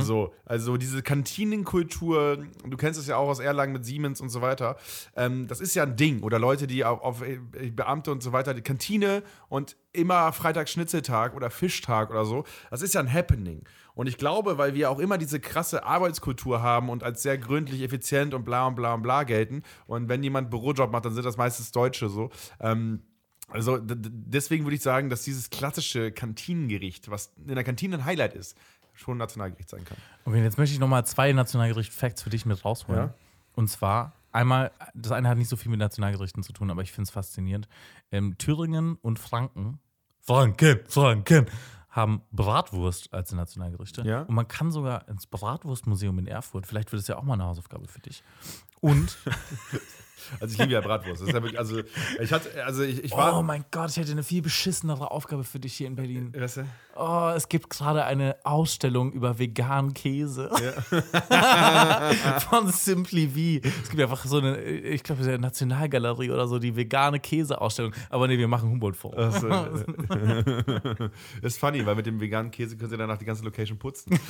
So, 0.00 0.32
also 0.44 0.76
diese 0.76 1.02
Kantinenkultur, 1.02 2.44
du 2.64 2.76
kennst 2.76 3.00
es 3.00 3.08
ja 3.08 3.16
auch 3.16 3.28
aus 3.28 3.40
Erlangen 3.40 3.72
mit 3.72 3.84
Siemens 3.84 4.20
und 4.20 4.28
so 4.28 4.40
weiter. 4.40 4.76
Ähm, 5.16 5.48
das 5.48 5.60
ist 5.60 5.74
ja 5.74 5.82
ein 5.82 5.96
Ding. 5.96 6.22
Oder 6.22 6.38
Leute, 6.38 6.66
die 6.66 6.84
auf, 6.84 7.00
auf 7.00 7.22
äh, 7.22 7.38
Beamte 7.70 8.12
und 8.12 8.22
so 8.22 8.32
weiter, 8.32 8.54
die 8.54 8.62
Kantine 8.62 9.22
und 9.48 9.76
immer 9.92 10.32
Freitag 10.32 10.68
Schnitzeltag 10.68 11.34
oder 11.34 11.50
Fischtag 11.50 12.10
oder 12.10 12.24
so. 12.24 12.44
Das 12.70 12.82
ist 12.82 12.94
ja 12.94 13.00
ein 13.00 13.12
Happening. 13.12 13.64
Und 13.94 14.06
ich 14.06 14.16
glaube, 14.16 14.58
weil 14.58 14.74
wir 14.74 14.90
auch 14.90 15.00
immer 15.00 15.18
diese 15.18 15.40
krasse 15.40 15.84
Arbeitskultur 15.84 16.62
haben 16.62 16.88
und 16.88 17.02
als 17.02 17.22
sehr 17.22 17.36
gründlich, 17.36 17.82
effizient 17.82 18.32
und 18.32 18.44
bla 18.44 18.68
und 18.68 18.76
bla 18.76 18.94
und 18.94 19.02
bla 19.02 19.24
gelten. 19.24 19.62
Und 19.88 20.08
wenn 20.08 20.22
jemand 20.22 20.50
Bürojob 20.50 20.92
macht, 20.92 21.04
dann 21.04 21.14
sind 21.14 21.24
das 21.24 21.36
meistens 21.36 21.72
Deutsche 21.72 22.08
so. 22.08 22.30
Ähm, 22.60 23.02
also 23.48 23.78
deswegen 23.80 24.64
würde 24.64 24.76
ich 24.76 24.82
sagen, 24.82 25.10
dass 25.10 25.22
dieses 25.22 25.50
klassische 25.50 26.12
Kantinengericht, 26.12 27.10
was 27.10 27.32
in 27.46 27.54
der 27.54 27.64
Kantine 27.64 27.96
ein 27.96 28.04
Highlight 28.04 28.34
ist, 28.34 28.56
schon 28.94 29.16
ein 29.16 29.18
Nationalgericht 29.18 29.70
sein 29.70 29.84
kann. 29.84 29.96
Okay, 30.24 30.42
jetzt 30.42 30.58
möchte 30.58 30.74
ich 30.74 30.80
nochmal 30.80 31.06
zwei 31.06 31.32
Nationalgericht-Facts 31.32 32.22
für 32.22 32.30
dich 32.30 32.46
mit 32.46 32.64
rausholen. 32.64 33.08
Ja. 33.08 33.14
Und 33.54 33.68
zwar 33.68 34.12
einmal, 34.32 34.70
das 34.94 35.12
eine 35.12 35.28
hat 35.28 35.38
nicht 35.38 35.48
so 35.48 35.56
viel 35.56 35.70
mit 35.70 35.80
Nationalgerichten 35.80 36.42
zu 36.42 36.52
tun, 36.52 36.70
aber 36.70 36.82
ich 36.82 36.92
finde 36.92 37.04
es 37.08 37.10
faszinierend. 37.10 37.68
Ähm, 38.10 38.36
Thüringen 38.38 38.96
und 38.96 39.18
Franken, 39.18 39.78
Franken, 40.20 40.80
Franken, 40.88 41.46
haben 41.88 42.22
Bratwurst 42.32 43.12
als 43.14 43.32
Nationalgerichte. 43.32 44.02
Ja. 44.02 44.22
Und 44.22 44.34
man 44.34 44.46
kann 44.46 44.70
sogar 44.70 45.08
ins 45.08 45.26
Bratwurstmuseum 45.26 46.18
in 46.18 46.26
Erfurt, 46.26 46.66
vielleicht 46.66 46.92
wird 46.92 47.00
es 47.00 47.08
ja 47.08 47.16
auch 47.16 47.22
mal 47.22 47.34
eine 47.34 47.44
Hausaufgabe 47.44 47.88
für 47.88 48.00
dich. 48.00 48.22
Und, 48.80 49.16
Also 50.40 50.52
ich 50.52 50.58
liebe 50.58 50.72
ja 50.72 50.80
Bratwurst. 50.80 51.22
Das 51.22 51.28
ja 51.28 51.34
wirklich, 51.34 51.58
also 51.58 51.80
ich 52.20 52.32
hatte, 52.32 52.64
also 52.64 52.82
ich, 52.82 53.04
ich 53.04 53.12
war. 53.12 53.38
oh 53.38 53.42
mein 53.42 53.64
Gott, 53.70 53.90
ich 53.90 53.96
hätte 53.96 54.12
eine 54.12 54.22
viel 54.22 54.42
beschissenere 54.42 55.10
Aufgabe 55.10 55.44
für 55.44 55.58
dich 55.58 55.74
hier 55.74 55.86
in 55.86 55.96
Berlin. 55.96 56.32
Weißt 56.36 56.58
du? 56.58 56.64
Oh, 56.96 57.32
es 57.34 57.48
gibt 57.48 57.70
gerade 57.70 58.04
eine 58.04 58.36
Ausstellung 58.42 59.12
über 59.12 59.38
veganen 59.38 59.94
Käse. 59.94 60.50
Von 62.50 62.68
Simply 62.72 63.28
V. 63.28 63.68
Es 63.82 63.90
gibt 63.90 64.02
einfach 64.02 64.24
so 64.24 64.38
eine, 64.38 64.60
ich 64.60 65.04
glaube, 65.04 65.22
der 65.22 65.38
Nationalgalerie 65.38 66.30
oder 66.30 66.48
so, 66.48 66.58
die 66.58 66.74
vegane 66.74 67.20
Käseausstellung. 67.20 67.92
Aber 68.10 68.26
nee, 68.26 68.36
wir 68.36 68.48
machen 68.48 68.70
Humboldt 68.70 68.96
vor. 68.96 69.16
Äh, 69.16 69.28
ist 71.42 71.60
funny, 71.60 71.86
weil 71.86 71.94
mit 71.94 72.06
dem 72.06 72.20
veganen 72.20 72.50
Käse 72.50 72.76
können 72.76 72.90
sie 72.90 72.96
danach 72.96 73.18
die 73.18 73.24
ganze 73.24 73.44
Location 73.44 73.78
putzen. 73.78 74.18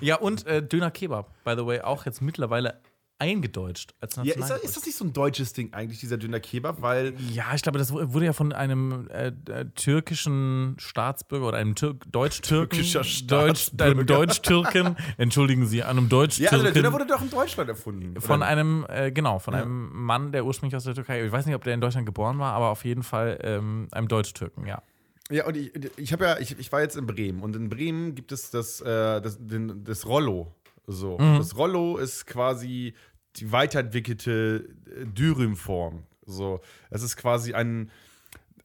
Ja, 0.00 0.16
und 0.16 0.46
äh, 0.46 0.62
Döner 0.62 0.90
Kebab, 0.90 1.34
by 1.44 1.54
the 1.56 1.66
way, 1.66 1.80
auch 1.80 2.06
jetzt 2.06 2.22
mittlerweile 2.22 2.80
eingedeutscht 3.20 3.94
als 4.00 4.16
Ja, 4.16 4.22
ist, 4.22 4.50
das, 4.50 4.62
ist 4.62 4.76
das 4.76 4.86
nicht 4.86 4.96
so 4.96 5.04
ein 5.04 5.12
deutsches 5.12 5.52
Ding 5.52 5.72
eigentlich, 5.72 6.00
dieser 6.00 6.16
Döner 6.16 6.40
Kebab? 6.40 6.82
Weil 6.82 7.14
Ja, 7.32 7.54
ich 7.54 7.62
glaube, 7.62 7.78
das 7.78 7.92
wurde 7.92 8.24
ja 8.24 8.32
von 8.32 8.52
einem 8.52 9.08
äh, 9.10 9.28
äh, 9.28 9.66
türkischen 9.74 10.76
Staatsbürger 10.78 11.48
oder 11.48 11.58
einem 11.58 11.74
Tür 11.74 11.94
Deutsch-Türken. 12.10 12.70
Türkischer 12.70 13.00
Deutsch, 13.00 13.18
Staatsbürger. 13.18 13.90
einem 13.90 14.06
Deutsch-Türken. 14.06 14.96
Entschuldigen 15.18 15.66
Sie, 15.66 15.82
einem 15.82 16.04
ja, 16.04 16.08
Deutsch-Türken. 16.08 16.54
also 16.54 16.64
der 16.64 16.72
Döner 16.72 16.92
wurde 16.92 17.06
doch 17.06 17.20
in 17.20 17.30
Deutschland 17.30 17.68
erfunden. 17.68 18.20
Von 18.20 18.38
Oder? 18.38 18.46
einem, 18.46 18.86
äh, 18.88 19.12
genau, 19.12 19.38
von 19.38 19.54
einem 19.54 19.90
Mann, 19.92 20.32
der 20.32 20.44
ursprünglich 20.44 20.76
aus 20.76 20.84
der 20.84 20.94
Türkei, 20.94 21.24
ich 21.24 21.32
weiß 21.32 21.46
nicht, 21.46 21.54
ob 21.54 21.64
der 21.64 21.74
in 21.74 21.80
Deutschland 21.80 22.06
geboren 22.06 22.38
war, 22.38 22.54
aber 22.54 22.70
auf 22.70 22.84
jeden 22.84 23.02
Fall 23.02 23.38
ähm, 23.42 23.88
einem 23.92 24.08
Deutsch-Türken, 24.08 24.66
ja. 24.66 24.82
Ja, 25.30 25.46
und 25.46 25.56
ich, 25.56 25.70
ich 25.96 26.12
habe 26.12 26.24
ja, 26.24 26.38
ich, 26.38 26.58
ich 26.58 26.72
war 26.72 26.80
jetzt 26.80 26.96
in 26.96 27.06
Bremen 27.06 27.42
und 27.42 27.54
in 27.54 27.68
Bremen 27.68 28.16
gibt 28.16 28.32
es 28.32 28.50
das, 28.50 28.80
äh, 28.80 29.20
das, 29.20 29.38
den, 29.38 29.84
das 29.84 30.06
Rollo. 30.06 30.52
So. 30.86 31.18
Das 31.18 31.56
Rollo 31.56 31.98
ist 31.98 32.26
quasi 32.26 32.94
die 33.36 33.52
weiterentwickelte 33.52 34.68
äh, 34.86 35.06
Dürüm-Form. 35.06 36.04
So. 36.26 36.60
Es 36.90 37.02
ist 37.02 37.16
quasi 37.16 37.54
ein, 37.54 37.90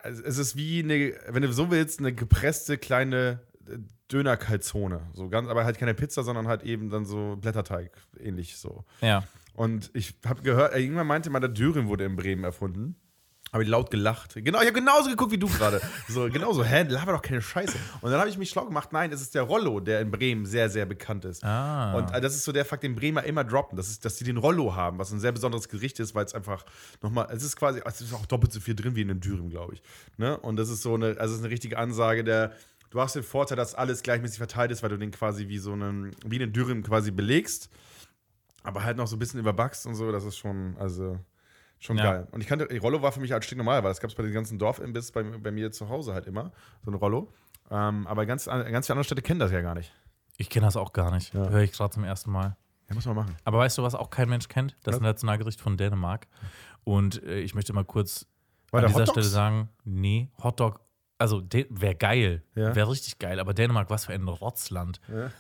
es 0.04 0.38
ist 0.38 0.56
wie 0.56 0.84
eine, 0.84 1.14
wenn 1.30 1.42
du 1.42 1.52
so 1.52 1.72
willst, 1.72 2.00
eine 2.00 2.14
gepresste 2.14 2.78
kleine 2.78 3.40
äh, 3.68 3.78
Döner-Kalzone. 4.12 5.02
So 5.14 5.30
ganz, 5.30 5.50
aber 5.50 5.66
halt 5.66 5.78
keine 5.78 5.94
Pizza, 5.94 6.24
sondern 6.24 6.48
halt 6.48 6.64
eben 6.64 6.90
dann 6.90 7.06
so 7.06 7.38
Blätterteig, 7.38 7.92
ähnlich 8.20 8.58
so. 8.58 8.86
Ja. 9.02 9.24
Und 9.54 9.90
ich 9.94 10.16
habe 10.26 10.42
gehört, 10.42 10.74
äh, 10.74 10.80
irgendwann 10.80 11.08
meinte 11.08 11.30
man, 11.30 11.42
der 11.42 11.50
Dürüm 11.50 11.88
wurde 11.88 12.06
in 12.06 12.16
Bremen 12.16 12.44
erfunden. 12.44 12.96
Habe 13.56 13.64
ich 13.64 13.70
laut 13.70 13.90
gelacht. 13.90 14.34
Genau, 14.36 14.60
ich 14.60 14.68
habe 14.68 14.74
genauso 14.74 15.10
geguckt 15.10 15.32
wie 15.32 15.38
du 15.38 15.48
gerade. 15.48 15.80
So, 16.10 16.30
genauso, 16.30 16.66
hä, 16.66 16.84
laber 16.90 17.14
doch 17.14 17.22
keine 17.22 17.42
Scheiße. 17.42 17.78
Und 18.02 18.12
dann 18.12 18.20
habe 18.20 18.30
ich 18.30 18.38
mich 18.38 18.50
schlau 18.50 18.66
gemacht, 18.66 18.92
nein, 18.92 19.14
es 19.14 19.22
ist 19.22 19.34
der 19.34 19.44
Rollo, 19.44 19.80
der 19.80 20.02
in 20.02 20.12
Bremen 20.12 20.46
sehr, 20.46 20.70
sehr 20.70 20.86
bekannt 20.86 21.24
ist. 21.24 21.42
Ah. 21.42 21.94
Und 21.94 22.14
äh, 22.14 22.20
das 22.20 22.36
ist 22.36 22.44
so 22.44 22.52
der 22.52 22.66
Fakt, 22.66 22.84
den 22.84 22.96
Bremer 22.96 23.24
immer 23.24 23.46
droppen, 23.46 23.78
das 23.78 23.88
ist, 23.88 24.04
dass 24.04 24.18
sie 24.18 24.26
den 24.26 24.36
Rollo 24.36 24.76
haben, 24.76 25.00
was 25.00 25.10
ein 25.14 25.22
sehr 25.22 25.32
besonderes 25.32 25.70
Gericht 25.70 26.02
ist, 26.02 26.14
weil 26.14 26.26
es 26.26 26.36
einfach 26.36 26.66
nochmal, 27.02 27.30
es 27.32 27.44
ist 27.44 27.56
quasi, 27.56 27.80
es 27.86 28.02
ist 28.02 28.14
auch 28.14 28.26
doppelt 28.26 28.52
so 28.52 28.60
viel 28.60 28.76
drin 28.76 28.98
wie 28.98 29.04
in 29.04 29.10
einem 29.10 29.22
Dürüm, 29.22 29.50
glaube 29.50 29.76
ich. 29.76 29.82
Ne? 30.18 30.38
Und 30.38 30.58
das 30.58 30.68
ist 30.68 30.82
so 30.82 30.96
eine, 30.96 31.16
also 31.18 31.34
es 31.34 31.40
ist 31.40 31.46
eine 31.46 31.50
richtige 31.50 31.78
Ansage 31.78 32.26
der, 32.26 32.52
du 32.90 33.00
hast 33.00 33.16
den 33.16 33.24
Vorteil, 33.24 33.56
dass 33.56 33.74
alles 33.74 34.04
gleichmäßig 34.04 34.38
verteilt 34.38 34.72
ist, 34.72 34.84
weil 34.84 34.90
du 34.90 34.98
den 34.98 35.12
quasi 35.12 35.48
wie 35.48 35.60
so 35.60 35.72
einen, 35.72 36.12
wie 36.26 36.42
einen 36.42 36.52
Dürüm 36.52 36.84
quasi 36.84 37.10
belegst, 37.12 37.70
aber 38.64 38.84
halt 38.84 38.98
noch 38.98 39.08
so 39.08 39.16
ein 39.16 39.20
bisschen 39.20 39.40
überbackst 39.40 39.86
und 39.86 39.96
so, 39.96 40.12
das 40.12 40.26
ist 40.26 40.36
schon, 40.36 40.76
also 40.78 41.18
schon 41.86 41.98
Ja. 41.98 42.04
geil. 42.04 42.28
Und 42.32 42.42
ich 42.42 42.48
kannte, 42.48 42.68
die 42.68 42.78
Rollo 42.78 43.02
war 43.02 43.12
für 43.12 43.20
mich 43.20 43.32
halt 43.32 43.46
stinknormal, 43.46 43.84
weil 43.84 43.92
das 43.92 44.00
gab 44.00 44.10
es 44.10 44.16
bei 44.16 44.24
den 44.24 44.34
ganzen 44.34 44.60
Dorfimbiss 44.60 45.12
bei, 45.12 45.24
bei 45.24 45.52
mir 45.52 45.72
zu 45.72 45.90
Hause 45.90 46.14
halt 46.14 46.26
immer, 46.28 46.52
so 46.84 46.92
eine 46.92 46.98
Rollo. 46.98 47.32
Ähm, 47.72 48.06
aber 48.08 48.26
ganz, 48.26 48.46
ganz 48.46 48.86
viele 48.88 48.94
andere 48.96 49.04
Städte 49.06 49.22
kennen 49.22 49.40
das 49.40 49.52
ja 49.52 49.62
gar 49.62 49.76
nicht. 49.76 49.92
Ich 50.38 50.50
kenne 50.50 50.66
das 50.66 50.76
auch 50.78 50.92
gar 50.94 51.12
nicht. 51.12 51.34
Ja. 51.34 51.50
Höre 51.50 51.62
ich 51.62 51.72
gerade 51.72 51.92
zum 51.94 52.04
ersten 52.04 52.32
Mal. 52.32 52.58
Ja, 52.90 52.96
muss 52.96 53.06
man 53.06 53.16
machen. 53.16 53.36
Aber 53.46 53.60
weißt 53.60 53.78
du, 53.78 53.84
was 53.84 53.96
auch 53.96 54.10
kein 54.10 54.30
Mensch 54.30 54.48
kennt? 54.48 54.76
Das 54.84 54.96
Was? 54.96 55.02
Nationalgericht 55.02 55.60
von 55.62 55.78
Dänemark. 55.78 56.28
Und 56.84 57.24
äh, 57.24 57.40
ich 57.40 57.56
möchte 57.56 57.74
mal 57.74 57.86
kurz 57.86 58.28
War 58.72 58.82
an 58.82 58.88
dieser 58.88 59.00
Hotdogs? 59.02 59.12
Stelle 59.14 59.26
sagen, 59.26 59.70
nee, 59.86 60.30
Hotdog, 60.44 60.82
also 61.18 61.42
wäre 61.70 61.96
geil, 61.96 62.44
Ja. 62.54 62.76
wäre 62.76 62.90
richtig 62.92 63.18
geil, 63.18 63.40
aber 63.40 63.54
Dänemark, 63.56 63.90
was 63.90 64.06
für 64.06 64.14
ein 64.14 64.28
Rotzland. 64.28 65.00
Ja. 65.08 65.32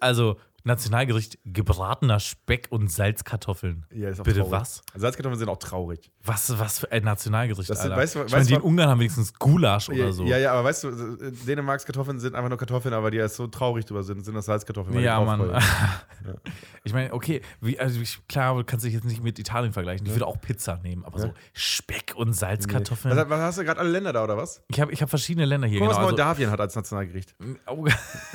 Also 0.00 0.38
Nationalgericht 0.66 1.38
gebratener 1.44 2.18
Speck 2.20 2.68
und 2.70 2.90
Salzkartoffeln. 2.90 3.84
Ja, 3.92 4.08
ist 4.08 4.20
auch 4.20 4.24
Bitte 4.24 4.40
traurig. 4.40 4.52
was? 4.52 4.82
Salzkartoffeln 4.94 5.38
sind 5.38 5.48
auch 5.50 5.58
traurig. 5.58 6.10
Was, 6.24 6.58
was 6.58 6.78
für 6.80 6.90
ein 6.90 7.04
Nationalgericht, 7.04 7.68
Das 7.68 7.82
sind- 7.82 7.92
Alter. 7.92 8.02
weißt 8.02 8.14
du- 8.14 8.18
ich 8.20 8.24
meine, 8.32 8.40
weißt 8.40 8.48
die 8.50 8.54
du- 8.54 8.60
in 8.60 8.64
Ungarn 8.66 8.88
haben 8.88 8.98
wenigstens 9.00 9.34
Gulasch 9.34 9.88
Ja, 9.90 9.94
oder 10.04 10.12
so. 10.14 10.24
ja, 10.24 10.38
ja, 10.38 10.52
aber 10.52 10.64
weißt 10.64 10.84
du, 10.84 10.88
äh, 10.88 11.32
Dänemarks 11.46 11.84
Kartoffeln 11.84 12.18
sind 12.18 12.34
einfach 12.34 12.48
nur 12.48 12.56
Kartoffeln, 12.58 12.94
aber 12.94 13.10
die 13.10 13.18
erst 13.18 13.36
so 13.36 13.46
traurig 13.46 13.84
drüber 13.84 14.02
sind, 14.02 14.24
sind 14.24 14.34
das 14.34 14.46
Salzkartoffeln. 14.46 14.96
die 14.96 15.02
Ja, 15.04 15.20
Mann. 15.20 15.40
aufrollen. 15.42 15.62
Ich 16.86 16.92
meine, 16.92 17.12
okay, 17.14 17.40
wie, 17.62 17.78
also 17.78 17.98
ich, 18.00 18.20
klar, 18.28 18.54
du 18.56 18.64
kannst 18.64 18.84
dich 18.84 18.92
jetzt 18.92 19.04
nicht 19.04 19.22
mit 19.22 19.38
Italien 19.38 19.72
vergleichen. 19.72 20.06
Ich 20.06 20.12
würde 20.12 20.26
auch 20.26 20.38
Pizza 20.40 20.78
nehmen, 20.82 21.02
aber 21.04 21.18
so 21.18 21.32
Speck 21.54 22.12
und 22.16 22.34
Salzkartoffeln. 22.34 23.16
Was, 23.16 23.28
was 23.30 23.40
hast 23.40 23.58
du 23.58 23.64
gerade 23.64 23.80
alle 23.80 23.88
Länder 23.90 24.12
da, 24.12 24.22
oder 24.24 24.36
was? 24.36 24.62
Ich 24.68 24.80
habe 24.80 24.92
ich 24.92 25.00
hab 25.00 25.08
verschiedene 25.10 25.46
Länder 25.46 25.66
hier. 25.66 25.78
Guck 25.78 25.86
mal, 25.86 25.90
was 25.92 25.96
genau, 25.96 26.08
also, 26.08 26.16
Moldawien 26.22 26.50
hat 26.50 26.60
als 26.60 26.74
Nationalgericht. 26.76 27.34
oh, 27.66 27.86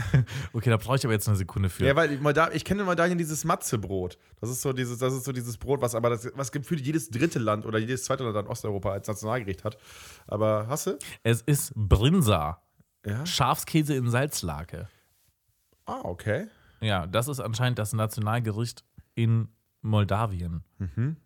okay, 0.54 0.70
da 0.70 0.78
brauche 0.78 0.96
ich 0.98 1.06
aber 1.06 1.14
jetzt 1.14 1.28
eine 1.28 1.38
Sekunde 1.38 1.70
für. 1.70 1.86
Ja, 1.86 1.96
weil 1.96 2.19
Molda 2.22 2.52
ich 2.52 2.66
kenne 2.66 2.82
in 2.82 2.86
Moldawien 2.86 3.18
dieses 3.18 3.46
Matzebrot. 3.46 4.18
Das 4.40 4.50
ist 4.50 4.62
so 4.62 4.74
dieses, 4.74 5.00
das 5.00 5.14
ist 5.14 5.26
so 5.26 5.32
dieses 5.32 5.58
Brot, 5.58 5.82
was 5.82 5.96
aber 5.96 6.10
das, 6.10 6.30
was 6.36 6.52
gefühlt 6.52 6.82
jedes 6.82 7.10
dritte 7.10 7.40
Land 7.40 7.66
oder 7.66 7.80
jedes 7.80 8.04
zweite 8.04 8.24
Land 8.24 8.38
in 8.38 8.48
Osteuropa 8.48 8.92
als 8.92 9.08
Nationalgericht 9.08 9.64
hat. 9.64 9.78
Aber 10.28 10.68
hast 10.68 10.88
du? 10.88 10.98
es 11.24 11.42
ist 11.42 11.74
Brinza. 11.76 12.62
Ja. 13.06 13.26
Schafskäse 13.26 13.96
in 13.96 14.10
Salzlake. 14.10 14.90
Ah, 15.86 16.02
okay. 16.04 16.48
Ja, 16.82 17.08
das 17.08 17.28
ist 17.28 17.40
anscheinend 17.40 17.80
das 17.80 17.94
Nationalgericht 17.94 18.84
in 19.16 19.50
Moldawien. 19.82 20.64
Mhm. 20.78 21.18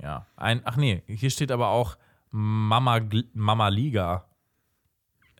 Ja. 0.00 0.26
Ein, 0.36 0.62
ach 0.64 0.76
nee, 0.76 1.02
hier 1.06 1.30
steht 1.30 1.50
aber 1.50 1.68
auch 1.68 1.98
Mama, 2.30 3.00
Mama 3.32 3.68
Liga. 3.68 4.27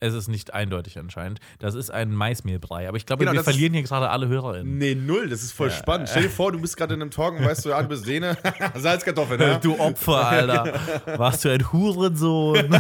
Es 0.01 0.15
ist 0.15 0.29
nicht 0.29 0.55
eindeutig 0.55 0.99
anscheinend. 0.99 1.41
Das 1.59 1.75
ist 1.75 1.91
ein 1.91 2.13
Maismehlbrei. 2.13 2.89
Aber 2.89 2.97
ich 2.97 3.07
glaube, 3.07 3.25
Genau, 3.25 3.35
wir 3.37 3.45
verlieren 3.45 3.73
hier 3.75 3.83
gerade 3.83 4.11
alle 4.11 4.29
HörerInnen. 4.29 4.79
Nee, 4.79 4.95
null, 4.95 5.29
das 5.29 5.43
ist 5.43 5.53
voll 5.53 5.71
spannend. 5.71 6.09
Stell 6.09 6.23
dir 6.25 6.31
vor, 6.31 6.53
du 6.53 6.61
bist 6.61 6.77
gerade 6.77 6.95
in 6.95 7.03
einem 7.03 7.11
Talk 7.11 7.39
und 7.39 7.45
weißt 7.45 7.65
du, 7.65 7.71
ja, 7.71 7.83
du 7.83 7.89
bist 7.89 8.05
Sehne. 8.05 8.37
Salzkartoffeln, 8.75 9.41
ne? 9.41 9.59
Du 9.63 9.79
Opfer, 9.79 10.27
Alter. 10.29 10.75
Warst 11.19 11.45
du 11.45 11.51
ein 11.51 11.73
Hurensohn? 11.73 12.69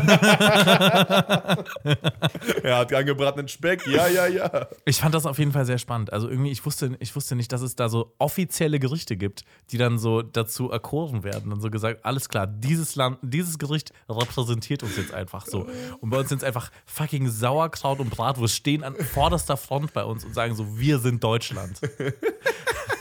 Er 2.62 2.78
hat 2.78 2.92
angebratenen 2.92 3.48
Speck. 3.48 3.86
Ja, 3.86 4.06
ja, 4.08 4.26
ja. 4.26 4.68
Ich 4.84 4.98
fand 5.00 5.14
das 5.14 5.26
auf 5.26 5.38
jeden 5.38 5.52
Fall 5.52 5.64
sehr 5.64 5.78
spannend. 5.78 6.12
Also 6.12 6.28
irgendwie, 6.28 6.50
ich 6.50 6.64
wusste, 6.64 6.96
ich 7.00 7.14
wusste 7.14 7.34
nicht, 7.36 7.52
dass 7.52 7.62
es 7.62 7.76
da 7.76 7.88
so 7.88 8.14
offizielle 8.18 8.78
Gerichte 8.78 9.16
gibt, 9.16 9.44
die 9.70 9.78
dann 9.78 9.98
so 9.98 10.22
dazu 10.22 10.70
erkoren 10.70 11.24
werden 11.24 11.52
und 11.52 11.60
so 11.60 11.70
gesagt, 11.70 12.04
alles 12.04 12.28
klar, 12.28 12.46
dieses 12.46 12.96
Land, 12.96 13.18
dieses 13.22 13.58
Gericht 13.58 13.92
repräsentiert 14.08 14.82
uns 14.82 14.96
jetzt 14.96 15.14
einfach 15.14 15.46
so. 15.46 15.66
Und 16.00 16.10
bei 16.10 16.18
uns 16.18 16.28
sind 16.28 16.38
es 16.38 16.44
einfach 16.44 16.70
fucking 16.86 17.07
Sauerkraut 17.30 18.00
und 18.00 18.10
Bratwurst 18.10 18.54
stehen 18.54 18.84
an 18.84 18.94
vorderster 18.94 19.56
Front 19.56 19.92
bei 19.92 20.04
uns 20.04 20.24
und 20.24 20.34
sagen 20.34 20.54
so, 20.54 20.78
wir 20.78 20.98
sind 20.98 21.22
Deutschland. 21.24 21.80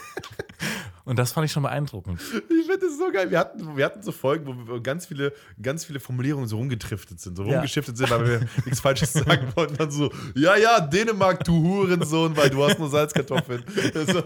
Und 1.07 1.17
das 1.17 1.31
fand 1.31 1.45
ich 1.45 1.51
schon 1.53 1.63
beeindruckend. 1.63 2.19
Ich 2.21 2.65
finde 2.67 2.79
das 2.85 2.97
so 2.97 3.09
geil. 3.11 3.31
Wir 3.31 3.39
hatten, 3.39 3.77
wir 3.77 3.85
hatten 3.85 4.01
so 4.03 4.11
Folgen, 4.11 4.45
wo 4.45 4.73
wir 4.73 4.81
ganz 4.81 5.05
viele, 5.05 5.31
ganz 5.61 5.85
viele 5.85 5.99
Formulierungen 6.01 6.47
so 6.47 6.57
rumgetriftet 6.57 7.19
sind, 7.21 7.37
so 7.37 7.43
Ja. 7.45 7.53
rumgeschiftet 7.53 7.95
sind, 7.97 8.09
weil 8.09 8.27
wir 8.27 8.39
nichts 8.65 8.81
Falsches 8.81 9.13
sagen 9.13 9.47
wollten. 9.55 9.77
Dann 9.77 9.89
so, 9.89 10.11
ja, 10.35 10.55
ja, 10.57 10.79
Dänemark, 10.81 11.43
du 11.45 11.53
Hurensohn, 11.63 12.35
weil 12.35 12.49
du 12.49 12.63
hast 12.63 12.77
nur 12.77 12.89
Salzkartoffeln. 12.89 13.63
So. 14.07 14.19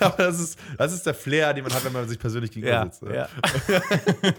Aber 0.00 0.16
das 0.18 0.40
ist, 0.40 0.58
das 0.76 0.92
ist 0.92 1.06
der 1.06 1.14
Flair, 1.14 1.52
den 1.54 1.64
man 1.64 1.72
hat, 1.72 1.84
wenn 1.84 1.92
man 1.92 2.08
sich 2.08 2.18
persönlich 2.18 2.50
gegenüber 2.50 2.84
sitzt. 2.84 3.02
ne? 3.02 3.28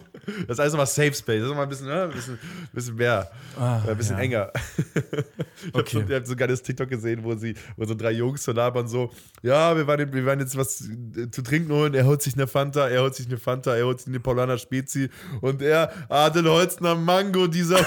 Das 0.47 0.55
ist 0.55 0.59
alles 0.61 0.71
nochmal 0.73 0.87
Safe 0.87 1.13
Space. 1.13 1.25
Das 1.39 1.43
ist 1.43 1.47
nochmal 1.49 1.63
ein 1.65 1.69
bisschen, 1.69 1.87
ne, 1.87 2.03
ein 2.03 2.09
bisschen, 2.11 2.35
ein 2.35 2.39
bisschen 2.71 2.95
mehr, 2.95 3.29
äh, 3.59 3.89
ein 3.89 3.97
bisschen 3.97 4.15
Ah, 4.15 4.19
ja. 4.19 4.23
enger. 4.23 4.51
Ich 4.55 5.73
habe 5.73 5.89
so, 5.89 5.99
Okay. 5.99 6.15
hab 6.15 6.25
so 6.25 6.31
ein 6.33 6.37
geiles 6.37 6.61
TikTok 6.61 6.89
gesehen, 6.89 7.23
wo 7.23 7.35
sie, 7.35 7.55
wo 7.75 7.83
so 7.83 7.93
drei 7.93 8.11
Jungs 8.11 8.41
so 8.43 8.53
labern, 8.53 8.87
so, 8.87 9.11
ja, 9.41 9.75
wir 9.75 9.85
waren, 9.85 10.13
wir 10.13 10.25
waren 10.25 10.39
jetzt 10.39 10.57
was 10.57 10.62
äh, 10.63 11.29
zu 11.31 11.41
trinken 11.41 11.71
holen, 11.71 11.93
er 11.93 12.05
holt 12.05 12.21
sich 12.21 12.33
eine 12.33 12.47
Fanta, 12.47 12.87
er 12.89 13.01
holt 13.01 13.15
sich 13.15 13.27
eine 13.27 13.37
Fanta, 13.37 13.75
er 13.75 13.85
holt 13.85 13.99
sich 13.99 14.07
eine 14.07 14.19
Paulaner 14.19 14.57
Spezi 14.57 15.09
und 15.41 15.61
er, 15.61 15.91
Adelholzner 16.09 16.95
Mango, 16.95 17.47
dieser. 17.47 17.77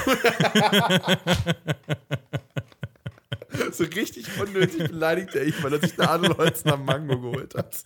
so 3.72 3.84
richtig 3.84 4.26
unnötig 4.40 4.88
beleidigt 4.88 5.34
er 5.34 5.44
ich, 5.44 5.62
weil 5.62 5.72
er 5.74 5.80
sich 5.80 5.98
eine 5.98 6.10
Adelholzner 6.10 6.76
Mango 6.76 7.20
geholt 7.20 7.54
hat. 7.54 7.84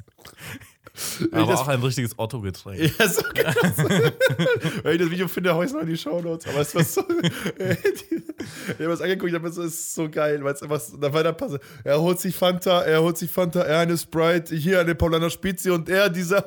Aber 1.33 1.55
auch 1.55 1.69
ein 1.69 1.81
richtiges 1.81 2.19
Otto-Getränk. 2.19 2.81
Ja, 2.99 3.09
so 3.09 3.23
krass. 3.23 3.77
Wenn 4.83 4.93
ich 4.95 4.99
das 5.01 5.11
Video 5.11 5.29
finde, 5.29 5.55
hau 5.55 5.63
ich 5.63 5.69
es 5.69 5.73
noch 5.73 5.83
in 5.83 5.89
die 5.89 5.97
Shownotes. 5.97 6.47
Aber 6.49 6.61
es 6.61 6.75
war 6.75 6.85
so. 6.85 7.05
ich 7.09 8.81
habe 8.81 8.93
es 8.93 9.01
angeguckt, 9.01 9.31
ich 9.31 9.35
habe 9.35 9.49
es 9.49 9.57
ist 9.57 9.95
so 9.95 10.09
geil, 10.09 10.43
weil 10.43 10.55
es 10.55 10.63
einfach 10.63 10.81
da 10.99 11.13
weiter 11.13 11.33
passe. 11.33 11.61
Er 11.85 12.01
holt 12.01 12.19
sich 12.19 12.35
Fanta, 12.35 12.83
er 12.83 13.03
holt 13.03 13.19
sich 13.19 13.31
Fanta, 13.31 13.63
er 13.63 13.81
eine 13.81 13.97
Sprite, 13.97 14.55
hier 14.55 14.81
eine 14.81 14.95
Paulaner 14.95 15.31
Spezi 15.31 15.71
und 15.71 15.89
er 15.89 16.09
dieser. 16.09 16.45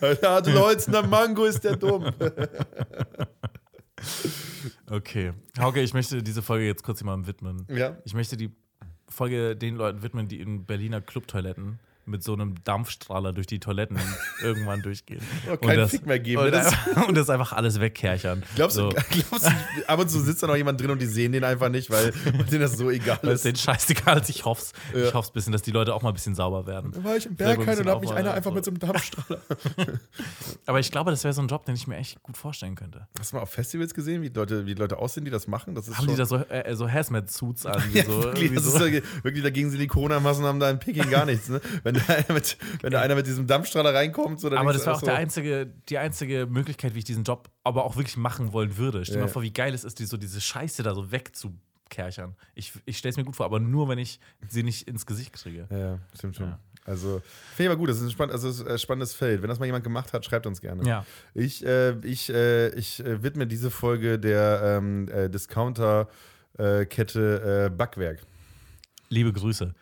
er 0.00 0.34
hat 0.34 0.46
Leutner 0.46 1.06
Mango, 1.06 1.44
ist 1.44 1.62
der 1.62 1.76
dumm. 1.76 2.12
Okay. 4.90 5.32
Hauke, 5.58 5.80
ich 5.80 5.94
möchte 5.94 6.22
diese 6.22 6.42
Folge 6.42 6.66
jetzt 6.66 6.82
kurz 6.82 7.00
jemandem 7.00 7.26
widmen. 7.26 7.66
Ja. 7.68 7.96
Ich 8.04 8.14
möchte 8.14 8.36
die 8.36 8.50
Folge 9.08 9.56
den 9.56 9.76
Leuten 9.76 10.02
widmen, 10.02 10.28
die 10.28 10.40
in 10.40 10.64
Berliner 10.64 11.00
Clubtoiletten 11.00 11.78
mit 12.06 12.22
so 12.22 12.32
einem 12.32 12.54
Dampfstrahler 12.64 13.32
durch 13.32 13.46
die 13.46 13.58
Toiletten 13.60 13.98
irgendwann 14.42 14.82
durchgehen. 14.82 15.20
Oh, 15.52 15.56
keinen 15.56 15.88
Fick 15.88 16.06
mehr 16.06 16.18
geben, 16.18 16.42
Und 16.42 16.52
das- 16.52 16.72
das, 16.94 17.06
und 17.08 17.14
das 17.16 17.30
einfach 17.30 17.52
alles 17.52 17.80
wegkerchern. 17.80 18.42
Glaubst, 18.54 18.76
so, 18.76 18.90
du, 18.90 18.96
glaubst 19.10 19.46
du, 19.46 19.88
ab 19.88 19.98
und 19.98 20.10
zu 20.10 20.20
sitzt 20.20 20.42
da 20.42 20.46
noch 20.46 20.56
jemand 20.56 20.80
drin 20.80 20.90
und 20.90 21.00
die 21.00 21.06
sehen 21.06 21.32
den 21.32 21.44
einfach 21.44 21.68
nicht, 21.68 21.90
weil 21.90 22.12
denen 22.50 22.60
das 22.60 22.76
so 22.76 22.90
egal 22.90 23.18
ist. 23.24 23.44
denen 23.44 23.56
scheißegal 23.56 24.18
ist. 24.20 24.30
Ich 24.30 24.44
hoffe 24.44 24.62
es 24.62 24.72
Ja. 25.00 25.08
ich 25.08 25.14
hoff's 25.14 25.30
ein 25.30 25.34
bisschen, 25.34 25.52
dass 25.52 25.62
die 25.62 25.70
Leute 25.72 25.94
auch 25.94 26.02
mal 26.02 26.10
ein 26.10 26.14
bisschen 26.14 26.34
sauber 26.34 26.66
werden. 26.66 26.92
Da 26.92 27.04
war 27.04 27.16
ich 27.16 27.26
im 27.26 27.36
Berghain 27.36 27.78
und 27.78 27.86
hat 27.88 28.00
mich 28.00 28.12
einer 28.12 28.32
einfach 28.34 28.50
so. 28.50 28.54
mit 28.54 28.64
so 28.64 28.70
einem 28.70 28.78
Dampfstrahler. 28.78 29.40
Aber 30.66 30.80
ich 30.80 30.90
glaube, 30.90 31.10
das 31.10 31.24
wäre 31.24 31.32
so 31.34 31.42
ein 31.42 31.48
Job, 31.48 31.64
den 31.64 31.74
ich 31.74 31.86
mir 31.86 31.96
echt 31.96 32.22
gut 32.22 32.36
vorstellen 32.36 32.74
könnte. 32.74 33.06
Hast 33.18 33.32
du 33.32 33.36
mal 33.36 33.42
auf 33.42 33.50
Festivals 33.50 33.94
gesehen, 33.94 34.22
wie 34.22 34.28
Leute, 34.28 34.66
wie 34.66 34.74
Leute 34.74 34.98
aussehen, 34.98 35.24
die 35.24 35.30
das 35.30 35.46
machen? 35.46 35.74
Das 35.74 35.88
Haben 35.96 36.06
die 36.08 36.16
da 36.16 36.26
so, 36.26 36.36
äh, 36.36 36.74
so 36.74 36.90
Hazmat-Suits 36.90 37.66
an? 37.66 37.82
Ja, 37.92 38.04
so, 38.04 38.22
wirklich, 38.24 38.52
das 38.54 38.64
so. 38.64 38.84
ist 38.84 39.24
wirklich 39.24 39.42
dagegen 39.42 39.70
sind 39.70 39.80
die 39.80 39.86
Corona-Maßnahmen 39.86 40.60
da 40.60 40.70
in 40.70 40.78
Peking 40.78 41.10
gar 41.10 41.24
nichts. 41.24 41.48
Ne? 41.48 41.60
Wenn, 41.82 41.95
da 42.06 42.14
einer 42.14 42.32
mit, 42.34 42.56
wenn 42.82 42.90
da 42.90 43.00
einer 43.00 43.14
mit 43.14 43.26
diesem 43.26 43.46
Dampfstrahler 43.46 43.94
reinkommt, 43.94 44.40
so, 44.40 44.50
Aber 44.50 44.72
das 44.72 44.86
war 44.86 44.94
auch 44.94 45.00
so, 45.00 45.06
der 45.06 45.16
einzige, 45.16 45.66
die 45.88 45.98
einzige 45.98 46.46
Möglichkeit, 46.46 46.94
wie 46.94 46.98
ich 47.00 47.04
diesen 47.04 47.24
Job 47.24 47.50
aber 47.64 47.84
auch 47.84 47.96
wirklich 47.96 48.16
machen 48.16 48.52
wollen 48.52 48.76
würde. 48.76 49.04
Stell 49.04 49.14
dir 49.16 49.20
Ja. 49.20 49.26
mal 49.26 49.32
vor, 49.32 49.42
wie 49.42 49.52
geil 49.52 49.74
es 49.74 49.84
ist, 49.84 49.98
die, 49.98 50.04
so 50.06 50.16
diese 50.16 50.40
Scheiße 50.40 50.82
da 50.82 50.94
so 50.94 51.10
wegzukerchern. 51.12 52.36
Ich, 52.54 52.72
ich 52.84 52.98
stelle 52.98 53.10
es 53.10 53.16
mir 53.16 53.24
gut 53.24 53.36
vor, 53.36 53.46
aber 53.46 53.60
nur, 53.60 53.88
wenn 53.88 53.98
ich 53.98 54.20
sie 54.48 54.62
nicht 54.62 54.88
ins 54.88 55.06
Gesicht 55.06 55.32
kriege. 55.32 55.66
Ja, 55.70 55.98
stimmt 56.16 56.36
schon. 56.36 56.46
Ja. 56.50 56.58
Also, 56.84 57.20
finde 57.56 57.64
ich 57.64 57.68
aber 57.70 57.76
gut, 57.78 57.88
das 57.88 57.96
ist 57.96 58.04
ein, 58.04 58.10
spann 58.12 58.30
also, 58.30 58.48
ist 58.48 58.64
ein 58.64 58.78
spannendes 58.78 59.12
Feld. 59.12 59.42
Wenn 59.42 59.48
das 59.48 59.58
mal 59.58 59.66
jemand 59.66 59.82
gemacht 59.82 60.12
hat, 60.12 60.24
schreibt 60.24 60.46
uns 60.46 60.60
gerne. 60.60 60.86
Ja. 60.86 61.04
Ich, 61.34 61.66
äh, 61.66 61.96
ich, 62.06 62.30
äh, 62.32 62.68
ich 62.76 63.00
äh, 63.04 63.24
widme 63.24 63.48
diese 63.48 63.72
Folge 63.72 64.20
der 64.20 64.78
ähm, 64.78 65.08
äh, 65.08 65.28
Discounter-Kette 66.56 67.66
äh, 67.66 67.70
Backwerk. 67.76 68.20
Liebe 69.08 69.32
Grüße. 69.32 69.74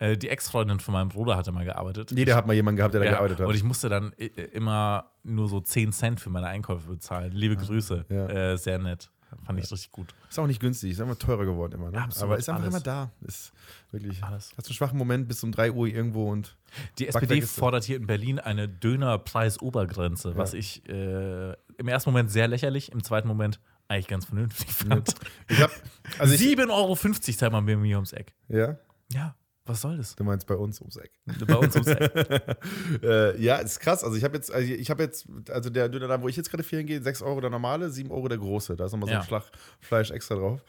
Äh, 0.00 0.16
die 0.16 0.28
Ex-Freundin 0.28 0.80
von 0.80 0.92
meinem 0.92 1.10
Bruder 1.10 1.36
hatte 1.36 1.52
mal 1.52 1.64
gearbeitet. 1.64 2.10
Jeder 2.10 2.34
hat 2.34 2.46
mal 2.46 2.54
jemanden 2.54 2.78
gehabt, 2.78 2.94
der 2.94 3.00
da 3.00 3.04
Ja, 3.06 3.12
gearbeitet 3.12 3.38
hat. 3.40 3.46
Und 3.46 3.54
ich 3.54 3.62
musste 3.62 3.88
dann 3.88 4.12
i- 4.18 4.24
immer 4.26 5.10
nur 5.22 5.48
so 5.48 5.60
10 5.60 5.92
Cent 5.92 6.18
für 6.20 6.30
meine 6.30 6.46
Einkäufe 6.48 6.88
bezahlen. 6.88 7.30
Liebe 7.32 7.56
Grüße. 7.56 8.06
Ja. 8.08 8.26
Äh, 8.28 8.56
sehr 8.58 8.78
nett. 8.78 9.10
Fand 9.44 9.60
ich 9.60 9.70
richtig 9.70 9.92
gut. 9.92 10.12
Ist 10.28 10.40
auch 10.40 10.46
nicht 10.48 10.58
günstig, 10.60 10.90
ist 10.90 10.98
immer 10.98 11.16
teurer 11.16 11.44
geworden 11.44 11.74
immer. 11.74 11.92
Ne? 11.92 12.02
Absolut, 12.02 12.24
Aber 12.30 12.38
ist 12.38 12.48
einfach 12.48 12.62
alles. 12.64 12.74
immer 12.74 12.82
da. 12.82 13.12
Ist 13.20 13.52
wirklich. 13.92 14.24
Alles. 14.24 14.52
Hast 14.56 14.66
du 14.66 14.70
einen 14.70 14.74
schwachen 14.74 14.98
Moment 14.98 15.28
bis 15.28 15.44
um 15.44 15.52
3 15.52 15.70
Uhr 15.70 15.86
irgendwo 15.86 16.28
und. 16.32 16.56
Die 16.98 17.06
SPD 17.06 17.40
fordert 17.42 17.84
hier 17.84 17.96
in 17.96 18.06
Berlin 18.08 18.40
eine 18.40 18.68
Dönerpreisobergrenze, 18.68 20.36
was 20.36 20.54
ich 20.54 20.88
äh, 20.88 21.52
im 21.78 21.88
ersten 21.88 22.10
Moment 22.10 22.30
sehr 22.30 22.48
lächerlich, 22.48 22.92
im 22.92 23.02
zweiten 23.04 23.28
Moment 23.28 23.60
eigentlich 23.88 24.08
ganz 24.08 24.24
vernünftig 24.26 24.70
fand. 24.72 25.14
Ich 25.48 25.60
hab. 25.60 25.70
Also 26.18 26.34
ich, 26.34 26.40
7,50 26.40 26.70
Euro 26.70 26.96
zahlt 26.96 27.52
man 27.52 27.66
bei 27.66 27.76
mir 27.76 27.96
ums 27.96 28.12
Eck. 28.12 28.32
ja, 28.48 28.76
Ja, 29.12 29.34
was 29.70 29.80
soll 29.80 29.96
das? 29.96 30.14
du 30.16 30.24
meinst 30.24 30.46
bei 30.46 30.54
uns 30.54 30.80
ums 30.80 30.96
Eck. 30.96 31.10
Bei 31.46 31.56
uns 31.56 31.74
ums 31.74 31.88
Eck. 31.88 32.12
äh, 33.02 33.40
ja, 33.42 33.56
ist 33.56 33.80
krass. 33.80 34.04
Also 34.04 34.16
ich 34.16 34.24
habe 34.24 34.36
jetzt, 34.36 34.52
also 34.52 34.72
ich 34.72 34.90
habe 34.90 35.02
jetzt, 35.02 35.26
also 35.50 35.70
der 35.70 35.88
Döner, 35.88 36.08
da, 36.08 36.20
wo 36.22 36.28
ich 36.28 36.36
jetzt 36.36 36.50
gerade 36.50 36.62
fehlen 36.62 36.86
gehe, 36.86 37.00
6 37.02 37.22
Euro 37.22 37.40
der 37.40 37.50
normale, 37.50 37.90
7 37.90 38.10
Euro 38.10 38.28
der 38.28 38.38
große. 38.38 38.76
Da 38.76 38.84
ist 38.86 38.92
nochmal 38.92 39.08
so 39.08 39.12
Ja. 39.14 39.20
ein 39.20 39.26
Schlag 39.26 39.44
Fleisch 39.80 40.10
extra 40.10 40.34
drauf. 40.34 40.60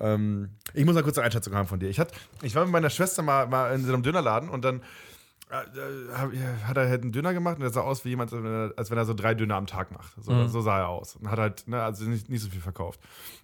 Ähm, 0.00 0.50
ich 0.72 0.84
muss 0.84 0.94
mal 0.94 1.02
kurz 1.04 1.18
eine 1.18 1.26
Einschätzung 1.26 1.54
haben 1.54 1.68
von 1.68 1.78
dir. 1.78 1.88
Ich, 1.88 2.00
hat, 2.00 2.12
ich 2.42 2.54
war 2.54 2.64
mit 2.64 2.72
meiner 2.72 2.90
Schwester 2.90 3.22
mal, 3.22 3.46
mal 3.46 3.74
in 3.74 3.84
so 3.84 3.92
einem 3.92 4.02
Dönerladen 4.02 4.48
und 4.48 4.64
dann 4.64 4.82
äh, 5.50 5.56
äh, 5.56 6.64
hat 6.64 6.76
er 6.76 6.88
halt 6.88 7.02
einen 7.02 7.12
Döner 7.12 7.32
gemacht 7.34 7.56
und 7.56 7.60
der 7.60 7.70
sah 7.70 7.82
aus 7.82 8.04
wie 8.04 8.08
jemand, 8.08 8.32
als 8.32 8.90
wenn 8.90 8.98
er- 8.98 9.04
so 9.04 9.14
drei 9.14 9.34
Döner 9.34 9.54
am 9.56 9.66
Tag 9.66 9.92
macht. 9.92 10.14
So, 10.20 10.32
Mhm. 10.32 10.48
so 10.48 10.62
sah 10.62 10.78
er 10.80 10.88
aus. 10.88 11.16
Und 11.16 11.30
hat 11.30 11.38
halt, 11.38 11.68
ne, 11.68 11.80
also 11.82 12.04
nicht, 12.06 12.28
nicht 12.28 12.42
so 12.42 12.48
viel 12.48 12.60
verkauft. 12.62 12.98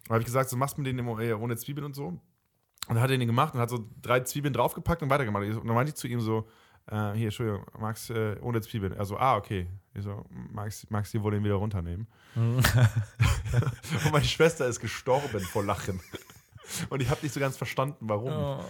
Und 0.08 0.10
habe 0.14 0.20
ich 0.20 0.24
gesagt, 0.26 0.50
so 0.50 0.56
machst 0.56 0.76
du 0.76 0.80
mir 0.82 0.88
den 0.88 0.98
immer, 0.98 1.20
äh, 1.20 1.34
ohne 1.34 1.56
Zwiebeln 1.56 1.84
und 1.84 1.94
so. 1.94 2.18
Und 2.88 2.96
dann 2.96 3.02
hat 3.02 3.10
er 3.10 3.18
den 3.18 3.26
gemacht 3.26 3.54
und 3.54 3.60
hat 3.60 3.70
so 3.70 3.86
drei 4.02 4.20
Zwiebeln 4.20 4.52
draufgepackt 4.52 5.02
und 5.02 5.10
weitergemacht. 5.10 5.44
Und 5.44 5.66
dann 5.66 5.74
meinte 5.74 5.90
ich 5.90 5.96
zu 5.96 6.08
ihm 6.08 6.20
so, 6.20 6.48
äh, 6.86 7.12
hier, 7.12 7.26
Entschuldigung, 7.26 7.64
magst 7.78 8.10
äh, 8.10 8.36
ohne 8.40 8.60
Zwiebeln? 8.60 8.92
Er 8.92 9.04
so, 9.04 9.16
ah, 9.16 9.36
okay. 9.36 9.68
Ich 9.94 10.02
so, 10.02 10.24
magst, 10.52 10.90
magst 10.90 11.14
du 11.14 11.22
wohl 11.22 11.32
den 11.32 11.44
wieder 11.44 11.54
runternehmen? 11.54 12.06
und 12.34 14.12
meine 14.12 14.24
Schwester 14.24 14.66
ist 14.66 14.80
gestorben 14.80 15.40
vor 15.40 15.64
Lachen. 15.64 16.00
Und 16.88 17.02
ich 17.02 17.10
habe 17.10 17.20
nicht 17.22 17.32
so 17.32 17.40
ganz 17.40 17.56
verstanden, 17.56 18.08
warum. 18.08 18.60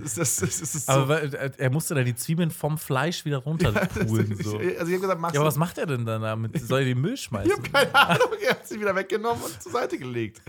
Das 0.00 0.16
ist, 0.16 0.42
das, 0.42 0.60
das 0.60 0.74
ist 0.74 0.86
so. 0.86 0.92
Aber 0.92 1.22
äh, 1.22 1.50
er 1.56 1.70
musste 1.70 1.94
dann 1.94 2.04
die 2.04 2.14
Zwiebeln 2.14 2.50
vom 2.50 2.78
Fleisch 2.78 3.24
wieder 3.24 3.38
runterpulen. 3.38 4.36
so. 4.42 4.58
Also 4.58 4.62
ich 4.62 4.76
habe 4.76 5.00
gesagt, 5.00 5.20
machst 5.20 5.34
Ja, 5.34 5.40
aber 5.40 5.48
was 5.48 5.56
macht 5.56 5.78
er 5.78 5.86
denn 5.86 6.04
dann 6.04 6.22
damit? 6.22 6.60
Soll 6.60 6.80
er 6.80 6.86
den 6.86 7.00
Müll 7.00 7.14
Ich 7.14 7.22
schmeißen? 7.22 7.52
habe 7.52 7.62
keine 7.62 7.94
Ahnung, 7.94 8.28
er 8.40 8.50
hat 8.50 8.66
sie 8.66 8.78
wieder 8.80 8.94
weggenommen 8.94 9.42
und 9.42 9.60
zur 9.62 9.72
Seite 9.72 9.98
gelegt. 9.98 10.40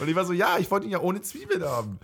Und 0.00 0.08
ich 0.08 0.14
war 0.16 0.24
so, 0.24 0.32
ja, 0.32 0.58
ich 0.58 0.70
wollte 0.70 0.86
ihn 0.86 0.92
ja 0.92 1.00
ohne 1.00 1.20
Zwiebeln 1.20 1.62
haben. 1.62 1.98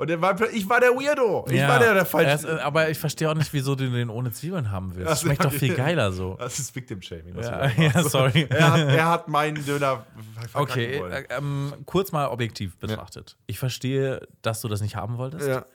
Und 0.00 0.10
er 0.10 0.20
war, 0.20 0.40
ich 0.52 0.66
war 0.68 0.80
der 0.80 0.90
Weirdo. 0.90 1.44
Ich 1.48 1.56
Ja. 1.56 1.68
war 1.68 1.78
der, 1.78 1.90
der 1.92 2.02
Er 2.02 2.06
falsche. 2.06 2.48
äh, 2.48 2.60
aber 2.60 2.88
ich 2.88 2.98
verstehe 2.98 3.30
auch 3.30 3.34
nicht, 3.34 3.52
wieso 3.52 3.74
du 3.74 3.88
den 3.90 4.08
ohne 4.08 4.32
Zwiebeln 4.32 4.70
haben 4.70 4.94
willst. 4.96 5.16
So, 5.20 5.26
Schmeckt 5.26 5.44
doch 5.44 5.52
viel 5.52 5.74
geiler 5.76 6.10
so. 6.10 6.36
Das 6.40 6.58
ist 6.58 6.74
Victim 6.74 7.02
Shaming. 7.02 7.38
Ja, 7.38 7.66
ja, 7.76 8.02
sorry. 8.02 8.46
Er 8.48 8.72
hat, 8.72 8.80
er 8.88 9.06
hat 9.08 9.28
meinen 9.28 9.64
Döner 9.64 10.06
Okay, 10.54 10.96
äh, 10.96 11.24
ähm, 11.36 11.74
kurz 11.84 12.12
mal 12.12 12.28
objektiv 12.28 12.78
betrachtet. 12.78 13.36
Ich 13.46 13.58
verstehe, 13.58 14.26
dass 14.42 14.60
du 14.62 14.68
das 14.68 14.80
nicht 14.80 14.96
haben 14.96 15.18
wolltest. 15.18 15.46
Ja. 15.46 15.66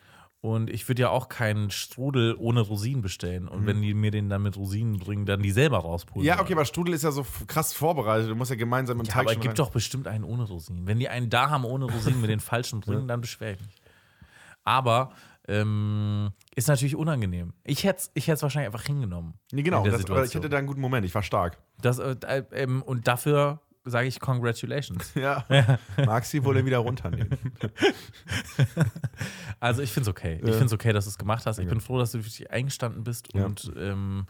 Und 0.42 0.70
ich 0.70 0.88
würde 0.88 1.02
ja 1.04 1.10
auch 1.10 1.28
keinen 1.28 1.72
Strudel 1.72 2.36
ohne 2.38 2.62
Rosinen 2.62 3.02
bestellen. 3.02 3.48
Und 3.48 3.66
wenn 3.66 3.82
die 3.82 3.96
mir 3.96 4.12
den 4.12 4.30
dann 4.30 4.44
mit 4.44 4.58
Rosinen 4.58 5.00
bringen, 5.00 5.26
dann 5.26 5.42
die 5.42 5.50
selber 5.52 5.80
rauspulen. 5.80 6.22
Mhm. 6.24 6.28
Ja, 6.28 6.40
okay, 6.40 6.54
aber 6.54 6.66
Strudel 6.66 6.94
ist 6.94 7.04
ja 7.04 7.12
so 7.12 7.26
krass 7.48 7.74
vorbereitet. 7.74 8.30
Du 8.30 8.36
musst 8.36 8.52
ja 8.52 8.58
gemeinsam 8.58 9.00
im 9.00 9.06
Ja, 9.06 9.12
Teig 9.14 9.22
aber 9.24 9.32
es 9.32 9.36
gibt 9.40 9.48
rein- 9.48 9.56
doch 9.56 9.72
bestimmt 9.72 10.08
einen 10.08 10.24
ohne 10.24 10.44
Rosinen. 10.44 10.86
Wenn 10.86 11.00
die 11.00 11.10
einen 11.10 11.32
da 11.32 11.50
haben 11.50 11.66
ohne 11.66 11.86
Rosinen 11.86 12.22
mit 12.22 12.30
den 12.30 12.40
falschen 12.40 12.80
bringen, 12.82 13.08
dann 13.08 13.22
beschwere 13.22 13.54
ich 13.54 13.60
mich. 13.62 13.76
Aber 14.66 15.12
ähm, 15.48 16.32
ist 16.56 16.68
natürlich 16.68 16.96
unangenehm. 16.96 17.54
Ich 17.64 17.84
hätte 17.84 18.00
es 18.00 18.12
ich 18.14 18.28
hätt's 18.28 18.42
wahrscheinlich 18.42 18.74
einfach 18.74 18.86
hingenommen. 18.86 19.36
Nee, 19.52 19.64
genau. 19.64 19.86
Das, 19.88 20.02
ich 20.02 20.36
hatte 20.36 20.50
da 20.50 20.58
einen 20.58 20.68
guten 20.68 20.82
Moment. 20.82 21.06
Ich 21.06 21.16
war 21.16 21.24
stark. 21.24 21.58
Das, 21.82 22.00
äh, 22.00 22.16
äh, 22.28 22.44
ähm, 22.52 22.82
und 22.82 23.08
dafür 23.08 23.62
sage 23.84 24.08
ich 24.08 24.20
Congratulations. 24.20 25.14
Ja. 25.16 25.46
Magst 26.06 26.34
du 26.34 26.44
wohl 26.44 26.66
wieder 26.66 26.80
runternehmen? 26.80 27.38
Also 29.60 29.82
ich 29.82 29.92
finde 29.92 30.10
es 30.10 30.12
okay. 30.12 30.36
Ich 30.44 30.50
finde 30.52 30.66
es 30.66 30.74
okay, 30.74 30.92
dass 30.92 31.06
du 31.06 31.10
es 31.10 31.18
gemacht 31.18 31.46
hast. 31.46 31.60
Ich 31.60 31.68
bin 31.68 31.80
froh, 31.80 31.98
dass 31.98 32.12
du 32.12 32.20
wirklich 32.20 32.52
eingestanden 32.52 33.04
bist 33.04 33.34
Ja. 33.34 33.46
und 33.46 33.72
ähm, 33.78 34.28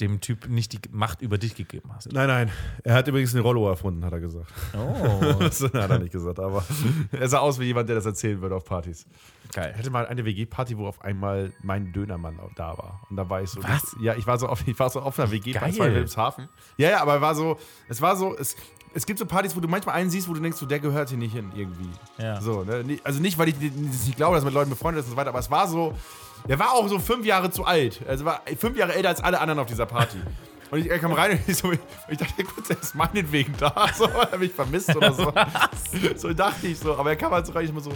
dem 0.00 0.20
Typ 0.20 0.48
nicht 0.48 0.72
die 0.72 0.80
Macht 0.90 1.22
über 1.22 1.38
dich 1.38 1.54
gegeben 1.54 1.90
hast. 1.94 2.12
Nein, 2.12 2.28
nein. 2.28 2.50
Er 2.84 2.94
hat 2.94 3.08
übrigens 3.08 3.34
eine 3.34 3.42
Rollo 3.42 3.68
erfunden, 3.68 4.04
hat 4.04 4.12
er 4.12 4.20
gesagt. 4.20 4.50
Oh, 4.76 5.34
Das 5.40 5.62
hat 5.62 5.74
er 5.74 5.98
nicht 5.98 6.12
gesagt, 6.12 6.40
aber 6.40 6.64
er 7.12 7.28
sah 7.28 7.38
aus 7.38 7.58
wie 7.58 7.64
jemand, 7.64 7.88
der 7.88 7.96
das 7.96 8.06
erzählen 8.06 8.40
würde 8.40 8.56
auf 8.56 8.64
Partys. 8.64 9.06
Ich 9.44 9.50
geil. 9.52 9.74
hatte 9.76 9.90
mal 9.90 10.06
eine 10.06 10.24
WG-Party, 10.24 10.78
wo 10.78 10.86
auf 10.86 11.02
einmal 11.02 11.52
mein 11.62 11.92
Dönermann 11.92 12.38
da 12.56 12.78
war. 12.78 13.00
Und 13.10 13.16
da 13.16 13.28
war 13.28 13.42
ich 13.42 13.50
so. 13.50 13.62
Was? 13.62 13.96
Ja, 14.00 14.14
ich 14.14 14.26
war 14.26 14.38
so 14.38 14.46
auf, 14.46 14.66
ich 14.66 14.78
war 14.78 14.90
so 14.90 15.00
auf 15.00 15.18
einer 15.18 15.30
WG-Party. 15.30 15.78
Geil. 15.78 15.88
In 15.88 15.94
Wilhelmshaven. 15.94 16.48
Ja, 16.76 16.90
ja, 16.90 17.02
aber 17.02 17.20
war 17.20 17.34
so, 17.34 17.58
es 17.88 18.00
war 18.00 18.16
so, 18.16 18.36
es, 18.36 18.56
es 18.94 19.06
gibt 19.06 19.18
so 19.18 19.26
Partys, 19.26 19.54
wo 19.56 19.60
du 19.60 19.68
manchmal 19.68 19.96
einen 19.96 20.10
siehst, 20.10 20.28
wo 20.28 20.34
du 20.34 20.40
denkst, 20.40 20.58
so, 20.58 20.66
der 20.66 20.80
gehört 20.80 21.10
hier 21.10 21.18
nicht 21.18 21.32
hin 21.32 21.52
irgendwie. 21.54 21.90
Ja. 22.18 22.40
So, 22.40 22.64
ne? 22.64 22.98
Also 23.04 23.20
nicht, 23.20 23.38
weil 23.38 23.48
ich 23.48 23.58
nicht 23.60 24.16
glaube, 24.16 24.34
dass 24.34 24.44
man 24.44 24.52
mit 24.52 24.54
Leuten 24.54 24.70
befreundet 24.70 25.00
ist 25.00 25.06
und 25.06 25.12
so 25.12 25.16
weiter, 25.16 25.30
aber 25.30 25.38
es 25.38 25.50
war 25.50 25.68
so, 25.68 25.94
der 26.48 26.58
war 26.58 26.72
auch 26.72 26.88
so 26.88 26.98
fünf 26.98 27.24
Jahre 27.26 27.50
zu 27.50 27.64
alt. 27.64 28.00
Also 28.08 28.24
war 28.24 28.42
fünf 28.58 28.76
Jahre 28.76 28.94
älter 28.94 29.08
als 29.10 29.22
alle 29.22 29.40
anderen 29.40 29.60
auf 29.60 29.66
dieser 29.66 29.86
Party. 29.86 30.18
Und 30.70 30.78
ich, 30.78 30.90
er 30.90 30.98
kam 31.00 31.12
rein 31.12 31.32
und 31.32 31.40
ich, 31.48 31.56
so, 31.56 31.72
ich 31.72 32.18
dachte 32.18 32.44
kurz, 32.44 32.70
er 32.70 32.80
ist 32.80 32.94
meinetwegen 32.94 33.54
da. 33.58 33.88
So, 33.96 34.04
er 34.04 34.30
hat 34.32 34.38
mich 34.38 34.52
vermisst 34.52 34.94
oder 34.94 35.12
so. 35.12 35.32
So 36.16 36.32
dachte 36.32 36.68
ich 36.68 36.78
so. 36.78 36.96
Aber 36.96 37.10
er 37.10 37.16
kam 37.16 37.32
halt 37.32 37.46
so 37.46 37.52
rein, 37.52 37.64
ich 37.64 37.70
immer 37.70 37.80
so. 37.80 37.90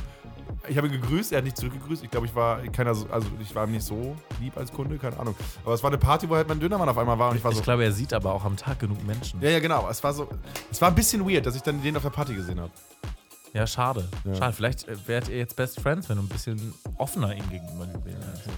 Ich 0.66 0.76
habe 0.78 0.86
ihn 0.86 0.94
gegrüßt, 0.98 1.30
er 1.32 1.38
hat 1.38 1.44
nicht 1.44 1.58
zurückgegrüßt. 1.58 2.02
Ich 2.02 2.10
glaube, 2.10 2.26
ich 2.26 2.34
war 2.34 2.58
keiner 2.72 2.94
so, 2.94 3.06
also 3.10 3.28
ich 3.38 3.54
war 3.54 3.66
ihm 3.66 3.72
nicht 3.72 3.84
so 3.84 4.16
lieb 4.40 4.56
als 4.56 4.72
Kunde, 4.72 4.96
keine 4.96 5.18
Ahnung. 5.18 5.34
Aber 5.62 5.74
es 5.74 5.82
war 5.82 5.90
eine 5.90 5.98
Party, 5.98 6.28
wo 6.28 6.34
halt 6.36 6.48
mein 6.48 6.58
Dönermann 6.58 6.88
auf 6.88 6.96
einmal 6.96 7.18
war 7.18 7.30
und 7.30 7.36
ich 7.36 7.44
war 7.44 7.52
so. 7.52 7.58
Ich 7.58 7.64
glaube, 7.64 7.84
er 7.84 7.92
sieht 7.92 8.14
aber 8.14 8.32
auch 8.32 8.44
am 8.44 8.56
Tag 8.56 8.78
genug 8.78 9.04
Menschen. 9.06 9.40
ja, 9.42 9.50
ja, 9.50 9.60
genau. 9.60 9.86
Es 9.90 10.02
war 10.02 10.12
so. 10.14 10.26
Es 10.70 10.80
war 10.80 10.88
ein 10.88 10.94
bisschen 10.94 11.28
weird, 11.28 11.44
dass 11.46 11.54
ich 11.54 11.62
dann 11.62 11.82
den 11.82 11.96
auf 11.96 12.02
der 12.02 12.10
Party 12.10 12.34
gesehen 12.34 12.58
habe. 12.60 12.70
Ja, 13.54 13.68
schade. 13.68 14.08
Ja. 14.24 14.34
Schade. 14.34 14.52
Vielleicht 14.52 14.88
äh, 14.88 14.96
wärt 15.06 15.28
ihr 15.28 15.38
jetzt 15.38 15.54
Best 15.54 15.80
Friends, 15.80 16.08
wenn 16.08 16.16
du 16.16 16.24
ein 16.24 16.28
bisschen 16.28 16.74
offener 16.98 17.32
ihm 17.32 17.48
gegenüber 17.48 17.86
gewesen 17.86 18.18
wärst. 18.20 18.48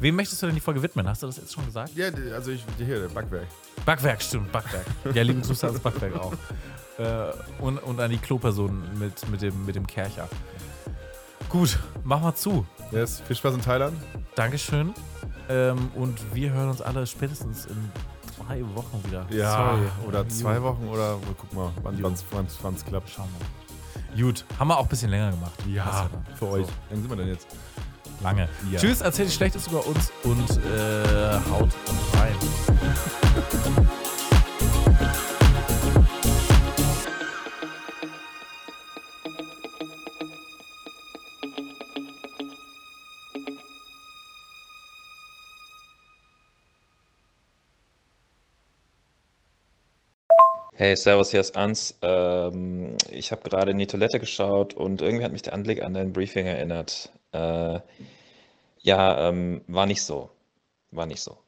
Wem 0.00 0.14
möchtest 0.14 0.40
du 0.40 0.46
denn 0.46 0.54
die 0.54 0.60
Folge 0.60 0.80
widmen? 0.82 1.08
Hast 1.08 1.22
du 1.22 1.26
das 1.26 1.36
jetzt 1.36 1.52
schon 1.52 1.66
gesagt? 1.66 1.94
Ja, 1.96 2.10
also 2.32 2.52
ich, 2.52 2.64
hier, 2.78 3.00
der 3.00 3.08
Backwerk. 3.08 3.48
Backwerk, 3.84 4.22
stimmt, 4.22 4.52
Backwerk. 4.52 4.86
Ja, 5.12 5.22
liebe 5.22 5.40
Grüße 5.40 5.66
ans 5.66 5.80
Backwerk 5.80 6.16
auch. 6.16 6.32
Äh, 6.98 7.30
und, 7.60 7.76
und 7.76 8.00
an 8.00 8.10
die 8.10 8.16
Kloperson 8.16 8.98
mit, 8.98 9.28
mit, 9.28 9.42
dem, 9.42 9.66
mit 9.66 9.74
dem 9.76 9.86
Kercher. 9.86 10.30
Gut, 11.50 11.78
mach 12.04 12.22
mal 12.22 12.34
zu. 12.34 12.66
Yes, 12.90 13.20
viel 13.20 13.36
Spaß 13.36 13.52
in 13.52 13.60
Thailand. 13.60 13.98
Dankeschön. 14.34 14.94
Ähm, 15.50 15.90
und 15.94 16.18
wir 16.34 16.52
hören 16.52 16.70
uns 16.70 16.80
alle 16.80 17.06
spätestens 17.06 17.66
in 17.66 17.92
drei 18.38 18.62
Wochen 18.74 19.04
wieder. 19.04 19.26
Sorry. 19.28 20.08
oder 20.08 20.26
zwei. 20.30 20.62
Wochen 20.62 20.88
oder 20.88 21.18
guck 21.36 21.52
mal, 21.52 21.70
wann 21.82 22.14
es 22.14 22.84
klappt. 22.86 23.10
Schauen 23.10 23.28
wir 23.38 23.46
mal. 23.46 23.65
Gut, 24.16 24.44
haben 24.58 24.68
wir 24.68 24.78
auch 24.78 24.84
ein 24.84 24.88
bisschen 24.88 25.10
länger 25.10 25.30
gemacht. 25.30 25.52
Ja, 25.68 26.08
für 26.38 26.46
euch. 26.46 26.66
Wie 26.66 26.94
lange 26.94 27.02
sind 27.02 27.10
wir 27.10 27.16
denn 27.16 27.28
jetzt? 27.28 27.46
Lange. 28.22 28.48
Ja. 28.70 28.80
Tschüss, 28.80 29.02
erzählt 29.02 29.30
Schlechtes 29.30 29.66
über 29.66 29.86
uns 29.86 30.10
und 30.22 30.50
äh, 30.64 31.38
haut 31.50 31.64
uns 31.64 32.18
rein. 32.18 32.34
Hey, 50.78 50.94
Servus, 50.94 51.30
hier 51.30 51.40
ist 51.40 51.56
Ans. 51.56 51.96
Ähm, 52.02 52.96
ich 53.10 53.32
habe 53.32 53.48
gerade 53.48 53.70
in 53.70 53.78
die 53.78 53.86
Toilette 53.86 54.20
geschaut 54.20 54.74
und 54.74 55.00
irgendwie 55.00 55.24
hat 55.24 55.32
mich 55.32 55.40
der 55.42 55.54
Anblick 55.54 55.82
an 55.82 55.94
dein 55.94 56.12
Briefing 56.12 56.46
erinnert. 56.46 57.10
Äh, 57.32 57.80
ja, 58.82 59.28
ähm, 59.28 59.62
war 59.68 59.86
nicht 59.86 60.02
so. 60.02 60.30
War 60.90 61.06
nicht 61.06 61.20
so. 61.20 61.38